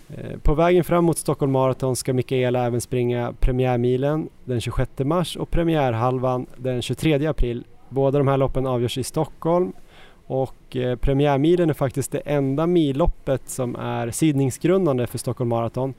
Eh, 0.10 0.38
på 0.38 0.54
vägen 0.54 0.84
fram 0.84 1.06
mot 1.06 1.18
Stockholm 1.18 1.52
Marathon 1.52 1.96
ska 1.96 2.14
Mikaela 2.14 2.66
även 2.66 2.82
springa 2.82 3.34
premiärmilen 3.40 4.30
den 4.46 4.62
26 4.62 4.92
mars 5.00 5.36
och 5.36 5.50
premiärhalvan 5.50 6.46
den 6.58 6.82
23 6.82 7.28
april 7.28 7.64
Båda 7.94 8.18
de 8.18 8.28
här 8.28 8.38
loppen 8.38 8.68
avgörs 8.68 8.98
i 8.98 9.04
Stockholm 9.04 9.74
och 10.28 10.76
eh, 10.76 10.96
premiärmilen 10.96 11.70
är 11.70 11.74
faktiskt 11.74 12.12
det 12.12 12.20
enda 12.20 12.68
milloppet 12.68 13.50
som 13.50 13.76
är 13.76 14.12
sidningsgrundande 14.12 15.08
för 15.08 15.18
Stockholm 15.18 15.50
Marathon. 15.50 15.94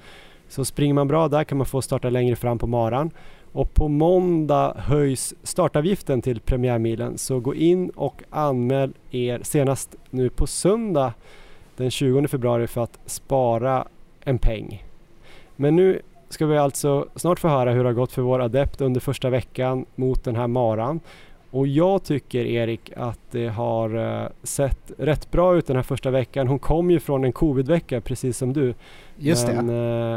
Så 0.49 0.65
springer 0.65 0.95
man 0.95 1.09
bra 1.09 1.29
där 1.29 1.45
kan 1.45 1.59
man 1.59 1.67
få 1.67 1.83
starta 1.83 2.11
längre 2.11 2.37
fram 2.37 2.59
på 2.59 2.67
maran. 2.67 3.11
Och 3.55 3.75
på 3.75 3.89
måndag 3.89 4.75
höjs 4.77 5.35
startavgiften 5.43 6.23
till 6.23 6.41
premiärmilen 6.41 7.19
så 7.19 7.41
gå 7.41 7.55
in 7.55 7.91
och 7.91 8.23
anmäl 8.31 8.93
er 9.11 9.41
senast 9.43 9.97
nu 10.11 10.31
på 10.31 10.47
söndag 10.47 11.13
den 11.77 11.91
20 11.91 12.29
februari 12.29 12.67
för 12.67 12.83
att 12.83 12.99
spara 13.07 13.89
en 14.25 14.39
peng. 14.39 14.85
Men 15.57 15.77
nu 15.77 16.01
ska 16.29 16.47
vi 16.47 16.59
alltså 16.59 17.09
snart 17.17 17.39
få 17.39 17.49
höra 17.49 17.73
hur 17.73 17.83
det 17.83 17.89
har 17.89 17.95
gått 17.95 18.13
för 18.13 18.23
vår 18.23 18.41
adept 18.41 18.81
under 18.81 19.01
första 19.01 19.31
veckan 19.31 19.87
mot 19.95 20.25
den 20.25 20.37
här 20.37 20.47
maran. 20.47 21.01
Och 21.51 21.67
jag 21.67 22.05
tycker 22.05 22.45
Erik 22.45 22.93
att 22.97 23.21
det 23.31 23.49
har 23.49 23.97
uh, 23.97 24.29
sett 24.43 24.93
rätt 24.99 25.31
bra 25.31 25.57
ut 25.57 25.67
den 25.67 25.77
här 25.77 25.83
första 25.83 26.11
veckan. 26.11 26.49
Hon 26.49 26.59
kom 26.59 26.91
ju 26.91 27.01
från 27.01 27.25
en 27.25 27.33
covidvecka 27.33 28.01
precis 28.01 28.39
som 28.39 28.53
du. 28.53 28.75
Just 29.17 29.47
Men, 29.47 29.67
det. 29.67 29.73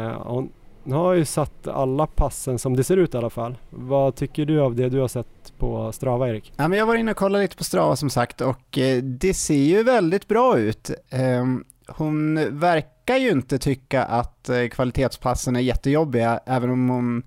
Uh, 0.06 0.46
nu 0.88 0.94
har 0.94 1.14
ju 1.14 1.24
satt 1.24 1.66
alla 1.66 2.06
passen 2.06 2.58
som 2.58 2.76
det 2.76 2.84
ser 2.84 2.96
ut 2.96 3.14
i 3.14 3.16
alla 3.16 3.30
fall. 3.30 3.58
Vad 3.70 4.14
tycker 4.14 4.44
du 4.44 4.60
av 4.60 4.74
det 4.74 4.88
du 4.88 5.00
har 5.00 5.08
sett 5.08 5.52
på 5.58 5.92
Strava 5.92 6.28
Erik? 6.28 6.52
Ja, 6.56 6.68
men 6.68 6.78
jag 6.78 6.86
var 6.86 6.94
inne 6.94 7.10
och 7.10 7.16
kollade 7.16 7.44
lite 7.44 7.56
på 7.56 7.64
Strava 7.64 7.96
som 7.96 8.10
sagt 8.10 8.40
och 8.40 8.78
eh, 8.78 9.02
det 9.02 9.34
ser 9.34 9.54
ju 9.54 9.82
väldigt 9.82 10.28
bra 10.28 10.58
ut. 10.58 10.90
Ehm, 11.10 11.64
hon 11.88 12.34
verkar 12.58 13.16
ju 13.16 13.30
inte 13.30 13.58
tycka 13.58 14.04
att 14.04 14.48
eh, 14.48 14.68
kvalitetspassen 14.68 15.56
är 15.56 15.60
jättejobbiga 15.60 16.40
även 16.46 16.70
om 16.70 16.88
hon 16.88 17.22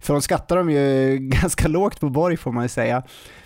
för 0.00 0.12
hon 0.12 0.22
skattar 0.22 0.56
dem 0.56 0.70
ju 0.70 1.18
ganska 1.20 1.68
lågt 1.68 2.00
på 2.00 2.08
Borg 2.08 2.36
får 2.36 2.52
man 2.52 2.64
ju 2.64 2.68
säga. 2.68 3.02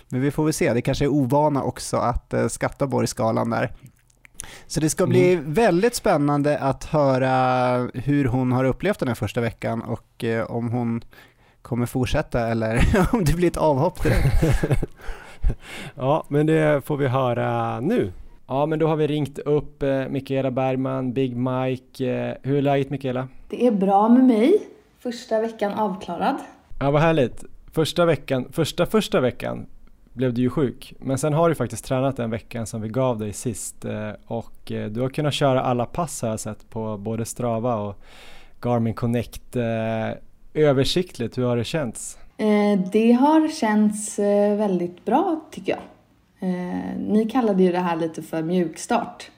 Men 0.09 0.21
vi 0.21 0.31
får 0.31 0.43
väl 0.43 0.53
se, 0.53 0.73
det 0.73 0.81
kanske 0.81 1.05
är 1.05 1.09
ovana 1.09 1.63
också 1.63 1.97
att 1.97 2.25
skatta 2.27 2.49
skatta 2.49 2.87
Borgskalan 2.87 3.49
där. 3.49 3.71
Så 4.67 4.79
det 4.79 4.89
ska 4.89 5.07
bli 5.07 5.33
mm. 5.33 5.53
väldigt 5.53 5.95
spännande 5.95 6.57
att 6.57 6.83
höra 6.83 7.89
hur 7.93 8.25
hon 8.25 8.51
har 8.51 8.63
upplevt 8.63 8.99
den 8.99 9.07
här 9.07 9.15
första 9.15 9.41
veckan 9.41 9.81
och 9.81 10.23
uh, 10.23 10.51
om 10.51 10.69
hon 10.69 11.01
kommer 11.61 11.85
fortsätta 11.85 12.47
eller 12.47 12.81
om 13.13 13.23
det 13.23 13.33
blir 13.33 13.47
ett 13.47 13.57
avhopp 13.57 14.03
direkt. 14.03 14.43
ja, 15.95 16.25
men 16.27 16.45
det 16.45 16.85
får 16.85 16.97
vi 16.97 17.07
höra 17.07 17.79
nu. 17.79 18.11
Ja, 18.47 18.65
men 18.65 18.79
då 18.79 18.87
har 18.87 18.95
vi 18.95 19.07
ringt 19.07 19.39
upp 19.39 19.83
eh, 19.83 20.07
Mikaela 20.07 20.51
Bergman, 20.51 21.13
Big 21.13 21.35
Mike. 21.35 22.11
Eh, 22.11 22.33
hur 22.41 22.57
är 22.57 22.61
läget 22.61 22.89
Mikaela? 22.89 23.27
Det 23.49 23.67
är 23.67 23.71
bra 23.71 24.09
med 24.09 24.23
mig. 24.23 24.67
Första 24.99 25.41
veckan 25.41 25.73
avklarad. 25.73 26.35
Ja, 26.79 26.91
vad 26.91 27.01
härligt. 27.01 27.43
Första 27.71 28.05
veckan, 28.05 28.45
första 28.51 28.85
första 28.85 29.19
veckan 29.19 29.65
blev 30.15 30.33
du 30.33 30.41
ju 30.41 30.49
sjuk. 30.49 30.93
Men 30.99 31.17
sen 31.17 31.33
har 31.33 31.49
du 31.49 31.55
faktiskt 31.55 31.85
tränat 31.85 32.17
den 32.17 32.29
veckan 32.29 32.67
som 32.67 32.81
vi 32.81 32.89
gav 32.89 33.19
dig 33.19 33.33
sist 33.33 33.85
eh, 33.85 34.11
och 34.25 34.71
eh, 34.71 34.89
du 34.89 35.01
har 35.01 35.09
kunnat 35.09 35.33
köra 35.33 35.61
alla 35.61 35.85
pass 35.85 36.21
har 36.21 36.29
jag 36.29 36.39
sett 36.39 36.69
på 36.69 36.97
både 36.97 37.25
Strava 37.25 37.75
och 37.75 38.01
Garmin 38.61 38.93
Connect. 38.93 39.55
Eh, 39.55 40.11
översiktligt, 40.53 41.37
hur 41.37 41.43
har 41.43 41.57
det 41.57 41.63
känts? 41.63 42.17
Det 42.91 43.11
har 43.11 43.47
känts 43.47 44.19
väldigt 44.57 45.05
bra 45.05 45.41
tycker 45.51 45.71
jag. 45.71 45.81
Ni 46.97 47.29
kallade 47.31 47.63
ju 47.63 47.71
det 47.71 47.79
här 47.79 47.95
lite 47.95 48.21
för 48.21 48.43
mjukstart. 48.43 49.31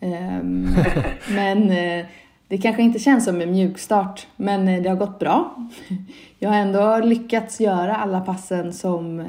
Ehm, 0.00 0.68
men 1.30 1.72
det 2.48 2.58
kanske 2.58 2.82
inte 2.82 2.98
känns 2.98 3.24
som 3.24 3.40
en 3.40 3.50
mjukstart, 3.50 4.26
men 4.36 4.82
det 4.82 4.88
har 4.88 4.96
gått 4.96 5.18
bra. 5.18 5.54
Jag 6.38 6.50
har 6.50 6.56
ändå 6.56 6.98
lyckats 6.98 7.60
göra 7.60 7.96
alla 7.96 8.20
passen 8.20 8.72
som, 8.72 9.24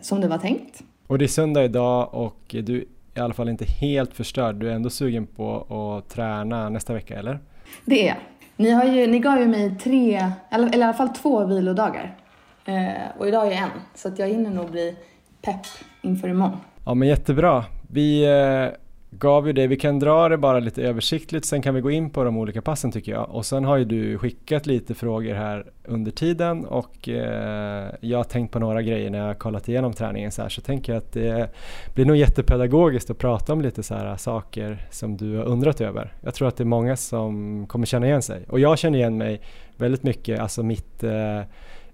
som 0.00 0.20
det 0.20 0.28
var 0.28 0.38
tänkt. 0.38 0.82
Och 1.06 1.18
det 1.18 1.24
är 1.24 1.28
söndag 1.28 1.64
idag 1.64 2.14
och 2.14 2.40
du 2.48 2.76
är 2.76 2.84
i 3.18 3.20
alla 3.20 3.34
fall 3.34 3.48
inte 3.48 3.64
helt 3.64 4.14
förstörd. 4.14 4.56
Du 4.56 4.70
är 4.70 4.74
ändå 4.74 4.90
sugen 4.90 5.26
på 5.26 5.56
att 5.60 6.10
träna 6.14 6.68
nästa 6.68 6.94
vecka, 6.94 7.18
eller? 7.18 7.38
Det 7.84 8.02
är 8.02 8.06
jag. 8.06 8.16
Ni, 8.56 8.70
har 8.70 8.84
ju, 8.84 9.06
ni 9.06 9.18
gav 9.18 9.38
ju 9.38 9.48
mig 9.48 9.76
tre, 9.82 10.30
eller, 10.50 10.66
eller 10.66 10.78
i 10.78 10.82
alla 10.82 10.92
fall 10.92 11.08
två 11.08 11.44
vilodagar. 11.44 12.16
Eh, 12.64 13.18
och 13.18 13.28
idag 13.28 13.46
är 13.46 13.52
en, 13.52 13.68
så 13.94 14.08
att 14.08 14.18
jag 14.18 14.28
hinner 14.28 14.50
nog 14.50 14.70
bli 14.70 14.96
pepp 15.42 15.66
inför 16.02 16.28
imorgon. 16.28 16.56
Ja 16.84 16.94
men 16.94 17.08
jättebra. 17.08 17.64
Vi 17.90 18.24
eh, 18.24 18.78
gav 19.10 19.46
ju 19.46 19.52
det, 19.52 19.66
vi 19.66 19.76
kan 19.76 19.98
dra 19.98 20.28
det 20.28 20.36
bara 20.36 20.60
lite 20.60 20.82
översiktligt, 20.82 21.44
sen 21.44 21.62
kan 21.62 21.74
vi 21.74 21.80
gå 21.80 21.90
in 21.90 22.10
på 22.10 22.24
de 22.24 22.36
olika 22.36 22.62
passen 22.62 22.92
tycker 22.92 23.12
jag. 23.12 23.30
Och 23.30 23.46
sen 23.46 23.64
har 23.64 23.76
ju 23.76 23.84
du 23.84 24.18
skickat 24.18 24.66
lite 24.66 24.94
frågor 24.94 25.34
här 25.34 25.66
under 25.84 26.10
tiden. 26.10 26.64
Och 26.64 27.08
eh, 27.08 27.94
jag 28.00 28.18
har 28.18 28.24
tänkt 28.24 28.52
på 28.52 28.58
några 28.58 28.82
grejer 28.82 29.10
när 29.10 29.18
jag 29.18 29.26
har 29.26 29.34
kollat 29.34 29.68
igenom 29.68 29.92
träningen 29.92 30.32
så 30.32 30.42
här, 30.42 30.48
så 30.48 30.60
tänker 30.60 30.92
jag 30.92 31.00
att 31.00 31.12
det 31.12 31.50
blir 31.94 32.04
nog 32.04 32.16
jättepedagogiskt 32.16 33.10
att 33.10 33.18
prata 33.18 33.52
om 33.52 33.60
lite 33.60 33.82
så 33.82 33.94
här 33.94 34.16
saker 34.16 34.86
som 34.90 35.16
du 35.16 35.36
har 35.36 35.44
undrat 35.44 35.80
över. 35.80 36.12
Jag 36.20 36.34
tror 36.34 36.48
att 36.48 36.56
det 36.56 36.62
är 36.62 36.66
många 36.66 36.96
som 36.96 37.66
kommer 37.66 37.86
känna 37.86 38.06
igen 38.06 38.22
sig. 38.22 38.44
Och 38.48 38.60
jag 38.60 38.78
känner 38.78 38.98
igen 38.98 39.18
mig 39.18 39.40
väldigt 39.76 40.02
mycket, 40.02 40.40
alltså 40.40 40.62
mitt 40.62 41.04
eh, 41.04 41.40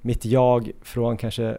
mitt 0.05 0.25
jag 0.25 0.71
från 0.83 1.17
kanske 1.17 1.59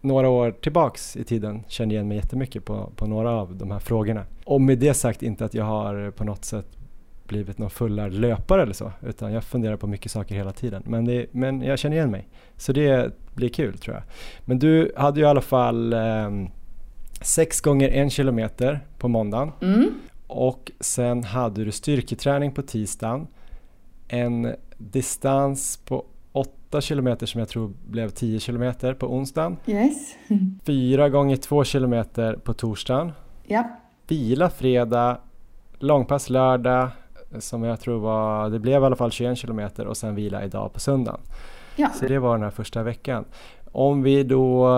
några 0.00 0.28
år 0.28 0.50
tillbaks 0.50 1.16
i 1.16 1.24
tiden 1.24 1.64
känner 1.68 1.94
igen 1.94 2.08
mig 2.08 2.16
jättemycket 2.16 2.64
på, 2.64 2.92
på 2.96 3.06
några 3.06 3.30
av 3.30 3.56
de 3.56 3.70
här 3.70 3.78
frågorna. 3.78 4.24
Och 4.44 4.60
med 4.60 4.78
det 4.78 4.94
sagt 4.94 5.22
inte 5.22 5.44
att 5.44 5.54
jag 5.54 5.64
har 5.64 6.10
på 6.10 6.24
något 6.24 6.44
sätt 6.44 6.66
blivit 7.26 7.58
någon 7.58 7.70
fullärd 7.70 8.12
löpare 8.12 8.62
eller 8.62 8.72
så, 8.72 8.92
utan 9.02 9.32
jag 9.32 9.44
funderar 9.44 9.76
på 9.76 9.86
mycket 9.86 10.12
saker 10.12 10.34
hela 10.34 10.52
tiden. 10.52 10.82
Men, 10.86 11.04
det, 11.04 11.26
men 11.32 11.62
jag 11.62 11.78
känner 11.78 11.96
igen 11.96 12.10
mig, 12.10 12.28
så 12.56 12.72
det 12.72 13.12
blir 13.34 13.48
kul 13.48 13.78
tror 13.78 13.96
jag. 13.96 14.04
Men 14.44 14.58
du 14.58 14.92
hade 14.96 15.20
ju 15.20 15.26
i 15.26 15.28
alla 15.28 15.40
fall 15.40 15.92
eh, 15.92 16.30
sex 17.20 17.60
gånger 17.60 17.88
en 17.88 18.10
kilometer 18.10 18.80
på 18.98 19.08
måndagen 19.08 19.52
mm. 19.60 19.90
och 20.26 20.72
sen 20.80 21.24
hade 21.24 21.64
du 21.64 21.72
styrketräning 21.72 22.52
på 22.52 22.62
tisdagen, 22.62 23.26
en 24.08 24.54
distans 24.78 25.76
på 25.76 26.04
8 26.68 26.80
kilometer 26.80 27.26
som 27.26 27.38
jag 27.38 27.48
tror 27.48 27.72
blev 27.86 28.08
10 28.08 28.40
kilometer 28.40 28.94
på 28.94 29.06
onsdagen. 29.06 29.56
Yes. 29.66 30.16
4 30.66 31.08
gånger 31.08 31.36
2 31.36 31.64
kilometer 31.64 32.34
på 32.34 32.54
torsdagen. 32.54 33.12
Ja. 33.46 33.64
Vila 34.08 34.50
fredag, 34.50 35.18
långpass 35.78 36.30
lördag 36.30 36.88
som 37.38 37.64
jag 37.64 37.80
tror 37.80 37.98
var, 37.98 38.50
det 38.50 38.58
blev 38.58 38.82
i 38.82 38.84
alla 38.84 38.96
fall 38.96 39.10
21 39.10 39.38
kilometer 39.38 39.86
och 39.86 39.96
sen 39.96 40.14
vila 40.14 40.44
idag 40.44 40.72
på 40.72 40.80
söndagen. 40.80 41.20
Ja. 41.76 41.88
Så 41.88 42.06
det 42.06 42.18
var 42.18 42.34
den 42.34 42.42
här 42.42 42.50
första 42.50 42.82
veckan. 42.82 43.24
Om 43.72 44.02
vi 44.02 44.22
då, 44.22 44.68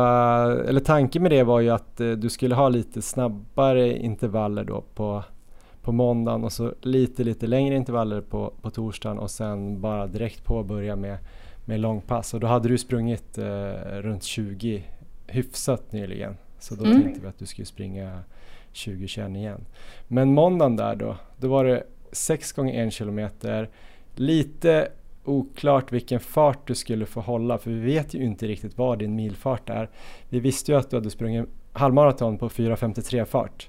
eller 0.69 0.81
tanken 0.81 1.23
med 1.23 1.31
det 1.31 1.43
var 1.43 1.61
ju 1.61 1.71
att 1.71 2.01
eh, 2.01 2.11
du 2.11 2.31
skulle 2.31 2.55
ha 2.55 2.69
lite 2.69 3.03
snabbare 3.03 3.99
intervaller 3.99 4.65
då 4.65 4.85
på, 4.95 5.23
på 5.83 5.93
måndagen 5.93 6.45
och 6.45 6.53
så 6.53 6.75
lite 6.81 7.25
lite 7.25 7.47
längre 7.47 7.77
intervaller 7.77 8.21
på, 8.21 8.53
på 8.63 8.71
torsdagen 8.71 9.19
och 9.19 9.31
sen 9.31 9.81
bara 9.81 10.07
direkt 10.07 10.45
påbörja 10.45 10.97
med 10.97 11.19
med 11.65 11.81
långpass 11.81 12.35
och 12.35 12.41
då 12.41 12.47
hade 12.47 12.69
du 12.69 12.79
sprungit 12.79 13.39
eh, 13.39 13.45
runt 13.83 14.23
20 14.23 14.85
hyfsat 15.27 15.93
nyligen. 15.93 16.37
Så 16.59 16.75
då 16.75 16.85
mm. 16.85 17.03
tänkte 17.03 17.21
vi 17.21 17.29
att 17.29 17.39
du 17.39 17.47
skulle 17.47 17.67
springa 17.67 18.23
2021 18.67 19.31
igen. 19.31 19.65
Men 20.09 20.35
måndagen 20.35 20.77
där 20.77 20.97
då, 20.97 21.17
då 21.37 21.49
var 21.49 21.65
det 21.65 21.85
6 22.13 22.53
gånger 22.53 22.87
1 22.87 22.93
kilometer. 22.93 23.71
Lite 24.15 24.89
oklart 25.25 25.93
vilken 25.93 26.21
fart 26.21 26.67
du 26.67 26.75
skulle 26.75 27.07
få 27.07 27.21
hålla 27.21 27.59
för 27.59 27.71
vi 27.71 27.81
vet 27.81 28.15
ju 28.15 28.25
inte 28.25 28.47
riktigt 28.47 28.79
vad 28.79 28.99
din 28.99 29.15
milfart 29.15 29.71
är. 29.71 29.91
Vi 30.29 30.41
visste 30.41 30.73
ju 30.73 30.79
att 30.79 30.91
du 30.91 30.97
hade 30.97 31.11
sprungit 31.11 31.47
halvmaraton 31.73 32.39
på 32.39 32.49
4.53 32.49 33.25
fart. 33.25 33.69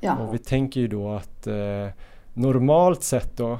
Ja. 0.00 0.16
Och 0.16 0.34
vi 0.34 0.38
tänker 0.38 0.80
ju 0.80 0.88
då 0.88 1.10
att 1.12 1.46
eh, 1.46 1.88
normalt 2.34 3.02
sett 3.02 3.36
då 3.36 3.58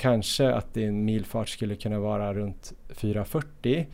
kanske 0.00 0.54
att 0.54 0.74
din 0.74 1.04
milfart 1.04 1.48
skulle 1.48 1.76
kunna 1.76 1.98
vara 1.98 2.34
runt 2.34 2.72
4.40 2.88 3.86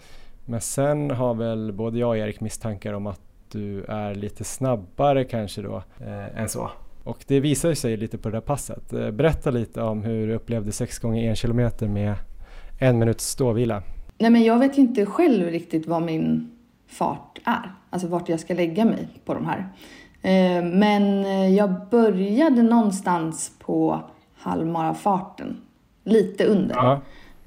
men 0.45 0.61
sen 0.61 1.11
har 1.11 1.35
väl 1.35 1.73
både 1.73 1.99
jag 1.99 2.09
och 2.09 2.17
Erik 2.17 2.41
misstankar 2.41 2.93
om 2.93 3.07
att 3.07 3.21
du 3.53 3.85
är 3.85 4.15
lite 4.15 4.45
snabbare 4.45 5.25
kanske 5.25 5.63
då 5.63 5.83
eh, 6.01 6.41
än 6.41 6.49
så. 6.49 6.71
Och 7.05 7.25
det 7.27 7.41
visar 7.41 7.75
sig 7.75 7.97
lite 7.97 8.19
på 8.19 8.29
det 8.29 8.37
där 8.37 8.41
passet. 8.41 8.93
Eh, 8.93 9.11
berätta 9.11 9.51
lite 9.51 9.83
om 9.83 10.03
hur 10.03 10.27
du 10.27 10.35
upplevde 10.35 10.73
6 10.73 10.99
gånger 10.99 11.33
1 11.33 11.41
km 11.41 11.71
med 11.93 12.15
en 12.79 12.99
minuts 12.99 13.29
ståvila. 13.29 13.83
Nej 14.19 14.31
men 14.31 14.45
jag 14.45 14.59
vet 14.59 14.79
inte 14.79 15.07
själv 15.07 15.47
riktigt 15.47 15.87
vad 15.87 16.03
min 16.03 16.51
fart 16.87 17.39
är, 17.45 17.75
alltså 17.91 18.09
vart 18.09 18.29
jag 18.29 18.41
ska 18.41 18.55
lägga 18.55 18.85
mig 18.85 19.09
på 19.25 19.35
de 19.35 19.47
här. 19.47 19.69
Eh, 20.23 20.65
men 20.65 21.25
jag 21.55 21.89
började 21.91 22.63
någonstans 22.63 23.53
på 23.59 24.01
halvmarafarten 24.35 25.66
lite 26.07 26.45
under. 26.47 26.75
Ja, 26.75 27.01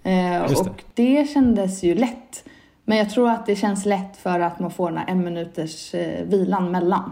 eh, 0.04 0.42
och 0.42 0.50
det. 0.96 1.04
det 1.04 1.30
kändes 1.30 1.84
ju 1.84 1.96
lätt. 1.96 2.44
Men 2.86 2.98
jag 2.98 3.10
tror 3.10 3.30
att 3.30 3.46
det 3.46 3.56
känns 3.56 3.86
lätt 3.86 4.18
för 4.18 4.40
att 4.40 4.60
man 4.60 4.72
får 4.72 4.90
den 4.90 4.98
här 4.98 5.08
en 5.08 5.24
minuters 5.24 5.96
eh, 5.96 6.26
vilan 6.26 6.72
mellan. 6.72 7.12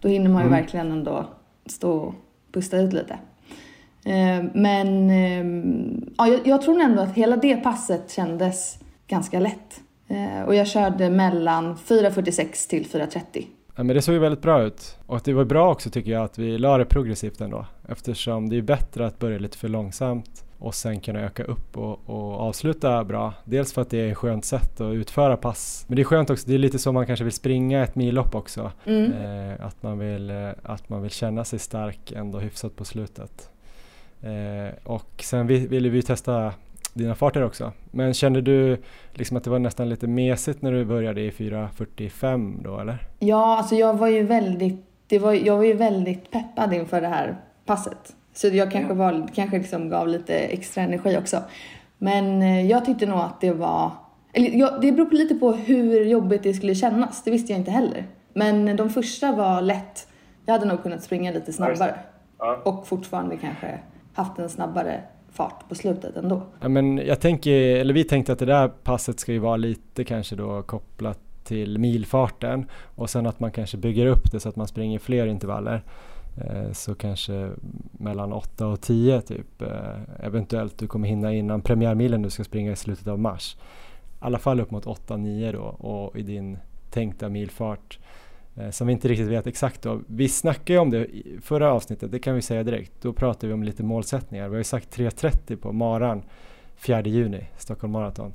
Då 0.00 0.08
hinner 0.08 0.30
man 0.30 0.42
ju 0.42 0.46
mm. 0.46 0.60
verkligen 0.60 0.92
ändå 0.92 1.26
stå 1.66 1.92
och 1.92 2.14
pusta 2.52 2.76
ut 2.76 2.92
lite. 2.92 3.18
Eh, 4.04 4.44
men 4.54 5.10
eh, 5.10 5.72
ja, 6.18 6.28
jag, 6.28 6.46
jag, 6.46 6.62
tror 6.62 6.80
ändå 6.80 7.02
att 7.02 7.14
hela 7.14 7.36
det 7.36 7.56
passet 7.56 8.10
kändes 8.10 8.78
ganska 9.06 9.40
lätt. 9.40 9.80
Eh, 10.08 10.42
och 10.42 10.54
jag 10.54 10.66
körde 10.66 11.10
mellan 11.10 11.76
4.46 11.76 12.68
till 12.68 12.86
4.30. 12.86 13.46
Ja, 13.76 13.82
men 13.84 13.96
det 13.96 14.02
såg 14.02 14.14
ju 14.14 14.18
väldigt 14.18 14.42
bra 14.42 14.62
ut 14.62 14.96
och 15.06 15.20
det 15.24 15.32
var 15.32 15.44
bra 15.44 15.72
också 15.72 15.90
tycker 15.90 16.10
jag 16.10 16.24
att 16.24 16.38
vi 16.38 16.58
la 16.58 16.78
det 16.78 16.84
progressivt 16.84 17.40
ändå 17.40 17.66
eftersom 17.88 18.48
det 18.48 18.56
är 18.56 18.62
bättre 18.62 19.06
att 19.06 19.18
börja 19.18 19.38
lite 19.38 19.58
för 19.58 19.68
långsamt 19.68 20.44
och 20.58 20.74
sen 20.74 21.00
kunna 21.00 21.20
öka 21.20 21.44
upp 21.44 21.76
och, 21.76 22.00
och, 22.06 22.40
avsluta 22.40 23.04
bra. 23.04 23.34
Dels 23.44 23.72
för 23.72 23.82
att 23.82 23.90
det 23.90 23.98
är 23.98 24.12
ett 24.12 24.16
skönt 24.16 24.44
sätt 24.44 24.80
att 24.80 24.94
utföra 24.94 25.36
pass. 25.36 25.84
Men 25.88 25.96
det 25.96 26.02
är 26.02 26.04
skönt 26.04 26.30
också, 26.30 26.48
det 26.48 26.54
är 26.54 26.58
lite 26.58 26.78
så 26.78 26.92
man 26.92 27.06
kanske 27.06 27.24
vill 27.24 27.32
springa 27.32 27.82
ett 27.82 27.94
millopp 27.94 28.34
också. 28.34 28.72
Mm. 28.84 29.12
Eh, 29.12 29.66
att, 29.66 29.82
man 29.82 29.98
vill, 29.98 30.30
eh, 30.30 30.50
att 30.62 30.88
man 30.88 31.02
vill 31.02 31.10
känna 31.10 31.44
sig 31.44 31.58
stark 31.58 32.12
ändå 32.12 32.38
hyfsat 32.38 32.76
på 32.76 32.84
slutet. 32.84 33.50
Eh, 34.22 34.74
och 34.84 35.22
sen 35.22 35.46
vill, 35.46 35.68
ville 35.68 35.88
vi 35.88 36.02
testa 36.02 36.52
dina 36.92 37.14
farter 37.14 37.42
också. 37.42 37.72
Men 37.90 38.14
kände 38.14 38.40
du 38.40 38.82
liksom 39.12 39.36
att 39.36 39.44
det 39.44 39.50
var 39.50 39.58
nästan 39.58 39.88
lite 39.88 40.06
mesigt 40.06 40.62
när 40.62 40.72
du 40.72 40.84
började 40.84 41.20
i 41.20 41.30
4.45 41.30 42.62
då 42.64 42.80
eller? 42.80 42.98
Ja, 43.18 43.58
alltså 43.58 43.74
jag 43.74 43.94
var 43.94 44.08
ju 44.08 44.22
väldigt, 44.22 44.84
det 45.06 45.18
var, 45.18 45.32
jag 45.32 45.56
var 45.56 45.64
ju 45.64 45.74
väldigt 45.74 46.30
peppad 46.30 46.74
inför 46.74 47.00
det 47.00 47.08
här 47.08 47.36
passet. 47.66 48.14
Så 48.38 48.46
jag 48.46 48.70
kanske, 48.70 48.94
var, 48.94 49.28
kanske 49.34 49.58
liksom 49.58 49.88
gav 49.88 50.08
lite 50.08 50.34
extra 50.34 50.82
energi 50.82 51.16
också. 51.16 51.42
Men 51.98 52.42
eh, 52.42 52.66
jag 52.66 52.84
tyckte 52.84 53.06
nog 53.06 53.18
att 53.18 53.40
det 53.40 53.52
var... 53.52 53.90
Eller 54.32 54.50
ja, 54.50 54.78
det 54.80 54.92
beror 54.92 55.10
lite 55.10 55.34
på 55.34 55.52
hur 55.52 56.04
jobbigt 56.04 56.42
det 56.42 56.54
skulle 56.54 56.74
kännas. 56.74 57.24
Det 57.24 57.30
visste 57.30 57.52
jag 57.52 57.60
inte 57.60 57.70
heller. 57.70 58.06
Men 58.32 58.76
de 58.76 58.90
första 58.90 59.32
var 59.32 59.62
lätt. 59.62 60.08
Jag 60.46 60.52
hade 60.52 60.66
nog 60.66 60.82
kunnat 60.82 61.02
springa 61.02 61.32
lite 61.32 61.52
snabbare. 61.52 61.94
Och 62.64 62.86
fortfarande 62.86 63.36
kanske 63.36 63.78
haft 64.14 64.38
en 64.38 64.48
snabbare 64.48 65.00
fart 65.32 65.68
på 65.68 65.74
slutet 65.74 66.16
ändå. 66.16 66.42
Ja, 66.60 66.68
men 66.68 66.98
jag 66.98 67.20
tänker, 67.20 67.52
eller 67.52 67.94
vi 67.94 68.04
tänkte 68.04 68.32
att 68.32 68.38
det 68.38 68.46
där 68.46 68.68
passet 68.68 69.20
ska 69.20 69.32
ju 69.32 69.38
vara 69.38 69.56
lite 69.56 70.04
kanske 70.04 70.36
då 70.36 70.62
kopplat 70.62 71.20
till 71.44 71.78
milfarten 71.78 72.66
och 72.94 73.10
sen 73.10 73.26
att 73.26 73.40
man 73.40 73.52
kanske 73.52 73.76
bygger 73.76 74.06
upp 74.06 74.32
det 74.32 74.40
så 74.40 74.48
att 74.48 74.56
man 74.56 74.68
springer 74.68 74.98
fler 74.98 75.26
intervaller. 75.26 75.82
Eh, 76.40 76.72
så 76.72 76.94
kanske 76.94 77.50
mellan 77.92 78.32
8 78.32 78.66
och 78.66 78.80
10 78.80 79.20
typ. 79.20 79.62
Eh, 79.62 79.98
eventuellt 80.20 80.78
du 80.78 80.86
kommer 80.86 81.08
hinna 81.08 81.32
innan 81.32 81.60
premiärmilen 81.60 82.22
du 82.22 82.30
ska 82.30 82.44
springa 82.44 82.72
i 82.72 82.76
slutet 82.76 83.08
av 83.08 83.18
mars. 83.18 83.56
I 83.58 83.60
alla 84.18 84.38
fall 84.38 84.60
upp 84.60 84.70
mot 84.70 84.86
8-9 84.86 85.52
då 85.52 85.62
och 85.62 86.16
i 86.16 86.22
din 86.22 86.58
tänkta 86.90 87.28
milfart 87.28 87.98
eh, 88.56 88.70
som 88.70 88.86
vi 88.86 88.92
inte 88.92 89.08
riktigt 89.08 89.28
vet 89.28 89.46
exakt 89.46 89.82
då. 89.82 90.00
Vi 90.06 90.28
snackade 90.28 90.72
ju 90.72 90.78
om 90.78 90.90
det 90.90 91.06
i 91.06 91.38
förra 91.42 91.72
avsnittet, 91.72 92.12
det 92.12 92.18
kan 92.18 92.34
vi 92.34 92.42
säga 92.42 92.62
direkt. 92.62 92.92
Då 93.02 93.12
pratade 93.12 93.46
vi 93.46 93.52
om 93.52 93.62
lite 93.62 93.82
målsättningar. 93.82 94.48
Vi 94.48 94.54
har 94.54 94.58
ju 94.58 94.64
sagt 94.64 94.98
3.30 94.98 95.56
på 95.56 95.72
maran 95.72 96.22
4 96.76 97.02
juni, 97.02 97.46
Stockholm 97.56 97.92
Marathon. 97.92 98.34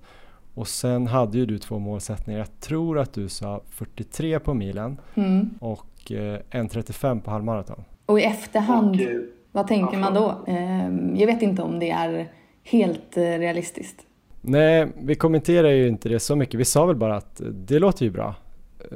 Och 0.53 0.68
sen 0.68 1.07
hade 1.07 1.38
ju 1.38 1.45
du 1.45 1.60
två 1.60 1.80
målsättningar. 1.80 2.40
Jag 2.40 2.60
tror 2.60 2.99
att 2.99 3.14
du 3.14 3.30
sa 3.30 3.61
43 3.69 4.40
på 4.40 4.53
milen 4.53 4.98
mm. 5.15 5.49
och 5.61 5.86
1.35 6.06 7.22
på 7.22 7.32
halvmaraton. 7.32 7.84
Och 8.14 8.19
i 8.19 8.23
efterhand, 8.23 9.02
och, 9.02 9.07
vad 9.52 9.68
tänker 9.68 9.98
man 9.98 10.14
då? 10.14 10.35
Ehm, 10.48 11.15
jag 11.15 11.27
vet 11.27 11.41
inte 11.41 11.61
om 11.61 11.80
det 11.80 11.90
är 11.90 12.27
helt 12.64 13.18
eh, 13.18 13.22
realistiskt. 13.22 14.06
Nej, 14.41 14.88
vi 15.02 15.15
kommenterar 15.15 15.69
ju 15.69 15.88
inte 15.88 16.10
det 16.10 16.19
så 16.19 16.35
mycket. 16.35 16.60
Vi 16.60 16.65
sa 16.65 16.85
väl 16.85 16.95
bara 16.95 17.15
att 17.15 17.41
det 17.52 17.80
låter 17.80 18.06
ju 18.06 18.11
bra. 18.11 18.35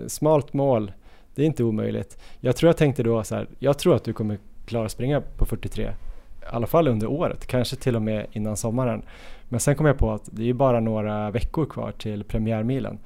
Smalt 0.07 0.53
mål, 0.53 0.91
det 1.35 1.41
är 1.41 1.45
inte 1.45 1.63
omöjligt. 1.63 2.17
Jag 2.39 2.55
tror 2.55 2.69
jag 2.69 2.77
tänkte 2.77 3.03
då 3.03 3.23
så 3.23 3.35
här, 3.35 3.47
jag 3.59 3.77
tror 3.77 3.95
att 3.95 4.03
du 4.03 4.13
kommer 4.13 4.37
klara 4.65 4.85
att 4.85 4.91
springa 4.91 5.21
på 5.21 5.45
43. 5.45 5.83
I 5.83 5.89
alla 6.51 6.67
fall 6.67 6.87
under 6.87 7.07
året, 7.07 7.47
kanske 7.47 7.75
till 7.75 7.95
och 7.95 8.01
med 8.01 8.25
innan 8.31 8.57
sommaren. 8.57 9.01
Men 9.49 9.59
sen 9.59 9.75
kom 9.75 9.85
jag 9.85 9.97
på 9.97 10.11
att 10.11 10.29
det 10.31 10.41
är 10.41 10.45
ju 10.47 10.53
bara 10.53 10.79
några 10.79 11.31
veckor 11.31 11.65
kvar 11.65 11.91
till 11.91 12.23
premiärmilen. 12.23 12.99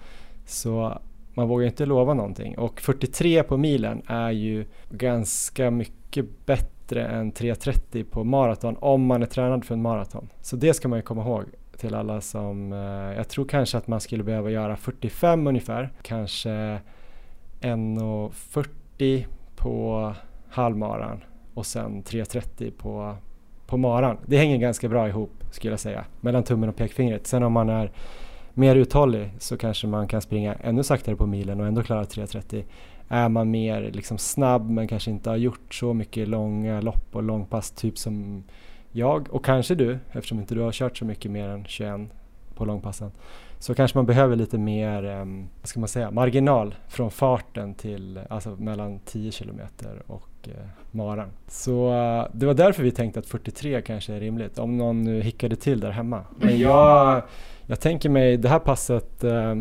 Så 0.45 0.97
man 1.33 1.47
vågar 1.47 1.67
inte 1.67 1.85
lova 1.85 2.13
någonting. 2.13 2.57
Och 2.57 2.81
43 2.81 3.43
på 3.43 3.57
milen 3.57 4.01
är 4.07 4.31
ju 4.31 4.65
ganska 4.89 5.71
mycket 5.71 6.00
mycket 6.11 6.45
bättre 6.45 7.07
än 7.07 7.33
3.30 7.33 8.03
på 8.03 8.23
maraton 8.23 8.77
om 8.79 9.05
man 9.05 9.21
är 9.21 9.25
tränad 9.25 9.65
för 9.65 9.75
en 9.75 9.81
maraton. 9.81 10.29
Så 10.41 10.55
det 10.55 10.73
ska 10.73 10.87
man 10.87 10.99
ju 10.99 11.03
komma 11.03 11.21
ihåg 11.21 11.43
till 11.77 11.95
alla 11.95 12.21
som, 12.21 12.73
eh, 12.73 13.17
jag 13.17 13.27
tror 13.27 13.45
kanske 13.45 13.77
att 13.77 13.87
man 13.87 13.99
skulle 13.99 14.23
behöva 14.23 14.49
göra 14.49 14.75
45 14.75 15.47
ungefär, 15.47 15.89
kanske 16.01 16.79
1.40 17.61 19.25
på 19.55 20.13
halvmaran 20.49 21.23
och 21.53 21.65
sen 21.65 22.03
3.30 22.03 22.71
på, 22.71 23.15
på 23.67 23.77
maran. 23.77 24.17
Det 24.25 24.37
hänger 24.37 24.57
ganska 24.57 24.89
bra 24.89 25.07
ihop 25.07 25.43
skulle 25.51 25.73
jag 25.73 25.79
säga, 25.79 26.05
mellan 26.21 26.43
tummen 26.43 26.69
och 26.69 26.75
pekfingret. 26.75 27.27
Sen 27.27 27.43
om 27.43 27.53
man 27.53 27.69
är 27.69 27.91
mer 28.53 28.75
uthållig 28.75 29.31
så 29.39 29.57
kanske 29.57 29.87
man 29.87 30.07
kan 30.07 30.21
springa 30.21 30.53
ännu 30.53 30.83
saktare 30.83 31.15
på 31.15 31.25
milen 31.25 31.59
och 31.59 31.67
ändå 31.67 31.83
klara 31.83 32.03
3.30. 32.03 32.63
Är 33.13 33.29
man 33.29 33.51
mer 33.51 33.91
liksom 33.93 34.17
snabb 34.17 34.69
men 34.69 34.87
kanske 34.87 35.11
inte 35.11 35.29
har 35.29 35.37
gjort 35.37 35.73
så 35.73 35.93
mycket 35.93 36.27
långa 36.27 36.81
lopp 36.81 37.15
och 37.15 37.23
långpass 37.23 37.71
typ 37.71 37.97
som 37.97 38.43
jag 38.91 39.27
och 39.31 39.45
kanske 39.45 39.75
du 39.75 39.99
eftersom 40.11 40.39
inte 40.39 40.55
du 40.55 40.61
har 40.61 40.71
kört 40.71 40.97
så 40.97 41.05
mycket 41.05 41.31
mer 41.31 41.47
än 41.47 41.65
21 41.65 42.01
på 42.55 42.65
långpassen 42.65 43.11
så 43.61 43.75
kanske 43.75 43.97
man 43.97 44.05
behöver 44.05 44.35
lite 44.35 44.57
mer, 44.57 45.03
vad 45.61 45.67
ska 45.67 45.79
man 45.79 45.89
säga, 45.89 46.11
marginal 46.11 46.75
från 46.87 47.11
farten 47.11 47.73
till, 47.73 48.19
alltså 48.29 48.49
mellan 48.49 48.99
10 48.99 49.31
kilometer 49.31 50.03
och 50.07 50.47
uh, 50.47 50.53
maran. 50.91 51.29
Så 51.47 51.93
uh, 51.93 52.27
det 52.33 52.45
var 52.45 52.53
därför 52.53 52.83
vi 52.83 52.91
tänkte 52.91 53.19
att 53.19 53.25
43 53.25 53.81
kanske 53.81 54.13
är 54.13 54.19
rimligt, 54.19 54.59
om 54.59 54.77
någon 54.77 55.03
nu 55.03 55.21
hickade 55.21 55.55
till 55.55 55.79
där 55.79 55.91
hemma. 55.91 56.23
Men 56.37 56.59
jag, 56.59 57.21
jag 57.65 57.79
tänker 57.79 58.09
mig 58.09 58.37
det 58.37 58.49
här 58.49 58.59
passet, 58.59 59.23
uh, 59.23 59.55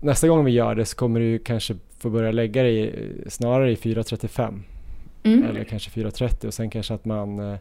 nästa 0.00 0.28
gång 0.28 0.44
vi 0.44 0.50
gör 0.50 0.74
det 0.74 0.84
så 0.84 0.96
kommer 0.96 1.20
du 1.20 1.38
kanske 1.38 1.74
få 2.00 2.10
börja 2.10 2.32
lägga 2.32 2.62
dig 2.62 2.94
snarare 3.26 3.72
i 3.72 3.74
4.35 3.74 4.62
mm. 5.22 5.44
eller 5.44 5.64
kanske 5.64 5.90
4.30 6.00 6.46
och 6.46 6.54
sen 6.54 6.70
kanske 6.70 6.94
att 6.94 7.04
man 7.04 7.58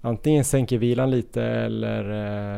antingen 0.00 0.44
sänker 0.44 0.78
vilan 0.78 1.10
lite 1.10 1.42
eller 1.42 2.04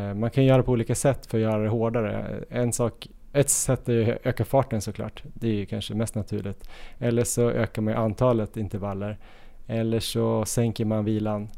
eh, 0.08 0.14
man 0.14 0.30
kan 0.30 0.44
göra 0.44 0.62
på 0.62 0.72
olika 0.72 0.94
sätt 0.94 1.26
för 1.26 1.38
att 1.38 1.42
göra 1.42 1.62
det 1.62 1.68
hårdare. 1.68 2.44
En 2.50 2.72
sak, 2.72 3.08
ett 3.32 3.50
sätt 3.50 3.88
är 3.88 4.12
att 4.12 4.26
öka 4.26 4.44
farten 4.44 4.80
såklart, 4.80 5.22
det 5.34 5.48
är 5.48 5.54
ju 5.54 5.66
kanske 5.66 5.94
mest 5.94 6.14
naturligt. 6.14 6.68
Eller 6.98 7.24
så 7.24 7.50
ökar 7.50 7.82
man 7.82 7.94
antalet 7.94 8.56
intervaller. 8.56 9.18
Eller 9.66 10.00
så 10.00 10.44
sänker 10.44 10.84
man 10.84 11.04
vilan. 11.04 11.48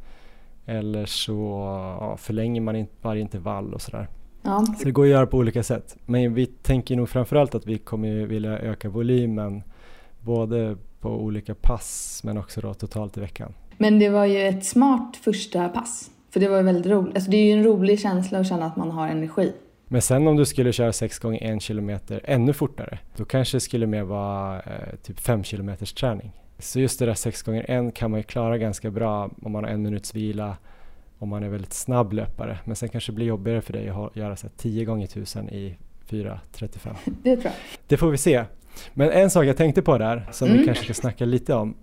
Eller 0.66 1.06
så 1.06 1.32
ja, 2.00 2.16
förlänger 2.16 2.60
man 2.60 2.86
varje 3.02 3.20
intervall 3.20 3.74
och 3.74 3.82
sådär. 3.82 4.08
Ja. 4.44 4.64
Så 4.78 4.84
det 4.84 4.90
går 4.90 5.04
att 5.04 5.10
göra 5.10 5.26
på 5.26 5.36
olika 5.36 5.62
sätt. 5.62 5.96
Men 6.06 6.34
vi 6.34 6.46
tänker 6.46 6.96
nog 6.96 7.08
framförallt 7.08 7.54
att 7.54 7.66
vi 7.66 7.78
kommer 7.78 8.26
vilja 8.26 8.58
öka 8.58 8.88
volymen 8.88 9.62
både 10.20 10.76
på 11.00 11.10
olika 11.10 11.54
pass 11.54 12.20
men 12.24 12.38
också 12.38 12.60
då 12.60 12.74
totalt 12.74 13.16
i 13.16 13.20
veckan. 13.20 13.54
Men 13.78 13.98
det 13.98 14.08
var 14.08 14.24
ju 14.24 14.42
ett 14.42 14.64
smart 14.64 15.16
första 15.16 15.68
pass. 15.68 16.10
För 16.30 16.40
det 16.40 16.48
var 16.48 16.56
ju 16.56 16.62
väldigt 16.62 16.86
roligt. 16.86 17.14
Alltså 17.14 17.30
det 17.30 17.36
är 17.36 17.44
ju 17.44 17.52
en 17.52 17.64
rolig 17.64 18.00
känsla 18.00 18.38
att 18.38 18.48
känna 18.48 18.66
att 18.66 18.76
man 18.76 18.90
har 18.90 19.08
energi. 19.08 19.52
Men 19.88 20.02
sen 20.02 20.26
om 20.26 20.36
du 20.36 20.44
skulle 20.44 20.72
köra 20.72 20.92
6 20.92 21.18
gånger 21.18 21.56
1 21.56 21.62
kilometer 21.62 22.20
ännu 22.24 22.52
fortare, 22.52 22.98
då 23.16 23.24
kanske 23.24 23.56
det 23.56 23.60
skulle 23.60 23.86
mer 23.86 24.02
vara 24.02 24.60
eh, 24.60 24.96
typ 25.02 25.20
5 25.20 25.44
kilometers 25.44 25.92
träning. 25.92 26.32
Så 26.58 26.80
just 26.80 26.98
det 26.98 27.06
där 27.06 27.14
6 27.14 27.42
gånger 27.42 27.88
1 27.88 27.94
kan 27.94 28.10
man 28.10 28.20
ju 28.20 28.24
klara 28.24 28.58
ganska 28.58 28.90
bra 28.90 29.30
om 29.42 29.52
man 29.52 29.64
har 29.64 29.70
en 29.70 29.82
minuts 29.82 30.14
vila, 30.14 30.56
om 31.24 31.30
man 31.30 31.42
är 31.42 31.48
väldigt 31.48 31.72
snabb 31.72 32.12
löpare. 32.12 32.58
Men 32.64 32.76
sen 32.76 32.88
kanske 32.88 33.12
det 33.12 33.16
blir 33.16 33.26
jobbigare 33.26 33.60
för 33.60 33.72
dig 33.72 33.88
att 33.88 34.16
göra 34.16 34.36
så 34.36 34.48
10 34.56 34.84
gånger 34.84 35.04
1000 35.04 35.48
i 35.48 35.76
4.35. 36.08 36.94
Det 37.22 37.36
tror 37.36 37.44
jag. 37.44 37.52
Det 37.86 37.96
får 37.96 38.10
vi 38.10 38.18
se. 38.18 38.44
Men 38.94 39.10
en 39.10 39.30
sak 39.30 39.44
jag 39.44 39.56
tänkte 39.56 39.82
på 39.82 39.98
där, 39.98 40.28
som 40.32 40.48
mm. 40.48 40.60
vi 40.60 40.66
kanske 40.66 40.84
ska 40.84 40.94
snacka 40.94 41.24
lite 41.24 41.54
om, 41.54 41.74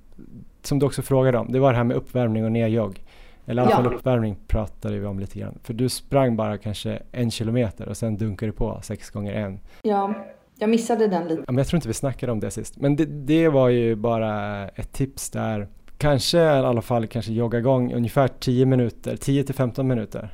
som 0.61 0.79
du 0.79 0.85
också 0.85 1.01
frågade 1.01 1.37
om, 1.37 1.51
det 1.51 1.59
var 1.59 1.71
det 1.71 1.77
här 1.77 1.83
med 1.83 1.97
uppvärmning 1.97 2.45
och 2.45 2.51
nedjogg. 2.51 3.03
Eller 3.45 3.61
i 3.61 3.65
alla 3.65 3.75
fall 3.75 3.93
uppvärmning 3.93 4.37
pratade 4.47 4.99
vi 4.99 5.05
om 5.05 5.19
lite 5.19 5.39
grann. 5.39 5.59
För 5.63 5.73
du 5.73 5.89
sprang 5.89 6.35
bara 6.35 6.57
kanske 6.57 7.01
en 7.11 7.31
kilometer 7.31 7.89
och 7.89 7.97
sen 7.97 8.17
dunkade 8.17 8.51
du 8.51 8.55
på 8.55 8.79
sex 8.83 9.09
gånger 9.09 9.33
en. 9.33 9.59
Ja, 9.81 10.13
jag 10.59 10.69
missade 10.69 11.07
den 11.07 11.27
lite. 11.27 11.43
men 11.47 11.57
jag 11.57 11.67
tror 11.67 11.77
inte 11.77 11.87
vi 11.87 11.93
snackade 11.93 12.31
om 12.31 12.39
det 12.39 12.51
sist. 12.51 12.77
Men 12.77 12.95
det, 12.95 13.05
det 13.05 13.49
var 13.49 13.69
ju 13.69 13.95
bara 13.95 14.67
ett 14.69 14.91
tips 14.91 15.29
där. 15.29 15.67
Kanske 16.01 16.37
i 16.37 16.47
alla 16.47 16.81
fall 16.81 17.07
kanske 17.07 17.31
jogga 17.33 17.59
igång 17.59 17.93
ungefär 17.93 18.27
10 18.27 18.65
minuter, 18.65 19.17
10 19.17 19.43
till 19.43 19.55
15 19.55 19.87
minuter. 19.87 20.29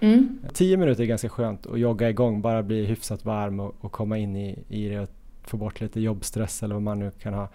Mm. 0.00 0.38
10 0.52 0.76
minuter 0.76 1.02
är 1.02 1.06
ganska 1.06 1.28
skönt 1.28 1.66
att 1.66 1.78
jogga 1.80 2.10
igång, 2.10 2.40
bara 2.40 2.62
bli 2.62 2.84
hyfsat 2.84 3.24
varm 3.24 3.60
och, 3.60 3.74
och 3.80 3.92
komma 3.92 4.18
in 4.18 4.36
i, 4.36 4.58
i 4.68 4.88
det 4.88 5.00
och 5.00 5.08
få 5.42 5.56
bort 5.56 5.80
lite 5.80 6.00
jobbstress 6.00 6.62
eller 6.62 6.74
vad 6.74 6.82
man 6.82 6.98
nu 6.98 7.10
kan 7.10 7.34
ha. 7.34 7.48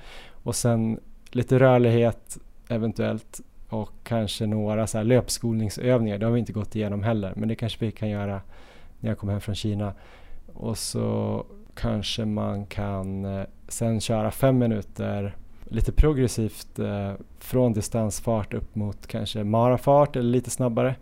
Och 0.44 0.56
sen 0.56 1.00
lite 1.32 1.60
rörlighet 1.60 2.38
eventuellt 2.70 3.42
och 3.70 3.92
kanske 4.04 4.46
några 4.46 4.88
så 4.88 4.98
här 4.98 5.06
löpskolningsövningar. 5.06 6.18
Det 6.18 6.26
har 6.26 6.34
vi 6.34 6.40
inte 6.40 6.54
gått 6.54 6.76
igenom 6.76 7.04
heller 7.04 7.34
men 7.36 7.48
det 7.48 7.56
kanske 7.56 7.86
vi 7.86 7.92
kan 7.92 8.10
göra 8.10 8.42
när 9.00 9.10
jag 9.10 9.18
kommer 9.18 9.34
hem 9.34 9.42
från 9.42 9.56
Kina. 9.56 9.94
Och 10.54 10.78
så 10.78 11.46
kanske 11.76 12.26
man 12.26 12.66
kan 12.66 13.26
eh, 13.26 13.46
sen 13.68 14.02
köra 14.02 14.32
fem 14.32 14.58
minuter 14.58 15.36
lite 15.70 15.92
progressivt 15.92 16.80
eh, 16.80 17.14
från 17.40 17.74
distansfart 17.74 18.54
upp 18.54 18.76
mot 18.76 19.08
kanske 19.08 19.44
marafart 19.44 20.16
eller 20.16 20.30
lite 20.30 20.50
snabbare. 20.50 20.96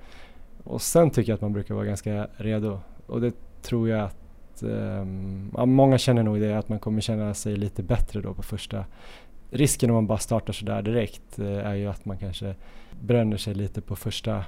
Och 0.63 0.81
sen 0.81 1.09
tycker 1.09 1.31
jag 1.31 1.35
att 1.35 1.41
man 1.41 1.53
brukar 1.53 1.75
vara 1.75 1.85
ganska 1.85 2.27
redo 2.37 2.79
och 3.05 3.21
det 3.21 3.33
tror 3.61 3.89
jag 3.89 4.01
att 4.01 4.63
eh, 4.63 5.65
många 5.65 5.97
känner 5.97 6.23
nog 6.23 6.39
det 6.39 6.57
att 6.57 6.69
man 6.69 6.79
kommer 6.79 7.01
känna 7.01 7.33
sig 7.33 7.55
lite 7.55 7.83
bättre 7.83 8.21
då 8.21 8.33
på 8.33 8.43
första 8.43 8.85
risken 9.49 9.89
om 9.89 9.93
man 9.93 10.07
bara 10.07 10.17
startar 10.17 10.53
sådär 10.53 10.81
direkt 10.81 11.39
eh, 11.39 11.67
är 11.67 11.75
ju 11.75 11.87
att 11.87 12.05
man 12.05 12.17
kanske 12.17 12.55
bränner 13.01 13.37
sig 13.37 13.53
lite 13.53 13.81
på 13.81 13.95
första 13.95 14.45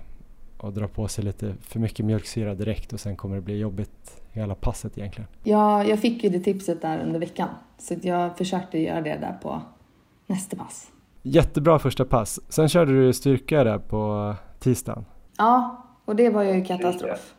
och 0.58 0.74
drar 0.74 0.88
på 0.88 1.08
sig 1.08 1.24
lite 1.24 1.56
för 1.62 1.80
mycket 1.80 2.06
mjölksyra 2.06 2.56
direkt 2.56 2.94
och 2.94 3.00
sen 3.00 3.16
kommer 3.16 3.36
det 3.36 3.41
bli 3.41 3.58
jobbigt 3.58 4.22
hela 4.32 4.56
passet 4.56 4.98
egentligen. 4.98 5.28
Ja, 5.44 5.84
jag 5.84 6.00
fick 6.00 6.24
ju 6.24 6.30
det 6.30 6.40
tipset 6.40 6.82
där 6.82 7.00
under 7.00 7.20
veckan 7.20 7.50
så 7.78 7.96
jag 8.02 8.38
försökte 8.38 8.80
göra 8.80 9.02
det 9.02 9.18
där 9.18 9.38
på 9.41 9.62
nästa 10.30 10.56
pass. 10.56 10.92
Jättebra 11.22 11.80
första 11.80 12.06
pass. 12.06 12.40
Sen 12.50 12.70
körde 12.70 12.92
du 12.92 13.14
styrka 13.14 13.64
där 13.64 13.78
på 13.78 14.36
tisdagen. 14.60 15.06
Ja, 15.38 15.86
och 16.06 16.16
det 16.16 16.30
var 16.30 16.44
ju 16.44 16.66
katastrof. 16.66 17.34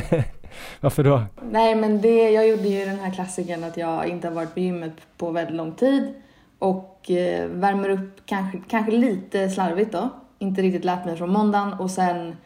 Varför 0.80 1.04
då? 1.04 1.22
Nej, 1.50 1.74
men 1.74 2.00
det, 2.00 2.30
jag 2.30 2.48
gjorde 2.48 2.68
ju 2.68 2.84
den 2.84 2.98
här 2.98 3.10
klassiken 3.10 3.64
att 3.64 3.76
jag 3.76 4.06
inte 4.08 4.28
har 4.28 4.34
varit 4.34 4.54
på 4.54 4.60
gymmet 4.60 4.92
på 5.16 5.30
väldigt 5.30 5.56
lång 5.56 5.72
tid 5.72 6.14
och 6.58 7.10
eh, 7.10 7.48
värmer 7.48 7.88
upp 7.88 8.26
kanske, 8.26 8.60
kanske 8.68 8.92
lite 8.92 9.48
slarvigt 9.48 9.92
då. 9.92 10.08
Inte 10.38 10.62
riktigt 10.62 10.84
lärt 10.84 11.04
mig 11.04 11.16
från 11.16 11.30
måndagen 11.30 11.72
och 11.72 11.90
sen 11.90 12.36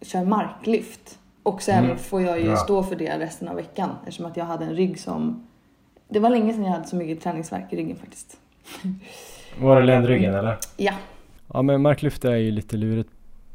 kör 0.00 0.24
marklyft. 0.24 1.18
Och 1.42 1.62
sen 1.62 1.84
mm. 1.84 1.98
får 1.98 2.22
jag 2.22 2.40
ju 2.40 2.46
ja. 2.46 2.56
stå 2.56 2.82
för 2.82 2.96
det 2.96 3.18
resten 3.18 3.48
av 3.48 3.56
veckan 3.56 3.90
eftersom 4.06 4.26
att 4.26 4.36
jag 4.36 4.44
hade 4.44 4.64
en 4.64 4.74
rygg 4.74 5.00
som... 5.00 5.46
Det 6.08 6.20
var 6.20 6.30
länge 6.30 6.52
sedan 6.52 6.64
jag 6.64 6.72
hade 6.72 6.88
så 6.88 6.96
mycket 6.96 7.20
träningsverk 7.20 7.72
i 7.72 7.76
ryggen 7.76 7.96
faktiskt. 7.96 8.36
Var 9.60 9.80
det 9.80 9.86
ländryggen 9.86 10.34
eller? 10.34 10.56
Ja. 10.76 10.92
Ja 11.52 11.62
men 11.62 11.82
marklyft 11.82 12.24
är 12.24 12.36
ju 12.36 12.50
lite 12.50 12.76
lurigt 12.76 13.10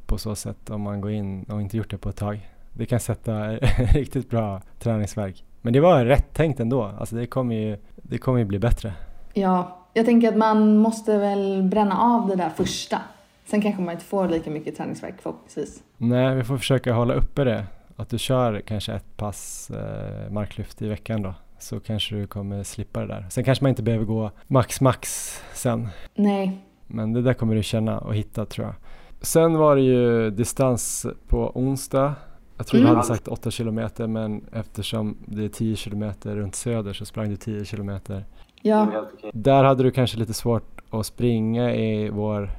på 0.06 0.18
så 0.18 0.36
sätt 0.36 0.70
om 0.70 0.82
man 0.82 1.02
går 1.02 1.12
in 1.12 1.44
och 1.44 1.62
inte 1.62 1.78
gjort 1.78 1.90
det 1.90 1.98
på 1.98 2.10
ett 2.10 2.18
tag. 2.18 2.50
Det 2.74 2.86
kan 2.86 3.00
sätta 3.00 3.50
riktigt 3.94 4.30
bra 4.30 4.62
träningsverk. 4.80 5.44
Men 5.62 5.74
det 5.74 5.80
var 5.80 6.06
rätt 6.06 6.34
tänkt 6.34 6.60
ändå. 6.60 6.84
Alltså 6.84 7.16
det 7.16 7.26
kommer 7.26 7.56
ju, 7.56 7.78
det 7.96 8.18
kommer 8.18 8.40
ju 8.40 8.46
bli 8.46 8.60
bättre. 8.60 8.94
Ja, 9.34 9.78
jag 9.94 10.06
tänker 10.06 10.28
att 10.28 10.38
man 10.38 10.78
måste 10.78 11.18
väl 11.18 11.64
bränna 11.64 11.98
av 11.98 12.28
det 12.28 12.36
där 12.36 12.50
första. 12.50 12.98
Sen 13.46 13.62
kanske 13.62 13.82
man 13.82 13.94
inte 13.94 14.06
får 14.06 14.30
lika 14.30 14.50
mycket 14.50 14.78
träningsverk 14.78 15.16
förhoppningsvis. 15.22 15.84
Nej, 15.98 16.36
vi 16.36 16.44
får 16.44 16.58
försöka 16.58 16.94
hålla 16.94 17.14
uppe 17.14 17.44
det. 17.44 17.66
Att 17.96 18.10
du 18.10 18.18
kör 18.18 18.62
kanske 18.62 18.94
ett 18.94 19.18
pass 19.18 19.72
eh, 19.72 20.32
marklyft 20.32 20.82
i 20.82 20.88
veckan 20.88 21.22
då. 21.22 21.34
Så 21.62 21.80
kanske 21.80 22.16
du 22.16 22.28
kommer 22.28 22.64
slippa 22.64 23.00
det 23.00 23.08
där. 23.08 23.26
Sen 23.30 23.44
kanske 23.44 23.64
man 23.64 23.70
inte 23.70 23.84
behöver 23.84 24.06
gå 24.06 24.32
max 24.48 24.82
max 24.82 25.36
sen. 25.54 25.88
Nej. 26.16 26.58
Men 26.88 27.14
det 27.14 27.22
där 27.22 27.34
kommer 27.34 27.56
du 27.56 27.64
känna 27.64 28.00
och 28.00 28.16
hitta 28.16 28.46
tror 28.46 28.68
jag. 28.68 28.76
Sen 29.22 29.54
var 29.54 29.76
det 29.76 29.82
ju 29.82 30.30
distans 30.30 31.06
på 31.28 31.52
onsdag. 31.56 32.16
Jag 32.58 32.68
tror 32.68 32.80
mm. 32.80 32.90
du 32.90 32.96
hade 32.96 33.08
sagt 33.08 33.28
8 33.28 33.52
kilometer 33.52 34.08
men 34.08 34.46
eftersom 34.54 35.18
det 35.26 35.44
är 35.44 35.50
10 35.50 35.76
kilometer 35.76 36.36
runt 36.36 36.56
söder 36.56 36.94
så 36.94 37.06
sprang 37.06 37.30
du 37.30 37.36
10 37.36 37.66
kilometer. 37.66 38.26
Ja. 38.62 39.06
Där 39.34 39.64
hade 39.64 39.84
du 39.84 39.92
kanske 39.92 40.18
lite 40.18 40.34
svårt 40.34 40.82
att 40.90 41.06
springa 41.06 41.76
i 41.76 42.10
vår 42.10 42.52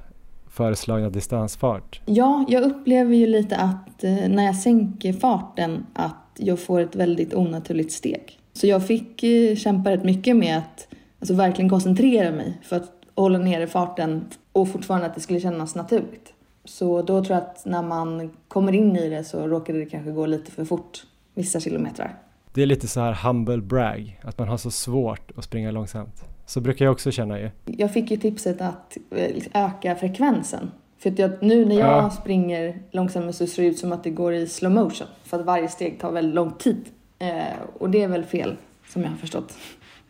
föreslagna 0.49 1.11
distansfart. 1.11 2.01
Ja, 2.07 2.45
jag 2.49 2.63
upplever 2.63 3.15
ju 3.15 3.27
lite 3.27 3.57
att 3.57 4.05
eh, 4.05 4.29
när 4.29 4.45
jag 4.45 4.57
sänker 4.57 5.13
farten 5.13 5.87
att 5.95 6.17
jag 6.37 6.61
får 6.61 6.81
ett 6.81 6.97
väldigt 6.97 7.35
onaturligt 7.35 7.93
steg. 7.93 8.39
Så 8.53 8.67
jag 8.67 8.87
fick 8.87 9.23
eh, 9.23 9.57
kämpa 9.57 9.91
rätt 9.91 10.05
mycket 10.05 10.37
med 10.37 10.59
att 10.59 10.89
alltså, 11.21 11.35
verkligen 11.35 11.69
koncentrera 11.71 12.31
mig 12.33 12.59
för 12.63 12.77
att 12.77 12.93
hålla 13.15 13.39
nere 13.39 13.67
farten 13.67 14.25
och 14.53 14.69
fortfarande 14.69 15.07
att 15.07 15.15
det 15.15 15.21
skulle 15.21 15.41
kännas 15.41 15.75
naturligt. 15.75 16.33
Så 16.65 17.03
då 17.03 17.25
tror 17.25 17.37
jag 17.39 17.43
att 17.47 17.63
när 17.67 17.83
man 17.83 18.31
kommer 18.49 18.73
in 18.73 18.97
i 18.97 19.09
det 19.09 19.25
så 19.25 19.47
råkade 19.49 19.79
det 19.79 19.87
kanske 19.87 20.11
gå 20.11 20.27
lite 20.27 20.51
för 20.51 20.65
fort 20.65 21.03
vissa 21.35 21.61
kilometrar. 21.61 22.19
Det 22.55 22.63
är 22.63 22.67
lite 22.67 22.89
så 22.89 23.01
här 23.01 23.13
humble 23.13 23.57
brag, 23.63 24.21
att 24.25 24.39
man 24.39 24.49
har 24.49 24.57
så 24.57 24.71
svårt 24.71 25.39
att 25.39 25.45
springa 25.45 25.71
långsamt. 25.71 26.25
Så 26.47 26.61
brukar 26.61 26.85
jag 26.85 26.93
också 26.93 27.11
känna 27.11 27.41
ju. 27.41 27.51
Jag 27.67 27.93
fick 27.93 28.11
ju 28.11 28.17
tipset 28.17 28.61
att 28.61 28.97
eh, 29.11 29.65
öka 29.65 29.95
frekvensen. 29.97 30.71
För 30.99 31.11
att 31.11 31.19
jag, 31.19 31.31
nu 31.43 31.65
när 31.65 31.79
jag 31.79 31.89
Ja. 32.05 32.11
springer 32.11 32.83
långsammare 32.91 33.33
så 33.33 33.47
ser 33.47 33.63
det 33.63 33.69
ut 33.69 33.79
som 33.79 33.93
att 33.93 34.05
det 34.05 34.11
går 34.11 34.35
i 34.35 34.47
slow 34.47 34.73
motion. 34.73 35.07
För 35.25 35.41
att 35.41 35.47
varje 35.47 35.69
steg 35.69 36.01
tar 36.01 36.13
väldigt 36.13 36.35
lång 36.35 36.53
tid. 36.53 36.85
Eh, 37.23 37.59
och 37.79 37.91
det 37.91 38.03
är 38.03 38.09
väl 38.09 38.25
fel, 38.25 38.57
som 38.89 39.03
jag 39.03 39.11
har 39.11 39.17
förstått. 39.17 39.55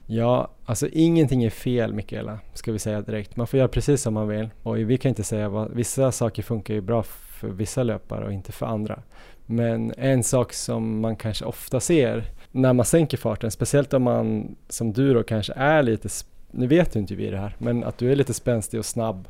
Ja, 0.06 0.48
alltså 0.64 0.88
ingenting 0.92 1.44
är 1.44 1.50
fel 1.50 1.94
Mikaela, 1.94 2.38
ska 2.54 2.72
vi 2.72 2.78
säga 2.78 3.00
direkt. 3.00 3.36
Man 3.36 3.46
får 3.46 3.58
göra 3.58 3.68
precis 3.68 4.02
som 4.02 4.14
man 4.14 4.28
vill. 4.28 4.48
Och 4.62 4.76
vi 4.76 4.98
kan 4.98 5.08
inte 5.08 5.24
säga 5.24 5.48
vad, 5.48 5.70
vissa 5.72 6.12
saker 6.12 6.42
funkar 6.42 6.74
ju 6.74 6.80
bra 6.80 7.02
för 7.02 7.48
vissa 7.48 7.82
löpare 7.82 8.24
och 8.24 8.32
inte 8.32 8.52
för 8.52 8.66
andra. 8.66 9.02
Men 9.46 9.92
en 9.98 10.22
sak 10.22 10.52
som 10.52 11.00
man 11.00 11.16
kanske 11.16 11.44
ofta 11.44 11.80
ser 11.80 12.24
när 12.50 12.72
man 12.72 12.86
sänker 12.86 13.16
farten, 13.16 13.50
speciellt 13.50 13.94
om 13.94 14.02
man 14.02 14.56
som 14.68 14.92
du 14.92 15.14
då 15.14 15.22
kanske 15.22 15.52
är 15.52 15.82
lite, 15.82 16.08
nu 16.50 16.66
vet 16.66 16.96
ju 16.96 17.00
inte 17.00 17.14
vi 17.14 17.30
det 17.30 17.38
här, 17.38 17.56
men 17.58 17.84
att 17.84 17.98
du 17.98 18.12
är 18.12 18.16
lite 18.16 18.34
spänstig 18.34 18.80
och 18.80 18.86
snabb. 18.86 19.28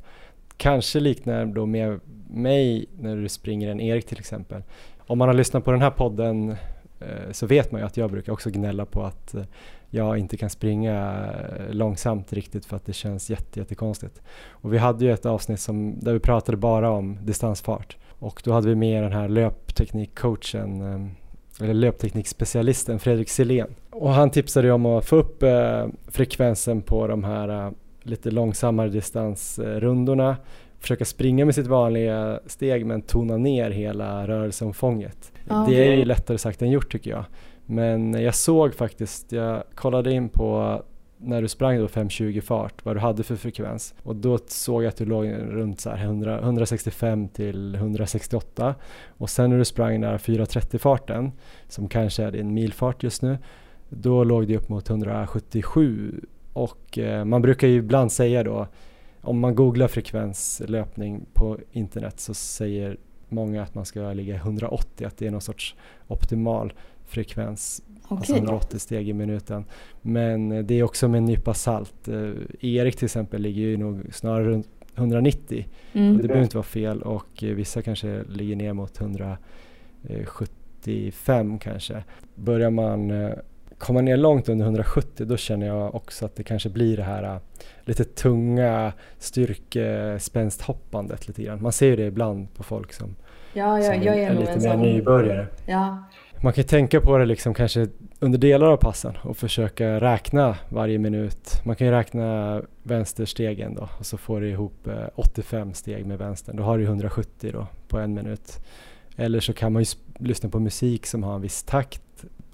Kanske 0.56 1.00
liknar 1.00 1.46
då 1.46 1.66
med 1.66 2.00
mig 2.30 2.86
när 3.00 3.16
du 3.16 3.28
springer 3.28 3.68
en 3.70 3.80
Erik 3.80 4.06
till 4.06 4.18
exempel. 4.18 4.62
Om 4.98 5.18
man 5.18 5.28
har 5.28 5.34
lyssnat 5.34 5.64
på 5.64 5.70
den 5.70 5.82
här 5.82 5.90
podden 5.90 6.56
Eh, 7.08 7.32
så 7.32 7.46
vet 7.46 7.72
man 7.72 7.80
ju 7.80 7.86
att 7.86 7.96
jag 7.96 8.10
brukar 8.10 8.32
också 8.32 8.50
gnälla 8.50 8.86
på 8.86 9.02
att 9.02 9.34
eh, 9.34 9.42
jag 9.90 10.18
inte 10.18 10.36
kan 10.36 10.50
springa 10.50 11.26
eh, 11.58 11.74
långsamt 11.74 12.32
riktigt 12.32 12.66
för 12.66 12.76
att 12.76 12.86
det 12.86 12.92
känns 12.92 13.30
jätte, 13.30 13.60
jättekonstigt. 13.60 14.22
Och 14.48 14.74
vi 14.74 14.78
hade 14.78 15.04
ju 15.04 15.12
ett 15.12 15.26
avsnitt 15.26 15.60
som, 15.60 16.00
där 16.00 16.12
vi 16.12 16.20
pratade 16.20 16.56
bara 16.56 16.90
om 16.90 17.18
distansfart 17.22 17.96
och 18.08 18.42
då 18.44 18.52
hade 18.52 18.68
vi 18.68 18.74
med 18.74 19.02
den 19.02 19.12
här 19.12 19.28
löpteknikcoachen 19.28 20.82
eller 21.60 21.74
löpteknikspecialisten 21.74 22.98
Fredrik 22.98 23.28
Silén. 23.28 23.74
Och 23.90 24.10
han 24.10 24.30
tipsade 24.30 24.66
ju 24.66 24.72
om 24.72 24.86
att 24.86 25.04
få 25.04 25.16
upp 25.16 25.42
eh, 25.42 25.86
frekvensen 26.08 26.82
på 26.82 27.06
de 27.06 27.24
här 27.24 27.66
eh, 27.66 27.72
lite 28.02 28.30
långsammare 28.30 28.88
distansrundorna, 28.88 30.36
försöka 30.78 31.04
springa 31.04 31.44
med 31.44 31.54
sitt 31.54 31.66
vanliga 31.66 32.40
steg 32.46 32.86
men 32.86 33.02
tona 33.02 33.36
ner 33.36 33.70
hela 33.70 34.28
rörelseomfånget. 34.28 35.31
Ja, 35.48 35.66
det 35.68 35.88
är 35.88 35.96
ju 35.96 36.04
lättare 36.04 36.38
sagt 36.38 36.62
än 36.62 36.70
gjort 36.70 36.92
tycker 36.92 37.10
jag. 37.10 37.24
Men 37.66 38.12
jag 38.22 38.34
såg 38.34 38.74
faktiskt, 38.74 39.32
jag 39.32 39.62
kollade 39.74 40.12
in 40.12 40.28
på 40.28 40.82
när 41.24 41.42
du 41.42 41.48
sprang 41.48 41.78
då 41.78 41.86
5.20 41.86 42.40
fart, 42.40 42.84
vad 42.84 42.96
du 42.96 43.00
hade 43.00 43.22
för 43.22 43.36
frekvens. 43.36 43.94
Och 44.02 44.16
då 44.16 44.38
såg 44.46 44.82
jag 44.82 44.88
att 44.88 44.96
du 44.96 45.04
låg 45.04 45.26
runt 45.32 45.80
så 45.80 45.90
här 45.90 46.04
100, 46.04 46.38
165 46.38 47.28
till 47.28 47.74
168. 47.74 48.74
Och 49.18 49.30
sen 49.30 49.50
när 49.50 49.58
du 49.58 49.64
sprang 49.64 50.00
den 50.00 50.10
här 50.10 50.18
4.30 50.18 50.78
farten, 50.78 51.32
som 51.68 51.88
kanske 51.88 52.24
är 52.24 52.30
din 52.30 52.54
milfart 52.54 53.02
just 53.02 53.22
nu, 53.22 53.38
då 53.88 54.24
låg 54.24 54.48
det 54.48 54.56
upp 54.56 54.68
mot 54.68 54.90
177. 54.90 56.20
Och 56.52 56.98
eh, 56.98 57.24
man 57.24 57.42
brukar 57.42 57.68
ju 57.68 57.76
ibland 57.76 58.12
säga 58.12 58.42
då, 58.42 58.66
om 59.20 59.38
man 59.38 59.54
googlar 59.54 59.88
frekvenslöpning 59.88 61.26
på 61.32 61.58
internet 61.72 62.20
så 62.20 62.34
säger 62.34 62.96
många 63.32 63.62
att 63.62 63.74
man 63.74 63.84
ska 63.84 64.12
ligga 64.12 64.34
180, 64.34 65.06
att 65.06 65.16
det 65.16 65.26
är 65.26 65.30
någon 65.30 65.40
sorts 65.40 65.74
optimal 66.08 66.72
frekvens 67.06 67.82
Alltså 68.08 68.32
Okej. 68.32 68.38
180 68.42 68.78
steg 68.78 69.08
i 69.08 69.12
minuten. 69.12 69.64
Men 70.02 70.52
eh, 70.52 70.64
det 70.64 70.74
är 70.74 70.82
också 70.82 71.08
med 71.08 71.18
en 71.18 71.24
nypa 71.24 71.54
salt. 71.54 72.08
Eh, 72.08 72.30
Erik 72.60 72.96
till 72.96 73.04
exempel 73.04 73.42
ligger 73.42 73.62
ju 73.62 73.76
nog 73.76 74.00
snarare 74.12 74.44
runt 74.44 74.68
190. 74.94 75.66
Och 75.90 75.96
Mm. 75.96 76.16
det 76.16 76.22
behöver 76.22 76.42
inte 76.44 76.56
vara 76.56 76.64
fel 76.64 77.02
och 77.02 77.44
eh, 77.44 77.54
vissa 77.54 77.82
kanske 77.82 78.22
ligger 78.28 78.56
ner 78.56 78.72
mot 78.72 79.00
175 79.00 81.58
kanske. 81.58 82.04
Börjar 82.34 82.70
man 82.70 83.12
komma 83.78 84.00
ner 84.00 84.16
långt 84.16 84.48
under 84.48 84.64
170 84.64 85.26
då 85.26 85.36
känner 85.36 85.66
jag 85.66 85.94
också 85.94 86.24
att 86.24 86.36
det 86.36 86.42
kanske 86.42 86.68
blir 86.68 86.96
det 86.96 87.02
här 87.02 87.40
lite 87.84 88.04
tunga 88.04 88.92
styrkespänsthoppandet 89.18 91.28
lite 91.28 91.42
grann. 91.42 91.62
Man 91.62 91.72
ser 91.72 91.86
ju 91.86 91.96
det 91.96 92.06
ibland 92.06 92.54
på 92.54 92.62
folk 92.62 92.92
som, 92.92 93.16
Ja, 93.52 93.78
ja, 93.80 93.92
som 93.92 94.02
jag 94.02 94.18
är, 94.18 94.30
nog 94.30 94.40
lite 94.40 94.52
mer 94.54 94.60
sån. 94.60 94.82
nybörjare. 94.82 95.46
Ja, 95.66 95.98
Man 96.42 96.52
kan 96.52 96.64
tänka 96.64 97.00
på 97.00 97.18
det 97.18 97.24
liksom 97.24 97.54
kanske 97.54 97.86
under 98.20 98.38
delar 98.38 98.66
av 98.66 98.76
passen 98.76 99.14
och 99.22 99.36
försöka 99.36 100.00
räkna 100.00 100.56
varje 100.68 100.98
minut. 100.98 101.60
Man 101.64 101.76
kan 101.76 101.86
ju 101.86 101.92
räkna 101.92 102.62
vänsterstegen 102.82 103.74
då 103.74 103.88
och 103.98 104.06
så 104.06 104.18
får 104.18 104.40
du 104.40 104.48
ihop 104.48 104.86
eh, 104.86 105.06
85 105.14 105.74
steg 105.74 106.06
med 106.06 106.18
vänstern. 106.18 106.56
Då 106.56 106.62
har 106.62 106.78
du 106.78 106.84
170 106.84 107.50
då 107.52 107.66
på 107.88 107.98
en 107.98 108.14
minut. 108.14 108.60
Eller 109.16 109.40
så 109.40 109.52
kan 109.52 109.72
man 109.72 109.82
ju 109.82 109.86
lyssna 110.18 110.48
på 110.48 110.60
musik 110.60 111.06
som 111.06 111.22
har 111.22 111.34
en 111.34 111.40
viss 111.40 111.62
takt. 111.62 112.02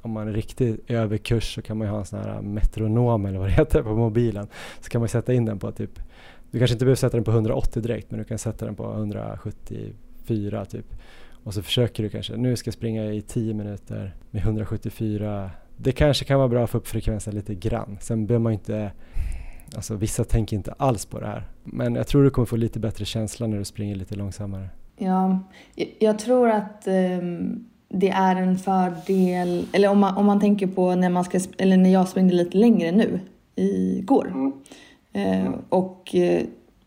Om 0.02 0.10
man 0.10 0.28
är 0.28 0.32
riktigt 0.32 0.90
överkurs 0.90 1.54
så 1.54 1.62
kan 1.62 1.78
man 1.78 1.86
ju 1.86 1.90
ha 1.90 1.98
en 1.98 2.04
sån 2.04 2.18
här 2.18 2.40
metronom 2.40 3.26
eller 3.26 3.38
vad 3.38 3.48
det 3.48 3.52
heter 3.52 3.82
på 3.82 3.94
mobilen. 3.96 4.46
Så 4.80 4.90
kan 4.90 5.00
man 5.00 5.08
sätta 5.08 5.32
in 5.32 5.44
den 5.44 5.58
på 5.58 5.72
typ, 5.72 5.90
du 6.50 6.58
kanske 6.58 6.74
inte 6.74 6.84
behöver 6.84 6.96
sätta 6.96 7.16
den 7.16 7.24
på 7.24 7.30
180 7.30 7.82
direkt 7.82 8.10
men 8.10 8.18
du 8.18 8.24
kan 8.24 8.38
sätta 8.38 8.64
den 8.64 8.74
på 8.74 8.92
174 10.30 10.64
typ. 10.64 10.86
Och 11.44 11.54
så 11.54 11.62
försöker 11.62 12.02
du 12.02 12.08
kanske, 12.08 12.36
nu 12.36 12.56
ska 12.56 12.68
jag 12.68 12.74
springa 12.74 13.04
i 13.12 13.20
10 13.22 13.54
minuter 13.54 14.14
med 14.30 14.42
174. 14.42 15.50
Det 15.76 15.92
kanske 15.92 16.24
kan 16.24 16.38
vara 16.38 16.48
bra 16.48 16.64
att 16.64 16.70
få 16.70 16.78
upp 16.78 16.88
frekvensen 16.88 17.34
lite 17.34 17.54
grann. 17.54 17.98
Sen 18.00 18.26
behöver 18.26 18.42
man 18.42 18.52
ju 18.52 18.58
inte, 18.58 18.90
alltså 19.76 19.94
vissa 19.94 20.24
tänker 20.24 20.56
inte 20.56 20.72
alls 20.76 21.06
på 21.06 21.20
det 21.20 21.26
här. 21.26 21.48
Men 21.64 21.94
jag 21.94 22.06
tror 22.06 22.24
du 22.24 22.30
kommer 22.30 22.46
få 22.46 22.56
lite 22.56 22.78
bättre 22.80 23.04
känsla 23.04 23.46
när 23.46 23.58
du 23.58 23.64
springer 23.64 23.94
lite 23.96 24.14
långsammare. 24.16 24.68
ja. 24.98 25.38
Jag- 25.98 26.18
tror 26.18 26.48
att 26.50 26.86
ehm, 26.86 27.64
det 27.88 28.08
är 28.10 28.36
en 28.36 28.58
fördel, 28.58 29.66
eller 29.72 29.88
om 29.88 29.98
man, 29.98 30.16
om 30.16 30.26
man 30.26 30.40
tänker 30.40 30.66
på 30.66 30.94
när, 30.94 31.10
man 31.10 31.24
ska, 31.24 31.40
eller 31.58 31.76
när 31.76 31.90
jag 31.92 32.08
springde 32.08 32.34
lite 32.34 32.56
längre 32.58 32.92
nu, 32.92 33.20
igår. 33.54 34.52
Eh, 35.12 35.50
och 35.68 36.14
eh, 36.14 36.42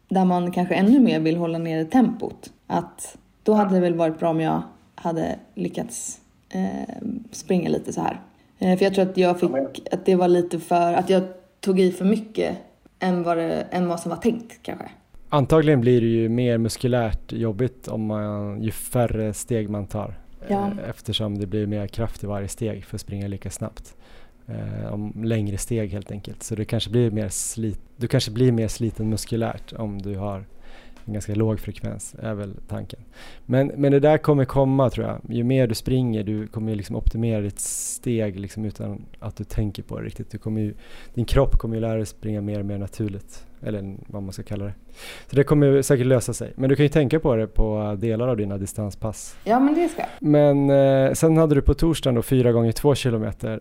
där 0.09 0.25
man 0.25 0.51
kanske 0.51 0.75
ännu 0.75 0.99
mer 0.99 1.19
vill 1.19 1.37
hålla 1.37 1.57
nere 1.57 1.85
tempot. 1.85 2.53
Att 2.67 3.17
då 3.43 3.53
hade 3.53 3.75
det 3.75 3.81
väl 3.81 3.93
varit 3.93 4.19
bra 4.19 4.29
om 4.29 4.41
jag 4.41 4.61
hade 4.95 5.39
lyckats 5.55 6.21
eh, 6.49 6.95
springa 7.31 7.69
lite 7.69 7.93
så 7.93 8.01
här. 8.01 8.21
Eh, 8.59 8.77
för 8.77 8.85
jag 8.85 8.93
tror 8.93 9.09
att 9.09 9.17
jag 9.17 9.39
fick, 9.39 9.93
att 9.93 10.05
det 10.05 10.15
var 10.15 10.27
lite 10.27 10.59
för, 10.59 10.93
att 10.93 11.09
jag 11.09 11.23
tog 11.59 11.79
i 11.79 11.91
för 11.91 12.05
mycket 12.05 12.57
än 12.99 13.23
vad, 13.23 13.37
det, 13.37 13.61
än 13.71 13.87
vad 13.87 13.99
som 13.99 14.09
var 14.09 14.17
tänkt 14.17 14.59
kanske. 14.61 14.89
Antagligen 15.29 15.81
blir 15.81 16.01
det 16.01 16.07
ju 16.07 16.29
mer 16.29 16.57
muskulärt 16.57 17.31
jobbigt 17.31 17.87
om 17.87 18.05
man, 18.05 18.61
ju 18.61 18.71
färre 18.71 19.33
steg 19.33 19.69
man 19.69 19.87
tar. 19.87 20.13
Ja. 20.47 20.67
Eh, 20.67 20.89
Eftersom 20.89 21.37
det 21.37 21.47
blir 21.47 21.67
mer 21.67 21.87
kraft 21.87 22.23
i 22.23 22.27
varje 22.27 22.47
steg 22.47 22.85
för 22.85 22.97
att 22.97 23.01
springa 23.01 23.27
lika 23.27 23.49
snabbt. 23.49 23.95
Eh, 24.47 24.93
om 24.93 25.23
längre 25.23 25.57
steg 25.57 25.91
helt 25.91 26.11
enkelt. 26.11 26.43
Så 26.43 26.55
det 26.55 26.65
kanske 26.65 26.89
blir 26.89 27.11
mer 27.11 27.29
slit, 27.29 27.79
du 27.97 28.07
kanske 28.07 28.31
blir 28.31 28.51
mer 28.51 28.67
sliten 28.67 29.09
muskulärt 29.09 29.73
om 29.73 30.01
du 30.01 30.15
har 30.15 30.45
en 31.05 31.13
ganska 31.13 31.35
låg 31.35 31.59
frekvens, 31.59 32.15
är 32.19 32.33
väl 32.33 32.53
tanken. 32.67 32.99
Men, 33.45 33.67
men 33.67 33.91
det 33.91 33.99
där 33.99 34.17
kommer 34.17 34.45
komma 34.45 34.89
tror 34.89 35.07
jag. 35.07 35.35
Ju 35.35 35.43
mer 35.43 35.67
du 35.67 35.75
springer, 35.75 36.23
du 36.23 36.47
kommer 36.47 36.71
ju 36.71 36.77
liksom 36.77 36.95
optimera 36.95 37.41
ditt 37.41 37.59
steg 37.59 38.39
liksom 38.39 38.65
utan 38.65 39.05
att 39.19 39.35
du 39.35 39.43
tänker 39.43 39.83
på 39.83 39.99
det 39.99 40.05
riktigt. 40.05 40.31
Du 40.31 40.37
kommer 40.37 40.61
ju, 40.61 40.73
din 41.13 41.25
kropp 41.25 41.57
kommer 41.57 41.75
ju 41.75 41.81
lära 41.81 41.95
dig 41.95 42.05
springa 42.05 42.41
mer 42.41 42.59
och 42.59 42.65
mer 42.65 42.77
naturligt. 42.77 43.45
Eller 43.63 43.95
vad 44.07 44.23
man 44.23 44.33
ska 44.33 44.43
kalla 44.43 44.65
det. 44.65 44.73
Så 45.29 45.35
det 45.35 45.43
kommer 45.43 45.67
ju 45.67 45.83
säkert 45.83 46.07
lösa 46.07 46.33
sig. 46.33 46.53
Men 46.55 46.69
du 46.69 46.75
kan 46.75 46.85
ju 46.85 46.89
tänka 46.89 47.19
på 47.19 47.35
det 47.35 47.47
på 47.47 47.97
delar 47.99 48.27
av 48.27 48.37
dina 48.37 48.57
distanspass. 48.57 49.35
Ja, 49.43 49.59
men 49.59 49.75
det 49.75 49.87
ska. 49.87 50.03
Men 50.19 50.69
eh, 50.69 51.13
sen 51.13 51.37
hade 51.37 51.55
du 51.55 51.61
på 51.61 51.73
torsdagen 51.73 52.15
då 52.15 52.21
4 52.21 52.51
gånger 52.51 52.71
2 52.71 52.95
kilometer 52.95 53.59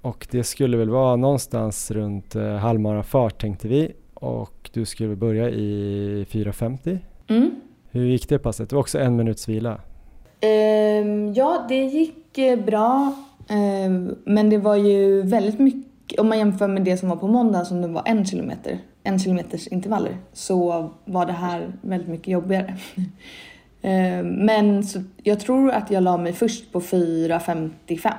och 0.00 0.26
det 0.30 0.44
skulle 0.44 0.76
väl 0.76 0.90
vara 0.90 1.16
någonstans 1.16 1.90
runt 1.90 2.36
eh, 2.36 2.54
halvmarafart 2.54 3.40
tänkte 3.40 3.68
vi 3.68 3.92
och 4.20 4.70
du 4.72 4.84
skulle 4.84 5.16
börja 5.16 5.50
i 5.50 6.26
4.50. 6.30 6.98
Mm. 7.28 7.50
Hur 7.90 8.04
gick 8.04 8.28
det 8.28 8.38
passet? 8.38 8.70
Det 8.70 8.76
var 8.76 8.80
också 8.80 8.98
en 8.98 9.16
minuts 9.16 9.48
vila. 9.48 9.80
Ehm, 10.40 11.32
ja, 11.34 11.66
det 11.68 11.84
gick 11.84 12.38
eh, 12.38 12.64
bra. 12.64 13.14
Ehm, 13.48 14.14
men 14.24 14.50
det 14.50 14.58
var 14.58 14.76
ju 14.76 15.22
väldigt 15.22 15.58
mycket, 15.58 16.20
om 16.20 16.28
man 16.28 16.38
jämför 16.38 16.68
med 16.68 16.84
det 16.84 16.96
som 16.96 17.08
var 17.08 17.16
på 17.16 17.28
måndag 17.28 17.64
som 17.64 17.82
det 17.82 17.88
var 17.88 18.02
en 18.06 18.24
kilometer, 18.26 18.78
en 19.02 19.18
kilometers 19.18 19.66
intervaller, 19.66 20.16
så 20.32 20.90
var 21.04 21.26
det 21.26 21.32
här 21.32 21.72
väldigt 21.82 22.08
mycket 22.08 22.28
jobbigare. 22.28 22.76
Ehm, 23.82 24.26
men 24.28 24.84
så, 24.84 25.02
jag 25.22 25.40
tror 25.40 25.70
att 25.70 25.90
jag 25.90 26.02
la 26.02 26.16
mig 26.16 26.32
först 26.32 26.72
på 26.72 26.80
4.55 26.80 28.10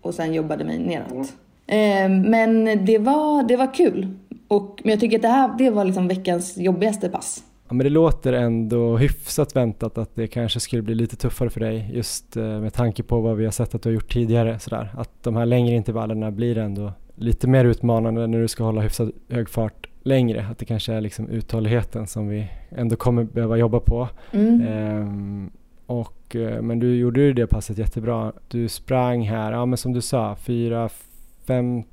och 0.00 0.14
sen 0.14 0.34
jobbade 0.34 0.64
mig 0.64 0.78
neråt. 0.78 1.32
Ehm, 1.66 2.22
men 2.22 2.84
det 2.86 2.98
var, 2.98 3.42
det 3.42 3.56
var 3.56 3.74
kul. 3.74 4.08
Och, 4.48 4.80
men 4.84 4.90
jag 4.90 5.00
tycker 5.00 5.16
att 5.16 5.22
det 5.22 5.28
här 5.28 5.54
det 5.58 5.70
var 5.70 5.84
liksom 5.84 6.08
veckans 6.08 6.58
jobbigaste 6.58 7.08
pass. 7.08 7.44
Ja, 7.68 7.74
men 7.74 7.84
det 7.84 7.90
låter 7.90 8.32
ändå 8.32 8.96
hyfsat 8.96 9.56
väntat 9.56 9.98
att 9.98 10.14
det 10.14 10.26
kanske 10.26 10.60
skulle 10.60 10.82
bli 10.82 10.94
lite 10.94 11.16
tuffare 11.16 11.50
för 11.50 11.60
dig 11.60 11.90
just 11.92 12.36
eh, 12.36 12.60
med 12.60 12.74
tanke 12.74 13.02
på 13.02 13.20
vad 13.20 13.36
vi 13.36 13.44
har 13.44 13.52
sett 13.52 13.74
att 13.74 13.82
du 13.82 13.88
har 13.88 13.94
gjort 13.94 14.12
tidigare. 14.12 14.58
Sådär. 14.58 14.94
Att 14.96 15.22
de 15.22 15.36
här 15.36 15.46
längre 15.46 15.74
intervallerna 15.74 16.30
blir 16.30 16.58
ändå 16.58 16.92
lite 17.14 17.48
mer 17.48 17.64
utmanande 17.64 18.26
när 18.26 18.38
du 18.38 18.48
ska 18.48 18.64
hålla 18.64 18.80
hyfsat 18.80 19.10
hög 19.28 19.48
fart 19.48 19.88
längre. 20.02 20.46
Att 20.50 20.58
det 20.58 20.64
kanske 20.64 20.92
är 20.92 21.00
liksom 21.00 21.28
uthålligheten 21.28 22.06
som 22.06 22.28
vi 22.28 22.48
ändå 22.70 22.96
kommer 22.96 23.24
behöva 23.24 23.56
jobba 23.56 23.80
på. 23.80 24.08
Mm. 24.32 24.60
Ehm, 24.68 25.50
och, 25.86 26.36
eh, 26.36 26.62
men 26.62 26.78
du 26.78 26.96
gjorde 26.96 27.20
ju 27.20 27.32
det 27.32 27.46
passet 27.46 27.78
jättebra. 27.78 28.32
Du 28.48 28.68
sprang 28.68 29.22
här, 29.22 29.52
ja 29.52 29.66
men 29.66 29.76
som 29.76 29.92
du 29.92 30.00
sa, 30.00 30.34
4.52, 30.34 31.84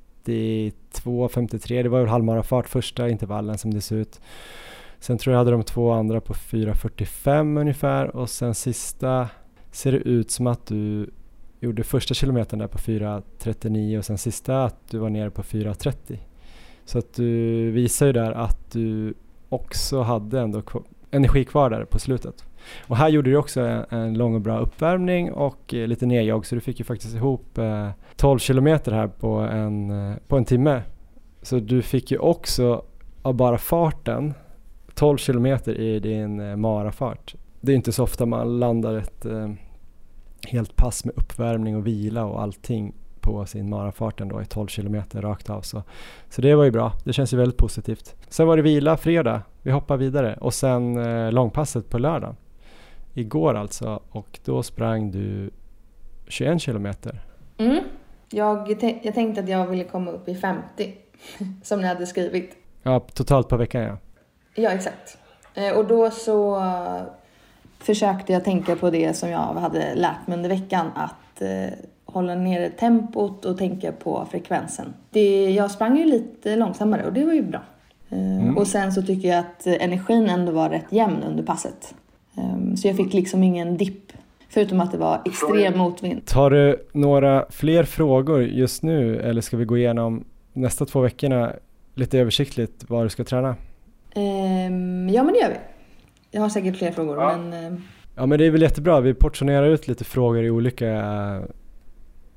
53. 1.30 1.84
Det 1.84 1.90
var 1.90 2.00
ju 2.00 2.06
halvmarafart 2.06 2.70
första 2.70 3.10
intervallen 3.10 3.58
som 3.58 3.74
det 3.74 3.82
ser 3.82 3.96
ut. 3.96 4.22
Sen 5.00 5.18
tror 5.18 5.34
jag 5.34 5.38
hade 5.38 5.52
de 5.52 5.64
två 5.64 5.92
andra 5.92 6.22
på 6.22 6.34
4.45 6.34 7.60
ungefär 7.60 8.16
och 8.16 8.30
sen 8.30 8.56
sista 8.56 9.30
ser 9.72 9.92
det 9.92 9.98
ut 9.98 10.32
som 10.32 10.48
att 10.48 10.68
du 10.68 11.10
gjorde 11.60 11.84
första 11.84 12.14
kilometern 12.14 12.60
där 12.60 12.68
på 12.68 12.78
4.39 12.78 13.98
och 13.98 14.06
sen 14.06 14.18
sista 14.18 14.64
att 14.64 14.90
du 14.90 14.98
var 14.98 15.10
nere 15.10 15.30
på 15.30 15.44
4.30. 15.44 16.18
Så 16.86 16.98
att 17.00 17.14
du 17.14 17.72
visar 17.72 18.06
ju 18.06 18.14
där 18.14 18.32
att 18.32 18.72
du 18.72 19.14
också 19.50 20.02
hade 20.02 20.40
ändå 20.40 20.62
energi 21.12 21.46
kvar 21.46 21.70
där 21.70 21.86
på 21.86 22.00
slutet. 22.00 22.46
Och 22.88 22.98
här 22.98 23.10
gjorde 23.10 23.30
du 23.30 23.38
också 23.38 23.62
en, 23.62 23.86
en 23.90 24.14
lång 24.14 24.36
och 24.36 24.42
bra 24.42 24.60
uppvärmning 24.60 25.32
och 25.32 25.74
eh, 25.74 25.88
lite 25.88 26.06
nedjag 26.06 26.46
så 26.46 26.56
du 26.56 26.62
fick 26.62 26.80
ju 26.80 26.86
faktiskt 26.86 27.16
ihop 27.16 27.58
eh, 27.58 27.90
12 28.16 28.40
kilometer 28.40 28.92
här 28.92 29.08
på 29.08 29.30
en, 29.36 30.10
eh, 30.12 30.18
på 30.28 30.38
en 30.38 30.46
timme. 30.46 30.82
Så 31.42 31.60
du 31.60 31.82
fick 31.82 32.12
ju 32.12 32.18
också 32.18 32.84
av 33.22 33.34
bara 33.34 33.58
farten 33.58 34.34
12 34.94 35.18
kilometer 35.18 35.80
i 35.80 36.00
din 36.00 36.40
eh, 36.40 36.56
marafart. 36.56 37.36
Det 37.62 37.72
är 37.72 37.76
inte 37.76 37.92
så 37.92 38.04
ofta 38.04 38.26
man 38.26 38.60
landar 38.60 38.96
ett 38.96 39.26
eh, 39.26 39.52
helt 40.48 40.76
pass 40.76 41.06
med 41.06 41.14
uppvärmning 41.18 41.76
och 41.76 41.88
vila 41.88 42.26
och 42.26 42.42
allting 42.42 42.94
på 43.20 43.46
sin 43.46 43.70
marafart 43.70 44.22
ändå 44.22 44.42
i 44.42 44.46
12 44.46 44.68
kilometer 44.68 45.22
rakt 45.22 45.50
av. 45.50 45.62
Så, 45.62 45.84
så 46.30 46.42
det 46.42 46.56
var 46.56 46.64
ju 46.64 46.72
bra. 46.72 46.94
Det 47.04 47.14
känns 47.14 47.34
ju 47.34 47.38
väldigt 47.38 47.58
positivt. 47.58 48.16
Sen 48.30 48.48
var 48.48 48.58
det 48.58 48.64
vila 48.64 48.98
fredag. 48.98 49.42
Vi 49.62 49.72
hoppar 49.72 49.98
vidare 49.98 50.38
och 50.42 50.54
sen 50.54 50.98
eh, 50.98 51.32
långpasset 51.32 51.90
på 51.90 51.98
lördag. 51.98 52.36
Igår 53.14 53.54
alltså 53.54 54.00
och 54.10 54.40
då 54.46 54.64
sprang 54.64 55.12
du 55.12 55.50
21 56.28 56.62
kilometer. 56.62 57.22
Mm. 57.58 57.84
Jag, 58.30 58.84
jag 59.04 59.14
tänkte 59.14 59.42
att 59.42 59.50
jag 59.50 59.68
ville 59.68 59.84
komma 59.84 60.12
upp 60.12 60.30
i 60.30 60.36
50 60.36 60.94
som 61.64 61.82
ni 61.82 61.88
hade 61.88 62.06
skrivit. 62.06 62.56
Ja, 62.84 63.00
totalt 63.00 63.50
på 63.50 63.58
veckan 63.58 63.82
ja. 63.82 63.98
Ja, 64.56 64.70
exakt. 64.70 65.18
Eh, 65.54 65.78
och 65.78 65.88
då 65.88 66.12
så 66.12 66.62
försökte 67.80 68.34
jag 68.34 68.44
tänka 68.44 68.76
på 68.76 68.90
det 68.90 69.14
som 69.14 69.30
jag 69.30 69.40
hade 69.40 69.96
lärt 69.96 70.28
mig 70.28 70.38
under 70.38 70.50
veckan. 70.50 70.92
Att 70.96 71.42
eh, 71.42 71.74
hålla 72.06 72.36
nere 72.36 72.70
tempot 72.70 73.46
och 73.46 73.58
tänka 73.58 73.92
på 73.92 74.28
frekvensen. 74.32 74.94
Det, 75.10 75.50
jag 75.50 75.72
sprang 75.72 75.98
ju 75.98 76.06
lite 76.06 76.56
långsammare 76.56 77.06
och 77.06 77.14
det 77.14 77.26
var 77.26 77.34
ju 77.34 77.42
bra. 77.42 77.62
Eh, 78.10 78.42
mm. 78.42 78.58
Och 78.58 78.68
sen 78.68 78.92
så 78.92 79.02
tycker 79.02 79.28
jag 79.28 79.40
att 79.40 79.68
energin 79.68 80.30
ändå 80.30 80.52
var 80.52 80.70
rätt 80.70 80.92
jämn 80.92 81.24
under 81.24 81.44
passet. 81.44 81.96
Um, 82.36 82.78
så 82.78 82.88
jag 82.88 82.98
fick 82.98 83.14
liksom 83.14 83.44
ingen 83.44 83.78
dipp. 83.78 84.12
Förutom 84.50 84.80
att 84.80 84.92
det 84.92 84.98
var 84.98 85.22
extrem 85.26 85.78
motvind. 85.78 86.26
Tar 86.26 86.50
du 86.50 86.88
några 86.92 87.46
fler 87.50 87.84
frågor 87.84 88.44
just 88.44 88.84
nu 88.84 89.20
eller 89.20 89.42
ska 89.42 89.58
vi 89.58 89.66
gå 89.66 89.78
igenom 89.78 90.24
nästa 90.54 90.86
två 90.86 91.00
veckorna 91.00 91.54
lite 91.96 92.20
översiktligt 92.20 92.86
vad 92.88 93.06
du 93.06 93.10
ska 93.10 93.24
träna? 93.24 93.56
Um, 94.16 95.10
ja 95.10 95.24
men 95.24 95.34
det 95.34 95.40
gör 95.40 95.50
vi. 95.50 95.56
Jag 96.32 96.42
har 96.42 96.50
säkert 96.50 96.78
fler 96.78 96.92
frågor 96.92 97.22
ja. 97.22 97.38
men... 97.38 97.74
Uh... 97.74 97.80
Ja 98.16 98.26
men 98.26 98.40
det 98.40 98.46
är 98.46 98.52
väl 98.52 98.62
jättebra. 98.62 99.02
Vi 99.02 99.14
portionerar 99.14 99.68
ut 99.68 99.88
lite 99.88 100.04
frågor 100.04 100.44
i 100.44 100.50
olika 100.50 101.42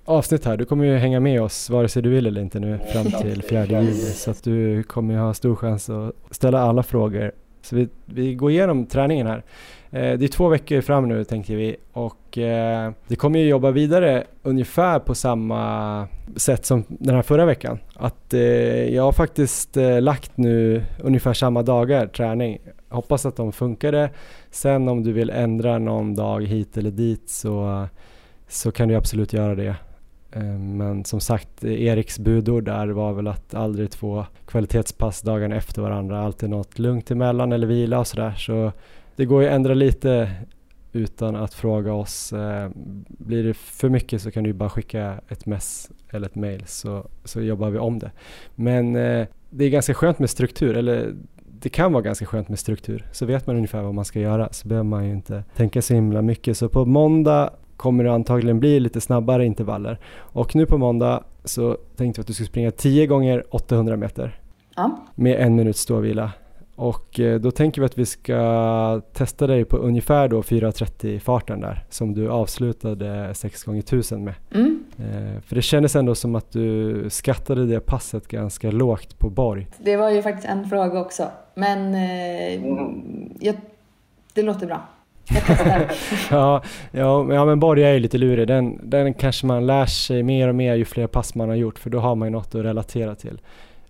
avsnitt 0.04 0.44
här. 0.44 0.56
Du 0.56 0.64
kommer 0.64 0.84
ju 0.84 0.96
hänga 0.96 1.20
med 1.20 1.42
oss 1.42 1.70
vare 1.70 1.88
sig 1.88 2.02
du 2.02 2.10
vill 2.10 2.26
eller 2.26 2.40
inte 2.40 2.60
nu 2.60 2.78
fram 2.92 3.22
till 3.22 3.42
4 3.42 3.66
juli. 3.66 3.94
Så 3.94 4.30
att 4.30 4.44
du 4.44 4.82
kommer 4.82 5.14
ju 5.14 5.20
ha 5.20 5.34
stor 5.34 5.56
chans 5.56 5.90
att 5.90 6.14
ställa 6.30 6.60
alla 6.60 6.82
frågor. 6.82 7.32
Så 7.62 7.76
vi, 7.76 7.88
vi 8.04 8.34
går 8.34 8.50
igenom 8.50 8.86
träningen 8.86 9.26
här. 9.26 9.42
Eh, 9.90 10.18
det 10.18 10.24
är 10.24 10.28
två 10.28 10.48
veckor 10.48 10.80
fram 10.80 11.08
nu 11.08 11.24
tänker 11.24 11.56
vi 11.56 11.76
och 11.92 12.38
eh, 12.38 12.92
vi 13.06 13.16
kommer 13.16 13.38
ju 13.38 13.48
jobba 13.48 13.70
vidare 13.70 14.24
ungefär 14.42 14.98
på 14.98 15.14
samma 15.14 16.08
sätt 16.36 16.66
som 16.66 16.84
den 16.88 17.14
här 17.14 17.22
förra 17.22 17.44
veckan. 17.44 17.78
Att 17.94 18.34
eh, 18.34 18.40
jag 18.94 19.02
har 19.02 19.12
faktiskt 19.12 19.76
eh, 19.76 20.00
lagt 20.00 20.36
nu 20.36 20.82
ungefär 21.02 21.32
samma 21.32 21.62
dagar 21.62 22.06
träning. 22.06 22.58
Hoppas 22.88 23.26
att 23.26 23.36
de 23.36 23.52
funkade. 23.52 24.10
Sen 24.50 24.88
om 24.88 25.02
du 25.02 25.12
vill 25.12 25.30
ändra 25.30 25.78
någon 25.78 26.14
dag 26.14 26.46
hit 26.46 26.76
eller 26.76 26.90
dit 26.90 27.30
så, 27.30 27.86
så 28.48 28.72
kan 28.72 28.88
du 28.88 28.94
absolut 28.94 29.32
göra 29.32 29.54
det. 29.54 29.76
Eh, 30.32 30.58
men 30.58 31.04
som 31.04 31.20
sagt, 31.20 31.64
Eriks 31.64 32.18
budord 32.18 32.64
där 32.64 32.88
var 32.88 33.12
väl 33.12 33.26
att 33.26 33.54
aldrig 33.54 33.90
två 33.90 34.26
kvalitetspass 34.46 35.20
dagarna 35.20 35.56
efter 35.56 35.82
varandra, 35.82 36.20
alltid 36.20 36.50
något 36.50 36.78
lugnt 36.78 37.10
emellan 37.10 37.52
eller 37.52 37.66
vila 37.66 37.98
och 37.98 38.06
sådär. 38.06 38.34
Så 38.36 38.72
det 39.16 39.24
går 39.24 39.42
ju 39.42 39.48
att 39.48 39.54
ändra 39.54 39.74
lite 39.74 40.30
utan 40.92 41.36
att 41.36 41.54
fråga 41.54 41.92
oss. 41.92 42.32
Eh, 42.32 42.70
blir 43.08 43.44
det 43.44 43.54
för 43.54 43.88
mycket 43.88 44.22
så 44.22 44.30
kan 44.30 44.44
du 44.44 44.52
bara 44.52 44.70
skicka 44.70 45.20
ett 45.28 45.46
mess 45.46 45.90
eller 46.10 46.26
ett 46.26 46.34
mail 46.34 46.62
så, 46.66 47.06
så 47.24 47.40
jobbar 47.40 47.70
vi 47.70 47.78
om 47.78 47.98
det. 47.98 48.10
Men 48.54 48.96
eh, 48.96 49.26
det 49.50 49.64
är 49.64 49.70
ganska 49.70 49.94
skönt 49.94 50.18
med 50.18 50.30
struktur, 50.30 50.76
eller 50.76 51.14
det 51.60 51.68
kan 51.68 51.92
vara 51.92 52.02
ganska 52.02 52.26
skönt 52.26 52.48
med 52.48 52.58
struktur. 52.58 53.06
Så 53.12 53.26
vet 53.26 53.46
man 53.46 53.56
ungefär 53.56 53.82
vad 53.82 53.94
man 53.94 54.04
ska 54.04 54.20
göra 54.20 54.48
så 54.52 54.68
behöver 54.68 54.88
man 54.88 55.04
ju 55.04 55.12
inte 55.12 55.44
tänka 55.56 55.82
så 55.82 55.94
himla 55.94 56.22
mycket. 56.22 56.56
Så 56.56 56.68
på 56.68 56.84
måndag 56.84 57.50
kommer 57.76 58.04
det 58.04 58.12
antagligen 58.12 58.60
bli 58.60 58.80
lite 58.80 59.00
snabbare 59.00 59.46
intervaller. 59.46 59.98
Och 60.16 60.56
nu 60.56 60.66
på 60.66 60.78
måndag 60.78 61.24
så 61.44 61.76
tänkte 61.96 62.20
vi 62.20 62.22
att 62.22 62.26
du 62.26 62.32
skulle 62.32 62.46
springa 62.46 62.70
10 62.70 63.06
gånger 63.06 63.44
800 63.50 63.96
meter. 63.96 64.40
Ja. 64.76 64.98
Med 65.14 65.40
en 65.40 65.56
minuts 65.56 65.80
ståvila. 65.80 66.30
Och 66.76 67.20
eh, 67.20 67.40
då 67.40 67.50
tänker 67.50 67.80
vi 67.80 67.86
att 67.86 67.98
vi 67.98 68.06
ska 68.06 69.00
testa 69.12 69.46
dig 69.46 69.64
på 69.64 69.76
ungefär 69.76 70.28
då 70.28 70.42
4.30 70.42 71.18
farten 71.18 71.60
där 71.60 71.84
som 71.90 72.14
du 72.14 72.30
avslutade 72.30 73.34
6 73.34 73.64
gånger 73.64 73.80
1000 73.80 74.24
med. 74.24 74.34
Mm. 74.54 74.84
Eh, 74.98 75.40
för 75.42 75.56
det 75.56 75.62
kändes 75.62 75.96
ändå 75.96 76.14
som 76.14 76.34
att 76.34 76.52
du 76.52 77.06
skattade 77.10 77.66
det 77.66 77.80
passet 77.80 78.28
ganska 78.28 78.70
lågt 78.70 79.18
på 79.18 79.30
Borg. 79.30 79.66
Det 79.78 79.96
var 79.96 80.10
ju 80.10 80.22
faktiskt 80.22 80.48
en 80.48 80.68
fråga 80.68 81.00
också. 81.00 81.28
Men 81.54 81.94
eh, 81.94 82.54
mm. 82.54 83.36
jag, 83.40 83.54
det 84.34 84.42
låter 84.42 84.66
bra. 84.66 84.80
ja, 86.30 86.62
ja, 86.90 87.34
ja, 87.34 87.44
men 87.44 87.60
Borg 87.60 87.84
är 87.84 87.92
ju 87.92 87.98
lite 87.98 88.18
lurig. 88.18 88.48
Den, 88.48 88.90
den 88.90 89.14
kanske 89.14 89.46
man 89.46 89.66
lär 89.66 89.86
sig 89.86 90.22
mer 90.22 90.48
och 90.48 90.54
mer 90.54 90.74
ju 90.74 90.84
fler 90.84 91.06
pass 91.06 91.34
man 91.34 91.48
har 91.48 91.56
gjort 91.56 91.78
för 91.78 91.90
då 91.90 91.98
har 91.98 92.14
man 92.14 92.28
ju 92.28 92.32
något 92.32 92.54
att 92.54 92.64
relatera 92.64 93.14
till. 93.14 93.40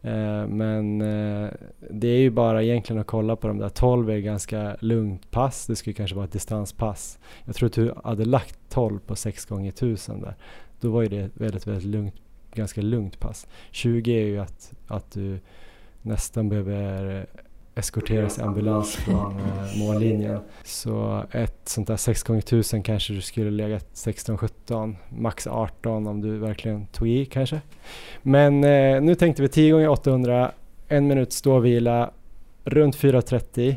Eh, 0.06 0.46
men 0.46 1.00
eh, 1.00 1.50
det 1.90 2.08
är 2.08 2.18
ju 2.18 2.30
bara 2.30 2.62
egentligen 2.62 3.00
att 3.00 3.06
kolla 3.06 3.36
på 3.36 3.48
de 3.48 3.58
där 3.58 3.68
12 3.68 4.10
är 4.10 4.18
ganska 4.18 4.76
lugnt 4.80 5.30
pass. 5.30 5.66
Det 5.66 5.76
skulle 5.76 5.94
kanske 5.94 6.16
vara 6.16 6.24
ett 6.24 6.32
distanspass. 6.32 7.18
Jag 7.44 7.54
tror 7.54 7.66
att 7.66 7.72
du 7.72 7.94
hade 8.04 8.24
lagt 8.24 8.58
12 8.68 8.98
på 8.98 9.16
6 9.16 9.44
gånger 9.44 9.68
1000 9.68 10.20
där. 10.20 10.34
Då 10.80 10.90
var 10.90 11.02
ju 11.02 11.08
det 11.08 11.30
väldigt, 11.34 11.66
väldigt 11.66 11.84
lugnt, 11.84 12.14
ganska 12.54 12.80
lugnt 12.80 13.20
pass. 13.20 13.46
20 13.70 14.22
är 14.22 14.26
ju 14.26 14.38
att, 14.38 14.72
att 14.86 15.10
du 15.10 15.38
nästan 16.02 16.48
behöver 16.48 17.26
eskorteras 17.76 18.38
i 18.38 18.42
ambulans 18.42 18.96
från 18.96 19.32
eh, 19.38 19.78
mållinjen. 19.78 20.40
Så 20.64 21.24
ett 21.30 21.60
sånt 21.64 21.88
där 21.88 21.96
6 21.96 22.22
gånger 22.22 22.38
1000 22.38 22.82
kanske 22.82 23.12
du 23.12 23.20
skulle 23.20 23.50
legat 23.50 23.86
16-17, 23.94 24.94
max 25.08 25.46
18 25.46 26.06
om 26.06 26.20
du 26.20 26.38
verkligen 26.38 26.86
tog 26.86 27.08
i 27.08 27.24
kanske. 27.24 27.60
Men 28.22 28.64
eh, 28.64 29.00
nu 29.00 29.14
tänkte 29.14 29.42
vi 29.42 29.48
10 29.48 29.72
gånger 29.72 29.88
800, 29.88 30.52
en 30.88 31.06
minut 31.06 31.32
ståvila, 31.32 32.10
runt 32.64 32.96
4.30. 32.96 33.76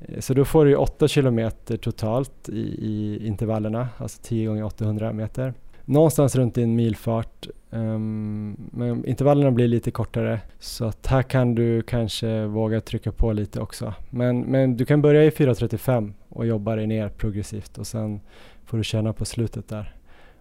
Eh, 0.00 0.20
så 0.20 0.34
då 0.34 0.44
får 0.44 0.64
du 0.64 0.76
8 0.76 1.08
kilometer 1.08 1.76
totalt 1.76 2.48
i, 2.48 2.60
i 2.60 3.26
intervallerna, 3.26 3.88
alltså 3.98 4.22
10 4.22 4.46
gånger 4.46 4.64
800 4.64 5.12
meter 5.12 5.54
någonstans 5.86 6.36
runt 6.36 6.54
din 6.54 6.76
milfart. 6.76 7.46
Um, 7.70 8.70
men 8.72 9.04
intervallerna 9.04 9.50
blir 9.50 9.68
lite 9.68 9.90
kortare 9.90 10.40
så 10.58 10.84
att 10.84 11.06
här 11.06 11.22
kan 11.22 11.54
du 11.54 11.82
kanske 11.82 12.46
våga 12.46 12.80
trycka 12.80 13.12
på 13.12 13.32
lite 13.32 13.60
också. 13.60 13.94
Men, 14.10 14.40
men 14.40 14.76
du 14.76 14.84
kan 14.84 15.02
börja 15.02 15.24
i 15.24 15.30
4.35 15.30 16.12
och 16.28 16.46
jobba 16.46 16.76
dig 16.76 16.86
ner 16.86 17.08
progressivt 17.08 17.78
och 17.78 17.86
sen 17.86 18.20
får 18.64 18.78
du 18.78 18.84
känna 18.84 19.12
på 19.12 19.24
slutet 19.24 19.68
där. 19.68 19.94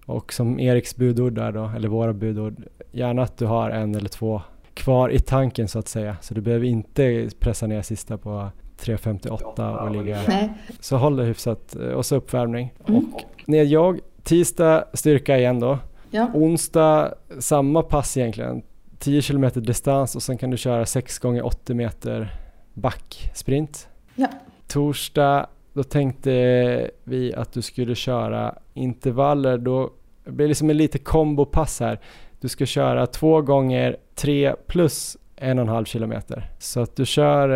Och 0.06 0.34
som 0.34 0.60
Eriks 0.60 0.96
budord 0.96 1.34
där 1.34 1.52
då, 1.52 1.72
eller 1.76 1.88
våra 1.88 2.14
budord, 2.14 2.64
gärna 2.92 3.22
att 3.22 3.38
du 3.38 3.46
har 3.46 3.70
en 3.70 3.96
eller 3.96 4.10
två 4.10 4.42
kvar 4.74 5.10
i 5.10 5.20
tanken 5.20 5.68
så 5.68 5.80
att 5.80 5.88
säga. 5.88 6.18
Så 6.22 6.34
du 6.34 6.42
behöver 6.42 6.66
inte 6.66 7.30
pressa 7.40 7.68
ner 7.68 7.82
sista 7.82 8.18
på 8.18 8.50
3.58 8.80 9.78
och 9.78 9.92
ligga... 9.92 10.20
Nej. 10.28 10.54
Så 10.80 10.98
håll 10.98 11.16
det 11.16 11.24
hyfsat 11.24 11.76
eh, 11.76 11.88
och 11.88 12.06
så 12.06 12.16
uppvärmning. 12.16 12.74
Mm. 12.88 13.14
Och 13.14 13.24
nedjag 13.46 14.00
Tisdag 14.26 14.84
styrka 14.94 15.38
igen 15.38 15.60
då. 15.60 15.80
Ja. 16.12 16.28
Onsdag 16.34 17.14
samma 17.40 17.82
pass 17.82 18.18
egentligen. 18.18 18.64
10 19.00 19.22
km 19.22 19.50
distans 19.56 20.16
och 20.16 20.24
sen 20.24 20.38
kan 20.38 20.50
du 20.50 20.58
köra 20.58 20.86
6 20.86 21.20
gånger 21.20 21.46
80 21.46 21.74
meter 21.74 22.36
backsprint. 22.74 23.88
Ja. 24.16 24.28
Torsdag, 24.68 25.48
då 25.74 25.84
tänkte 25.84 26.92
vi 27.04 27.34
att 27.34 27.54
du 27.54 27.62
skulle 27.62 27.96
köra 27.96 28.56
intervaller. 28.74 29.58
Då 29.58 29.92
det 30.26 30.32
blir 30.32 30.48
liksom 30.48 30.70
en 30.70 30.78
lite 30.78 30.98
kombopass 30.98 31.80
här. 31.80 32.00
Du 32.40 32.48
ska 32.48 32.66
köra 32.66 33.08
två 33.08 33.42
gånger 33.42 33.98
tre 34.16 34.56
plus 34.68 35.18
en 35.36 35.60
och 35.60 35.66
en 35.66 35.70
halv 35.70 35.86
kilometer. 35.86 36.52
Så 36.60 36.82
att 36.82 36.96
du 36.96 37.06
kör 37.06 37.50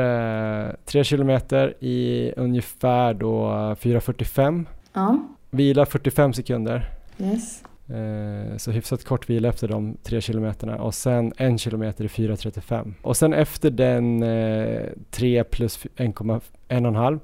eh, 0.68 0.74
tre 0.86 1.04
kilometer 1.04 1.84
i 1.84 2.32
ungefär 2.38 3.14
då 3.14 3.48
4.45. 3.50 4.66
Ja, 4.94 5.20
Vila 5.50 5.86
45 5.86 6.34
sekunder. 6.34 6.90
yes. 7.18 7.64
Eh, 7.90 8.58
så 8.58 8.72
hyfsat 8.72 9.04
kort 9.04 9.30
vila 9.30 9.50
efter 9.50 9.68
de 9.68 9.98
tre 10.04 10.22
kilometerna 10.22 10.78
och 10.78 10.94
sen 10.94 11.34
en 11.38 11.58
kilometer 11.58 12.04
i 12.04 12.08
4.35. 12.08 12.94
Och 13.02 13.18
sen 13.18 13.34
efter 13.34 13.70
den 13.70 14.24
eh, 14.24 14.86
3 15.12 15.44
plus 15.44 15.80
1,5 15.98 17.20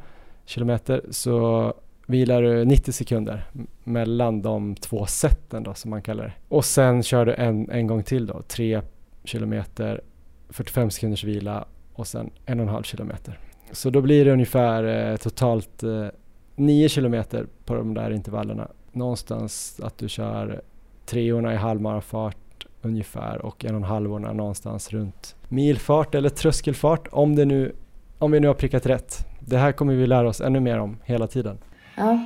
kilometer 0.45 1.01
så 1.09 1.73
vilar 2.05 2.41
du 2.41 2.65
90 2.65 2.91
sekunder 2.91 3.49
mellan 3.83 4.41
de 4.41 4.75
två 4.75 5.05
sätten 5.05 5.63
då 5.63 5.73
som 5.73 5.89
man 5.89 6.01
kallar 6.01 6.23
det. 6.23 6.33
Och 6.49 6.65
sen 6.65 7.03
kör 7.03 7.25
du 7.25 7.33
en, 7.33 7.69
en 7.69 7.87
gång 7.87 8.03
till 8.03 8.25
då, 8.25 8.41
3 8.41 8.81
kilometer, 9.23 10.01
45 10.49 10.91
sekunders 10.91 11.23
vila 11.23 11.65
och 11.93 12.07
sen 12.07 12.29
en 12.45 12.59
och 12.59 12.65
en 12.65 12.71
halv 12.73 12.83
kilometer. 12.83 13.39
Så 13.71 13.89
då 13.89 14.01
blir 14.01 14.25
det 14.25 14.31
ungefär 14.31 14.83
eh, 14.83 15.17
totalt 15.17 15.83
eh, 15.83 16.07
9 16.55 16.89
kilometer 16.89 17.47
på 17.65 17.75
de 17.75 17.93
där 17.93 18.11
intervallerna. 18.11 18.67
Någonstans 18.91 19.79
att 19.83 19.97
du 19.97 20.09
kör 20.09 20.61
treorna 21.05 21.53
i 21.53 21.55
halvmarafart 21.55 22.65
ungefär 22.81 23.45
och 23.45 23.65
en 23.65 23.75
och 23.75 23.81
en 23.81 23.83
halvorna 23.83 24.33
någonstans 24.33 24.93
runt 24.93 25.35
milfart 25.49 26.15
eller 26.15 26.29
tröskelfart 26.29 27.07
om, 27.11 27.35
det 27.35 27.45
nu, 27.45 27.75
om 28.17 28.31
vi 28.31 28.39
nu 28.39 28.47
har 28.47 28.53
prickat 28.53 28.85
rätt. 28.85 29.25
Det 29.39 29.57
här 29.57 29.71
kommer 29.71 29.93
vi 29.93 30.07
lära 30.07 30.29
oss 30.29 30.41
ännu 30.41 30.59
mer 30.59 30.79
om 30.79 30.97
hela 31.03 31.27
tiden. 31.27 31.57
Ja, 31.97 32.19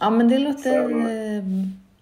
ja 0.00 0.10
men 0.10 0.28
det 0.28 0.38
låter 0.38 0.90
eh, 0.90 1.44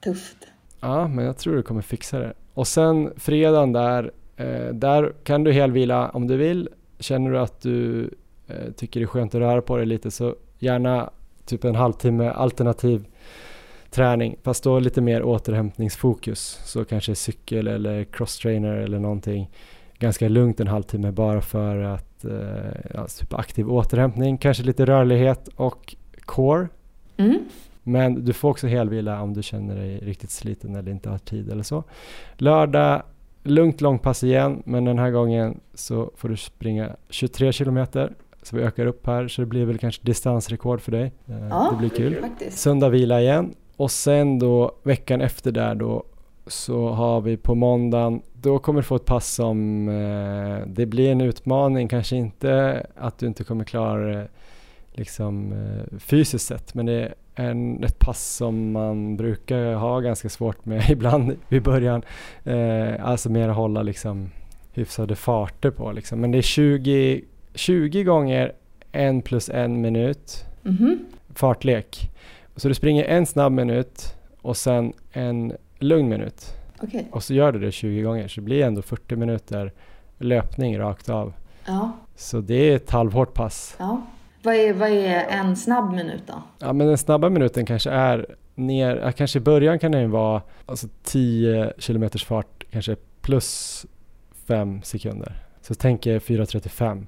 tufft. 0.00 0.36
Ja, 0.80 1.08
men 1.08 1.24
jag 1.24 1.36
tror 1.36 1.56
du 1.56 1.62
kommer 1.62 1.82
fixa 1.82 2.18
det. 2.18 2.32
Och 2.54 2.66
sen 2.66 3.12
fredagen 3.16 3.72
där, 3.72 4.12
eh, 4.36 4.74
där 4.74 5.12
kan 5.24 5.44
du 5.44 5.52
helvila 5.52 6.08
om 6.08 6.26
du 6.26 6.36
vill. 6.36 6.68
Känner 6.98 7.30
du 7.30 7.38
att 7.38 7.60
du 7.60 8.10
eh, 8.46 8.72
tycker 8.76 9.00
det 9.00 9.04
är 9.04 9.06
skönt 9.06 9.34
att 9.34 9.40
röra 9.40 9.62
på 9.62 9.76
dig 9.76 9.86
lite 9.86 10.10
så 10.10 10.34
gärna 10.58 11.10
typ 11.46 11.64
en 11.64 11.74
halvtimme 11.74 12.30
alternativ 12.30 13.06
träning 13.90 14.36
fast 14.42 14.64
då 14.64 14.78
lite 14.78 15.00
mer 15.00 15.22
återhämtningsfokus. 15.22 16.60
Så 16.64 16.84
kanske 16.84 17.14
cykel 17.14 17.66
eller 17.66 18.04
crosstrainer 18.04 18.76
eller 18.76 18.98
någonting. 18.98 19.50
Ganska 19.98 20.28
lugnt 20.28 20.60
en 20.60 20.66
halvtimme 20.66 21.12
bara 21.12 21.40
för 21.40 21.76
att 21.76 22.24
eh, 22.24 22.92
ja, 22.94 23.06
typ 23.06 23.34
aktiv 23.34 23.70
återhämtning, 23.70 24.38
kanske 24.38 24.62
lite 24.62 24.84
rörlighet 24.84 25.48
och 25.56 25.96
core. 26.20 26.68
Mm. 27.16 27.38
Men 27.82 28.24
du 28.24 28.32
får 28.32 28.50
också 28.50 28.66
helvila 28.66 29.22
om 29.22 29.34
du 29.34 29.42
känner 29.42 29.76
dig 29.76 29.98
riktigt 29.98 30.30
sliten 30.30 30.76
eller 30.76 30.90
inte 30.90 31.10
har 31.10 31.18
tid 31.18 31.50
eller 31.50 31.62
så. 31.62 31.84
Lördag, 32.36 33.02
lugnt 33.42 33.80
långpass 33.80 34.24
igen, 34.24 34.62
men 34.66 34.84
den 34.84 34.98
här 34.98 35.10
gången 35.10 35.60
så 35.74 36.10
får 36.16 36.28
du 36.28 36.36
springa 36.36 36.96
23 37.08 37.52
kilometer. 37.52 38.12
Så 38.46 38.56
vi 38.56 38.62
ökar 38.62 38.86
upp 38.86 39.06
här, 39.06 39.28
så 39.28 39.42
det 39.42 39.46
blir 39.46 39.64
väl 39.64 39.78
kanske 39.78 40.02
distansrekord 40.04 40.80
för 40.80 40.92
dig. 40.92 41.12
Eh, 41.26 41.48
Ja. 41.50 41.68
Det 41.72 41.76
blir 41.78 41.88
kul. 41.88 42.16
Faktiskt. 42.20 42.58
Söndag 42.58 42.88
vila 42.88 43.20
igen 43.20 43.54
och 43.76 43.90
sen 43.90 44.38
då 44.38 44.72
veckan 44.82 45.20
efter 45.20 45.52
där 45.52 45.74
då 45.74 46.04
så 46.46 46.88
har 46.88 47.20
vi 47.20 47.36
på 47.36 47.54
måndagen, 47.54 48.22
då 48.32 48.58
kommer 48.58 48.80
du 48.80 48.84
få 48.84 48.96
ett 48.96 49.04
pass 49.04 49.34
som 49.34 49.88
eh, 49.88 50.66
det 50.66 50.86
blir 50.86 51.12
en 51.12 51.20
utmaning, 51.20 51.88
kanske 51.88 52.16
inte 52.16 52.86
att 52.96 53.18
du 53.18 53.26
inte 53.26 53.44
kommer 53.44 53.64
klara 53.64 54.06
det 54.06 54.28
liksom 54.92 55.52
eh, 55.52 55.98
fysiskt 55.98 56.46
sett, 56.46 56.74
men 56.74 56.86
det 56.86 56.92
är 56.92 57.14
en, 57.34 57.84
ett 57.84 57.98
pass 57.98 58.34
som 58.36 58.72
man 58.72 59.16
brukar 59.16 59.74
ha 59.74 60.00
ganska 60.00 60.28
svårt 60.28 60.64
med 60.64 60.84
ibland 60.90 61.36
i 61.48 61.60
början. 61.60 62.02
Eh, 62.44 63.08
alltså 63.08 63.30
mer 63.30 63.48
att 63.48 63.56
hålla 63.56 63.82
liksom 63.82 64.30
hyfsade 64.72 65.16
farter 65.16 65.70
på 65.70 65.92
liksom. 65.92 66.20
Men 66.20 66.30
det 66.30 66.38
är 66.38 66.42
20, 66.42 67.20
20 67.54 68.02
gånger 68.04 68.52
en 68.92 69.22
plus 69.22 69.48
en 69.50 69.80
minut 69.80 70.44
Mhm. 70.62 70.98
fartlek. 71.34 72.10
Så 72.56 72.68
du 72.68 72.74
springer 72.74 73.04
en 73.04 73.26
snabb 73.26 73.52
minut 73.52 74.14
och 74.42 74.56
sen 74.56 74.92
en 75.12 75.52
lugn 75.78 76.08
minut. 76.08 76.46
Okej. 76.82 77.08
Och 77.12 77.22
så 77.22 77.34
gör 77.34 77.52
du 77.52 77.58
det 77.58 77.72
20 77.72 78.02
gånger 78.02 78.28
så 78.28 78.40
det 78.40 78.44
blir 78.44 78.64
ändå 78.64 78.82
40 78.82 79.16
minuter 79.16 79.72
löpning 80.18 80.78
rakt 80.78 81.08
av. 81.08 81.32
Ja, 81.66 81.92
Så 82.16 82.40
det 82.40 82.54
är 82.54 82.76
ett 82.76 82.90
halvhårt 82.90 83.34
pass. 83.34 83.76
ja. 83.78 84.02
Vad 84.42 84.54
är, 84.54 84.72
vad 84.72 84.88
är 84.90 85.24
en 85.28 85.56
snabb 85.56 85.94
minut 85.94 86.22
då? 86.26 86.42
Ja 86.58 86.72
men 86.72 86.86
den 86.86 86.98
snabba 86.98 87.28
minuten 87.28 87.66
kanske 87.66 87.90
är 87.90 88.26
ner, 88.54 89.12
kanske 89.12 89.38
i 89.38 89.42
början 89.42 89.78
kan 89.78 89.92
den 89.92 90.10
vara 90.10 90.42
alltså 90.66 90.88
10 91.02 91.72
kilometers 91.78 92.24
fart 92.24 92.64
kanske 92.70 92.96
plus 93.20 93.86
5 94.46 94.82
sekunder. 94.82 95.32
Så 95.60 95.74
tänk 95.74 96.06
er 96.06 96.18
4.35 96.18 97.06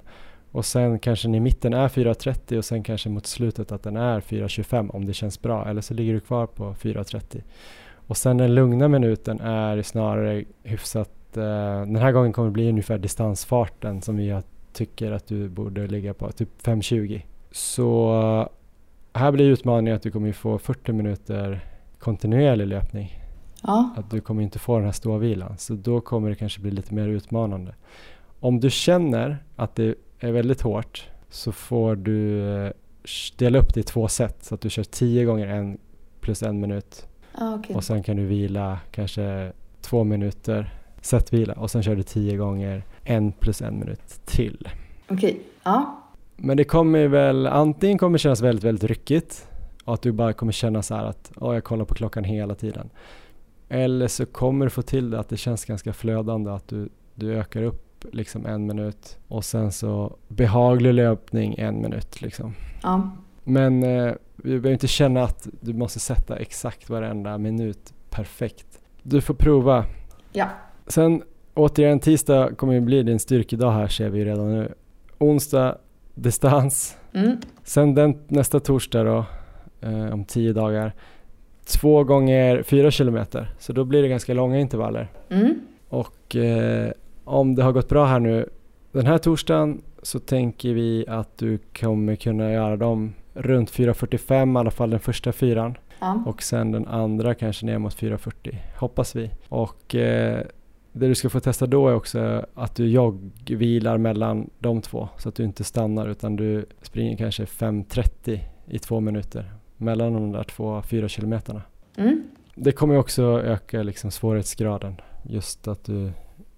och 0.57 0.65
sen 0.65 0.99
kanske 0.99 1.27
den 1.27 1.35
i 1.35 1.39
mitten 1.39 1.73
är 1.73 1.87
4.30 1.87 2.57
och 2.57 2.65
sen 2.65 2.83
kanske 2.83 3.09
mot 3.09 3.25
slutet 3.25 3.71
att 3.71 3.83
den 3.83 3.95
är 3.97 4.19
4.25 4.21 4.89
om 4.93 5.05
det 5.05 5.13
känns 5.13 5.41
bra 5.41 5.65
eller 5.69 5.81
så 5.81 5.93
ligger 5.93 6.13
du 6.13 6.19
kvar 6.19 6.45
på 6.47 6.73
4.30. 6.73 7.41
Och 8.07 8.17
sen 8.17 8.37
den 8.37 8.55
lugna 8.55 8.87
minuten 8.87 9.39
är 9.39 9.81
snarare 9.81 10.43
hyfsat, 10.63 11.37
eh, 11.37 11.43
den 11.81 11.95
här 11.95 12.11
gången 12.11 12.33
kommer 12.33 12.47
det 12.47 12.53
bli 12.53 12.69
ungefär 12.69 12.97
distansfarten 12.97 14.01
som 14.01 14.29
har- 14.29 14.43
tycker 14.73 15.11
att 15.11 15.27
du 15.27 15.49
borde 15.49 15.87
ligga 15.87 16.13
på, 16.13 16.31
typ 16.31 16.49
5.20. 16.61 17.21
Så 17.51 18.49
här 19.13 19.31
blir 19.31 19.45
utmaningen 19.49 19.95
att 19.95 20.01
du 20.03 20.11
kommer 20.11 20.31
få 20.31 20.57
40 20.57 20.91
minuter 20.93 21.59
kontinuerlig 21.99 22.67
löpning. 22.67 23.19
Ja, 23.63 23.89
Att 23.97 24.11
du 24.11 24.21
kommer 24.21 24.41
inte 24.43 24.59
få 24.59 24.75
den 24.75 24.85
här 24.85 24.91
ståvilan. 24.91 25.57
Så 25.57 25.73
då 25.73 26.01
kommer 26.01 26.29
det 26.29 26.35
kanske 26.35 26.61
bli 26.61 26.71
lite 26.71 26.93
mer 26.93 27.07
utmanande. 27.07 27.75
Om 28.39 28.59
du 28.59 28.69
känner 28.69 29.37
att 29.55 29.75
det 29.75 29.95
är 30.19 30.31
väldigt 30.31 30.61
hårt 30.61 31.07
så 31.29 31.51
får 31.51 31.95
du 31.95 32.49
eh, 32.55 32.71
dela 33.37 33.59
upp 33.59 33.73
det 33.73 33.79
i 33.79 33.83
två 33.83 34.07
set. 34.07 34.43
Så 34.43 34.55
att 34.55 34.61
du 34.61 34.69
kör 34.69 34.83
10 34.83 35.25
gånger 35.25 35.47
en 35.47 35.77
plus 36.21 36.43
en 36.43 36.59
minut. 36.59 37.07
ja 37.37 37.55
okej. 37.55 37.75
Och 37.75 37.83
sen 37.83 38.03
kan 38.03 38.17
du 38.17 38.25
vila 38.25 38.79
kanske 38.91 39.51
två 39.81 40.03
minuter 40.03 40.73
setvila. 41.01 41.53
Och 41.53 41.71
sen 41.71 41.83
kör 41.83 41.95
du 41.95 42.03
10 42.03 42.37
gånger 42.37 42.83
en 43.03 43.31
plus 43.31 43.61
en 43.61 43.79
minut 43.79 44.21
till. 44.25 44.67
Okej, 45.07 45.41
ja. 45.63 46.03
Men 46.35 46.57
det 46.57 46.63
kommer 46.63 47.07
väl, 47.07 47.47
antingen 47.47 47.97
kommer 47.97 48.17
kännas 48.17 48.41
väldigt, 48.41 48.63
väldigt 48.63 48.83
ryckigt 48.83 49.47
och 49.83 49.93
att 49.93 50.01
du 50.01 50.11
bara 50.11 50.33
kommer 50.33 50.51
känna 50.51 50.81
så 50.81 50.95
här 50.95 51.05
att 51.05 51.31
åh, 51.35 51.53
jag 51.53 51.63
kollar 51.63 51.85
på 51.85 51.93
klockan 51.93 52.23
hela 52.23 52.55
tiden. 52.55 52.89
Eller 53.69 54.07
så 54.07 54.25
kommer 54.25 54.65
du 54.65 54.69
få 54.69 54.81
till 54.81 55.09
det 55.09 55.19
att 55.19 55.29
det 55.29 55.37
känns 55.37 55.65
ganska 55.65 55.93
flödande, 55.93 56.51
att 56.51 56.67
du, 56.67 56.89
du 57.15 57.33
ökar 57.33 57.63
upp 57.63 57.86
liksom 58.11 58.45
en 58.45 58.65
minut 58.65 59.17
och 59.27 59.45
sen 59.45 59.71
så 59.71 60.15
behaglig 60.27 60.93
löpning 60.93 61.55
en 61.57 61.81
minut 61.81 62.21
liksom. 62.21 62.53
ja. 62.83 63.11
Men 63.43 63.83
eh, 63.83 64.13
behöver 64.35 64.71
inte 64.71 64.87
känna 64.87 65.23
att 65.23 65.47
du 65.61 65.73
måste 65.73 65.99
sätta 65.99 66.35
exakt 66.35 66.89
varenda 66.89 67.37
minut 67.37 67.93
perfekt. 68.09 68.81
Du 69.03 69.21
får 69.21 69.33
prova. 69.33 69.85
Ja. 70.33 70.47
Sen 70.87 71.23
återigen 71.53 71.99
tisdag 71.99 72.55
kommer 72.57 72.73
ju 72.73 72.81
bli 72.81 73.03
din 73.03 73.19
styrkedag 73.19 73.71
här 73.71 73.87
ser 73.87 74.09
vi 74.09 74.25
redan 74.25 74.51
nu. 74.51 74.73
Onsdag 75.17 75.77
distans. 76.13 76.97
Mm. 77.13 77.37
Sen 77.63 77.95
den 77.95 78.17
nästa 78.27 78.59
torsdag 78.59 79.03
då, 79.03 79.25
eh, 79.81 80.13
om 80.13 80.25
tio 80.25 80.53
dagar, 80.53 80.93
två 81.65 82.03
gånger 82.03 82.63
fyra 82.63 82.91
kilometer. 82.91 83.53
Så 83.59 83.73
då 83.73 83.83
blir 83.83 84.01
det 84.01 84.07
ganska 84.07 84.33
långa 84.33 84.59
intervaller. 84.59 85.07
Mm. 85.29 85.59
Och 85.89 86.35
eh, 86.35 86.91
om 87.27 87.55
det 87.55 87.63
har 87.63 87.71
gått 87.71 87.89
bra 87.89 88.05
här 88.05 88.19
nu 88.19 88.49
den 88.91 89.05
här 89.05 89.17
torsdagen 89.17 89.81
så 90.01 90.19
tänker 90.19 90.73
vi 90.73 91.05
att 91.07 91.37
du 91.37 91.57
kommer 91.79 92.15
kunna 92.15 92.51
göra 92.51 92.77
dem 92.77 93.13
runt 93.33 93.71
4.45 93.71 94.55
i 94.55 94.59
alla 94.59 94.71
fall 94.71 94.89
den 94.89 94.99
första 94.99 95.31
fyran. 95.31 95.77
Ja. 95.99 96.23
Och 96.25 96.43
sen 96.43 96.71
den 96.71 96.87
andra 96.87 97.33
kanske 97.33 97.65
ner 97.65 97.77
mot 97.77 97.95
4.40 97.95 98.55
hoppas 98.77 99.15
vi. 99.15 99.31
Och 99.49 99.95
eh, 99.95 100.45
det 100.91 101.07
du 101.07 101.15
ska 101.15 101.29
få 101.29 101.39
testa 101.39 101.65
då 101.65 101.87
är 101.87 101.95
också 101.95 102.45
att 102.53 102.75
du 102.75 102.87
joggvilar 102.87 103.97
mellan 103.97 104.49
de 104.59 104.81
två 104.81 105.09
så 105.17 105.29
att 105.29 105.35
du 105.35 105.43
inte 105.43 105.63
stannar 105.63 106.07
utan 106.07 106.35
du 106.35 106.65
springer 106.81 107.17
kanske 107.17 107.43
5.30 107.43 108.39
i 108.67 108.79
två 108.79 108.99
minuter 108.99 109.53
mellan 109.77 110.13
de 110.13 110.31
där 110.31 110.43
två 110.43 110.81
fyra 110.81 111.07
kilometerna. 111.07 111.61
Mm. 111.97 112.23
Det 112.55 112.71
kommer 112.71 112.97
också 112.97 113.23
öka 113.23 113.83
liksom 113.83 114.11
svårighetsgraden 114.11 114.95
just 115.23 115.67
att 115.67 115.83
du 115.83 116.11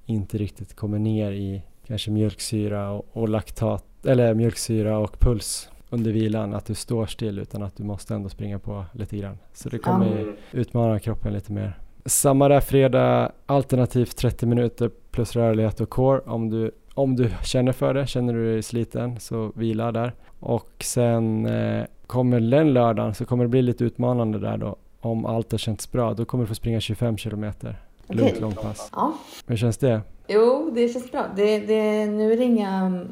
inte 0.09 0.37
riktigt 0.37 0.75
kommer 0.75 0.99
ner 0.99 1.31
i 1.31 1.61
kanske 1.87 2.11
mjölksyra 2.11 2.91
och, 2.91 3.05
och 3.13 3.29
laktat 3.29 3.85
eller 4.05 4.33
mjölksyra 4.33 4.97
och 4.97 5.19
puls 5.19 5.69
under 5.89 6.11
vilan 6.11 6.53
att 6.53 6.65
du 6.65 6.75
står 6.75 7.05
still 7.05 7.39
utan 7.39 7.63
att 7.63 7.77
du 7.77 7.83
måste 7.83 8.15
ändå 8.15 8.29
springa 8.29 8.59
på 8.59 8.85
lite 8.93 9.17
grann. 9.17 9.37
Så 9.53 9.69
det 9.69 9.77
kommer 9.77 10.19
Ja. 10.19 10.33
utmana 10.59 10.99
kroppen 10.99 11.33
lite 11.33 11.51
mer. 11.51 11.79
Samma 12.05 12.47
där 12.47 12.59
fredag, 12.61 13.31
alternativt 13.45 14.17
30 14.17 14.45
minuter 14.45 14.91
plus 15.11 15.35
rörlighet 15.35 15.81
och 15.81 15.89
core 15.89 16.19
om 16.19 16.49
du 16.49 16.71
om 16.93 17.15
du 17.15 17.29
känner 17.43 17.71
för 17.71 17.93
det, 17.93 18.07
känner 18.07 18.33
du 18.33 18.53
dig 18.53 18.63
sliten 18.63 19.19
så 19.19 19.51
vila 19.55 19.91
där. 19.91 20.13
Och 20.39 20.71
sen 20.83 21.45
eh, 21.45 21.83
kommer 22.07 22.39
den 22.39 22.73
lördagen 22.73 23.13
så 23.15 23.25
kommer 23.25 23.43
det 23.43 23.47
bli 23.49 23.61
lite 23.61 23.83
utmanande 23.83 24.39
där 24.39 24.57
då. 24.57 24.75
Om 24.99 25.25
allt 25.25 25.51
har 25.51 25.59
känts 25.59 25.91
bra, 25.91 26.13
då 26.13 26.25
kommer 26.25 26.43
du 26.43 26.47
få 26.47 26.55
springa 26.55 26.79
25 26.79 27.17
kilometer. 27.17 27.81
Lugnt 28.09 28.39
långpass. 28.39 28.89
Ja. 28.95 29.13
Hur 29.47 29.57
känns 29.57 29.77
det? 29.77 30.01
Jo, 30.27 30.71
det 30.75 30.89
känns 30.89 31.11
bra. 31.11 31.25
Det, 31.35 31.59
det, 31.59 32.05
nu 32.05 32.33
är 32.33 32.37
det 32.37 32.43
inga 32.43 33.05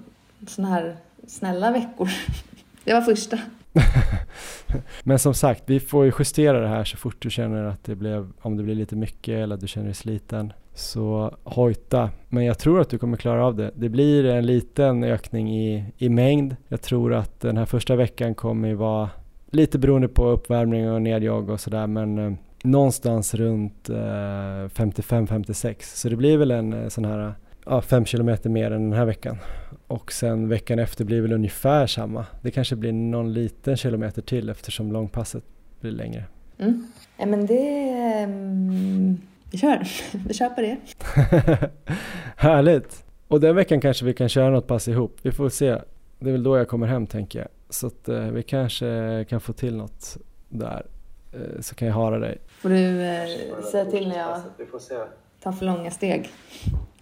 såna 0.47 0.67
här 0.67 0.97
snälla 1.27 1.71
veckor. 1.71 2.09
Det 2.83 2.93
var 2.93 3.01
första. 3.01 3.39
Men 5.03 5.19
som 5.19 5.33
sagt, 5.33 5.63
vi 5.65 5.79
får 5.79 6.05
ju 6.05 6.11
justera 6.19 6.59
det 6.59 6.67
här 6.67 6.83
så 6.83 6.97
fort 6.97 7.15
du 7.19 7.29
känner 7.29 7.63
att 7.63 7.83
det 7.83 7.95
blev, 7.95 8.31
om 8.41 8.57
det 8.57 8.63
blir 8.63 8.75
lite 8.75 8.95
mycket 8.95 9.33
eller 9.33 9.55
att 9.55 9.61
du 9.61 9.67
känner 9.67 9.85
dig 9.85 9.95
sliten. 9.95 10.53
Så 10.73 11.37
hojta. 11.43 12.09
Men 12.29 12.45
jag 12.45 12.59
tror 12.59 12.81
att 12.81 12.89
du 12.89 12.97
kommer 12.97 13.17
klara 13.17 13.45
av 13.45 13.55
det. 13.55 13.71
Det 13.75 13.89
blir 13.89 14.25
en 14.25 14.45
liten 14.45 15.03
ökning 15.03 15.55
i, 15.55 15.85
i 15.97 16.09
mängd. 16.09 16.55
Jag 16.67 16.81
tror 16.81 17.13
att 17.13 17.39
den 17.39 17.57
här 17.57 17.65
första 17.65 17.95
veckan 17.95 18.35
kommer 18.35 18.67
ju 18.67 18.73
vara 18.73 19.09
lite 19.51 19.79
beroende 19.79 20.07
på 20.07 20.27
uppvärmning 20.27 20.91
och 20.91 21.01
nedjogg 21.01 21.49
och 21.49 21.59
sådär 21.59 21.87
men 21.87 22.17
eh, 22.17 22.33
någonstans 22.71 23.33
runt 23.33 23.89
eh, 23.89 23.95
55-56. 23.95 25.75
Så 25.81 26.09
det 26.09 26.15
blir 26.15 26.37
väl 26.37 26.51
en 26.51 26.73
eh, 26.73 26.87
sån 26.87 27.05
här 27.05 27.33
ja, 27.65 27.81
5 27.81 28.05
kilometer 28.05 28.49
mer 28.49 28.71
än 28.71 28.89
den 28.89 28.99
här 28.99 29.05
veckan. 29.05 29.37
Och 29.87 30.11
sen 30.11 30.49
veckan 30.49 30.79
efter 30.79 31.05
blir 31.05 31.21
väl 31.21 31.33
ungefär 31.33 31.87
samma. 31.87 32.25
Det 32.41 32.51
kanske 32.51 32.75
blir 32.75 32.93
någon 32.93 33.33
liten 33.33 33.77
kilometer 33.77 34.21
till 34.21 34.49
eftersom 34.49 34.91
långpasset 34.91 35.43
blir 35.79 35.91
längre. 35.91 36.23
Mm. 36.59 36.87
Ja, 37.17 37.25
men 37.25 37.45
det... 37.45 37.89
mm, 38.23 39.17
Vi 39.51 39.57
kör. 39.57 39.87
Vi 40.27 40.33
kör 40.33 40.49
på 40.49 40.61
det. 40.61 40.77
Härligt! 42.35 43.03
Och 43.27 43.41
den 43.41 43.55
veckan 43.55 43.81
kanske 43.81 44.05
vi 44.05 44.13
kan 44.13 44.29
köra 44.29 44.49
något 44.49 44.67
pass 44.67 44.87
ihop. 44.87 45.17
Vi 45.21 45.31
får 45.31 45.49
se. 45.49 45.77
Det 46.19 46.29
är 46.29 46.31
väl 46.31 46.43
då 46.43 46.57
jag 46.57 46.67
kommer 46.67 46.87
hem 46.87 47.07
tänker 47.07 47.39
jag. 47.39 47.47
Så 47.69 47.87
att 47.87 48.09
eh, 48.09 48.19
vi 48.19 48.43
kanske 48.43 49.25
kan 49.29 49.41
få 49.41 49.53
till 49.53 49.75
något 49.77 50.17
där. 50.49 50.85
Eh, 51.33 51.61
så 51.61 51.75
kan 51.75 51.87
jag 51.87 51.95
höra 51.95 52.19
dig. 52.19 52.37
Får 52.61 52.69
du 52.69 53.01
eh, 53.01 53.61
säga 53.71 53.85
till 53.85 54.07
när 54.07 54.17
jag 54.17 54.41
tar 55.43 55.51
för 55.51 55.65
långa 55.65 55.91
steg. 55.91 56.29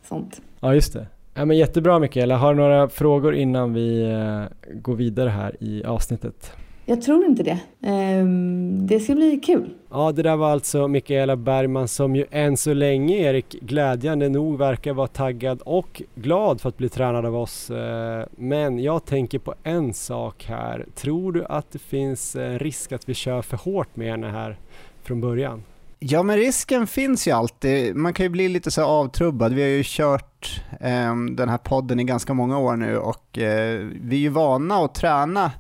Sånt. 0.04 0.42
Ja 0.60 0.74
just 0.74 0.94
det. 0.94 1.08
Ja, 1.34 1.46
men 1.46 1.58
jättebra 1.58 2.00
Mikaela. 2.00 2.38
Har 2.38 2.54
du 2.54 2.60
några 2.60 2.90
frågor 2.90 3.36
innan 3.36 3.74
vi 3.74 4.02
eh, 4.12 4.74
går 4.74 4.96
vidare 4.96 5.30
här 5.30 5.56
i 5.60 5.84
avsnittet? 5.84 6.52
Jag 6.88 7.02
tror 7.02 7.26
inte 7.26 7.44
det. 7.44 7.60
Ehm, 7.88 8.88
det 8.88 9.00
ska 9.00 9.16
bli 9.16 9.40
kul. 9.40 9.70
Ja, 9.92 10.12
det 10.12 10.24
där 10.24 10.36
var 10.36 10.52
alltså 10.52 10.88
Mikaela 10.88 11.36
Bergman 11.36 11.88
som 11.88 12.16
ju 12.16 12.26
än 12.32 12.58
så 12.58 12.74
länge, 12.74 13.18
Erik, 13.18 13.50
glädjande 13.62 14.30
nog 14.30 14.58
verkar 14.58 14.94
vara 14.94 15.08
taggad 15.08 15.62
och 15.62 16.02
glad 16.16 16.62
för 16.62 16.70
att 16.70 16.78
bli 16.78 16.90
tränad 16.90 17.26
av 17.26 17.36
oss. 17.36 17.70
Eh, 17.70 18.26
Men 18.36 18.80
jag 18.80 19.06
tänker 19.06 19.40
på 19.40 19.56
en 19.64 19.94
sak 19.94 20.46
här. 20.50 20.86
Tror 20.96 21.32
du 21.32 21.46
att 21.46 21.72
det 21.72 21.80
finns 21.80 22.36
en 22.36 22.60
risk 22.60 22.92
att 22.92 23.10
vi 23.10 23.14
kör 23.14 23.42
för 23.42 23.58
hårt 23.58 23.96
med 23.96 24.10
henne 24.12 24.28
här 24.28 24.58
från 25.06 25.22
början? 25.22 25.64
Ja, 26.00 26.24
men 26.24 26.38
risken 26.38 26.88
finns 26.88 27.28
ju 27.28 27.32
alltid. 27.32 27.96
Man 27.96 28.14
kan 28.14 28.24
ju 28.24 28.30
bli 28.30 28.50
lite 28.50 28.72
så 28.72 28.84
avtrubbad. 28.84 29.54
Vi 29.54 29.62
har 29.62 29.70
ju 29.70 29.84
kört 29.86 30.62
eh, 30.80 31.16
den 31.32 31.50
här 31.50 31.58
podden 31.58 32.00
i 32.00 32.04
ganska 32.04 32.34
många 32.34 32.58
år 32.58 32.76
nu 32.76 32.98
och 32.98 33.38
eh, 33.38 33.88
vi 34.02 34.16
är 34.16 34.20
ju 34.20 34.30
vana 34.30 34.76
att 34.76 34.96
träna 34.96 35.52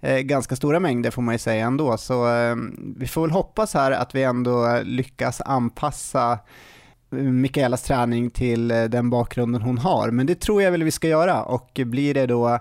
eh, 0.00 0.18
ganska 0.18 0.56
stora 0.56 0.80
mängder 0.80 1.10
får 1.10 1.22
man 1.22 1.34
ju 1.34 1.38
säga 1.38 1.66
ändå. 1.66 1.96
Så 1.96 2.34
eh, 2.34 2.56
vi 2.96 3.06
får 3.06 3.22
väl 3.22 3.30
hoppas 3.30 3.74
här 3.74 3.90
att 3.90 4.14
vi 4.14 4.22
ändå 4.22 4.80
lyckas 4.84 5.40
anpassa 5.40 6.38
eh, 7.12 7.18
Mikaelas 7.18 7.82
träning 7.82 8.30
till 8.30 8.70
eh, 8.70 8.84
den 8.84 9.10
bakgrunden 9.10 9.62
hon 9.62 9.78
har. 9.78 10.10
Men 10.10 10.26
det 10.26 10.40
tror 10.40 10.62
jag 10.62 10.70
väl 10.70 10.84
vi 10.84 10.90
ska 10.90 11.08
göra 11.08 11.42
och 11.42 11.80
blir 11.84 12.14
det 12.14 12.26
då 12.26 12.58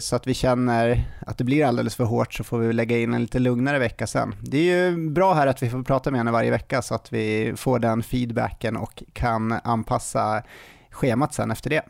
så 0.00 0.16
att 0.16 0.26
vi 0.26 0.34
känner 0.34 1.04
att 1.26 1.38
det 1.38 1.44
blir 1.44 1.64
alldeles 1.64 1.96
för 1.96 2.04
hårt 2.04 2.34
så 2.34 2.44
får 2.44 2.58
vi 2.58 2.72
lägga 2.72 2.98
in 2.98 3.14
en 3.14 3.22
lite 3.22 3.38
lugnare 3.38 3.78
vecka 3.78 4.06
sen. 4.06 4.34
Det 4.42 4.58
är 4.58 4.62
ju 4.90 5.10
bra 5.10 5.34
här 5.34 5.46
att 5.46 5.62
vi 5.62 5.70
får 5.70 5.82
prata 5.82 6.10
med 6.10 6.20
henne 6.20 6.30
varje 6.30 6.50
vecka 6.50 6.82
så 6.82 6.94
att 6.94 7.12
vi 7.12 7.52
får 7.56 7.78
den 7.78 8.02
feedbacken 8.02 8.76
och 8.76 9.02
kan 9.12 9.52
anpassa 9.64 10.42
schemat 10.90 11.34
sen 11.34 11.50
efter 11.50 11.70
det. 11.70 11.82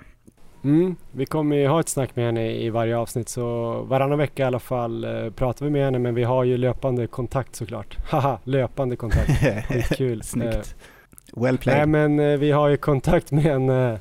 Mm, 0.64 0.96
vi 1.12 1.26
kommer 1.26 1.56
ju 1.56 1.66
ha 1.68 1.80
ett 1.80 1.88
snack 1.88 2.16
med 2.16 2.24
henne 2.26 2.50
i 2.52 2.70
varje 2.70 2.96
avsnitt 2.96 3.28
så 3.28 3.72
varannan 3.82 4.18
vecka 4.18 4.42
i 4.42 4.46
alla 4.46 4.58
fall 4.58 5.04
eh, 5.04 5.30
pratar 5.30 5.64
vi 5.64 5.70
med 5.70 5.84
henne 5.84 5.98
men 5.98 6.14
vi 6.14 6.24
har 6.24 6.44
ju 6.44 6.56
löpande 6.56 7.06
kontakt 7.06 7.56
såklart. 7.56 7.96
Haha, 8.10 8.38
löpande 8.44 8.96
kontakt. 8.96 9.30
Skitkul. 9.68 10.18
Eh, 10.18 10.22
Snyggt. 10.22 10.74
Well 11.36 11.52
Nej 11.54 11.58
played. 11.58 11.88
men 11.88 12.20
eh, 12.20 12.38
vi 12.38 12.50
har 12.50 12.68
ju 12.68 12.76
kontakt 12.76 13.30
med 13.32 13.42
henne 13.44 14.00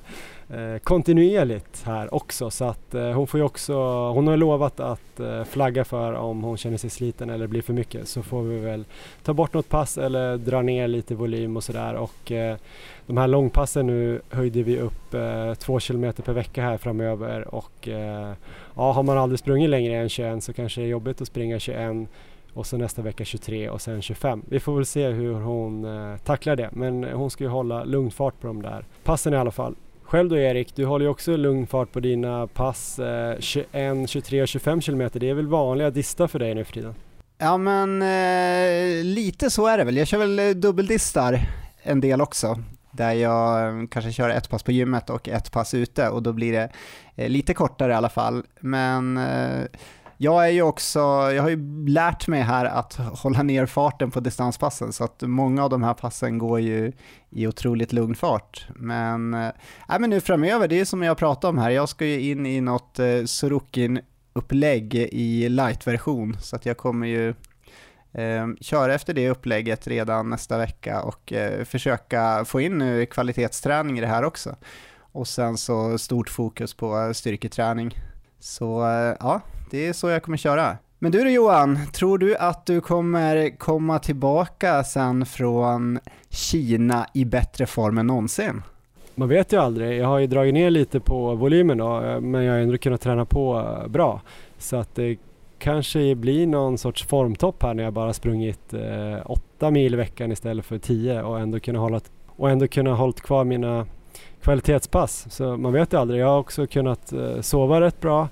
eh, 0.49 0.77
kontinuerligt 0.83 1.83
här 1.85 2.13
också 2.13 2.49
så 2.49 2.65
att 2.65 2.93
eh, 2.93 3.11
hon 3.11 3.27
får 3.27 3.39
ju 3.39 3.43
också, 3.43 3.73
hon 4.09 4.27
har 4.27 4.37
lovat 4.37 4.79
att 4.79 5.19
eh, 5.19 5.43
flagga 5.43 5.85
för 5.85 6.13
om 6.13 6.43
hon 6.43 6.57
känner 6.57 6.77
sig 6.77 6.89
sliten 6.89 7.29
eller 7.29 7.47
blir 7.47 7.61
för 7.61 7.73
mycket 7.73 8.07
så 8.07 8.23
får 8.23 8.41
vi 8.41 8.59
väl 8.59 8.85
ta 9.23 9.33
bort 9.33 9.53
något 9.53 9.69
pass 9.69 9.97
eller 9.97 10.37
dra 10.37 10.61
ner 10.61 10.87
lite 10.87 11.15
volym 11.15 11.57
och 11.57 11.63
sådär 11.63 11.93
och 11.93 12.31
eh, 12.31 12.57
de 13.05 13.17
här 13.17 13.27
långpassen 13.27 13.87
nu 13.87 14.21
höjde 14.29 14.63
vi 14.63 14.79
upp 14.79 15.13
eh, 15.13 15.53
två 15.53 15.79
kilometer 15.79 16.23
per 16.23 16.33
vecka 16.33 16.61
här 16.61 16.77
framöver 16.77 17.55
och 17.55 17.87
eh, 17.87 18.33
ja, 18.75 18.91
har 18.91 19.03
man 19.03 19.17
aldrig 19.17 19.39
sprungit 19.39 19.69
längre 19.69 19.95
än 19.95 20.09
21 20.09 20.43
så 20.43 20.53
kanske 20.53 20.81
det 20.81 20.87
är 20.87 20.89
jobbigt 20.89 21.21
att 21.21 21.27
springa 21.27 21.59
21 21.59 22.07
och 22.53 22.65
så 22.65 22.77
nästa 22.77 23.01
vecka 23.01 23.25
23 23.25 23.69
och 23.69 23.81
sen 23.81 24.01
25. 24.01 24.43
Vi 24.49 24.59
får 24.59 24.75
väl 24.75 24.85
se 24.85 25.07
hur 25.07 25.33
hon 25.33 25.85
eh, 25.85 26.17
tacklar 26.17 26.55
det 26.55 26.69
men 26.71 27.03
hon 27.03 27.29
ska 27.29 27.43
ju 27.43 27.49
hålla 27.49 27.83
lugn 27.83 28.11
fart 28.11 28.39
på 28.41 28.47
de 28.47 28.61
där 28.61 28.85
passen 29.03 29.33
i 29.33 29.37
alla 29.37 29.51
fall. 29.51 29.75
Själv 30.07 30.29
då 30.29 30.37
Erik, 30.37 30.75
du 30.75 30.85
håller 30.85 31.05
ju 31.05 31.11
också 31.11 31.37
lugn 31.37 31.67
fart 31.67 31.91
på 31.91 31.99
dina 31.99 32.47
pass 32.47 32.99
eh, 32.99 33.39
21, 33.39 34.09
23 34.09 34.41
och 34.41 34.47
25 34.47 34.81
kilometer. 34.81 35.19
Det 35.19 35.29
är 35.29 35.33
väl 35.33 35.47
vanliga 35.47 35.89
dista 35.89 36.27
för 36.27 36.39
dig 36.39 36.55
nu 36.55 36.63
för 36.63 36.73
tiden? 36.73 36.95
Ja 37.37 37.57
men 37.57 38.01
eh, 38.01 39.03
lite 39.03 39.49
så 39.49 39.67
är 39.67 39.77
det 39.77 39.83
väl. 39.83 39.97
Jag 39.97 40.07
kör 40.07 40.17
väl 40.17 40.39
eh, 40.39 40.49
dubbeldistar 40.49 41.39
en 41.83 42.01
del 42.01 42.21
också. 42.21 42.63
Där 42.91 43.13
jag 43.13 43.67
eh, 43.67 43.87
kanske 43.91 44.11
kör 44.11 44.29
ett 44.29 44.49
pass 44.49 44.63
på 44.63 44.71
gymmet 44.71 45.09
och 45.09 45.29
ett 45.29 45.51
pass 45.51 45.73
ute 45.73 46.09
och 46.09 46.23
då 46.23 46.33
blir 46.33 46.51
det 46.51 46.69
eh, 47.15 47.29
lite 47.29 47.53
kortare 47.53 47.91
i 47.91 47.95
alla 47.95 48.09
fall. 48.09 48.43
Men 48.59 49.17
eh, 49.17 49.65
jag 50.17 50.45
är 50.45 50.51
ju 50.51 50.61
också, 50.61 50.99
jag 51.33 51.41
har 51.43 51.49
ju 51.49 51.87
lärt 51.87 52.27
mig 52.27 52.41
här 52.41 52.65
att 52.65 52.93
hålla 52.93 53.43
ner 53.43 53.65
farten 53.65 54.11
på 54.11 54.19
distanspassen 54.19 54.93
så 54.93 55.03
att 55.03 55.21
många 55.21 55.63
av 55.63 55.69
de 55.69 55.83
här 55.83 55.93
passen 55.93 56.37
går 56.37 56.59
ju 56.59 56.91
i 57.29 57.47
otroligt 57.47 57.93
lugn 57.93 58.15
fart. 58.15 58.67
Men, 58.75 59.33
äh, 59.33 59.99
men 59.99 60.09
nu 60.09 60.21
framöver, 60.21 60.67
det 60.67 60.79
är 60.79 60.85
som 60.85 61.03
jag 61.03 61.17
pratade 61.17 61.49
om 61.49 61.57
här, 61.57 61.69
jag 61.69 61.89
ska 61.89 62.05
ju 62.05 62.31
in 62.31 62.45
i 62.45 62.61
något 62.61 62.99
eh, 62.99 63.23
Sorokin 63.25 63.99
upplägg 64.33 64.95
i 64.95 65.49
light-version 65.49 66.37
så 66.41 66.55
att 66.55 66.65
jag 66.65 66.77
kommer 66.77 67.07
ju 67.07 67.29
eh, 68.11 68.47
köra 68.61 68.93
efter 68.93 69.13
det 69.13 69.29
upplägget 69.29 69.87
redan 69.87 70.29
nästa 70.29 70.57
vecka 70.57 71.01
och 71.01 71.33
eh, 71.33 71.63
försöka 71.63 72.45
få 72.45 72.61
in 72.61 72.77
nu 72.77 73.05
kvalitetsträning 73.05 73.97
i 73.97 74.01
det 74.01 74.07
här 74.07 74.23
också. 74.23 74.55
Och 75.11 75.27
sen 75.27 75.57
så 75.57 75.97
stort 75.97 76.29
fokus 76.29 76.73
på 76.73 77.11
styrketräning. 77.13 77.97
Så 78.39 78.85
eh, 78.85 79.15
ja, 79.19 79.41
det 79.69 79.87
är 79.87 79.93
så 79.93 80.09
jag 80.09 80.23
kommer 80.23 80.37
köra. 80.37 80.77
Men 80.99 81.11
du 81.11 81.23
då 81.23 81.29
Johan, 81.29 81.79
tror 81.93 82.17
du 82.17 82.35
att 82.35 82.65
du 82.65 82.81
kommer 82.81 83.57
komma 83.57 83.99
tillbaka 83.99 84.83
sen 84.83 85.25
från 85.25 85.99
Kina 86.29 87.07
i 87.13 87.25
bättre 87.25 87.65
form 87.65 87.97
än 87.97 88.07
någonsin? 88.07 88.61
Man 89.15 89.29
vet 89.29 89.53
ju 89.53 89.57
aldrig. 89.57 89.99
Jag 89.99 90.07
har 90.07 90.19
ju 90.19 90.27
dragit 90.27 90.53
ner 90.53 90.69
lite 90.69 90.99
på 90.99 91.35
volymen 91.35 91.77
då, 91.77 92.01
eh, 92.01 92.21
men 92.21 92.43
jag 92.43 92.53
har 92.53 92.59
ändå 92.59 92.77
kunnat 92.77 93.01
träna 93.01 93.25
på 93.25 93.57
eh, 93.57 93.87
bra. 93.87 94.21
Så 94.57 94.75
att 94.75 94.95
det 94.95 95.17
kanske 95.59 96.15
blir 96.15 96.47
någon 96.47 96.77
sorts 96.77 97.03
formtopp 97.03 97.63
här 97.63 97.73
när 97.73 97.83
jag 97.83 97.93
bara 97.93 98.13
sprungit 98.13 98.73
eh, 98.73 99.17
åtta 99.25 99.71
mil 99.71 99.93
i 99.93 99.97
veckan 99.97 100.31
istället 100.31 100.65
för 100.65 100.77
tio 100.77 101.21
och 101.21 101.39
ändå 101.39 101.59
kunna 101.59 101.79
hålla, 101.79 101.99
och 102.27 102.49
ändå 102.49 102.67
kunna 102.67 102.93
hållit 102.93 103.21
kvar 103.21 103.43
mina 103.43 103.85
kvalitetspass. 104.41 105.25
Så 105.29 105.57
man 105.57 105.73
vet 105.73 105.93
ju 105.93 105.99
aldrig. 105.99 106.21
Jag 106.21 106.27
har 106.27 106.39
också 106.39 106.67
kunnat 106.67 107.13
eh, 107.13 107.41
sova 107.41 107.81
rätt 107.81 108.01
bra 108.01 108.27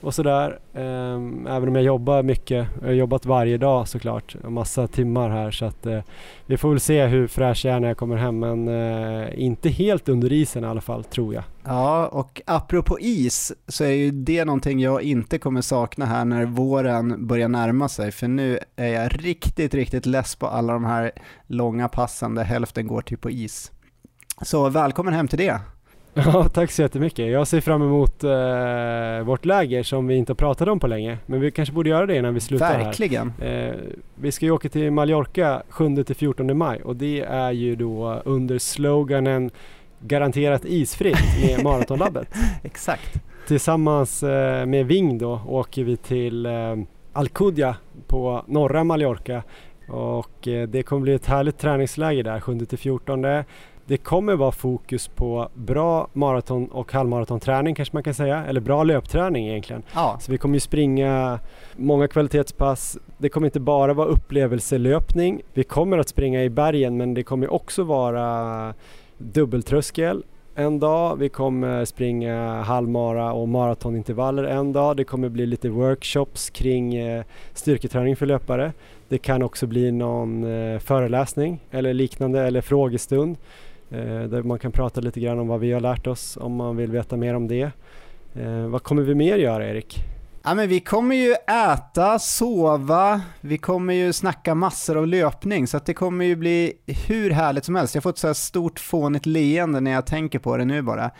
och 0.00 0.14
sådär. 0.14 0.58
Ehm, 0.74 1.46
även 1.46 1.68
om 1.68 1.74
jag 1.74 1.84
jobbar 1.84 2.22
mycket. 2.22 2.68
Jag 2.80 2.86
har 2.86 2.92
jobbat 2.92 3.26
varje 3.26 3.58
dag 3.58 3.88
såklart. 3.88 4.36
Massa 4.44 4.86
timmar 4.86 5.30
här 5.30 5.50
så 5.50 5.64
att 5.64 5.86
eh, 5.86 6.00
vi 6.46 6.56
får 6.56 6.70
väl 6.70 6.80
se 6.80 7.06
hur 7.06 7.26
fräsch 7.26 7.64
jag 7.64 7.74
är 7.74 7.80
när 7.80 7.88
jag 7.88 7.96
kommer 7.96 8.16
hem 8.16 8.38
men 8.38 8.68
eh, 8.68 9.44
inte 9.44 9.68
helt 9.68 10.08
under 10.08 10.32
isen 10.32 10.64
i 10.64 10.66
alla 10.66 10.80
fall 10.80 11.04
tror 11.04 11.34
jag. 11.34 11.44
Ja, 11.64 12.06
och 12.06 12.42
apropå 12.46 13.00
is 13.00 13.52
så 13.68 13.84
är 13.84 13.90
ju 13.90 14.10
det 14.10 14.44
någonting 14.44 14.80
jag 14.80 15.02
inte 15.02 15.38
kommer 15.38 15.60
sakna 15.60 16.06
här 16.06 16.24
när 16.24 16.44
våren 16.44 17.26
börjar 17.26 17.48
närma 17.48 17.88
sig, 17.88 18.12
för 18.12 18.28
nu 18.28 18.58
är 18.76 18.88
jag 18.88 19.24
riktigt, 19.24 19.74
riktigt 19.74 20.06
less 20.06 20.36
på 20.36 20.46
alla 20.46 20.72
de 20.72 20.84
här 20.84 21.12
långa 21.46 21.88
passen 21.88 22.34
där 22.34 22.44
hälften 22.44 22.86
går 22.86 23.02
till 23.02 23.18
på 23.18 23.30
is. 23.30 23.72
Så 24.42 24.68
välkommen 24.68 25.14
hem 25.14 25.28
till 25.28 25.38
det. 25.38 25.60
Ja, 26.24 26.48
tack 26.48 26.70
så 26.70 26.82
jättemycket. 26.82 27.30
Jag 27.30 27.48
ser 27.48 27.60
fram 27.60 27.82
emot 27.82 28.24
eh, 28.24 29.26
vårt 29.26 29.44
läger 29.44 29.82
som 29.82 30.06
vi 30.06 30.16
inte 30.16 30.30
har 30.30 30.36
pratat 30.36 30.68
om 30.68 30.80
på 30.80 30.86
länge. 30.86 31.18
Men 31.26 31.40
vi 31.40 31.50
kanske 31.50 31.74
borde 31.74 31.90
göra 31.90 32.06
det 32.06 32.16
innan 32.16 32.34
vi 32.34 32.40
slutar 32.40 32.78
Verkligen. 32.78 33.32
här. 33.40 33.68
Eh, 33.68 33.74
vi 34.14 34.32
ska 34.32 34.46
ju 34.46 34.50
åka 34.52 34.68
till 34.68 34.90
Mallorca 34.90 35.62
7-14 35.70 36.54
maj 36.54 36.82
och 36.82 36.96
det 36.96 37.20
är 37.20 37.50
ju 37.50 37.76
då 37.76 38.22
under 38.24 38.58
sloganen 38.58 39.50
garanterat 40.00 40.64
isfritt 40.64 41.18
med 41.42 41.62
Maratonlabbet. 41.64 42.28
Exakt. 42.62 43.22
Tillsammans 43.48 44.22
eh, 44.22 44.66
med 44.66 44.86
Ving 44.86 45.18
då 45.18 45.40
åker 45.46 45.84
vi 45.84 45.96
till 45.96 46.46
eh, 46.46 46.76
Alcudia 47.12 47.76
på 48.06 48.44
norra 48.46 48.84
Mallorca 48.84 49.42
och 49.88 50.48
eh, 50.48 50.68
det 50.68 50.82
kommer 50.82 51.02
bli 51.02 51.14
ett 51.14 51.26
härligt 51.26 51.58
träningsläger 51.58 52.22
där 52.24 52.40
7-14. 52.40 53.44
Det 53.88 53.96
kommer 53.96 54.36
vara 54.36 54.52
fokus 54.52 55.08
på 55.08 55.48
bra 55.54 56.08
maraton 56.12 56.66
och 56.66 56.92
halvmaratonträning 56.92 57.74
kanske 57.74 57.96
man 57.96 58.02
kan 58.02 58.14
säga, 58.14 58.44
eller 58.44 58.60
bra 58.60 58.82
löpträning 58.82 59.48
egentligen. 59.48 59.82
Ja, 59.94 60.18
Så 60.20 60.32
vi 60.32 60.38
kommer 60.38 60.54
ju 60.54 60.60
springa 60.60 61.38
många 61.76 62.08
kvalitetspass. 62.08 62.98
Det 63.18 63.28
kommer 63.28 63.46
inte 63.46 63.60
bara 63.60 63.94
vara 63.94 64.08
upplevelselöpning. 64.08 65.42
Vi 65.54 65.64
kommer 65.64 65.98
att 65.98 66.08
springa 66.08 66.44
i 66.44 66.50
bergen 66.50 66.96
men 66.96 67.14
det 67.14 67.22
kommer 67.22 67.52
också 67.52 67.82
vara 67.82 68.74
dubbeltröskel 69.18 70.24
en 70.54 70.78
dag. 70.80 71.16
Vi 71.16 71.28
kommer 71.28 71.84
springa 71.84 72.62
halvmara 72.62 73.32
och 73.32 73.48
maratonintervaller 73.48 74.44
en 74.44 74.72
dag. 74.72 74.96
Det 74.96 75.04
kommer 75.04 75.28
bli 75.28 75.46
lite 75.46 75.68
workshops 75.68 76.50
kring 76.50 76.94
eh, 76.94 77.24
styrketräning 77.54 78.16
för 78.16 78.26
löpare. 78.26 78.72
Det 79.08 79.18
kan 79.18 79.42
också 79.42 79.66
bli 79.66 79.92
någon 79.92 80.44
eh, 80.44 80.78
föreläsning 80.78 81.60
eller 81.70 81.94
liknande 81.94 82.40
eller 82.42 82.60
frågestund 82.60 83.36
där 83.88 84.42
man 84.42 84.58
kan 84.58 84.72
prata 84.72 85.00
lite 85.00 85.20
grann 85.20 85.38
om 85.38 85.48
vad 85.48 85.60
vi 85.60 85.72
har 85.72 85.80
lärt 85.80 86.06
oss 86.06 86.38
om 86.40 86.54
man 86.54 86.76
vill 86.76 86.90
veta 86.90 87.16
mer 87.16 87.34
om 87.34 87.48
det. 87.48 87.70
Eh, 88.40 88.66
vad 88.66 88.82
kommer 88.82 89.02
vi 89.02 89.14
mer 89.14 89.36
göra 89.36 89.68
Erik? 89.68 90.04
Ja, 90.42 90.54
men 90.54 90.68
vi 90.68 90.80
kommer 90.80 91.16
ju 91.16 91.34
äta, 91.72 92.18
sova, 92.18 93.20
vi 93.40 93.58
kommer 93.58 93.94
ju 93.94 94.12
snacka 94.12 94.54
massor 94.54 94.96
av 94.96 95.06
löpning, 95.06 95.66
så 95.66 95.76
att 95.76 95.86
det 95.86 95.94
kommer 95.94 96.24
ju 96.24 96.36
bli 96.36 96.72
hur 97.06 97.30
härligt 97.30 97.64
som 97.64 97.74
helst. 97.74 97.94
Jag 97.94 98.02
får 98.02 98.10
ett 98.10 98.18
så 98.18 98.26
här 98.26 98.34
stort 98.34 98.78
fånigt 98.78 99.26
leende 99.26 99.80
när 99.80 99.90
jag 99.90 100.06
tänker 100.06 100.38
på 100.38 100.56
det 100.56 100.64
nu 100.64 100.82
bara. 100.82 101.10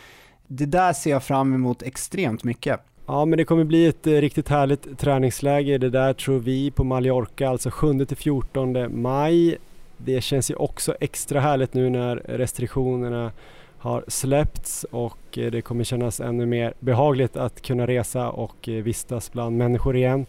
Det 0.46 0.66
där 0.66 0.92
ser 0.92 1.10
jag 1.10 1.22
fram 1.22 1.54
emot 1.54 1.82
extremt 1.82 2.44
mycket. 2.44 2.80
Ja 3.06 3.24
men 3.24 3.36
det 3.36 3.44
kommer 3.44 3.64
bli 3.64 3.86
ett 3.86 4.06
eh, 4.06 4.12
riktigt 4.12 4.48
härligt 4.48 4.98
träningsläger. 4.98 5.78
Det 5.78 5.90
där 5.90 6.12
tror 6.12 6.38
vi 6.38 6.70
på 6.70 6.84
Mallorca, 6.84 7.48
alltså 7.48 7.68
7-14 7.68 8.88
maj. 8.88 9.58
Det 9.96 10.20
känns 10.20 10.50
ju 10.50 10.54
också 10.54 10.94
extra 11.00 11.40
härligt 11.40 11.74
nu 11.74 11.90
när 11.90 12.16
restriktionerna 12.16 13.32
har 13.78 14.04
släppts 14.08 14.86
och 14.90 15.38
eh, 15.38 15.50
det 15.50 15.62
kommer 15.62 15.84
kännas 15.84 16.20
ännu 16.20 16.46
mer 16.46 16.74
behagligt 16.80 17.36
att 17.36 17.62
kunna 17.62 17.86
resa 17.86 18.30
och 18.30 18.68
eh, 18.68 18.82
vistas 18.82 19.32
bland 19.32 19.56
människor 19.56 19.96
igen. 19.96 20.26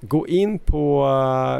Gå 0.00 0.28
in 0.28 0.58
på 0.58 1.06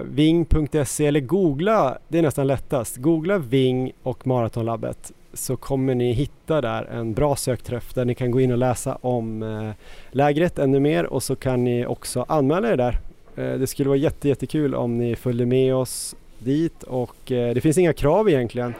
eh, 0.00 0.06
ving.se 0.10 1.06
eller 1.06 1.20
googla, 1.20 1.98
det 2.08 2.18
är 2.18 2.22
nästan 2.22 2.46
lättast. 2.46 2.96
Googla 2.96 3.38
Ving 3.38 3.92
och 4.02 4.26
Maratonlabbet 4.26 5.12
så 5.32 5.56
kommer 5.56 5.94
ni 5.94 6.12
hitta 6.12 6.60
där 6.60 6.84
en 6.84 7.14
bra 7.14 7.36
sökträff 7.36 7.94
där 7.94 8.04
ni 8.04 8.14
kan 8.14 8.30
gå 8.30 8.40
in 8.40 8.52
och 8.52 8.58
läsa 8.58 8.98
om 9.00 9.72
lägret 10.10 10.58
ännu 10.58 10.80
mer 10.80 11.06
och 11.06 11.22
så 11.22 11.36
kan 11.36 11.64
ni 11.64 11.86
också 11.86 12.24
anmäla 12.28 12.72
er 12.72 12.76
där. 12.76 12.98
Det 13.34 13.66
skulle 13.66 13.88
vara 13.88 13.98
jätte, 13.98 14.28
jättekul 14.28 14.74
om 14.74 14.98
ni 14.98 15.16
följde 15.16 15.46
med 15.46 15.74
oss 15.74 16.16
dit 16.38 16.82
och 16.82 17.32
eh, 17.32 17.54
det 17.54 17.60
finns 17.60 17.78
inga 17.78 17.92
krav 17.92 18.28
egentligen. 18.28 18.74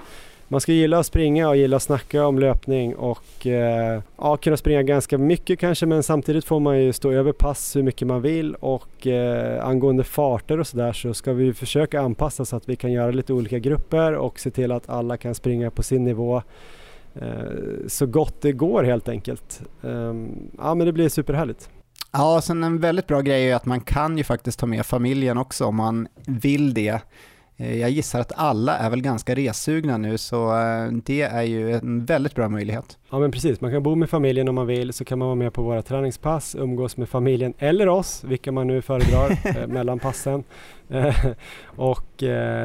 Man 0.51 0.60
ska 0.60 0.72
gilla 0.72 0.98
att 0.98 1.06
springa 1.06 1.48
och 1.48 1.56
gilla 1.56 1.76
att 1.76 1.82
snacka 1.82 2.26
om 2.26 2.39
löpning 2.39 2.97
och 2.97 3.47
eh, 3.47 4.02
ja, 4.18 4.36
kunna 4.36 4.56
springa 4.56 4.82
ganska 4.82 5.18
mycket 5.18 5.59
kanske 5.59 5.86
men 5.86 6.02
samtidigt 6.02 6.44
får 6.44 6.60
man 6.60 6.82
ju 6.82 6.93
stå 6.93 7.12
över 7.12 7.32
pass 7.32 7.76
hur 7.76 7.82
mycket 7.82 8.09
man 8.09 8.22
vill 8.22 8.55
och 8.55 9.06
eh, 9.06 9.64
angående 9.64 10.05
farter 10.05 10.60
och 10.60 10.66
sådär 10.66 10.93
så 10.93 11.14
ska 11.14 11.32
vi 11.32 11.55
försöka 11.55 12.01
anpassa 12.01 12.44
så 12.44 12.56
att 12.56 12.68
vi 12.68 12.76
kan 12.76 12.93
göra 12.93 13.10
lite 13.10 13.32
olika 13.32 13.59
grupper 13.59 14.12
och 14.12 14.40
se 14.40 14.51
till 14.51 14.72
att 14.72 14.89
alla 14.89 15.16
kan 15.16 15.35
springa 15.35 15.70
på 15.70 15.82
sin 15.82 16.05
nivå 16.05 16.43
eh, 17.14 17.26
så 17.86 18.06
gott 18.06 18.40
det 18.40 18.52
går 18.52 18.85
helt 18.85 19.09
enkelt. 19.09 19.60
Ehm, 19.82 20.51
ja 20.59 20.74
men 20.74 20.86
det 20.86 20.93
blir 20.93 21.09
superhärligt. 21.09 21.70
Ja, 22.12 22.40
sen 22.40 22.64
en 22.64 22.80
väldigt 22.80 23.06
bra 23.06 23.20
grej 23.20 23.51
är 23.51 23.56
att 23.56 23.66
man 23.66 23.80
kan 23.80 24.18
ju 24.18 24.24
faktiskt 24.24 24.59
ta 24.59 24.66
med 24.66 24.86
familjen 24.86 25.39
också 25.39 25.64
om 25.64 25.76
man 25.76 26.09
vill 26.26 26.74
det. 26.74 27.01
Eh, 27.60 27.76
Jag 27.80 27.90
gissar 27.90 28.20
att 28.20 28.32
alla 28.36 28.78
är 28.78 28.90
väl 28.90 29.02
ganska 29.02 29.35
ressugna 29.35 29.97
nu 29.97 30.18
så 30.18 30.59
eh, 30.59 30.93
det 31.05 31.22
är 31.22 31.43
ju 31.43 31.72
en 31.72 32.05
väldigt 32.05 32.35
bra 32.35 32.48
möjlighet. 32.48 32.98
Ja 33.10 33.18
men 33.18 33.30
precis, 33.30 33.60
man 33.60 33.70
kan 33.70 33.82
bo 33.82 33.94
med 33.94 34.10
familjen 34.10 34.48
om 34.48 34.55
man 34.55 34.66
vill 34.66 34.93
så 34.93 35.05
kan 35.05 35.18
man 35.18 35.28
vara 35.28 35.35
med 35.35 35.52
på 35.52 35.62
våra 35.62 35.82
träningspass, 35.82 36.55
umgås 36.59 36.97
med 36.97 37.09
familjen 37.09 37.55
eller 37.59 37.89
oss, 37.89 38.24
vilka 38.24 38.52
man 38.52 38.66
nu 38.66 38.82
föredrar 38.82 39.39
eh, 39.62 39.66
mellan 39.66 39.98
passen. 39.98 40.44
Och 41.64 42.06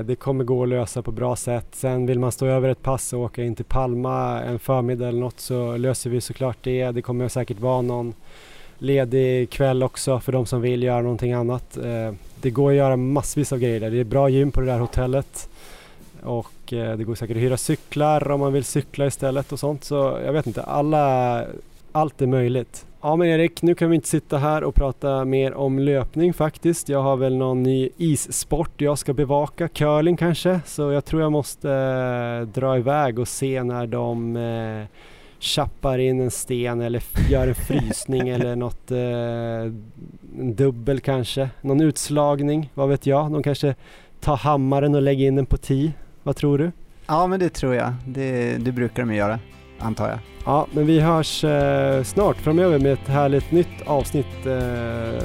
det 0.06 0.20
kommer 0.20 0.44
gå 0.44 0.64
att 0.64 0.70
lösa 0.70 1.02
på 1.02 1.12
bra 1.12 1.36
sätt. 1.36 1.68
Sen 1.72 2.06
vill 2.06 2.20
man 2.20 2.32
stå 2.32 2.46
över 2.46 2.70
ett 2.70 2.82
pass 2.82 3.14
och 3.14 3.20
åka 3.20 3.44
in 3.44 3.56
till 3.56 3.66
Palma 3.66 4.42
en 4.42 4.60
förmiddag 4.60 5.08
eller 5.08 5.20
något 5.20 5.40
så 5.40 5.78
löser 5.78 6.10
vi 6.10 6.22
såklart 6.22 6.58
det. 6.62 6.92
Det 6.92 7.02
kommer 7.02 7.28
säkert 7.28 7.60
vara 7.60 7.82
någon 7.82 8.14
ledig 8.84 9.50
kväll 9.50 9.84
också 9.84 10.20
för 10.20 10.32
de 10.32 10.46
som 10.46 10.62
vill 10.62 10.84
göra 10.84 11.02
någonting 11.02 11.34
annat. 11.34 11.78
Eh, 11.78 12.14
det 12.42 12.50
går 12.50 12.72
att 12.72 12.78
göra 12.78 12.98
massvis 12.98 13.54
av 13.54 13.60
grejer 13.60 13.80
där. 13.80 13.92
Det 13.92 14.00
är 14.00 14.04
bra 14.04 14.30
gym 14.30 14.52
på 14.52 14.60
det 14.60 14.66
där 14.66 14.80
hotellet. 14.80 15.50
Och 16.24 16.74
eh, 16.74 16.98
det 16.98 17.04
går 17.04 17.16
säkert 17.16 17.38
att 17.38 17.44
hyra 17.44 17.58
cyklar 17.58 18.32
om 18.32 18.40
man 18.40 18.54
vill 18.54 18.64
cykla 18.64 19.06
istället 19.06 19.52
och 19.52 19.60
sånt. 19.60 19.84
Så 19.84 20.20
jag 20.26 20.34
vet 20.34 20.48
inte, 20.48 20.64
alla, 20.64 21.46
allt 21.92 22.22
är 22.22 22.28
möjligt. 22.28 22.86
Ja 23.02 23.16
men 23.16 23.28
Erik, 23.28 23.62
nu 23.62 23.76
kan 23.76 23.90
vi 23.90 23.96
inte 23.96 24.08
sitta 24.08 24.38
här 24.38 24.64
och 24.64 24.76
prata 24.76 25.26
mer 25.26 25.54
om 25.54 25.80
löpning 25.80 26.34
faktiskt. 26.34 26.90
Jag 26.90 27.02
har 27.02 27.18
väl 27.18 27.36
någon 27.36 27.64
ny 27.64 27.90
issport 27.98 28.82
jag 28.82 28.98
ska 28.98 29.14
bevaka, 29.14 29.68
curling 29.68 30.18
kanske. 30.18 30.60
Så 30.66 30.92
jag 30.92 31.06
tror 31.06 31.22
jag 31.22 31.32
måste 31.32 31.72
eh, 31.72 32.48
dra 32.48 32.78
iväg 32.78 33.20
och 33.20 33.28
se 33.28 33.64
när 33.64 33.88
de 33.88 34.36
eh, 34.36 34.86
chappar 35.44 35.98
in 35.98 36.22
en 36.22 36.32
sten 36.32 36.82
eller 36.82 37.04
gör 37.30 37.48
en 37.48 37.56
frysning 37.56 38.30
eller 38.30 38.56
något, 38.56 38.92
eh, 38.92 39.00
en 40.40 40.56
dubbel 40.56 41.00
kanske. 41.00 41.50
Någon 41.62 41.82
utslagning, 41.82 42.72
vad 42.74 42.90
vet 42.90 43.06
jag. 43.06 43.32
De 43.32 43.44
kanske 43.44 43.76
tar 44.20 44.38
hammaren 44.38 44.96
och 44.96 45.02
lägger 45.02 45.28
in 45.28 45.36
den 45.36 45.46
på 45.46 45.58
tee. 45.58 45.92
Vad 46.24 46.36
tror 46.36 46.58
du? 46.58 46.72
Ja, 47.08 47.28
men 47.28 47.40
det 47.40 47.50
tror 47.50 47.76
jag. 47.76 47.94
Det, 48.08 48.58
det 48.58 48.72
brukar 48.72 49.06
de 49.06 49.16
göra, 49.16 49.40
antar 49.80 50.10
jag. 50.10 50.20
Ja, 50.46 50.68
men 50.72 50.86
vi 50.86 51.00
hörs 51.00 51.44
eh, 51.44 52.04
snart 52.04 52.38
framöver 52.38 52.80
med 52.80 52.94
ett 52.94 53.08
härligt 53.08 53.52
nytt 53.52 53.82
avsnitt. 53.86 54.46
Eh, 54.46 55.24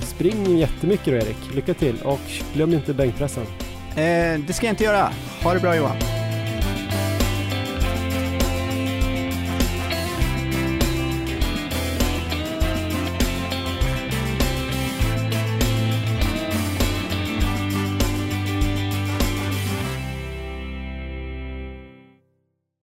spring 0.00 0.58
jättemycket 0.58 1.06
då 1.06 1.12
Erik, 1.12 1.54
lycka 1.54 1.74
till 1.74 1.96
och 2.04 2.20
glöm 2.54 2.72
inte 2.72 2.94
bänkpressen. 2.94 3.44
Eh, 3.90 4.40
det 4.46 4.52
ska 4.52 4.66
jag 4.66 4.72
inte 4.72 4.84
göra. 4.84 5.08
Ha 5.42 5.54
det 5.54 5.60
bra 5.60 5.76
Johan. 5.76 6.23